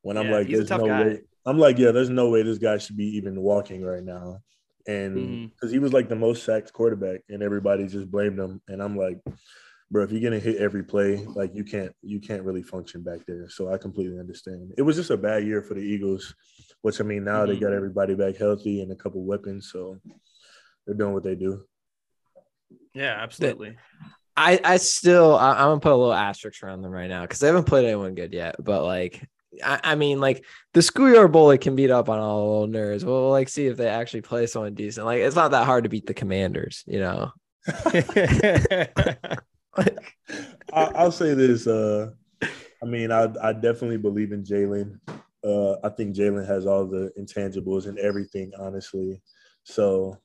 when 0.02 0.16
I'm 0.16 0.30
like, 0.30 0.48
there's 0.48 0.70
no 0.70 0.86
guy. 0.86 1.04
way. 1.04 1.20
I'm 1.44 1.58
like, 1.58 1.78
yeah, 1.78 1.90
there's 1.90 2.10
no 2.10 2.30
way 2.30 2.42
this 2.42 2.58
guy 2.58 2.78
should 2.78 2.96
be 2.96 3.16
even 3.16 3.40
walking 3.40 3.82
right 3.82 4.02
now 4.02 4.42
and 4.86 5.50
because 5.50 5.70
mm-hmm. 5.70 5.74
he 5.74 5.78
was 5.78 5.92
like 5.92 6.08
the 6.08 6.16
most 6.16 6.44
sacked 6.44 6.72
quarterback, 6.72 7.20
and 7.28 7.42
everybody 7.42 7.86
just 7.86 8.10
blamed 8.10 8.38
him. 8.38 8.60
And 8.68 8.82
I'm 8.82 8.96
like, 8.96 9.20
bro, 9.92 10.02
if 10.02 10.10
you're 10.10 10.22
gonna 10.22 10.40
hit 10.40 10.56
every 10.56 10.82
play, 10.82 11.24
like 11.26 11.54
you 11.54 11.62
can't 11.62 11.92
you 12.02 12.18
can't 12.18 12.42
really 12.42 12.62
function 12.62 13.02
back 13.02 13.20
there. 13.26 13.48
So 13.50 13.72
I 13.72 13.76
completely 13.76 14.18
understand. 14.18 14.72
It 14.78 14.82
was 14.82 14.96
just 14.96 15.10
a 15.10 15.16
bad 15.16 15.44
year 15.44 15.62
for 15.62 15.74
the 15.74 15.80
Eagles, 15.80 16.34
which 16.80 17.00
I 17.00 17.04
mean 17.04 17.24
now 17.24 17.42
mm-hmm. 17.42 17.52
they 17.52 17.60
got 17.60 17.74
everybody 17.74 18.14
back 18.14 18.36
healthy 18.36 18.80
and 18.80 18.90
a 18.90 18.96
couple 18.96 19.22
weapons, 19.22 19.70
so 19.70 19.98
they're 20.86 20.96
doing 20.96 21.12
what 21.12 21.24
they 21.24 21.34
do. 21.34 21.64
Yeah, 22.94 23.16
absolutely. 23.20 23.76
I 24.34 24.58
I 24.64 24.78
still 24.78 25.36
I, 25.36 25.50
am 25.50 25.68
gonna 25.68 25.80
put 25.80 25.92
a 25.92 25.96
little 25.96 26.14
asterisk 26.14 26.62
around 26.62 26.80
them 26.80 26.92
right 26.92 27.10
now 27.10 27.22
because 27.22 27.40
they 27.40 27.48
haven't 27.48 27.64
played 27.64 27.84
anyone 27.84 28.14
good 28.14 28.32
yet. 28.32 28.56
But 28.58 28.84
like 28.84 29.28
I, 29.62 29.80
I, 29.84 29.94
mean, 29.96 30.18
like 30.18 30.46
the 30.72 30.80
schoolyard 30.80 31.30
bully 31.30 31.58
can 31.58 31.76
beat 31.76 31.90
up 31.90 32.08
on 32.08 32.18
all 32.18 32.66
the 32.66 32.66
little 32.66 32.82
nerds. 32.82 33.04
We'll 33.04 33.28
like 33.28 33.50
see 33.50 33.66
if 33.66 33.76
they 33.76 33.88
actually 33.88 34.22
play 34.22 34.46
someone 34.46 34.72
decent. 34.72 35.04
Like 35.04 35.20
it's 35.20 35.36
not 35.36 35.50
that 35.50 35.66
hard 35.66 35.84
to 35.84 35.90
beat 35.90 36.06
the 36.06 36.14
Commanders, 36.14 36.82
you 36.86 37.00
know. 37.00 37.32
I'll 40.72 41.12
say 41.12 41.34
this. 41.34 41.66
Uh, 41.66 42.10
I 42.82 42.86
mean, 42.86 43.10
I 43.10 43.32
I 43.42 43.52
definitely 43.52 43.98
believe 43.98 44.32
in 44.32 44.42
Jalen. 44.42 44.98
Uh, 45.44 45.76
I 45.84 45.88
think 45.88 46.14
Jalen 46.14 46.46
has 46.46 46.66
all 46.66 46.86
the 46.86 47.12
intangibles 47.18 47.86
and 47.86 47.98
everything, 47.98 48.52
honestly. 48.58 49.20
So 49.64 50.18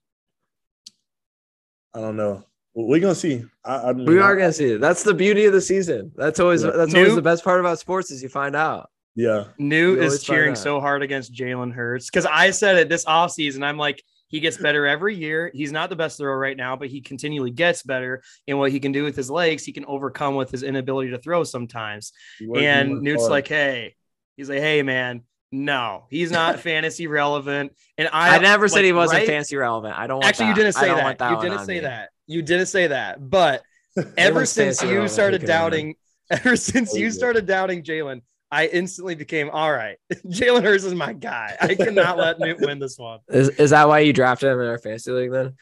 I 1.94 2.02
don't 2.02 2.18
know. 2.18 2.44
We're 2.76 2.99
gonna 2.99 3.15
see. 3.15 3.44
I, 3.65 3.90
I 3.90 3.94
mean, 3.94 4.06
we 4.06 4.19
are 4.19 4.36
gonna 4.36 4.53
see. 4.53 4.78
That's 4.78 5.03
the 5.03 5.14
beauty 5.14 5.45
of 5.45 5.53
the 5.53 5.61
season. 5.61 6.11
That's 6.15 6.40
always 6.40 6.64
yeah. 6.64 6.72
that's 6.72 6.94
always 6.94 7.15
the 7.15 7.22
best 7.22 7.44
part 7.44 7.60
about 7.60 7.80
sports 7.80 8.11
is 8.11 8.22
you 8.22 8.30
find 8.30 8.56
out. 8.56 8.90
Yeah. 9.15 9.45
New 9.57 9.99
is 9.99 10.24
cheering 10.24 10.53
so 10.53 10.80
hard 10.80 11.02
against 11.02 11.34
Jalen 11.34 11.74
Hurts 11.74 12.07
because 12.07 12.28
I 12.28 12.52
said 12.52 12.78
it 12.78 12.88
this 12.88 13.03
offseason. 13.06 13.64
I'm 13.64 13.78
like, 13.78 14.03
he 14.27 14.39
gets 14.39 14.57
better 14.57 14.85
every 14.85 15.15
year. 15.15 15.51
He's 15.53 15.71
not 15.71 15.89
the 15.89 15.95
best 15.95 16.17
thrower 16.17 16.37
right 16.37 16.57
now, 16.57 16.75
but 16.75 16.89
he 16.89 17.01
continually 17.01 17.51
gets 17.51 17.83
better 17.83 18.21
And 18.47 18.59
what 18.59 18.71
he 18.71 18.79
can 18.79 18.91
do 18.91 19.03
with 19.03 19.15
his 19.15 19.29
legs. 19.29 19.63
He 19.63 19.71
can 19.71 19.85
overcome 19.85 20.35
with 20.35 20.51
his 20.51 20.63
inability 20.63 21.11
to 21.11 21.17
throw 21.19 21.43
sometimes. 21.43 22.11
And 22.55 23.01
Newt's 23.01 23.23
hard. 23.23 23.31
like, 23.31 23.47
hey, 23.47 23.95
he's 24.35 24.49
like, 24.49 24.59
hey, 24.59 24.83
man, 24.83 25.23
no, 25.51 26.05
he's 26.09 26.31
not 26.31 26.59
fantasy 26.61 27.07
relevant. 27.07 27.73
And 27.97 28.09
I, 28.11 28.35
I 28.35 28.39
never 28.39 28.65
like, 28.65 28.71
said 28.71 28.85
he 28.85 28.93
wasn't 28.93 29.19
right? 29.19 29.27
fantasy 29.27 29.55
relevant. 29.55 29.97
I 29.97 30.07
don't 30.07 30.23
actually. 30.23 30.47
That. 30.47 30.49
You 30.49 30.55
didn't 30.55 30.75
say 30.75 30.87
that. 30.87 31.17
that. 31.17 31.31
You 31.31 31.41
didn't 31.41 31.65
say 31.65 31.73
me. 31.75 31.79
that. 31.81 32.09
You 32.27 32.41
didn't 32.41 32.65
say 32.67 32.87
that. 32.87 33.29
But 33.29 33.63
ever 34.17 34.45
since 34.45 34.81
you 34.83 35.07
started 35.07 35.45
doubting, 35.45 35.95
ever 36.29 36.55
since 36.55 36.93
you 36.93 37.11
started 37.11 37.45
doubting 37.45 37.83
Jalen, 37.83 38.21
I 38.52 38.68
instantly 38.68 39.15
became 39.15 39.49
all 39.49 39.72
right. 39.72 39.98
Jalen 40.28 40.64
Hurts 40.64 40.84
is 40.84 40.94
my 40.94 41.14
guy. 41.14 41.56
I 41.60 41.76
cannot 41.76 42.18
let 42.18 42.40
Newt 42.40 42.60
win 42.61 42.80
this 42.80 42.98
one. 42.98 43.19
Is, 43.28 43.49
is 43.49 43.72
that 43.72 43.88
why 43.88 43.99
you 43.99 44.14
drafted 44.14 44.49
him 44.49 44.61
in 44.61 44.68
our 44.68 44.78
fantasy 44.78 45.11
league 45.11 45.32
then? 45.32 45.56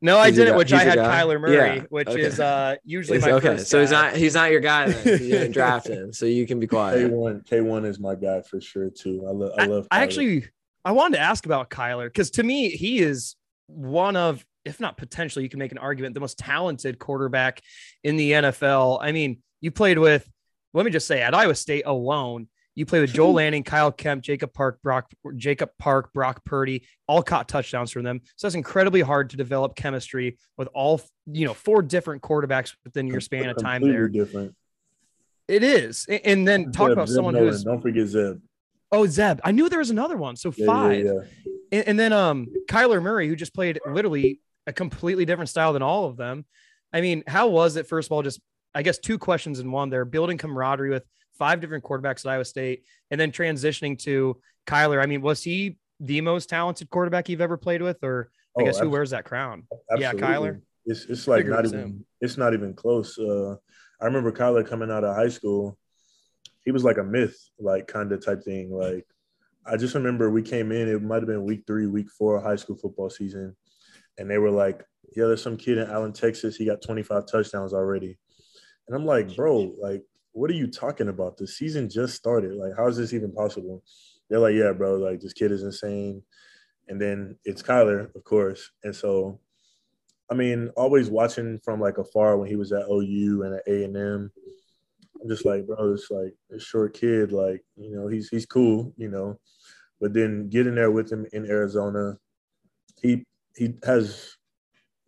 No, 0.00 0.18
I 0.18 0.30
didn't. 0.30 0.56
Which 0.56 0.72
I 0.72 0.84
had 0.84 0.98
Kyler 0.98 1.40
Murray, 1.40 1.76
yeah. 1.76 1.82
which 1.88 2.08
okay. 2.08 2.20
is 2.20 2.38
uh 2.38 2.76
usually 2.84 3.18
my 3.20 3.32
okay. 3.32 3.56
so 3.56 3.80
he's 3.80 3.90
not 3.90 4.14
he's 4.14 4.34
not 4.34 4.50
your 4.50 4.60
guy. 4.60 4.90
Then. 4.90 5.18
You 5.22 5.30
didn't 5.30 5.52
draft 5.52 5.88
him, 5.88 6.12
so 6.12 6.26
you 6.26 6.46
can 6.46 6.60
be 6.60 6.66
quiet. 6.66 7.08
K 7.08 7.14
one 7.14 7.40
K 7.40 7.60
one 7.62 7.86
is 7.86 7.98
my 7.98 8.14
guy 8.14 8.42
for 8.42 8.60
sure 8.60 8.90
too. 8.90 9.24
I, 9.26 9.30
lo- 9.30 9.52
I 9.56 9.64
love. 9.64 9.88
I, 9.90 10.00
I 10.00 10.02
actually 10.02 10.46
I 10.84 10.92
wanted 10.92 11.16
to 11.16 11.22
ask 11.22 11.46
about 11.46 11.70
Kyler 11.70 12.06
because 12.06 12.32
to 12.32 12.42
me 12.42 12.68
he 12.68 12.98
is 12.98 13.36
one 13.66 14.16
of, 14.16 14.44
if 14.64 14.78
not 14.78 14.98
potentially, 14.98 15.42
you 15.42 15.48
can 15.48 15.58
make 15.58 15.72
an 15.72 15.78
argument 15.78 16.12
the 16.12 16.20
most 16.20 16.38
talented 16.38 16.98
quarterback 16.98 17.62
in 18.02 18.16
the 18.16 18.32
NFL. 18.32 18.98
I 19.00 19.12
mean, 19.12 19.38
you 19.62 19.70
played 19.70 19.98
with 19.98 20.28
let 20.74 20.84
me 20.84 20.90
just 20.90 21.06
say 21.06 21.22
at 21.22 21.34
Iowa 21.34 21.54
State 21.54 21.84
alone, 21.86 22.48
you 22.74 22.84
play 22.84 23.00
with 23.00 23.12
Joel 23.12 23.34
Lanning, 23.34 23.62
Kyle 23.62 23.92
Kempt, 23.92 24.24
Jacob 24.24 24.52
Park, 24.52 24.82
Brock, 24.82 25.10
Jacob 25.36 25.70
Park, 25.78 26.12
Brock 26.12 26.44
Purdy, 26.44 26.84
all 27.06 27.22
caught 27.22 27.48
touchdowns 27.48 27.92
from 27.92 28.02
them. 28.02 28.20
So 28.34 28.46
it's 28.48 28.56
incredibly 28.56 29.00
hard 29.00 29.30
to 29.30 29.36
develop 29.36 29.76
chemistry 29.76 30.38
with 30.58 30.68
all 30.74 31.00
you 31.26 31.46
know 31.46 31.54
four 31.54 31.82
different 31.82 32.22
quarterbacks 32.22 32.74
within 32.84 33.06
your 33.06 33.20
span 33.20 33.48
of 33.48 33.56
time. 33.56 33.82
There, 33.82 34.08
different. 34.08 34.54
It 35.46 35.62
is, 35.62 36.06
and 36.06 36.48
then 36.48 36.72
talk 36.72 36.88
Zeb, 36.88 36.92
about 36.92 37.08
Zeb 37.08 37.14
someone 37.14 37.34
who's 37.34 37.62
don't 37.62 37.80
forget 37.80 38.08
Zeb. 38.08 38.40
Oh, 38.90 39.06
Zeb. 39.06 39.40
I 39.44 39.52
knew 39.52 39.68
there 39.68 39.78
was 39.78 39.90
another 39.90 40.16
one. 40.16 40.36
So 40.36 40.52
yeah, 40.56 40.66
five. 40.66 41.04
Yeah, 41.04 41.12
yeah. 41.12 41.20
And, 41.70 41.88
and 41.88 41.98
then 41.98 42.12
um 42.12 42.48
Kyler 42.68 43.00
Murray, 43.00 43.28
who 43.28 43.36
just 43.36 43.54
played 43.54 43.78
literally 43.86 44.40
a 44.66 44.72
completely 44.72 45.24
different 45.24 45.50
style 45.50 45.72
than 45.72 45.82
all 45.82 46.06
of 46.06 46.16
them. 46.16 46.44
I 46.92 47.00
mean, 47.00 47.24
how 47.26 47.48
was 47.48 47.76
it, 47.76 47.86
first 47.86 48.08
of 48.08 48.12
all, 48.12 48.22
just 48.22 48.40
I 48.74 48.82
guess 48.82 48.98
two 48.98 49.18
questions 49.18 49.60
in 49.60 49.70
one 49.70 49.90
there, 49.90 50.04
building 50.04 50.38
camaraderie 50.38 50.90
with 50.90 51.04
five 51.38 51.60
different 51.60 51.84
quarterbacks 51.84 52.24
at 52.26 52.32
Iowa 52.32 52.44
State, 52.44 52.84
and 53.10 53.20
then 53.20 53.30
transitioning 53.30 53.98
to 54.00 54.40
Kyler. 54.66 55.02
I 55.02 55.06
mean, 55.06 55.22
was 55.22 55.42
he 55.42 55.76
the 56.00 56.20
most 56.20 56.48
talented 56.48 56.90
quarterback 56.90 57.28
you've 57.28 57.40
ever 57.40 57.56
played 57.56 57.82
with, 57.82 58.02
or 58.02 58.30
I 58.58 58.62
oh, 58.62 58.64
guess 58.64 58.78
who 58.78 58.90
wears 58.90 59.10
that 59.10 59.24
crown? 59.24 59.64
Absolutely. 59.90 60.20
Yeah, 60.20 60.26
Kyler. 60.26 60.60
It's 60.86 61.06
it's 61.06 61.26
like 61.26 61.46
not 61.46 61.64
even 61.64 61.78
him. 61.78 62.04
it's 62.20 62.36
not 62.36 62.52
even 62.52 62.74
close. 62.74 63.18
Uh, 63.18 63.56
I 64.00 64.06
remember 64.06 64.32
Kyler 64.32 64.66
coming 64.66 64.90
out 64.90 65.04
of 65.04 65.14
high 65.14 65.28
school. 65.28 65.78
He 66.64 66.72
was 66.72 66.84
like 66.84 66.98
a 66.98 67.04
myth, 67.04 67.36
like 67.58 67.86
kind 67.86 68.12
of 68.12 68.24
type 68.24 68.42
thing. 68.42 68.70
Like 68.70 69.06
I 69.66 69.76
just 69.76 69.94
remember 69.94 70.30
we 70.30 70.42
came 70.42 70.72
in. 70.72 70.88
It 70.88 71.02
might 71.02 71.16
have 71.22 71.26
been 71.26 71.44
week 71.44 71.64
three, 71.66 71.86
week 71.86 72.10
four, 72.10 72.40
high 72.40 72.56
school 72.56 72.76
football 72.76 73.08
season, 73.08 73.56
and 74.18 74.30
they 74.30 74.38
were 74.38 74.50
like, 74.50 74.84
"Yeah, 75.16 75.26
there's 75.26 75.42
some 75.42 75.56
kid 75.56 75.78
in 75.78 75.88
Allen, 75.88 76.12
Texas. 76.12 76.56
He 76.56 76.66
got 76.66 76.82
25 76.82 77.26
touchdowns 77.26 77.72
already." 77.72 78.18
And 78.86 78.96
I'm 78.96 79.06
like, 79.06 79.34
"Bro, 79.34 79.74
like 79.78 80.04
what 80.34 80.50
are 80.50 80.54
you 80.54 80.66
talking 80.66 81.08
about? 81.08 81.36
The 81.36 81.46
season 81.46 81.88
just 81.88 82.14
started. 82.16 82.54
Like, 82.54 82.72
how 82.76 82.88
is 82.88 82.96
this 82.96 83.14
even 83.14 83.32
possible? 83.32 83.82
They're 84.28 84.40
like, 84.40 84.54
yeah, 84.54 84.72
bro, 84.72 84.96
like 84.96 85.20
this 85.20 85.32
kid 85.32 85.52
is 85.52 85.62
insane. 85.62 86.22
And 86.88 87.00
then 87.00 87.36
it's 87.44 87.62
Kyler, 87.62 88.14
of 88.14 88.24
course. 88.24 88.72
And 88.82 88.94
so, 88.94 89.40
I 90.30 90.34
mean, 90.34 90.70
always 90.76 91.08
watching 91.08 91.60
from 91.64 91.80
like 91.80 91.98
afar 91.98 92.36
when 92.36 92.48
he 92.48 92.56
was 92.56 92.72
at 92.72 92.88
OU 92.90 93.44
and 93.44 93.54
at 93.54 93.62
A 93.68 93.84
and 93.84 93.96
M, 93.96 94.32
I'm 95.22 95.28
just 95.28 95.46
like, 95.46 95.66
bro, 95.66 95.92
it's 95.92 96.10
like 96.10 96.34
a 96.52 96.58
short 96.58 96.94
kid. 96.94 97.30
Like, 97.30 97.64
you 97.76 97.94
know, 97.94 98.08
he's 98.08 98.28
he's 98.28 98.44
cool, 98.44 98.92
you 98.96 99.08
know. 99.08 99.38
But 100.00 100.14
then 100.14 100.48
getting 100.48 100.74
there 100.74 100.90
with 100.90 101.10
him 101.12 101.26
in 101.32 101.46
Arizona, 101.46 102.18
he 103.00 103.24
he 103.56 103.74
has 103.84 104.36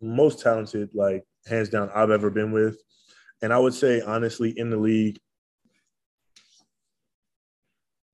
most 0.01 0.39
talented, 0.39 0.91
like 0.93 1.25
hands 1.47 1.67
down, 1.69 1.91
I've 1.93 2.11
ever 2.11 2.29
been 2.29 2.53
with. 2.53 2.81
And 3.41 3.53
I 3.53 3.59
would 3.59 3.73
say, 3.73 4.01
honestly, 4.01 4.53
in 4.57 4.69
the 4.69 4.77
league, 4.77 5.19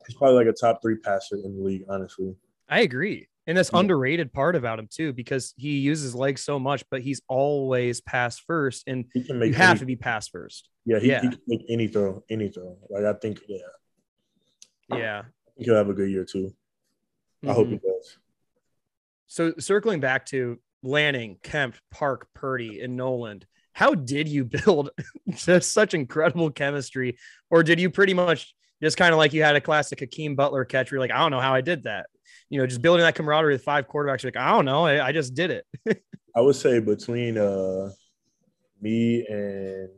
he's 0.05 0.15
probably 0.15 0.35
like 0.35 0.47
a 0.47 0.53
top 0.53 0.81
three 0.81 0.97
passer 0.97 1.35
in 1.35 1.55
the 1.57 1.63
league, 1.63 1.83
honestly. 1.89 2.35
I 2.67 2.81
agree. 2.81 3.27
And 3.45 3.57
that's 3.57 3.71
yeah. 3.73 3.79
underrated 3.79 4.31
part 4.31 4.55
about 4.55 4.79
him 4.79 4.87
too, 4.89 5.11
because 5.11 5.53
he 5.57 5.79
uses 5.79 6.15
legs 6.15 6.41
so 6.41 6.59
much, 6.59 6.83
but 6.89 7.01
he's 7.01 7.21
always 7.27 7.99
pass 7.99 8.39
first, 8.39 8.83
and 8.87 9.05
he 9.13 9.23
can 9.23 9.37
make 9.37 9.49
you 9.49 9.55
have 9.55 9.71
any, 9.71 9.79
to 9.79 9.85
be 9.85 9.95
pass 9.97 10.29
first. 10.29 10.69
Yeah, 10.85 10.99
he, 10.99 11.09
yeah. 11.09 11.21
he 11.21 11.29
can 11.29 11.39
make 11.47 11.65
any 11.69 11.87
throw, 11.87 12.23
any 12.29 12.49
throw. 12.49 12.77
Like 12.89 13.03
I 13.03 13.13
think, 13.19 13.41
yeah, 13.47 13.57
yeah, 14.95 15.23
he'll 15.57 15.75
have 15.75 15.89
a 15.89 15.93
good 15.93 16.09
year 16.09 16.23
too. 16.23 16.53
Mm-hmm. 17.43 17.49
I 17.49 17.53
hope 17.53 17.67
he 17.67 17.75
mm-hmm. 17.75 17.85
does. 17.85 18.17
So 19.27 19.53
circling 19.59 19.99
back 19.99 20.25
to 20.27 20.59
Lanning, 20.81 21.37
Kempt, 21.43 21.81
Park, 21.91 22.27
Purdy, 22.33 22.81
and 22.81 22.95
Noland, 22.95 23.45
how 23.73 23.93
did 23.95 24.27
you 24.27 24.45
build 24.65 24.91
just 25.35 25.73
such 25.73 25.93
incredible 25.93 26.51
chemistry? 26.51 27.17
Or 27.49 27.63
did 27.63 27.79
you 27.79 27.89
pretty 27.89 28.13
much 28.13 28.53
just 28.81 28.97
kind 28.97 29.13
of 29.13 29.17
like 29.17 29.33
you 29.33 29.43
had 29.43 29.55
a 29.55 29.61
classic 29.61 29.99
Hakeem 29.99 30.35
Butler 30.35 30.65
catch 30.65 30.91
where 30.91 30.97
you're 30.97 31.07
like, 31.07 31.11
I 31.11 31.19
don't 31.19 31.31
know 31.31 31.39
how 31.39 31.53
I 31.53 31.61
did 31.61 31.83
that. 31.83 32.07
You 32.49 32.59
know, 32.59 32.67
just 32.67 32.81
building 32.81 33.03
that 33.03 33.15
camaraderie 33.15 33.53
with 33.53 33.63
five 33.63 33.87
quarterbacks. 33.87 34.23
Like, 34.23 34.37
I 34.37 34.51
don't 34.51 34.65
know. 34.65 34.85
I, 34.85 35.07
I 35.07 35.11
just 35.11 35.33
did 35.33 35.51
it. 35.51 35.65
I 36.35 36.41
would 36.41 36.55
say 36.55 36.79
between 36.79 37.37
uh 37.37 37.89
me 38.81 39.25
and 39.27 39.89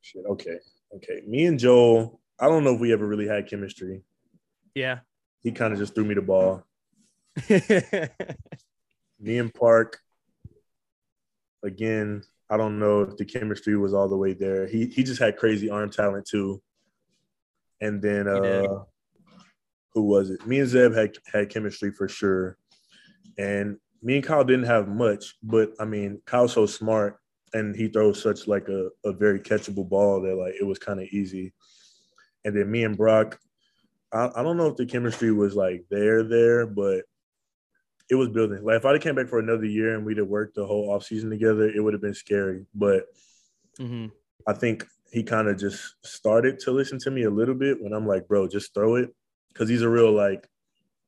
shit. 0.00 0.24
Okay. 0.28 0.58
Okay. 0.96 1.22
Me 1.26 1.46
and 1.46 1.58
Joel, 1.58 2.20
I 2.38 2.46
don't 2.46 2.64
know 2.64 2.74
if 2.74 2.80
we 2.80 2.92
ever 2.92 3.06
really 3.06 3.26
had 3.26 3.48
chemistry. 3.48 4.02
Yeah. 4.74 5.00
He 5.42 5.52
kind 5.52 5.72
of 5.72 5.78
just 5.78 5.94
threw 5.94 6.04
me 6.04 6.14
the 6.14 6.22
ball. 6.22 6.64
me 9.20 9.38
and 9.38 9.52
Park, 9.54 9.98
again, 11.62 12.22
I 12.50 12.56
don't 12.56 12.78
know 12.78 13.02
if 13.02 13.16
the 13.16 13.24
chemistry 13.24 13.76
was 13.76 13.94
all 13.94 14.08
the 14.08 14.16
way 14.16 14.34
there. 14.34 14.66
He 14.66 14.86
he 14.86 15.02
just 15.02 15.20
had 15.20 15.36
crazy 15.36 15.70
arm 15.70 15.90
talent 15.90 16.26
too. 16.26 16.62
And 17.80 18.02
then 18.02 18.28
uh 18.28 18.84
who 19.94 20.02
was 20.02 20.30
it? 20.30 20.46
Me 20.46 20.60
and 20.60 20.68
Zeb 20.68 20.94
had 20.94 21.16
had 21.32 21.50
chemistry 21.50 21.90
for 21.90 22.08
sure. 22.08 22.56
And 23.38 23.78
me 24.02 24.16
and 24.16 24.24
Kyle 24.24 24.44
didn't 24.44 24.66
have 24.66 24.88
much, 24.88 25.36
but 25.42 25.72
I 25.78 25.84
mean, 25.84 26.20
Kyle's 26.26 26.52
so 26.52 26.66
smart 26.66 27.18
and 27.54 27.76
he 27.76 27.88
throws 27.88 28.22
such 28.22 28.48
like 28.48 28.68
a, 28.68 28.88
a 29.04 29.12
very 29.12 29.38
catchable 29.38 29.88
ball 29.88 30.20
that 30.22 30.34
like 30.36 30.54
it 30.60 30.64
was 30.64 30.78
kind 30.78 31.00
of 31.00 31.06
easy. 31.08 31.52
And 32.44 32.56
then 32.56 32.70
me 32.70 32.84
and 32.84 32.96
Brock, 32.96 33.38
I, 34.12 34.30
I 34.34 34.42
don't 34.42 34.56
know 34.56 34.66
if 34.66 34.76
the 34.76 34.86
chemistry 34.86 35.32
was 35.32 35.54
like 35.54 35.84
there 35.90 36.22
there, 36.22 36.66
but 36.66 37.04
it 38.12 38.16
was 38.16 38.28
building. 38.28 38.62
Like 38.62 38.76
if 38.76 38.84
I'd 38.84 39.00
came 39.00 39.14
back 39.14 39.28
for 39.28 39.38
another 39.38 39.64
year 39.64 39.96
and 39.96 40.04
we'd 40.04 40.18
have 40.18 40.28
worked 40.28 40.54
the 40.54 40.66
whole 40.66 40.90
off 40.90 41.04
season 41.04 41.30
together, 41.30 41.66
it 41.66 41.80
would 41.80 41.94
have 41.94 42.02
been 42.02 42.12
scary. 42.12 42.66
But 42.74 43.06
mm-hmm. 43.80 44.08
I 44.46 44.52
think 44.52 44.86
he 45.10 45.22
kind 45.22 45.48
of 45.48 45.58
just 45.58 45.94
started 46.04 46.58
to 46.60 46.72
listen 46.72 46.98
to 46.98 47.10
me 47.10 47.22
a 47.22 47.30
little 47.30 47.54
bit 47.54 47.82
when 47.82 47.94
I'm 47.94 48.06
like, 48.06 48.28
bro, 48.28 48.48
just 48.48 48.74
throw 48.74 48.96
it. 48.96 49.14
Cause 49.54 49.66
he's 49.70 49.80
a 49.80 49.88
real 49.88 50.12
like 50.12 50.46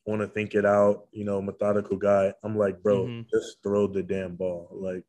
want 0.07 0.23
to 0.23 0.29
think 0.29 0.55
it 0.55 0.65
out, 0.65 1.07
you 1.13 1.27
know, 1.27 1.43
methodical 1.43 1.99
guy. 1.99 2.33
I'm 2.43 2.57
like, 2.57 2.83
bro, 2.83 3.05
mm-hmm. 3.05 3.29
just 3.31 3.59
throw 3.63 3.87
the 3.87 4.03
damn 4.03 4.37
ball. 4.37 4.71
Like, 4.73 5.05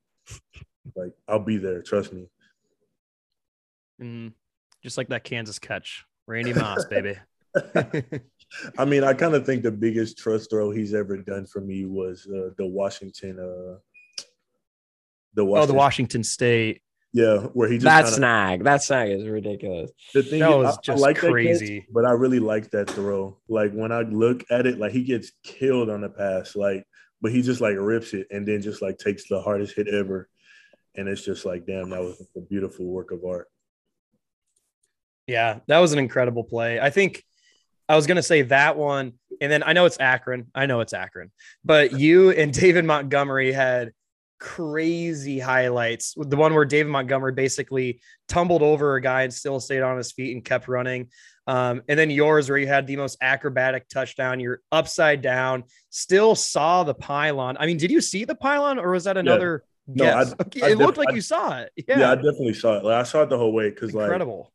like 0.98 1.14
I'll 1.30 1.40
be 1.40 1.56
there. 1.56 1.82
Trust 1.82 2.12
me. 2.12 2.28
Mm, 4.02 4.34
just 4.84 4.98
like 4.98 5.08
that 5.08 5.24
Kansas 5.24 5.60
catch, 5.60 6.04
Randy 6.28 6.52
Moss, 6.52 6.84
baby. 6.84 7.16
I 8.78 8.86
mean, 8.86 9.04
I 9.04 9.14
kind 9.14 9.34
of 9.36 9.46
think 9.46 9.64
the 9.64 9.72
biggest 9.72 10.18
trust 10.18 10.50
throw 10.50 10.72
he's 10.72 10.94
ever 10.94 11.18
done 11.18 11.46
for 11.46 11.62
me 11.62 11.86
was 11.86 12.28
uh, 12.28 12.50
the 12.58 12.66
Washington, 12.66 13.40
uh, 13.40 13.80
the 15.34 15.44
Washington, 15.46 15.64
oh, 15.64 15.66
the 15.66 15.74
Washington 15.74 16.24
State. 16.24 16.82
Yeah, 17.14 17.38
where 17.54 17.70
he 17.70 17.78
just 17.78 17.86
that 17.86 18.02
kinda, 18.02 18.12
snag, 18.12 18.64
that 18.66 18.84
snag 18.84 19.10
is 19.10 19.26
ridiculous. 19.26 19.90
The 20.14 20.22
thing 20.22 20.42
that 20.42 20.50
is, 20.50 20.56
was 20.58 20.78
I, 20.78 20.82
just 20.82 21.04
I 21.04 21.08
like 21.08 21.18
crazy, 21.18 21.80
catch, 21.80 21.90
but 21.94 22.06
I 22.06 22.12
really 22.12 22.40
like 22.40 22.72
that 22.72 22.90
throw. 22.90 23.38
Like 23.48 23.72
when 23.72 23.94
I 23.94 24.02
look 24.02 24.44
at 24.50 24.66
it, 24.66 24.80
like 24.80 24.92
he 24.92 25.04
gets 25.04 25.32
killed 25.42 25.90
on 25.90 26.02
the 26.02 26.10
pass, 26.10 26.58
like, 26.58 26.86
but 27.22 27.32
he 27.32 27.42
just 27.42 27.62
like 27.62 27.78
rips 27.80 28.14
it 28.14 28.28
and 28.32 28.46
then 28.46 28.62
just 28.62 28.82
like 28.82 28.98
takes 28.98 29.30
the 29.30 29.42
hardest 29.42 29.76
hit 29.76 29.88
ever, 29.88 30.28
and 30.96 31.08
it's 31.08 31.24
just 31.24 31.46
like, 31.46 31.66
damn, 31.66 31.90
that 31.92 32.02
was 32.02 32.22
a 32.36 32.42
beautiful 32.42 32.86
work 32.86 33.12
of 33.12 33.24
art. 33.24 33.48
Yeah, 35.26 35.60
that 35.68 35.80
was 35.80 35.94
an 35.94 36.00
incredible 36.00 36.44
play. 36.44 36.82
I 36.82 36.90
think 36.90 37.24
I 37.88 37.96
was 37.96 38.08
going 38.08 38.18
to 38.18 38.24
say 38.24 38.44
that 38.44 38.78
one. 38.78 39.14
And 39.42 39.52
then 39.52 39.64
I 39.64 39.74
know 39.74 39.86
it's 39.86 40.00
Akron. 40.00 40.48
I 40.56 40.66
know 40.66 40.80
it's 40.80 40.94
Akron. 40.94 41.32
But 41.64 41.94
you 41.94 42.32
and 42.32 42.54
David 42.54 42.86
Montgomery 42.86 43.52
had 43.52 43.92
crazy 44.40 45.40
highlights. 45.40 46.14
The 46.18 46.38
one 46.38 46.54
where 46.54 46.66
David 46.66 46.92
Montgomery 46.92 47.34
basically 47.34 48.02
tumbled 48.28 48.62
over 48.62 48.96
a 48.96 49.02
guy 49.02 49.24
and 49.24 49.34
still 49.34 49.60
stayed 49.60 49.82
on 49.82 49.98
his 49.98 50.12
feet 50.12 50.34
and 50.36 50.44
kept 50.44 50.68
running. 50.68 51.10
Um, 51.48 51.84
and 51.88 52.00
then 52.00 52.10
yours, 52.10 52.50
where 52.50 52.58
you 52.58 52.68
had 52.68 52.88
the 52.88 52.96
most 52.96 53.18
acrobatic 53.22 53.88
touchdown. 53.88 54.40
You're 54.40 54.62
upside 54.72 55.22
down, 55.22 55.66
still 55.90 56.34
saw 56.34 56.84
the 56.84 56.96
pylon. 56.96 57.58
I 57.60 57.66
mean, 57.66 57.78
did 57.78 57.92
you 57.92 58.02
see 58.02 58.26
the 58.26 58.36
pylon 58.36 58.80
or 58.80 58.92
was 58.92 59.04
that 59.04 59.18
another? 59.18 59.64
Yeah. 59.64 59.74
No, 59.88 60.06
I, 60.06 60.22
I 60.66 60.72
it 60.72 60.78
looked 60.80 60.98
like 60.98 61.12
I, 61.12 61.14
you 61.14 61.22
saw 61.22 61.60
it. 61.60 61.72
Yeah. 61.76 62.00
yeah, 62.00 62.12
I 62.12 62.16
definitely 62.16 62.56
saw 62.56 62.78
it. 62.78 62.84
Like, 62.84 62.96
I 62.96 63.04
saw 63.04 63.22
it 63.22 63.30
the 63.30 63.38
whole 63.38 63.54
way 63.54 63.70
because, 63.70 63.94
like, 63.94 64.06
incredible 64.06 64.52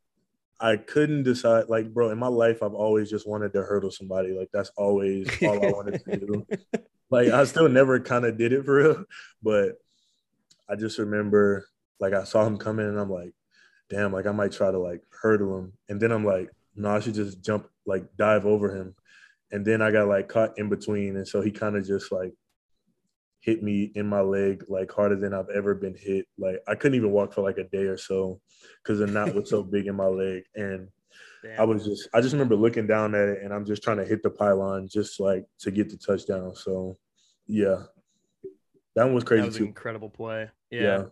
I 0.61 0.77
couldn't 0.77 1.23
decide. 1.23 1.65
Like, 1.69 1.93
bro, 1.93 2.11
in 2.11 2.19
my 2.19 2.27
life, 2.27 2.61
I've 2.61 2.75
always 2.75 3.09
just 3.09 3.27
wanted 3.27 3.51
to 3.53 3.63
hurdle 3.63 3.91
somebody. 3.91 4.33
Like, 4.33 4.49
that's 4.53 4.71
always 4.77 5.27
all 5.41 5.65
I 5.65 5.71
wanted 5.71 6.03
to 6.05 6.17
do. 6.17 6.47
Like, 7.09 7.27
I 7.27 7.43
still 7.43 7.67
never 7.67 7.99
kind 7.99 8.23
of 8.23 8.37
did 8.37 8.53
it 8.53 8.63
for 8.63 8.75
real, 8.75 9.03
but 9.43 9.73
I 10.69 10.77
just 10.77 10.97
remember, 10.97 11.67
like, 11.99 12.13
I 12.13 12.23
saw 12.23 12.45
him 12.47 12.55
coming, 12.55 12.87
and 12.87 12.97
I'm 12.97 13.09
like, 13.11 13.33
damn, 13.89 14.13
like 14.13 14.25
I 14.27 14.31
might 14.31 14.53
try 14.53 14.71
to 14.71 14.79
like 14.79 15.01
hurdle 15.21 15.59
him, 15.59 15.73
and 15.89 15.99
then 15.99 16.13
I'm 16.13 16.23
like, 16.23 16.49
no, 16.73 16.89
I 16.89 17.01
should 17.01 17.15
just 17.15 17.43
jump, 17.43 17.67
like, 17.85 18.05
dive 18.15 18.45
over 18.45 18.73
him, 18.73 18.95
and 19.51 19.65
then 19.65 19.81
I 19.81 19.91
got 19.91 20.07
like 20.07 20.29
caught 20.29 20.57
in 20.57 20.69
between, 20.69 21.17
and 21.17 21.27
so 21.27 21.41
he 21.41 21.51
kind 21.51 21.75
of 21.75 21.85
just 21.85 22.13
like 22.13 22.31
hit 23.41 23.61
me 23.63 23.91
in 23.95 24.07
my 24.07 24.21
leg 24.21 24.63
like 24.69 24.91
harder 24.91 25.15
than 25.15 25.33
I've 25.33 25.49
ever 25.49 25.75
been 25.75 25.95
hit. 25.95 26.27
Like 26.37 26.61
I 26.67 26.75
couldn't 26.75 26.95
even 26.95 27.11
walk 27.11 27.33
for 27.33 27.41
like 27.41 27.57
a 27.57 27.63
day 27.63 27.83
or 27.83 27.97
so 27.97 28.39
because 28.81 28.99
the 28.99 29.07
knot 29.07 29.35
was 29.35 29.49
so 29.49 29.63
big 29.71 29.87
in 29.87 29.95
my 29.95 30.05
leg. 30.05 30.43
And 30.55 30.87
Damn. 31.43 31.59
I 31.59 31.63
was 31.63 31.83
just 31.83 32.07
I 32.13 32.21
just 32.21 32.33
remember 32.33 32.55
looking 32.55 32.87
down 32.87 33.15
at 33.15 33.27
it 33.27 33.43
and 33.43 33.53
I'm 33.53 33.65
just 33.65 33.83
trying 33.83 33.97
to 33.97 34.05
hit 34.05 34.23
the 34.23 34.29
pylon 34.29 34.87
just 34.87 35.19
like 35.19 35.45
to 35.59 35.71
get 35.71 35.89
the 35.89 35.97
touchdown. 35.97 36.55
So 36.55 36.97
yeah. 37.47 37.83
That 38.95 39.05
one 39.05 39.15
was 39.15 39.23
crazy 39.23 39.41
that 39.41 39.47
was 39.47 39.57
too. 39.57 39.65
incredible 39.65 40.09
play. 40.09 40.49
Yeah. 40.69 40.81
yeah 40.81 41.03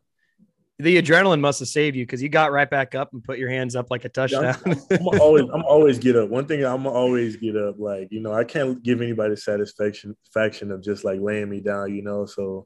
the 0.79 1.01
adrenaline 1.01 1.41
must 1.41 1.59
have 1.59 1.67
saved 1.67 1.97
you 1.97 2.05
because 2.05 2.23
you 2.23 2.29
got 2.29 2.53
right 2.53 2.69
back 2.69 2.95
up 2.95 3.11
and 3.11 3.21
put 3.21 3.37
your 3.37 3.49
hands 3.49 3.75
up 3.75 3.91
like 3.91 4.05
a 4.05 4.09
touchdown. 4.09 4.55
I'm, 4.65 4.77
I'm, 4.91 5.19
always, 5.19 5.43
I'm 5.53 5.63
always 5.65 5.99
get 5.99 6.15
up. 6.15 6.29
One 6.29 6.45
thing 6.45 6.63
I'm 6.63 6.87
always 6.87 7.35
get 7.35 7.57
up. 7.57 7.75
Like 7.77 8.07
you 8.11 8.21
know, 8.21 8.33
I 8.33 8.45
can't 8.45 8.81
give 8.81 9.01
anybody 9.01 9.35
satisfaction, 9.35 10.15
faction 10.33 10.71
of 10.71 10.81
just 10.81 11.03
like 11.03 11.19
laying 11.19 11.49
me 11.49 11.59
down. 11.59 11.93
You 11.93 12.01
know, 12.01 12.25
so 12.25 12.65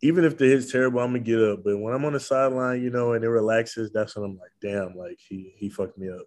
even 0.00 0.24
if 0.24 0.38
the 0.38 0.46
hit's 0.46 0.70
terrible, 0.70 1.00
I'm 1.00 1.08
gonna 1.08 1.18
get 1.18 1.42
up. 1.42 1.64
But 1.64 1.78
when 1.78 1.92
I'm 1.92 2.04
on 2.04 2.12
the 2.12 2.20
sideline, 2.20 2.82
you 2.82 2.90
know, 2.90 3.14
and 3.14 3.24
it 3.24 3.28
relaxes, 3.28 3.90
that's 3.92 4.14
when 4.14 4.26
I'm 4.26 4.38
like, 4.38 4.52
damn, 4.62 4.96
like 4.96 5.18
he 5.18 5.52
he 5.56 5.70
fucked 5.70 5.98
me 5.98 6.08
up. 6.08 6.26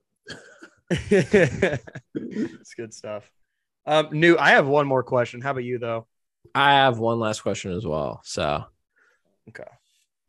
it's 0.90 2.74
good 2.76 2.94
stuff. 2.94 3.32
Um, 3.86 4.10
new. 4.12 4.38
I 4.38 4.52
have 4.52 4.68
one 4.68 4.88
more 4.88 5.04
question. 5.04 5.40
How 5.40 5.52
about 5.52 5.64
you 5.64 5.80
though? 5.80 6.06
I 6.54 6.74
have 6.74 7.00
one 7.00 7.20
last 7.20 7.42
question 7.42 7.72
as 7.72 7.86
well. 7.86 8.20
So, 8.26 8.66
okay. 9.48 9.64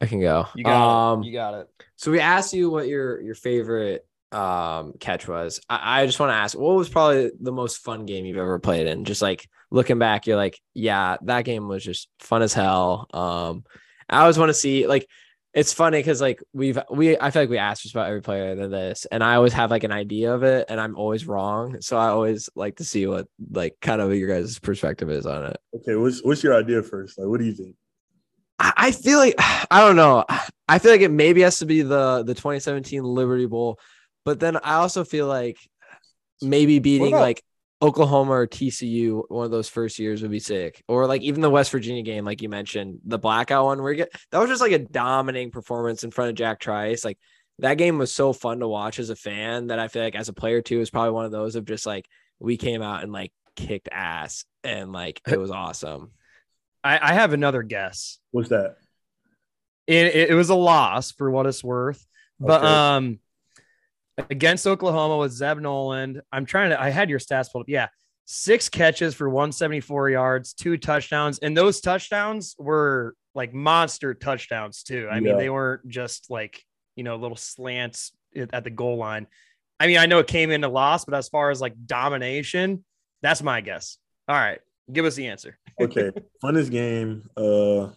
I 0.01 0.07
can 0.07 0.21
go. 0.21 0.47
You 0.55 0.65
got 0.65 1.13
um, 1.13 1.23
it. 1.23 1.27
You 1.27 1.33
got 1.33 1.55
it. 1.55 1.69
So 1.97 2.11
we 2.11 2.21
asked 2.21 2.53
you 2.53 2.71
what 2.71 2.89
your 2.89 3.21
your 3.21 3.35
favorite 3.35 4.07
um 4.33 4.95
catch 4.99 5.29
was. 5.29 5.61
I, 5.69 6.03
I 6.03 6.07
just 6.07 6.19
want 6.19 6.31
to 6.31 6.37
ask, 6.37 6.59
what 6.59 6.77
was 6.77 6.89
probably 6.89 7.31
the 7.41 7.53
most 7.53 7.79
fun 7.79 8.05
game 8.05 8.25
you've 8.25 8.37
ever 8.37 8.59
played 8.59 8.87
in? 8.87 9.05
Just 9.05 9.23
like 9.23 9.49
looking 9.71 9.99
back, 9.99 10.27
you're 10.27 10.37
like, 10.37 10.61
yeah, 10.75 11.17
that 11.23 11.45
game 11.45 11.69
was 11.69 11.85
just 11.85 12.09
fun 12.19 12.43
as 12.43 12.53
hell. 12.53 13.07
Um, 13.15 13.65
I 14.09 14.21
always 14.21 14.39
want 14.39 14.51
to 14.51 14.55
see 14.55 14.87
like 14.87 15.09
it's 15.55 15.73
funny 15.73 16.01
because 16.01 16.21
like 16.21 16.43
we've 16.53 16.79
we 16.91 17.17
I 17.17 17.31
feel 17.31 17.43
like 17.43 17.49
we 17.49 17.59
asked 17.59 17.83
just 17.83 17.95
about 17.95 18.09
every 18.09 18.23
player 18.23 18.57
than 18.57 18.71
this, 18.73 19.07
and 19.11 19.23
I 19.23 19.37
always 19.37 19.53
have 19.53 19.71
like 19.71 19.85
an 19.85 19.93
idea 19.93 20.35
of 20.35 20.43
it, 20.43 20.67
and 20.69 20.81
I'm 20.81 20.97
always 20.97 21.27
wrong. 21.27 21.81
So 21.81 21.97
I 21.97 22.09
always 22.09 22.51
like 22.57 22.77
to 22.77 22.85
see 22.85 23.07
what 23.07 23.29
like 23.53 23.77
kind 23.81 24.01
of 24.01 24.13
your 24.15 24.29
guys' 24.29 24.59
perspective 24.59 25.11
is 25.11 25.27
on 25.27 25.45
it. 25.47 25.57
Okay, 25.77 25.95
what's 25.95 26.23
what's 26.25 26.43
your 26.43 26.57
idea 26.57 26.83
first? 26.83 27.19
Like, 27.19 27.29
what 27.29 27.39
do 27.39 27.47
you 27.47 27.55
think? 27.55 27.77
I 28.59 28.93
feel 28.93 29.19
like 29.19 29.35
I 29.71 29.81
don't 29.81 29.97
know. 29.97 30.25
I 30.69 30.79
feel 30.79 30.93
like 30.93 31.01
it 31.01 31.11
maybe 31.11 31.43
has 31.43 31.59
to 31.59 31.67
be 31.67 31.83
the 31.83 32.23
the 32.23 32.35
2017 32.35 33.03
Liberty 33.03 33.47
Bowl, 33.47 33.79
but 34.25 34.41
then 34.41 34.57
I 34.57 34.75
also 34.75 35.05
feel 35.05 35.27
like 35.27 35.59
maybe 36.43 36.79
beating 36.79 37.13
like 37.13 37.43
Oklahoma 37.83 38.33
or 38.33 38.47
TCU 38.47 39.23
one 39.29 39.45
of 39.45 39.51
those 39.51 39.69
first 39.69 39.99
years 39.99 40.23
would 40.23 40.31
be 40.31 40.41
sick, 40.41 40.83
or 40.89 41.07
like 41.07 41.23
even 41.23 41.41
the 41.41 41.51
West 41.51 41.71
Virginia 41.71 42.03
game, 42.03 42.25
like 42.25 42.43
you 42.43 42.49
mentioned, 42.49 43.01
the 43.05 43.19
blackout 43.19 43.65
one 43.67 43.83
where 43.83 43.93
you 43.93 43.99
get 43.99 44.13
that 44.31 44.39
was 44.39 44.49
just 44.49 44.63
like 44.63 44.73
a 44.73 44.79
dominating 44.79 45.51
performance 45.51 46.05
in 46.05 46.11
front 46.11 46.31
of 46.31 46.37
Jack 46.37 46.61
Trice. 46.61 47.05
Like 47.05 47.19
that 47.59 47.75
game 47.75 47.99
was 47.99 48.13
so 48.13 48.33
fun 48.33 48.61
to 48.61 48.69
watch 48.69 48.99
as 48.99 49.11
a 49.11 49.17
fan 49.17 49.69
that 49.69 49.79
I 49.79 49.89
feel 49.89 50.03
like 50.03 50.17
as 50.17 50.29
a 50.29 50.33
player 50.33 50.63
too 50.63 50.81
is 50.81 50.91
probably 50.91 51.13
one 51.13 51.25
of 51.25 51.33
those 51.33 51.57
of 51.57 51.65
just 51.65 51.87
like 51.87 52.07
we 52.39 52.57
came 52.57 52.83
out 52.83 53.03
and 53.03 53.13
like 53.13 53.33
kicked 53.57 53.89
ass 53.93 54.45
and 54.63 54.93
like 54.93 55.21
it 55.29 55.39
was 55.39 55.51
awesome. 55.51 56.13
I, 56.85 57.11
I 57.11 57.15
have 57.15 57.33
another 57.33 57.63
guess. 57.63 58.19
What's 58.31 58.51
that? 58.51 58.77
It, 59.87 60.31
it, 60.31 60.35
was 60.35 60.51
a 60.51 60.55
loss 60.55 61.13
for 61.13 61.31
what 61.31 61.47
it's 61.47 61.63
worth, 61.63 62.07
but 62.41 62.63
okay. 62.63 62.73
um, 62.73 63.19
against 64.31 64.67
Oklahoma 64.67 65.19
with 65.19 65.33
Zeb 65.33 65.59
Noland, 65.59 66.23
I'm 66.33 66.47
trying 66.47 66.71
to. 66.71 66.81
I 66.81 66.91
had 66.91 67.11
your 67.11 67.19
stats 67.19 67.53
pulled 67.53 67.65
up. 67.65 67.69
Yeah, 67.69 67.89
six 68.25 68.69
catches 68.69 69.15
for 69.15 69.29
174 69.29 70.11
yards, 70.11 70.55
two 70.55 70.79
touchdowns, 70.79 71.39
and 71.41 71.57
those 71.57 71.81
touchdowns 71.81 72.55
were 72.59 73.15
like 73.35 73.53
monster 73.53 74.15
touchdowns 74.15 74.83
too. 74.83 75.09
I 75.11 75.17
yeah. 75.17 75.21
mean, 75.21 75.39
they 75.39 75.51
weren't 75.51 75.87
just 75.89 76.31
like 76.31 76.63
you 76.97 77.05
know 77.05 77.17
little 77.17 77.37
slants 77.37 78.13
at 78.37 78.65
the 78.65 78.71
goal 78.71 78.97
line. 78.97 79.27
I 79.79 79.87
mean, 79.87 79.99
I 79.99 80.07
know 80.07 80.19
it 80.21 80.27
came 80.27 80.51
in 80.51 80.65
a 80.65 80.69
loss, 80.69 81.05
but 81.05 81.15
as 81.15 81.29
far 81.29 81.51
as 81.51 81.61
like 81.61 81.75
domination, 81.85 82.85
that's 83.23 83.43
my 83.43 83.61
guess. 83.61 83.99
All 84.29 84.37
right, 84.37 84.61
give 84.93 85.05
us 85.05 85.15
the 85.15 85.27
answer 85.29 85.59
okay, 85.81 86.11
funnest 86.43 86.71
game. 86.71 87.29
Uh, 87.37 87.91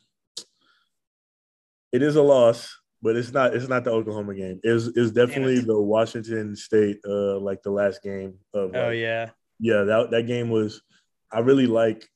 it 1.92 2.02
is 2.02 2.16
a 2.16 2.22
loss, 2.22 2.78
but 3.02 3.16
it's 3.16 3.32
not. 3.32 3.56
It's 3.56 3.68
not 3.68 3.84
the 3.84 3.92
Oklahoma 3.92 4.36
game. 4.36 4.60
Is 4.64 4.88
is 4.90 5.12
definitely 5.12 5.60
the 5.60 5.80
Washington 5.80 6.56
State. 6.56 7.00
Uh, 7.08 7.40
like 7.40 7.62
the 7.64 7.72
last 7.72 8.02
game 8.04 8.36
of. 8.54 8.72
Oh 8.76 8.90
yeah. 8.90 9.30
Yeah, 9.60 9.84
that 9.84 10.12
that 10.12 10.28
game 10.28 10.50
was. 10.50 10.82
I 11.32 11.40
really 11.40 11.68
like. 11.68 12.08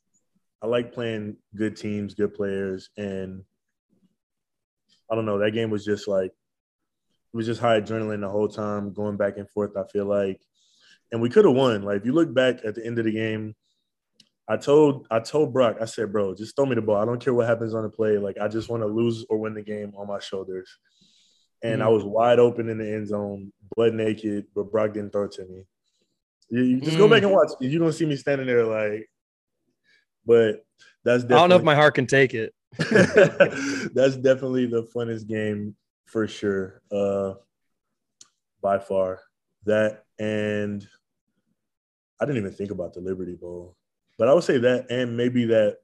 I 0.61 0.68
like 0.68 0.93
playing 0.93 1.38
good 1.56 1.76
teams, 1.76 2.14
good 2.14 2.34
players, 2.34 2.89
and 2.95 3.43
I 5.11 5.15
don't 5.15 5.26
know. 5.26 5.39
That 5.39 5.52
game 5.52 5.69
was 5.69 5.84
just 5.84 6.07
like 6.07 6.31
it 7.34 7.38
was 7.38 7.45
just 7.45 7.61
high 7.61 7.80
adrenaline 7.80 8.22
the 8.22 8.30
whole 8.30 8.49
time, 8.49 8.93
going 8.93 9.18
back 9.18 9.38
and 9.38 9.49
forth. 9.49 9.77
I 9.77 9.84
feel 9.88 10.06
like, 10.06 10.41
and 11.11 11.22
we 11.22 11.30
could 11.30 11.45
have 11.45 11.56
won. 11.56 11.84
Like 11.84 11.98
if 11.98 12.06
you 12.06 12.14
look 12.14 12.34
back 12.34 12.60
at 12.65 12.76
the 12.76 12.85
end 12.85 12.99
of 12.99 13.06
the 13.06 13.11
game, 13.11 13.56
I 14.52 14.57
told 14.57 15.07
I 15.10 15.22
told 15.22 15.53
Brock, 15.53 15.78
I 15.80 15.86
said, 15.86 16.11
bro, 16.11 16.36
just 16.36 16.57
throw 16.57 16.65
me 16.65 16.76
the 16.76 16.82
ball. 16.82 16.98
I 16.98 17.06
don't 17.06 17.23
care 17.23 17.34
what 17.34 17.48
happens 17.48 17.73
on 17.73 17.84
the 17.84 17.90
play. 17.90 18.18
Like 18.18 18.38
I 18.38 18.49
just 18.49 18.68
want 18.68 18.84
to 18.84 18.88
lose 18.88 19.26
or 19.30 19.38
win 19.38 19.53
the 19.53 19.61
game 19.61 19.94
on 19.95 20.07
my 20.07 20.19
shoulders. 20.19 20.69
And 21.64 21.76
mm-hmm. 21.76 21.84
I 21.84 21.88
was 21.88 22.03
wide 22.03 22.38
open 22.38 22.68
in 22.68 22.78
the 22.78 22.86
end 22.86 23.07
zone, 23.07 23.53
blood 23.78 23.94
naked, 23.94 24.48
but 24.53 24.69
Brock 24.69 24.91
didn't 24.91 25.11
throw 25.14 25.23
it 25.23 25.32
to 25.34 25.45
me. 25.45 25.64
You, 26.49 26.64
you 26.64 26.82
just 26.82 26.98
mm. 26.98 26.99
go 26.99 27.07
back 27.07 27.23
and 27.23 27.32
watch. 27.32 27.52
You're 27.61 27.80
gonna 27.80 27.94
see 27.94 28.06
me 28.06 28.18
standing 28.18 28.45
there 28.45 28.65
like, 28.65 29.10
but 30.26 30.65
that's. 31.06 31.23
I 31.23 31.28
don't 31.28 31.48
know 31.48 31.56
if 31.56 31.64
my 31.64 31.76
heart 31.76 31.95
can 31.95 32.06
take 32.06 32.34
it. 32.34 32.53
that's 32.78 34.18
definitely 34.18 34.65
the 34.65 34.86
funnest 34.94 35.30
game 35.30 35.78
for 36.07 36.28
sure. 36.28 36.82
Uh, 36.91 37.36
by 38.61 38.80
far, 38.80 39.22
that 39.64 40.03
and 40.19 40.86
I 42.19 42.26
didn't 42.26 42.40
even 42.40 42.52
think 42.52 42.72
about 42.72 42.94
the 42.94 42.99
Liberty 42.99 43.36
Bowl, 43.36 43.78
but 44.22 44.27
I 44.27 44.35
would 44.35 44.43
say 44.43 44.60
that 44.60 44.91
and 44.91 45.18
maybe 45.18 45.45
that, 45.45 45.77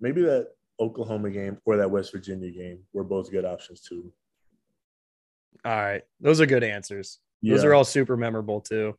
maybe 0.00 0.22
that 0.22 0.48
Oklahoma 0.80 1.30
game 1.30 1.58
or 1.64 1.76
that 1.76 1.88
West 1.88 2.10
Virginia 2.10 2.50
game 2.50 2.80
were 2.92 3.04
both 3.04 3.30
good 3.30 3.44
options 3.44 3.80
too. 3.80 4.12
All 5.64 5.70
right, 5.70 6.02
those 6.18 6.40
are 6.40 6.46
good 6.46 6.64
answers. 6.64 7.20
Yeah. 7.42 7.54
Those 7.54 7.64
are 7.64 7.74
all 7.74 7.84
super 7.84 8.16
memorable 8.16 8.60
too. 8.60 8.98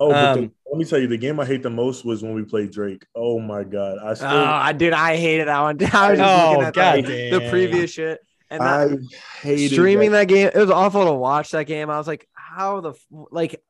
Oh, 0.00 0.14
um, 0.14 0.40
the, 0.40 0.50
let 0.72 0.78
me 0.78 0.86
tell 0.86 0.98
you, 0.98 1.08
the 1.08 1.18
game 1.18 1.38
I 1.38 1.44
hate 1.44 1.62
the 1.62 1.68
most 1.68 2.06
was 2.06 2.22
when 2.22 2.32
we 2.32 2.42
played 2.42 2.70
Drake. 2.70 3.04
Oh 3.14 3.38
my 3.38 3.62
god, 3.62 3.98
I 4.02 4.14
still. 4.14 4.28
Oh, 4.28 4.44
I 4.44 4.72
did. 4.72 4.94
I 4.94 5.18
hated 5.18 5.48
that 5.48 5.60
one. 5.60 5.76
I 5.92 6.10
was 6.10 6.18
just 6.18 6.30
oh, 6.30 6.50
looking 6.52 6.64
at 6.64 6.74
god 6.74 7.04
the, 7.04 7.30
the 7.38 7.50
previous 7.50 7.90
shit, 7.90 8.18
and 8.48 8.62
that, 8.62 8.92
I 8.92 9.46
hated 9.46 9.72
streaming 9.72 10.12
that. 10.12 10.26
that 10.26 10.34
game. 10.34 10.48
It 10.54 10.58
was 10.58 10.70
awful 10.70 11.04
to 11.04 11.12
watch 11.12 11.50
that 11.50 11.66
game. 11.66 11.90
I 11.90 11.98
was 11.98 12.06
like, 12.06 12.26
how 12.32 12.80
the 12.80 12.94
like, 13.30 13.60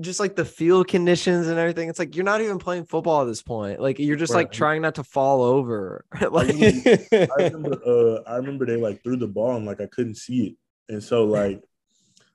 just 0.00 0.18
like 0.18 0.34
the 0.34 0.44
field 0.44 0.88
conditions 0.88 1.46
and 1.46 1.58
everything. 1.58 1.88
It's 1.88 1.98
like 1.98 2.16
you're 2.16 2.24
not 2.24 2.40
even 2.40 2.58
playing 2.58 2.86
football 2.86 3.22
at 3.22 3.26
this 3.26 3.42
point. 3.42 3.80
Like 3.80 3.98
you're 3.98 4.16
just 4.16 4.32
right. 4.32 4.40
like 4.40 4.52
trying 4.52 4.82
not 4.82 4.96
to 4.96 5.04
fall 5.04 5.42
over. 5.42 6.04
like 6.30 6.54
I 7.12 7.28
remember, 7.38 7.80
uh, 7.86 8.22
I 8.28 8.36
remember 8.36 8.66
they 8.66 8.76
like 8.76 9.02
threw 9.02 9.16
the 9.16 9.28
ball 9.28 9.56
and 9.56 9.66
like 9.66 9.80
I 9.80 9.86
couldn't 9.86 10.16
see 10.16 10.46
it, 10.46 10.92
and 10.92 11.02
so 11.02 11.24
like, 11.24 11.62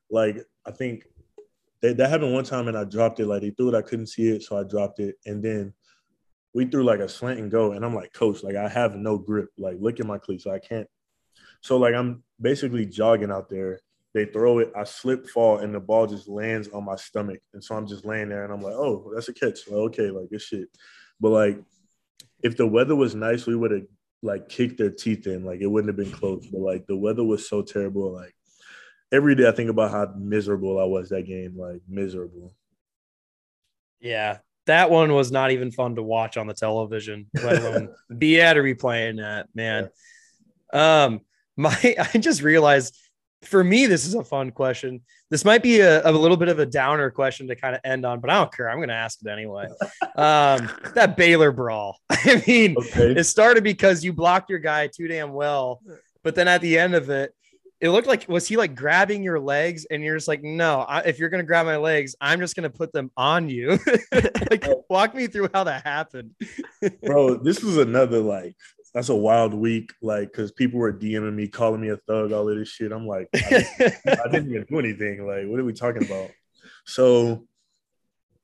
like 0.10 0.38
I 0.66 0.72
think 0.72 1.06
they, 1.82 1.94
that 1.94 2.10
happened 2.10 2.34
one 2.34 2.44
time 2.44 2.68
and 2.68 2.78
I 2.78 2.86
dropped 2.86 3.20
it. 3.20 3.28
Like 3.28 3.42
they 3.42 3.52
threw 3.52 3.70
it, 3.70 3.78
I 3.78 3.82
couldn't 3.82 4.08
see 4.08 4.30
it, 4.30 4.44
so 4.44 4.58
I 4.58 4.64
dropped 4.64 5.00
it. 5.00 5.16
And 5.26 5.44
then 5.44 5.74
we 6.54 6.66
threw 6.66 6.84
like 6.84 7.00
a 7.00 7.10
slant 7.10 7.40
and 7.40 7.52
go. 7.52 7.74
And 7.74 7.86
I'm 7.86 7.96
like, 7.96 8.14
coach, 8.14 8.44
like 8.44 8.56
I 8.56 8.68
have 8.68 8.96
no 8.96 9.18
grip. 9.18 9.50
Like 9.58 9.78
look 9.80 10.00
at 10.00 10.06
my 10.06 10.18
cleats. 10.18 10.46
So 10.46 10.52
I 10.52 10.60
can't. 10.60 10.88
So 11.62 11.78
like 11.78 11.94
I'm 11.94 12.24
basically 12.40 12.86
jogging 12.86 13.32
out 13.32 13.50
there. 13.50 13.80
They 14.14 14.26
throw 14.26 14.60
it, 14.60 14.72
I 14.76 14.86
slip, 14.86 15.28
fall, 15.28 15.60
and 15.60 15.74
the 15.74 15.80
ball 15.80 16.08
just 16.08 16.28
lands 16.28 16.68
on 16.70 16.86
my 16.86 16.96
stomach. 16.96 17.40
And 17.54 17.64
so 17.64 17.76
I'm 17.76 17.88
just 17.88 18.06
laying 18.06 18.30
there 18.30 18.44
and 18.44 18.52
I'm 18.52 18.62
like, 18.62 18.74
oh, 18.74 19.12
that's 19.14 19.30
a 19.30 19.34
catch. 19.34 19.60
Well, 19.70 19.82
okay, 19.82 20.10
like 20.10 20.30
this 20.30 20.44
shit. 20.44 20.68
But 21.20 21.30
like 21.30 21.60
if 22.42 22.58
the 22.58 22.66
weather 22.68 22.96
was 22.96 23.16
nice, 23.16 23.46
we 23.46 23.56
would 23.56 23.72
have 23.72 23.86
like 24.22 24.50
kicked 24.50 24.78
their 24.78 24.90
teeth 24.90 25.28
in. 25.28 25.46
Like 25.46 25.62
it 25.62 25.68
wouldn't 25.68 25.90
have 25.90 26.04
been 26.04 26.18
close. 26.18 26.48
But 26.48 26.62
like 26.62 26.88
the 26.88 26.98
weather 26.98 27.24
was 27.24 27.48
so 27.48 27.62
terrible. 27.62 28.14
Like 28.14 28.34
every 29.12 29.36
day 29.36 29.48
I 29.48 29.52
think 29.52 29.70
about 29.70 29.92
how 29.92 30.14
miserable 30.18 30.80
I 30.80 30.86
was 30.86 31.10
that 31.10 31.28
game, 31.28 31.56
like 31.58 31.82
miserable. 31.88 32.54
Yeah, 34.00 34.40
that 34.66 34.90
one 34.90 35.14
was 35.14 35.32
not 35.32 35.52
even 35.52 35.72
fun 35.72 35.96
to 35.96 36.04
watch 36.04 36.38
on 36.38 36.48
the 36.48 36.54
television, 36.54 37.28
let 37.34 37.62
alone 37.62 37.90
be 38.18 38.40
at 38.40 38.58
a 38.58 38.62
replaying 38.62 39.18
that, 39.18 39.48
man. 39.54 39.90
Yeah. 40.74 41.04
Um, 41.06 41.22
my 41.58 41.76
I 42.14 42.18
just 42.18 42.42
realized 42.42 42.96
for 43.44 43.64
me, 43.64 43.86
this 43.86 44.06
is 44.06 44.16
a 44.16 44.24
fun 44.24 44.52
question. 44.52 45.02
This 45.30 45.46
might 45.46 45.64
be 45.64 45.80
a, 45.80 46.08
a 46.08 46.12
little 46.12 46.38
bit 46.38 46.50
of 46.50 46.60
a 46.60 46.66
downer 46.66 47.10
question 47.10 47.48
to 47.48 47.56
kind 47.56 47.76
of 47.76 47.82
end 47.84 48.06
on, 48.06 48.20
but 48.20 48.30
I 48.30 48.36
don't 48.36 48.54
care. 48.54 48.70
I'm 48.70 48.78
going 48.78 48.90
to 48.90 48.96
ask 48.96 49.20
it 49.24 49.30
anyway. 49.30 49.68
um, 50.16 50.70
that 50.96 51.16
Baylor 51.16 51.52
brawl. 51.52 51.98
I 52.10 52.44
mean, 52.46 52.76
okay. 52.78 53.14
it 53.14 53.24
started 53.26 53.64
because 53.64 54.04
you 54.04 54.14
blocked 54.14 54.50
your 54.50 54.60
guy 54.60 54.88
too 54.88 55.08
damn 55.08 55.32
well, 55.32 55.82
but 56.24 56.36
then 56.36 56.48
at 56.48 56.62
the 56.62 56.78
end 56.78 56.96
of 56.96 57.10
it, 57.10 57.34
it 57.82 57.92
looked 57.92 58.08
like 58.08 58.28
was 58.28 58.48
he 58.48 58.58
like 58.58 58.76
grabbing 58.76 59.24
your 59.24 59.40
legs 59.40 59.86
and 59.90 60.04
you're 60.04 60.18
just 60.18 60.28
like 60.28 60.44
no 60.44 60.82
I, 60.82 61.00
if 61.02 61.18
you're 61.18 61.30
gonna 61.30 61.44
grab 61.44 61.66
my 61.66 61.78
legs 61.78 62.16
i'm 62.20 62.40
just 62.40 62.56
gonna 62.56 62.70
put 62.70 62.92
them 62.92 63.10
on 63.16 63.50
you 63.50 63.80
like 64.52 64.68
walk 64.90 65.16
me 65.16 65.28
through 65.28 65.50
how 65.54 65.64
that 65.64 65.86
happened 65.86 66.32
bro 67.02 67.36
this 67.36 67.64
was 67.64 67.78
another 67.78 68.20
like 68.20 68.56
that's 68.94 69.10
a 69.10 69.16
wild 69.16 69.54
week 69.54 69.94
like 70.02 70.32
because 70.32 70.52
people 70.52 70.80
were 70.80 70.94
dming 70.94 71.34
me 71.34 71.48
calling 71.48 71.82
me 71.82 71.90
a 71.90 71.98
thug 71.98 72.32
all 72.32 72.50
of 72.50 72.58
this 72.58 72.70
shit 72.70 72.92
i'm 72.92 73.08
like 73.08 73.28
I, 73.36 73.66
I 74.06 74.32
didn't 74.32 74.50
even 74.50 74.66
do 74.70 74.80
anything 74.80 75.26
like 75.28 75.46
what 75.46 75.60
are 75.60 75.66
we 75.66 75.74
talking 75.74 76.04
about 76.04 76.32
so 76.86 77.46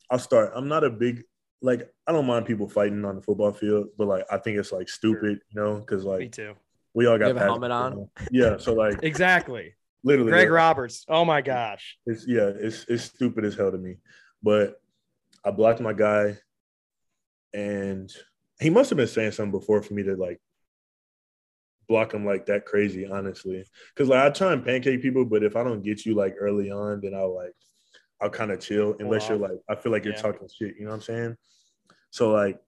i'll 0.10 0.20
start 0.20 0.52
i'm 0.56 0.68
not 0.68 0.84
a 0.84 0.90
big 0.90 1.24
like 1.62 1.90
i 2.08 2.12
don't 2.12 2.28
mind 2.28 2.46
people 2.46 2.70
fighting 2.70 3.04
on 3.06 3.16
the 3.16 3.22
football 3.22 3.54
field 3.54 3.88
but 3.98 4.08
like 4.08 4.26
i 4.32 4.38
think 4.38 4.58
it's 4.58 4.72
like 4.72 4.90
stupid 4.90 5.40
you 5.50 5.62
know 5.62 5.80
because 5.80 6.04
like 6.04 6.20
me 6.20 6.30
too 6.30 6.56
we 6.96 7.06
all 7.08 7.20
got 7.20 7.36
a 7.36 7.40
helmet 7.40 7.72
on. 7.72 8.10
Yeah, 8.32 8.58
so 8.58 8.74
like 8.74 9.04
exactly. 9.04 9.76
Literally, 10.04 10.32
Greg 10.32 10.48
yeah. 10.48 10.54
Roberts. 10.54 11.06
Oh 11.10 11.26
my 11.26 11.42
gosh. 11.42 11.98
It's 12.06 12.26
yeah, 12.28 12.50
it's 12.56 12.86
it's 12.88 13.04
stupid 13.04 13.44
as 13.44 13.56
hell 13.56 13.72
to 13.72 13.78
me. 13.78 13.98
But 14.42 14.82
I 15.44 15.52
blocked 15.52 15.82
my 15.82 15.94
guy, 15.94 16.38
and 17.54 18.10
he 18.60 18.69
must 18.69 18.90
have 18.90 18.98
been 18.98 19.07
saying 19.07 19.32
something 19.32 19.52
before 19.52 19.82
for 19.82 19.94
me 19.94 20.03
to 20.03 20.15
like 20.15 20.40
block 21.88 22.14
him 22.14 22.26
like 22.26 22.45
that 22.48 22.65
crazy, 22.65 23.06
honestly. 23.06 23.64
Because 23.94 24.10
like 24.10 24.23
I 24.23 24.30
try 24.30 24.53
and 24.53 24.64
pancake 24.64 25.02
people, 25.02 25.26
but 25.26 25.44
if 25.44 25.56
I 25.56 25.64
don't 25.64 25.84
get 25.84 26.06
you 26.06 26.15
like 26.15 26.36
early 26.40 26.72
on, 26.72 27.02
then 27.02 27.14
I'll 27.14 27.36
like 27.36 27.53
I'll 28.22 28.30
kind 28.30 28.52
of 28.52 28.60
chill 28.60 28.95
unless 28.99 29.27
you're 29.30 29.38
like 29.38 29.60
I 29.69 29.76
feel 29.76 29.91
like 29.91 30.06
you're 30.06 30.14
yeah. 30.14 30.22
talking 30.22 30.48
shit. 30.48 30.76
You 30.77 30.86
know 30.86 30.91
what 30.91 30.95
I'm 30.95 31.02
saying? 31.02 31.38
So 32.11 32.32
like 32.32 32.60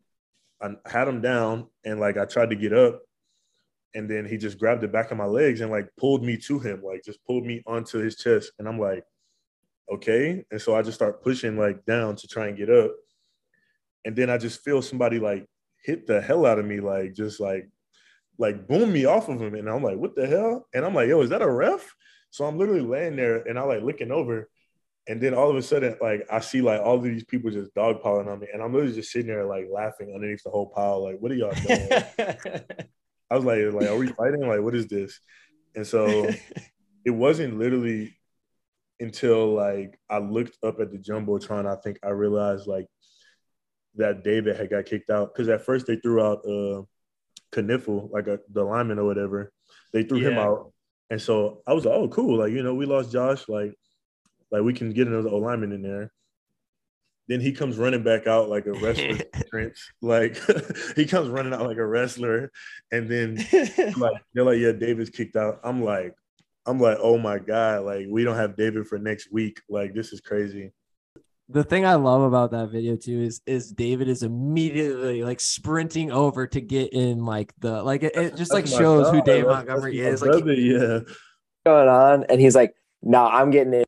I 0.61 0.72
had 0.85 1.07
him 1.07 1.22
down, 1.22 1.68
and 1.85 1.99
like 1.99 2.18
I 2.18 2.26
tried 2.26 2.49
to 2.49 2.55
get 2.55 2.73
up, 2.73 3.01
and 3.93 4.09
then 4.09 4.26
he 4.26 4.38
just 4.38 4.59
grabbed 4.59 4.81
the 4.81 4.88
back 4.88 5.11
of 5.11 5.18
my 5.18 5.26
legs 5.26 5.61
and 5.61 5.72
like 5.72 5.89
pulled 5.97 6.23
me 6.23 6.38
to 6.38 6.59
him, 6.59 6.84
like 6.84 7.03
just 7.03 7.23
pulled 7.26 7.45
me 7.45 7.64
onto 7.65 7.99
his 7.99 8.15
chest. 8.15 8.51
And 8.59 8.68
I'm 8.68 8.80
like, 8.80 9.03
okay. 9.91 10.43
And 10.51 10.61
so 10.61 10.76
I 10.76 10.81
just 10.81 10.95
start 10.95 11.23
pushing 11.23 11.57
like 11.57 11.85
down 11.85 12.15
to 12.18 12.27
try 12.27 12.47
and 12.47 12.57
get 12.57 12.69
up. 12.69 12.91
And 14.05 14.15
then 14.15 14.30
I 14.30 14.38
just 14.38 14.64
feel 14.64 14.81
somebody 14.81 15.19
like 15.19 15.47
hit 15.88 16.05
the 16.05 16.22
hell 16.22 16.45
out 16.45 16.59
of 16.59 16.65
me, 16.65 16.81
like 16.81 17.14
just 17.14 17.39
like 17.39 17.69
like 18.38 18.68
boom 18.68 18.91
me 18.91 19.05
off 19.05 19.30
of 19.30 19.41
him. 19.41 19.55
And 19.55 19.69
I'm 19.69 19.81
like, 19.81 19.97
what 19.97 20.15
the 20.15 20.27
hell? 20.27 20.68
And 20.76 20.85
I'm 20.85 20.93
like, 20.93 21.07
yo, 21.07 21.22
is 21.22 21.30
that 21.30 21.41
a 21.41 21.49
ref? 21.49 21.95
So 22.30 22.45
I'm 22.45 22.59
literally 22.59 22.81
laying 22.81 23.15
there 23.15 23.38
and 23.38 23.57
I 23.57 23.64
like 23.64 23.81
looking 23.81 24.11
over. 24.11 24.49
And 25.07 25.22
then 25.22 25.34
all 25.34 25.49
of 25.49 25.55
a 25.55 25.61
sudden, 25.61 25.95
like 26.01 26.27
I 26.30 26.41
see 26.41 26.61
like 26.61 26.81
all 26.81 26.97
of 26.97 27.03
these 27.03 27.23
people 27.23 27.49
just 27.49 27.73
dogpiling 27.73 28.27
on 28.27 28.41
me. 28.41 28.47
And 28.53 28.61
I'm 28.61 28.73
literally 28.73 28.93
just 28.93 29.11
sitting 29.11 29.27
there 29.27 29.45
like 29.45 29.68
laughing 29.72 30.11
underneath 30.14 30.43
the 30.43 30.49
whole 30.49 30.68
pile. 30.68 31.03
Like, 31.03 31.18
what 31.19 31.31
are 31.31 31.35
y'all 31.35 31.53
doing? 31.53 31.89
I 33.31 33.35
was 33.35 33.45
like, 33.45 33.59
like, 33.73 33.89
are 33.89 33.97
we 33.97 34.07
fighting? 34.07 34.45
Like, 34.45 34.61
what 34.61 34.76
is 34.76 34.88
this? 34.88 35.19
And 35.73 35.88
so 35.88 36.30
it 37.05 37.11
wasn't 37.11 37.57
literally 37.57 38.14
until 38.99 39.53
like 39.53 39.97
I 40.09 40.19
looked 40.19 40.57
up 40.64 40.81
at 40.81 40.91
the 40.91 40.97
jumbotron, 40.97 41.65
I 41.65 41.80
think 41.81 41.99
I 42.03 42.09
realized 42.09 42.68
like 42.68 42.88
that 43.98 44.24
David 44.24 44.56
had 44.56 44.69
got 44.69 44.86
kicked 44.86 45.10
out 45.10 45.34
because 45.34 45.49
at 45.49 45.65
first 45.65 45.88
they 45.88 45.98
threw 45.98 46.22
out 46.22 46.45
uh 46.45 46.84
Knipfel, 47.53 48.11
like 48.11 48.28
a, 48.28 48.40
the 48.52 48.64
lineman 48.64 48.99
or 48.99 49.06
whatever. 49.06 49.52
They 49.94 50.03
threw 50.03 50.19
yeah. 50.19 50.30
him 50.30 50.38
out, 50.38 50.72
and 51.10 51.22
so 51.22 51.61
I 51.65 51.74
was 51.74 51.86
like, 51.86 51.95
oh, 51.95 52.07
cool, 52.10 52.38
like 52.40 52.52
you 52.52 52.64
know, 52.64 52.76
we 52.76 52.86
lost 52.86 53.11
Josh, 53.11 53.48
like 53.48 53.74
like 54.52 54.61
we 54.61 54.74
can 54.74 54.91
get 54.91 55.07
another 55.07 55.30
lineman 55.30 55.72
in 55.72 55.82
there. 55.82 56.11
Then 57.28 57.41
he 57.41 57.52
comes 57.52 57.78
running 57.78 58.03
back 58.03 58.26
out 58.26 58.49
like 58.49 58.68
a 58.68 58.74
wrestler 58.74 59.18
entrance. 59.34 59.91
Like 60.02 60.38
he 60.95 61.06
comes 61.06 61.30
running 61.30 61.53
out 61.53 61.68
like 61.68 61.78
a 61.78 61.86
wrestler. 61.86 62.52
And 62.91 63.10
then 63.10 63.36
like 63.98 64.22
they're 64.34 64.45
like, 64.45 64.60
yeah, 64.60 64.72
David's 64.72 65.10
kicked 65.10 65.36
out. 65.36 65.60
I'm 65.64 65.84
like, 65.84 66.15
I'm 66.65 66.80
like, 66.80 66.98
oh 67.02 67.18
my 67.18 67.40
God, 67.40 67.84
like 67.84 68.07
we 68.10 68.24
don't 68.24 68.36
have 68.36 68.56
David 68.56 68.88
for 68.88 68.98
next 68.98 69.32
week. 69.32 69.60
Like 69.69 69.94
this 69.94 70.14
is 70.14 70.22
crazy. 70.22 70.72
The 71.49 71.64
thing 71.64 71.86
I 71.86 71.95
love 71.95 72.22
about 72.22 72.52
that 72.52 72.69
video 72.69 72.98
too 72.98 73.22
is 73.22 73.41
is 73.45 73.72
David 73.72 74.10
is 74.10 74.22
immediately 74.24 75.24
like 75.24 75.40
sprinting 75.40 76.11
over 76.11 76.45
to 76.48 76.60
get 76.60 76.91
in 76.91 77.26
like 77.26 77.53
the 77.60 77.82
like 77.84 78.03
it, 78.03 78.15
it 78.15 78.36
just 78.36 78.52
like 78.52 78.68
shows 78.68 79.06
God. 79.06 79.15
who 79.15 79.22
Dave 79.22 79.45
Montgomery 79.45 79.99
is. 79.99 80.22
Like 80.22 80.44
yeah. 80.45 80.99
Going 81.65 81.88
on 81.88 82.26
and 82.26 82.41
he's 82.41 82.56
like, 82.56 82.76
no, 83.02 83.26
I'm 83.26 83.49
getting 83.52 83.74
in 83.74 83.86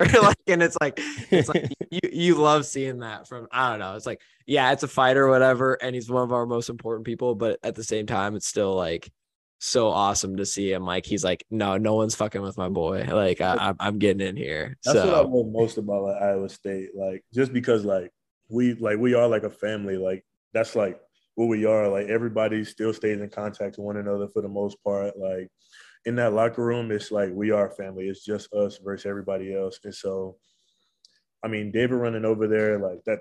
like 0.22 0.38
and 0.46 0.62
it's 0.62 0.76
like 0.80 0.98
it's 1.30 1.48
like 1.48 1.70
you 1.90 2.00
you 2.10 2.34
love 2.36 2.64
seeing 2.64 3.00
that 3.00 3.28
from 3.28 3.46
I 3.52 3.70
don't 3.70 3.80
know. 3.80 3.96
It's 3.96 4.06
like 4.06 4.22
yeah, 4.46 4.72
it's 4.72 4.82
a 4.82 4.88
fighter 4.88 5.26
or 5.26 5.30
whatever, 5.30 5.74
and 5.74 5.94
he's 5.94 6.10
one 6.10 6.22
of 6.22 6.32
our 6.32 6.46
most 6.46 6.70
important 6.70 7.04
people, 7.04 7.34
but 7.34 7.60
at 7.62 7.74
the 7.74 7.84
same 7.84 8.06
time, 8.06 8.34
it's 8.34 8.46
still 8.46 8.74
like 8.74 9.12
so 9.60 9.88
awesome 9.88 10.38
to 10.38 10.46
see 10.46 10.72
him. 10.72 10.84
Like 10.84 11.04
he's 11.04 11.22
like, 11.22 11.44
no, 11.50 11.76
no 11.76 11.94
one's 11.94 12.14
fucking 12.14 12.40
with 12.40 12.56
my 12.56 12.68
boy. 12.68 13.06
Like 13.10 13.40
I, 13.42 13.74
I'm 13.78 13.98
getting 13.98 14.26
in 14.26 14.36
here. 14.36 14.76
That's 14.84 14.98
so. 14.98 15.06
what 15.06 15.14
I 15.14 15.20
love 15.20 15.52
most 15.52 15.76
about 15.76 16.02
like 16.02 16.22
Iowa 16.22 16.48
State. 16.48 16.90
Like 16.96 17.22
just 17.34 17.52
because 17.52 17.84
like 17.84 18.10
we 18.48 18.74
like 18.74 18.98
we 18.98 19.14
are 19.14 19.28
like 19.28 19.42
a 19.42 19.50
family. 19.50 19.98
Like 19.98 20.24
that's 20.54 20.74
like 20.74 20.98
what 21.34 21.46
we 21.46 21.66
are. 21.66 21.88
Like 21.88 22.08
everybody 22.08 22.64
still 22.64 22.94
stays 22.94 23.20
in 23.20 23.28
contact 23.28 23.76
with 23.76 23.84
one 23.84 23.98
another 23.98 24.28
for 24.28 24.40
the 24.40 24.48
most 24.48 24.82
part. 24.82 25.18
Like 25.18 25.48
in 26.06 26.16
that 26.16 26.32
locker 26.32 26.64
room, 26.64 26.90
it's 26.90 27.10
like 27.10 27.30
we 27.30 27.50
are 27.50 27.70
family. 27.70 28.08
It's 28.08 28.24
just 28.24 28.52
us 28.54 28.78
versus 28.82 29.06
everybody 29.06 29.54
else. 29.54 29.78
And 29.84 29.94
so, 29.94 30.36
I 31.44 31.48
mean, 31.48 31.70
David 31.70 31.96
running 31.96 32.24
over 32.24 32.48
there 32.48 32.78
like 32.78 33.04
that. 33.04 33.20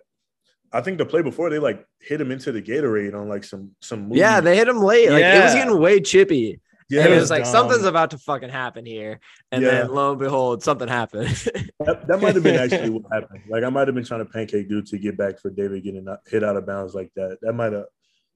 I 0.71 0.81
think 0.81 0.97
the 0.97 1.05
play 1.05 1.21
before 1.21 1.49
they 1.49 1.59
like 1.59 1.85
hit 1.99 2.21
him 2.21 2.31
into 2.31 2.51
the 2.51 2.61
Gatorade 2.61 3.15
on 3.15 3.27
like 3.27 3.43
some 3.43 3.71
some. 3.81 4.09
Movie. 4.09 4.19
Yeah, 4.19 4.39
they 4.41 4.55
hit 4.55 4.67
him 4.67 4.81
late. 4.81 5.09
Like 5.09 5.23
it 5.23 5.43
was 5.43 5.53
getting 5.53 5.79
way 5.79 5.99
chippy. 5.99 6.59
Yeah, 6.89 7.05
and 7.05 7.13
it 7.13 7.19
was 7.19 7.29
like 7.29 7.43
dumb. 7.43 7.51
something's 7.51 7.85
about 7.85 8.11
to 8.11 8.17
fucking 8.17 8.49
happen 8.49 8.83
here, 8.83 9.19
and 9.51 9.63
yeah. 9.63 9.69
then 9.69 9.93
lo 9.93 10.11
and 10.11 10.19
behold, 10.19 10.63
something 10.63 10.87
happened. 10.87 11.27
that, 11.79 12.07
that 12.07 12.19
might 12.19 12.33
have 12.33 12.43
been 12.43 12.55
actually 12.59 12.89
what 12.89 13.03
happened. 13.11 13.43
Like 13.47 13.63
I 13.63 13.69
might 13.69 13.87
have 13.87 13.93
been 13.93 14.03
trying 14.03 14.25
to 14.25 14.31
pancake 14.31 14.67
dude 14.67 14.87
to 14.87 14.97
get 14.97 15.15
back 15.15 15.39
for 15.39 15.51
David 15.51 15.83
getting 15.83 16.07
hit 16.27 16.43
out 16.43 16.57
of 16.57 16.65
bounds 16.65 16.95
like 16.95 17.11
that. 17.15 17.37
That 17.41 17.53
might 17.53 17.73
have 17.73 17.85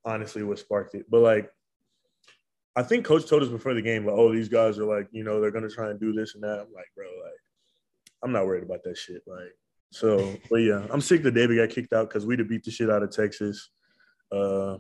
honestly 0.06 0.44
what 0.44 0.60
sparked 0.60 0.94
it. 0.94 1.06
But 1.10 1.22
like, 1.22 1.52
I 2.76 2.84
think 2.84 3.06
coach 3.06 3.28
told 3.28 3.42
us 3.42 3.50
before 3.50 3.74
the 3.74 3.82
game, 3.82 4.06
like, 4.06 4.16
oh, 4.16 4.32
these 4.32 4.50
guys 4.50 4.78
are 4.78 4.86
like, 4.86 5.08
you 5.12 5.24
know, 5.24 5.42
they're 5.42 5.52
gonna 5.52 5.70
try 5.70 5.90
and 5.90 6.00
do 6.00 6.14
this 6.14 6.36
and 6.36 6.44
that. 6.44 6.60
I'm 6.60 6.74
like, 6.74 6.92
bro, 6.96 7.06
like, 7.06 7.34
I'm 8.24 8.32
not 8.32 8.46
worried 8.46 8.64
about 8.64 8.84
that 8.84 8.98
shit. 8.98 9.24
Like, 9.26 9.56
so, 9.94 10.36
but 10.50 10.58
yeah, 10.58 10.88
I'm 10.90 11.02
sick 11.02 11.22
that 11.22 11.36
David 11.36 11.58
got 11.58 11.70
kicked 11.70 11.94
out 11.94 12.10
because 12.10 12.26
we'd 12.26 12.40
have 12.40 12.50
beat 12.50 12.64
the 12.64 12.72
shit 12.72 12.90
out 12.90 13.04
of 13.04 13.12
Texas. 13.12 13.70
Uh, 14.32 14.78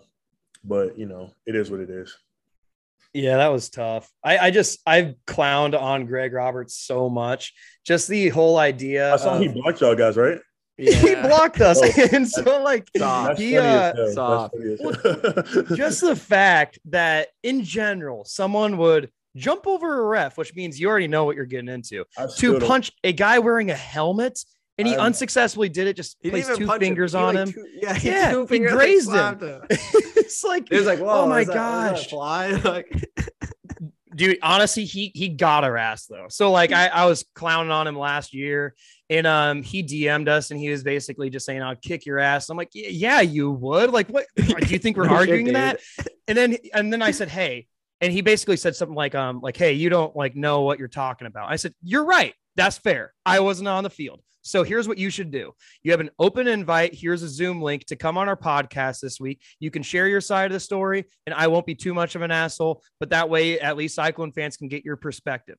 but 0.63 0.97
you 0.97 1.05
know, 1.05 1.29
it 1.45 1.55
is 1.55 1.69
what 1.69 1.81
it 1.81 1.89
is. 1.91 2.17
Yeah, 3.13 3.37
that 3.37 3.49
was 3.49 3.69
tough. 3.69 4.09
I, 4.23 4.39
I 4.39 4.51
just 4.51 4.79
I've 4.87 5.13
clowned 5.27 5.79
on 5.79 6.07
Greg 6.07 6.33
Roberts 6.33 6.75
so 6.75 7.11
much. 7.11 7.53
Just 7.85 8.07
the 8.07 8.29
whole 8.29 8.57
idea. 8.57 9.13
I 9.13 9.17
saw 9.17 9.35
of, 9.35 9.41
he 9.41 9.49
blocked 9.49 9.81
y'all 9.81 9.95
guys, 9.95 10.17
right? 10.17 10.39
Yeah. 10.75 10.95
he 10.95 11.13
blocked 11.13 11.61
us, 11.61 11.79
oh, 11.79 12.07
and 12.13 12.27
so 12.27 12.63
like 12.63 12.89
soft. 12.97 13.39
he 13.39 13.59
uh, 13.59 13.93
just 15.75 16.01
the 16.01 16.15
fact 16.15 16.79
that 16.85 17.27
in 17.43 17.63
general 17.63 18.25
someone 18.25 18.77
would 18.77 19.11
jump 19.35 19.67
over 19.67 20.01
a 20.01 20.03
ref, 20.07 20.35
which 20.35 20.55
means 20.55 20.79
you 20.79 20.89
already 20.89 21.07
know 21.07 21.25
what 21.25 21.35
you're 21.35 21.45
getting 21.45 21.69
into, 21.69 22.05
to 22.37 22.59
punch 22.59 22.91
a 23.03 23.13
guy 23.13 23.37
wearing 23.37 23.69
a 23.69 23.75
helmet 23.75 24.43
and 24.77 24.87
he 24.87 24.95
I'm, 24.95 25.01
unsuccessly 25.01 25.69
did 25.69 25.87
it. 25.87 25.95
Just 25.95 26.21
placed 26.21 26.55
two 26.55 26.67
fingers 26.79 27.13
him. 27.13 27.21
on 27.21 27.37
him. 27.37 27.51
Two, 27.51 27.65
yeah, 27.75 27.93
he, 27.93 28.07
yeah, 28.09 28.45
he 28.49 28.59
grazed 28.59 29.11
him. 29.11 29.39
him. 29.39 29.61
it's 29.69 30.43
like 30.43 30.71
it 30.71 30.77
was 30.77 30.87
like, 30.87 30.99
oh 30.99 31.27
my 31.27 31.43
that, 31.43 31.53
gosh, 31.53 32.09
fly. 32.09 32.51
Like, 32.63 32.91
dude, 34.15 34.39
honestly, 34.41 34.85
he 34.85 35.11
he 35.13 35.29
got 35.29 35.63
our 35.63 35.77
ass 35.77 36.05
though. 36.05 36.27
So 36.29 36.51
like, 36.51 36.71
I 36.71 36.87
I 36.87 37.05
was 37.05 37.25
clowning 37.35 37.71
on 37.71 37.87
him 37.87 37.97
last 37.97 38.33
year, 38.33 38.73
and 39.09 39.27
um, 39.27 39.61
he 39.61 39.83
DM'd 39.83 40.27
us, 40.27 40.49
and 40.49 40.59
he 40.59 40.69
was 40.69 40.83
basically 40.83 41.29
just 41.29 41.45
saying, 41.45 41.61
"I'll 41.61 41.75
kick 41.75 42.05
your 42.05 42.19
ass." 42.19 42.49
I'm 42.49 42.57
like, 42.57 42.71
yeah, 42.73 43.21
you 43.21 43.51
would. 43.51 43.91
Like, 43.91 44.09
what 44.09 44.25
do 44.35 44.67
you 44.67 44.79
think 44.79 44.97
we're 44.97 45.09
arguing 45.09 45.47
shit, 45.47 45.53
that? 45.53 45.79
And 46.27 46.37
then 46.37 46.57
and 46.73 46.91
then 46.91 47.01
I 47.01 47.11
said, 47.11 47.29
hey. 47.29 47.67
And 48.01 48.11
he 48.11 48.19
basically 48.19 48.57
said 48.57 48.75
something 48.75 48.95
like, 48.95 49.15
um, 49.15 49.39
like, 49.39 49.55
hey, 49.55 49.73
you 49.73 49.89
don't 49.89 50.13
like 50.13 50.35
know 50.35 50.63
what 50.63 50.77
you're 50.77 50.89
talking 50.89 51.25
about. 51.25 51.49
I 51.49 51.55
said, 51.55 51.73
You're 51.81 52.03
right. 52.03 52.33
That's 52.55 52.77
fair. 52.77 53.13
I 53.25 53.39
wasn't 53.39 53.67
on 53.67 53.83
the 53.83 53.89
field. 53.89 54.21
So 54.43 54.63
here's 54.63 54.89
what 54.89 54.97
you 54.97 55.09
should 55.09 55.31
do. 55.31 55.53
You 55.83 55.91
have 55.91 56.01
an 56.01 56.09
open 56.19 56.47
invite. 56.47 56.93
Here's 56.93 57.23
a 57.23 57.29
Zoom 57.29 57.61
link 57.61 57.85
to 57.85 57.95
come 57.95 58.17
on 58.17 58.27
our 58.27 58.35
podcast 58.35 58.99
this 58.99 59.19
week. 59.19 59.41
You 59.59 59.71
can 59.71 59.83
share 59.83 60.07
your 60.07 60.19
side 60.19 60.47
of 60.47 60.51
the 60.51 60.59
story, 60.59 61.05
and 61.25 61.33
I 61.33 61.47
won't 61.47 61.65
be 61.65 61.75
too 61.75 61.93
much 61.93 62.15
of 62.15 62.21
an 62.21 62.31
asshole, 62.31 62.83
but 62.99 63.11
that 63.11 63.29
way 63.29 63.59
at 63.59 63.77
least 63.77 63.95
Cyclone 63.95 64.33
fans 64.33 64.57
can 64.57 64.67
get 64.67 64.83
your 64.83 64.97
perspective. 64.97 65.57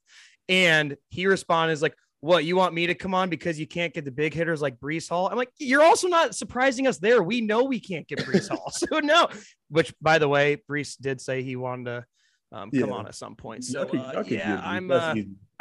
And 0.50 0.96
he 1.08 1.26
responded 1.26 1.72
is 1.72 1.80
like, 1.82 1.94
what 2.20 2.44
you 2.44 2.56
want 2.56 2.72
me 2.72 2.86
to 2.86 2.94
come 2.94 3.14
on 3.14 3.28
because 3.28 3.60
you 3.60 3.66
can't 3.66 3.92
get 3.92 4.06
the 4.06 4.10
big 4.10 4.32
hitters 4.32 4.62
like 4.62 4.78
Breece 4.78 5.08
Hall? 5.08 5.28
I'm 5.28 5.36
like, 5.36 5.50
you're 5.58 5.82
also 5.82 6.08
not 6.08 6.34
surprising 6.34 6.86
us 6.86 6.98
there. 6.98 7.22
We 7.22 7.42
know 7.42 7.64
we 7.64 7.80
can't 7.80 8.08
get 8.08 8.20
Breece 8.20 8.48
Hall. 8.48 8.70
So 8.72 9.00
no, 9.00 9.28
which 9.68 9.94
by 10.00 10.18
the 10.18 10.28
way, 10.28 10.62
Breece 10.70 10.96
did 10.98 11.20
say 11.20 11.42
he 11.42 11.56
wanted 11.56 11.84
to 11.84 12.04
um, 12.52 12.70
yeah. 12.72 12.82
come 12.82 12.92
on 12.92 13.06
at 13.06 13.14
some 13.14 13.36
point. 13.36 13.64
So 13.64 13.82
uh, 13.82 14.24
yeah, 14.26 14.60
I'm. 14.64 14.90
Uh, 14.90 15.14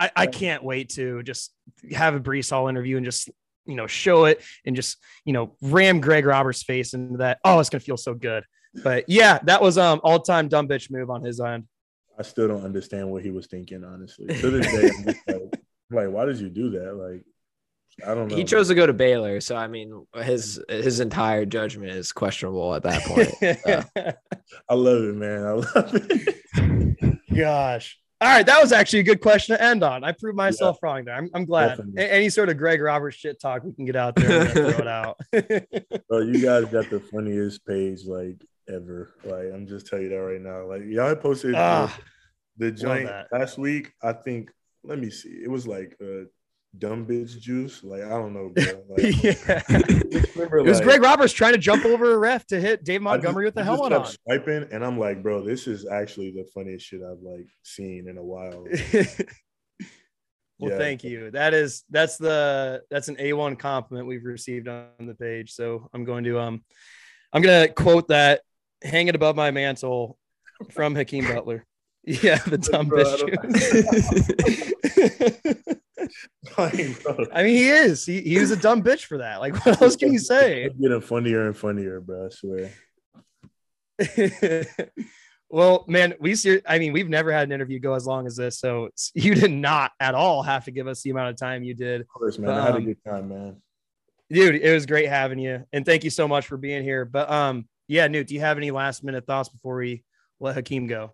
I, 0.03 0.11
I 0.23 0.27
can't 0.27 0.63
wait 0.63 0.89
to 0.89 1.23
just 1.23 1.53
have 1.93 2.15
a 2.15 2.19
Breece 2.19 2.49
Hall 2.49 2.67
interview 2.67 2.97
and 2.97 3.05
just 3.05 3.29
you 3.65 3.75
know 3.75 3.87
show 3.87 4.25
it 4.25 4.41
and 4.65 4.75
just 4.75 4.97
you 5.23 5.31
know 5.31 5.55
ram 5.61 6.01
Greg 6.01 6.25
Roberts' 6.25 6.63
face 6.63 6.93
into 6.93 7.17
that. 7.17 7.39
Oh, 7.45 7.59
it's 7.59 7.69
gonna 7.69 7.79
feel 7.79 7.97
so 7.97 8.13
good. 8.13 8.43
But 8.83 9.05
yeah, 9.07 9.39
that 9.43 9.61
was 9.61 9.77
um 9.77 10.01
all 10.03 10.19
time 10.19 10.49
dumb 10.49 10.67
bitch 10.67 10.91
move 10.91 11.09
on 11.09 11.23
his 11.23 11.39
end. 11.39 11.65
I 12.19 12.23
still 12.23 12.47
don't 12.47 12.65
understand 12.65 13.09
what 13.09 13.23
he 13.23 13.31
was 13.31 13.47
thinking, 13.47 13.83
honestly. 13.83 14.27
To 14.27 14.49
this 14.49 14.71
day, 14.71 14.91
I'm 14.97 15.05
like, 15.05 15.61
like, 15.89 16.09
why 16.09 16.25
did 16.25 16.37
you 16.37 16.49
do 16.49 16.69
that? 16.71 16.95
Like, 16.95 17.23
I 18.05 18.13
don't 18.13 18.27
know. 18.27 18.35
He 18.35 18.43
chose 18.43 18.67
to 18.67 18.75
go 18.75 18.85
to 18.85 18.93
Baylor, 18.93 19.39
so 19.39 19.55
I 19.55 19.67
mean, 19.67 20.05
his 20.15 20.61
his 20.67 20.99
entire 20.99 21.45
judgment 21.45 21.91
is 21.91 22.11
questionable 22.11 22.75
at 22.75 22.83
that 22.83 23.01
point. 23.03 23.29
So. 23.39 23.83
I 24.69 24.73
love 24.73 25.03
it, 25.03 25.15
man. 25.15 25.45
I 25.45 25.51
love 25.51 25.91
it. 25.93 27.19
Gosh. 27.33 27.97
All 28.23 28.29
right, 28.29 28.45
that 28.45 28.61
was 28.61 28.71
actually 28.71 28.99
a 28.99 29.03
good 29.03 29.19
question 29.19 29.53
to 29.53 29.61
end 29.61 29.83
on. 29.83 30.05
I 30.05 30.13
proved 30.13 30.37
myself 30.37 30.77
yeah, 30.81 30.89
wrong 30.89 31.03
there. 31.03 31.15
I'm, 31.15 31.29
I'm 31.33 31.43
glad. 31.43 31.75
Definitely. 31.75 32.09
Any 32.09 32.29
sort 32.29 32.47
of 32.47 32.57
Greg 32.57 32.81
Roberts 32.81 33.17
shit 33.17 33.37
talk 33.37 33.65
we 33.65 33.73
can 33.73 33.83
get 33.83 33.97
out 33.97 34.15
there, 34.15 34.45
throw 34.47 34.69
it 34.69 34.87
out. 34.87 35.19
Bro, 36.07 36.19
you 36.19 36.41
guys 36.41 36.63
got 36.71 36.89
the 36.89 37.03
funniest 37.11 37.65
page 37.65 38.05
like 38.05 38.41
ever. 38.69 39.13
Like 39.25 39.51
I'm 39.53 39.67
just 39.67 39.87
telling 39.87 40.05
you 40.05 40.09
that 40.11 40.15
right 40.15 40.39
now. 40.39 40.65
Like 40.65 40.83
y'all 40.85 41.13
posted 41.17 41.53
ah, 41.55 41.93
the, 42.55 42.67
the 42.67 42.71
joint 42.71 43.09
last 43.33 43.57
week. 43.57 43.91
I 44.01 44.13
think. 44.13 44.51
Let 44.85 44.99
me 44.99 45.09
see. 45.09 45.41
It 45.43 45.51
was 45.51 45.67
like 45.67 45.93
uh, 46.01 46.23
dumb 46.77 47.05
bitch 47.05 47.39
juice. 47.39 47.83
Like 47.83 48.03
I 48.03 48.09
don't 48.09 48.33
know, 48.33 48.49
bro. 48.55 48.63
Like, 48.89 49.23
yeah. 49.23 49.61
remember, 50.35 50.57
it 50.57 50.65
was 50.65 50.79
like, 50.79 50.87
Greg 50.87 51.01
Roberts 51.01 51.33
trying 51.33 51.53
to 51.53 51.59
jump 51.59 51.85
over 51.85 52.13
a 52.13 52.17
ref 52.17 52.45
to 52.47 52.59
hit 52.59 52.83
Dave 52.83 53.01
Montgomery 53.01 53.45
just, 53.45 53.55
with 53.55 53.55
the 53.55 53.63
helmet 53.63 53.93
on. 53.93 54.05
Swiping, 54.05 54.67
and 54.71 54.83
I'm 54.83 54.99
like, 54.99 55.21
bro, 55.21 55.43
this 55.43 55.67
is 55.67 55.85
actually 55.85 56.31
the 56.31 56.45
funniest 56.53 56.85
shit 56.85 57.01
I've 57.01 57.21
like 57.21 57.47
seen 57.63 58.07
in 58.09 58.17
a 58.17 58.23
while. 58.23 58.65
well, 60.59 60.71
yeah. 60.71 60.77
thank 60.77 61.03
you. 61.03 61.31
That 61.31 61.53
is 61.53 61.83
that's 61.89 62.17
the 62.17 62.81
that's 62.89 63.07
an 63.07 63.17
A1 63.17 63.59
compliment 63.59 64.07
we've 64.07 64.25
received 64.25 64.67
on 64.67 64.89
the 64.99 65.15
page. 65.15 65.51
So 65.51 65.89
I'm 65.93 66.05
going 66.05 66.23
to 66.25 66.39
um 66.39 66.63
I'm 67.31 67.41
gonna 67.41 67.67
quote 67.67 68.09
that, 68.09 68.41
hang 68.83 69.07
it 69.07 69.15
above 69.15 69.35
my 69.35 69.51
mantle 69.51 70.17
from 70.71 70.95
Hakeem 70.95 71.27
Butler. 71.27 71.65
Yeah, 72.05 72.35
the 72.35 72.57
dumb 72.57 72.89
bitch. 72.89 73.23
I 76.57 77.43
mean, 77.43 77.55
he 77.55 77.69
is. 77.69 78.05
He, 78.05 78.21
he 78.21 78.39
was 78.39 78.51
a 78.51 78.57
dumb 78.57 78.83
bitch 78.83 79.05
for 79.05 79.19
that. 79.19 79.39
Like, 79.39 79.53
what 79.65 79.81
else 79.81 79.95
can 79.95 80.13
you 80.13 80.19
say? 80.19 80.65
It's 80.65 80.79
getting 80.79 81.01
funnier 81.01 81.47
and 81.47 81.55
funnier, 81.55 81.99
bro. 82.01 82.27
I 82.27 82.29
swear. 82.29 82.71
well, 85.49 85.85
man, 85.87 86.15
we 86.19 86.35
see. 86.35 86.59
I 86.67 86.79
mean, 86.79 86.93
we've 86.93 87.09
never 87.09 87.31
had 87.31 87.47
an 87.47 87.51
interview 87.51 87.79
go 87.79 87.93
as 87.93 88.05
long 88.05 88.27
as 88.27 88.35
this, 88.35 88.59
so 88.59 88.89
you 89.13 89.35
did 89.35 89.51
not 89.51 89.91
at 89.99 90.15
all 90.15 90.43
have 90.43 90.65
to 90.65 90.71
give 90.71 90.87
us 90.87 91.01
the 91.01 91.11
amount 91.11 91.29
of 91.29 91.37
time 91.37 91.63
you 91.63 91.75
did. 91.75 92.01
Of 92.01 92.07
course, 92.07 92.37
man. 92.37 92.51
Um, 92.51 92.57
I 92.57 92.61
had 92.65 92.73
a 92.73 92.77
um, 92.77 92.85
good 92.85 93.03
time, 93.05 93.29
man. 93.29 93.61
Dude, 94.29 94.55
it 94.55 94.73
was 94.73 94.85
great 94.85 95.09
having 95.09 95.39
you, 95.39 95.63
and 95.71 95.85
thank 95.85 96.03
you 96.03 96.09
so 96.09 96.27
much 96.27 96.47
for 96.47 96.57
being 96.57 96.83
here. 96.83 97.05
But 97.05 97.29
um, 97.29 97.67
yeah, 97.87 98.07
Newt, 98.07 98.27
do 98.27 98.33
you 98.33 98.39
have 98.41 98.57
any 98.57 98.71
last 98.71 99.03
minute 99.03 99.25
thoughts 99.27 99.49
before 99.49 99.75
we 99.75 100.03
let 100.39 100.55
Hakeem 100.55 100.87
go? 100.87 101.13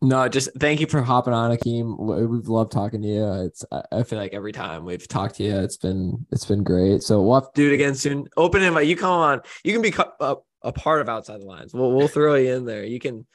No, 0.00 0.28
just 0.28 0.50
thank 0.60 0.80
you 0.80 0.86
for 0.86 1.02
hopping 1.02 1.32
on, 1.32 1.56
Akeem. 1.56 1.98
We've 1.98 2.46
loved 2.46 2.70
talking 2.70 3.02
to 3.02 3.08
you. 3.08 3.32
It's 3.46 3.64
I 3.90 4.04
feel 4.04 4.18
like 4.18 4.32
every 4.32 4.52
time 4.52 4.84
we've 4.84 5.08
talked 5.08 5.36
to 5.36 5.42
you, 5.42 5.58
it's 5.58 5.76
been 5.76 6.24
it's 6.30 6.44
been 6.44 6.62
great. 6.62 7.02
So 7.02 7.20
we'll 7.20 7.40
have 7.40 7.52
to 7.52 7.60
do 7.60 7.70
it 7.70 7.74
again 7.74 7.96
soon. 7.96 8.28
Open 8.36 8.62
invite. 8.62 8.86
You 8.86 8.96
come 8.96 9.10
on. 9.10 9.40
You 9.64 9.72
can 9.72 9.82
be 9.82 9.92
a, 10.20 10.36
a 10.62 10.72
part 10.72 11.00
of 11.00 11.08
outside 11.08 11.40
the 11.40 11.46
lines. 11.46 11.74
We'll 11.74 11.92
we'll 11.92 12.06
throw 12.06 12.36
you 12.36 12.54
in 12.54 12.64
there. 12.64 12.84
You 12.84 13.00
can 13.00 13.26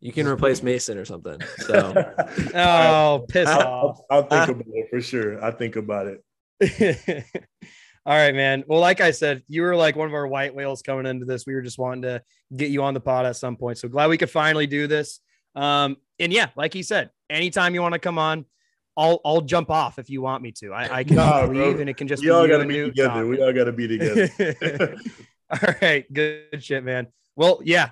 you 0.00 0.10
can 0.10 0.26
replace 0.26 0.62
Mason 0.62 0.96
or 0.96 1.04
something. 1.04 1.38
So 1.58 1.92
oh, 2.54 3.26
piss 3.28 3.48
I'll, 3.48 3.60
off. 3.60 4.00
I'll, 4.10 4.22
I'll 4.22 4.46
think 4.46 4.60
about 4.60 4.74
it 4.74 4.86
for 4.88 5.02
sure. 5.02 5.44
I 5.44 5.50
think 5.50 5.76
about 5.76 6.06
it. 6.06 7.24
All 8.06 8.16
right, 8.16 8.34
man. 8.34 8.64
Well, 8.66 8.80
like 8.80 9.02
I 9.02 9.10
said, 9.10 9.42
you 9.48 9.62
were 9.62 9.76
like 9.76 9.96
one 9.96 10.08
of 10.08 10.14
our 10.14 10.28
white 10.28 10.54
whales 10.54 10.80
coming 10.80 11.06
into 11.06 11.26
this. 11.26 11.44
We 11.44 11.54
were 11.54 11.62
just 11.62 11.78
wanting 11.78 12.02
to 12.02 12.22
get 12.56 12.70
you 12.70 12.84
on 12.84 12.94
the 12.94 13.00
pod 13.00 13.26
at 13.26 13.36
some 13.36 13.56
point. 13.56 13.78
So 13.78 13.88
glad 13.88 14.08
we 14.08 14.16
could 14.16 14.30
finally 14.30 14.66
do 14.66 14.86
this. 14.86 15.20
Um, 15.56 15.96
and 16.18 16.32
yeah, 16.32 16.48
like 16.56 16.72
he 16.72 16.82
said, 16.82 17.10
anytime 17.30 17.74
you 17.74 17.82
want 17.82 17.94
to 17.94 17.98
come 17.98 18.18
on, 18.18 18.44
I'll 18.96 19.20
I'll 19.24 19.40
jump 19.40 19.70
off 19.70 19.98
if 19.98 20.08
you 20.08 20.22
want 20.22 20.42
me 20.42 20.52
to. 20.52 20.72
I, 20.72 20.98
I 20.98 21.04
can 21.04 21.16
nah, 21.16 21.44
leave 21.44 21.74
bro. 21.74 21.80
and 21.80 21.90
it 21.90 21.96
can 21.96 22.08
just 22.08 22.22
we 22.22 22.30
all 22.30 22.48
gotta 22.48 22.66
be 22.66 22.84
together. 22.84 23.08
Topic. 23.08 23.30
We 23.30 23.42
all 23.42 23.52
gotta 23.52 23.72
be 23.72 23.88
together. 23.88 24.96
all 25.50 25.74
right, 25.82 26.10
good 26.12 26.62
shit, 26.62 26.82
man. 26.82 27.08
Well, 27.36 27.60
yeah, 27.64 27.90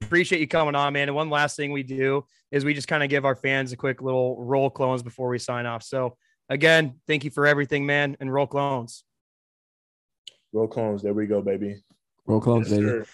appreciate 0.00 0.40
you 0.40 0.48
coming 0.48 0.74
on, 0.74 0.92
man. 0.92 1.08
And 1.08 1.16
one 1.16 1.30
last 1.30 1.56
thing 1.56 1.72
we 1.72 1.82
do 1.82 2.24
is 2.50 2.64
we 2.64 2.74
just 2.74 2.88
kind 2.88 3.02
of 3.02 3.10
give 3.10 3.24
our 3.24 3.36
fans 3.36 3.72
a 3.72 3.76
quick 3.76 4.02
little 4.02 4.42
roll 4.44 4.70
clones 4.70 5.02
before 5.02 5.28
we 5.28 5.38
sign 5.38 5.66
off. 5.66 5.82
So 5.82 6.16
again, 6.48 7.00
thank 7.06 7.24
you 7.24 7.30
for 7.30 7.46
everything, 7.46 7.86
man, 7.86 8.16
and 8.20 8.32
roll 8.32 8.46
clones. 8.46 9.04
Roll 10.52 10.68
clones. 10.68 11.02
There 11.02 11.14
we 11.14 11.26
go, 11.26 11.42
baby. 11.42 11.82
Roll 12.26 12.40
clones, 12.40 12.70
yes, 12.70 12.78
baby. 12.78 12.88
Sir. 12.90 13.06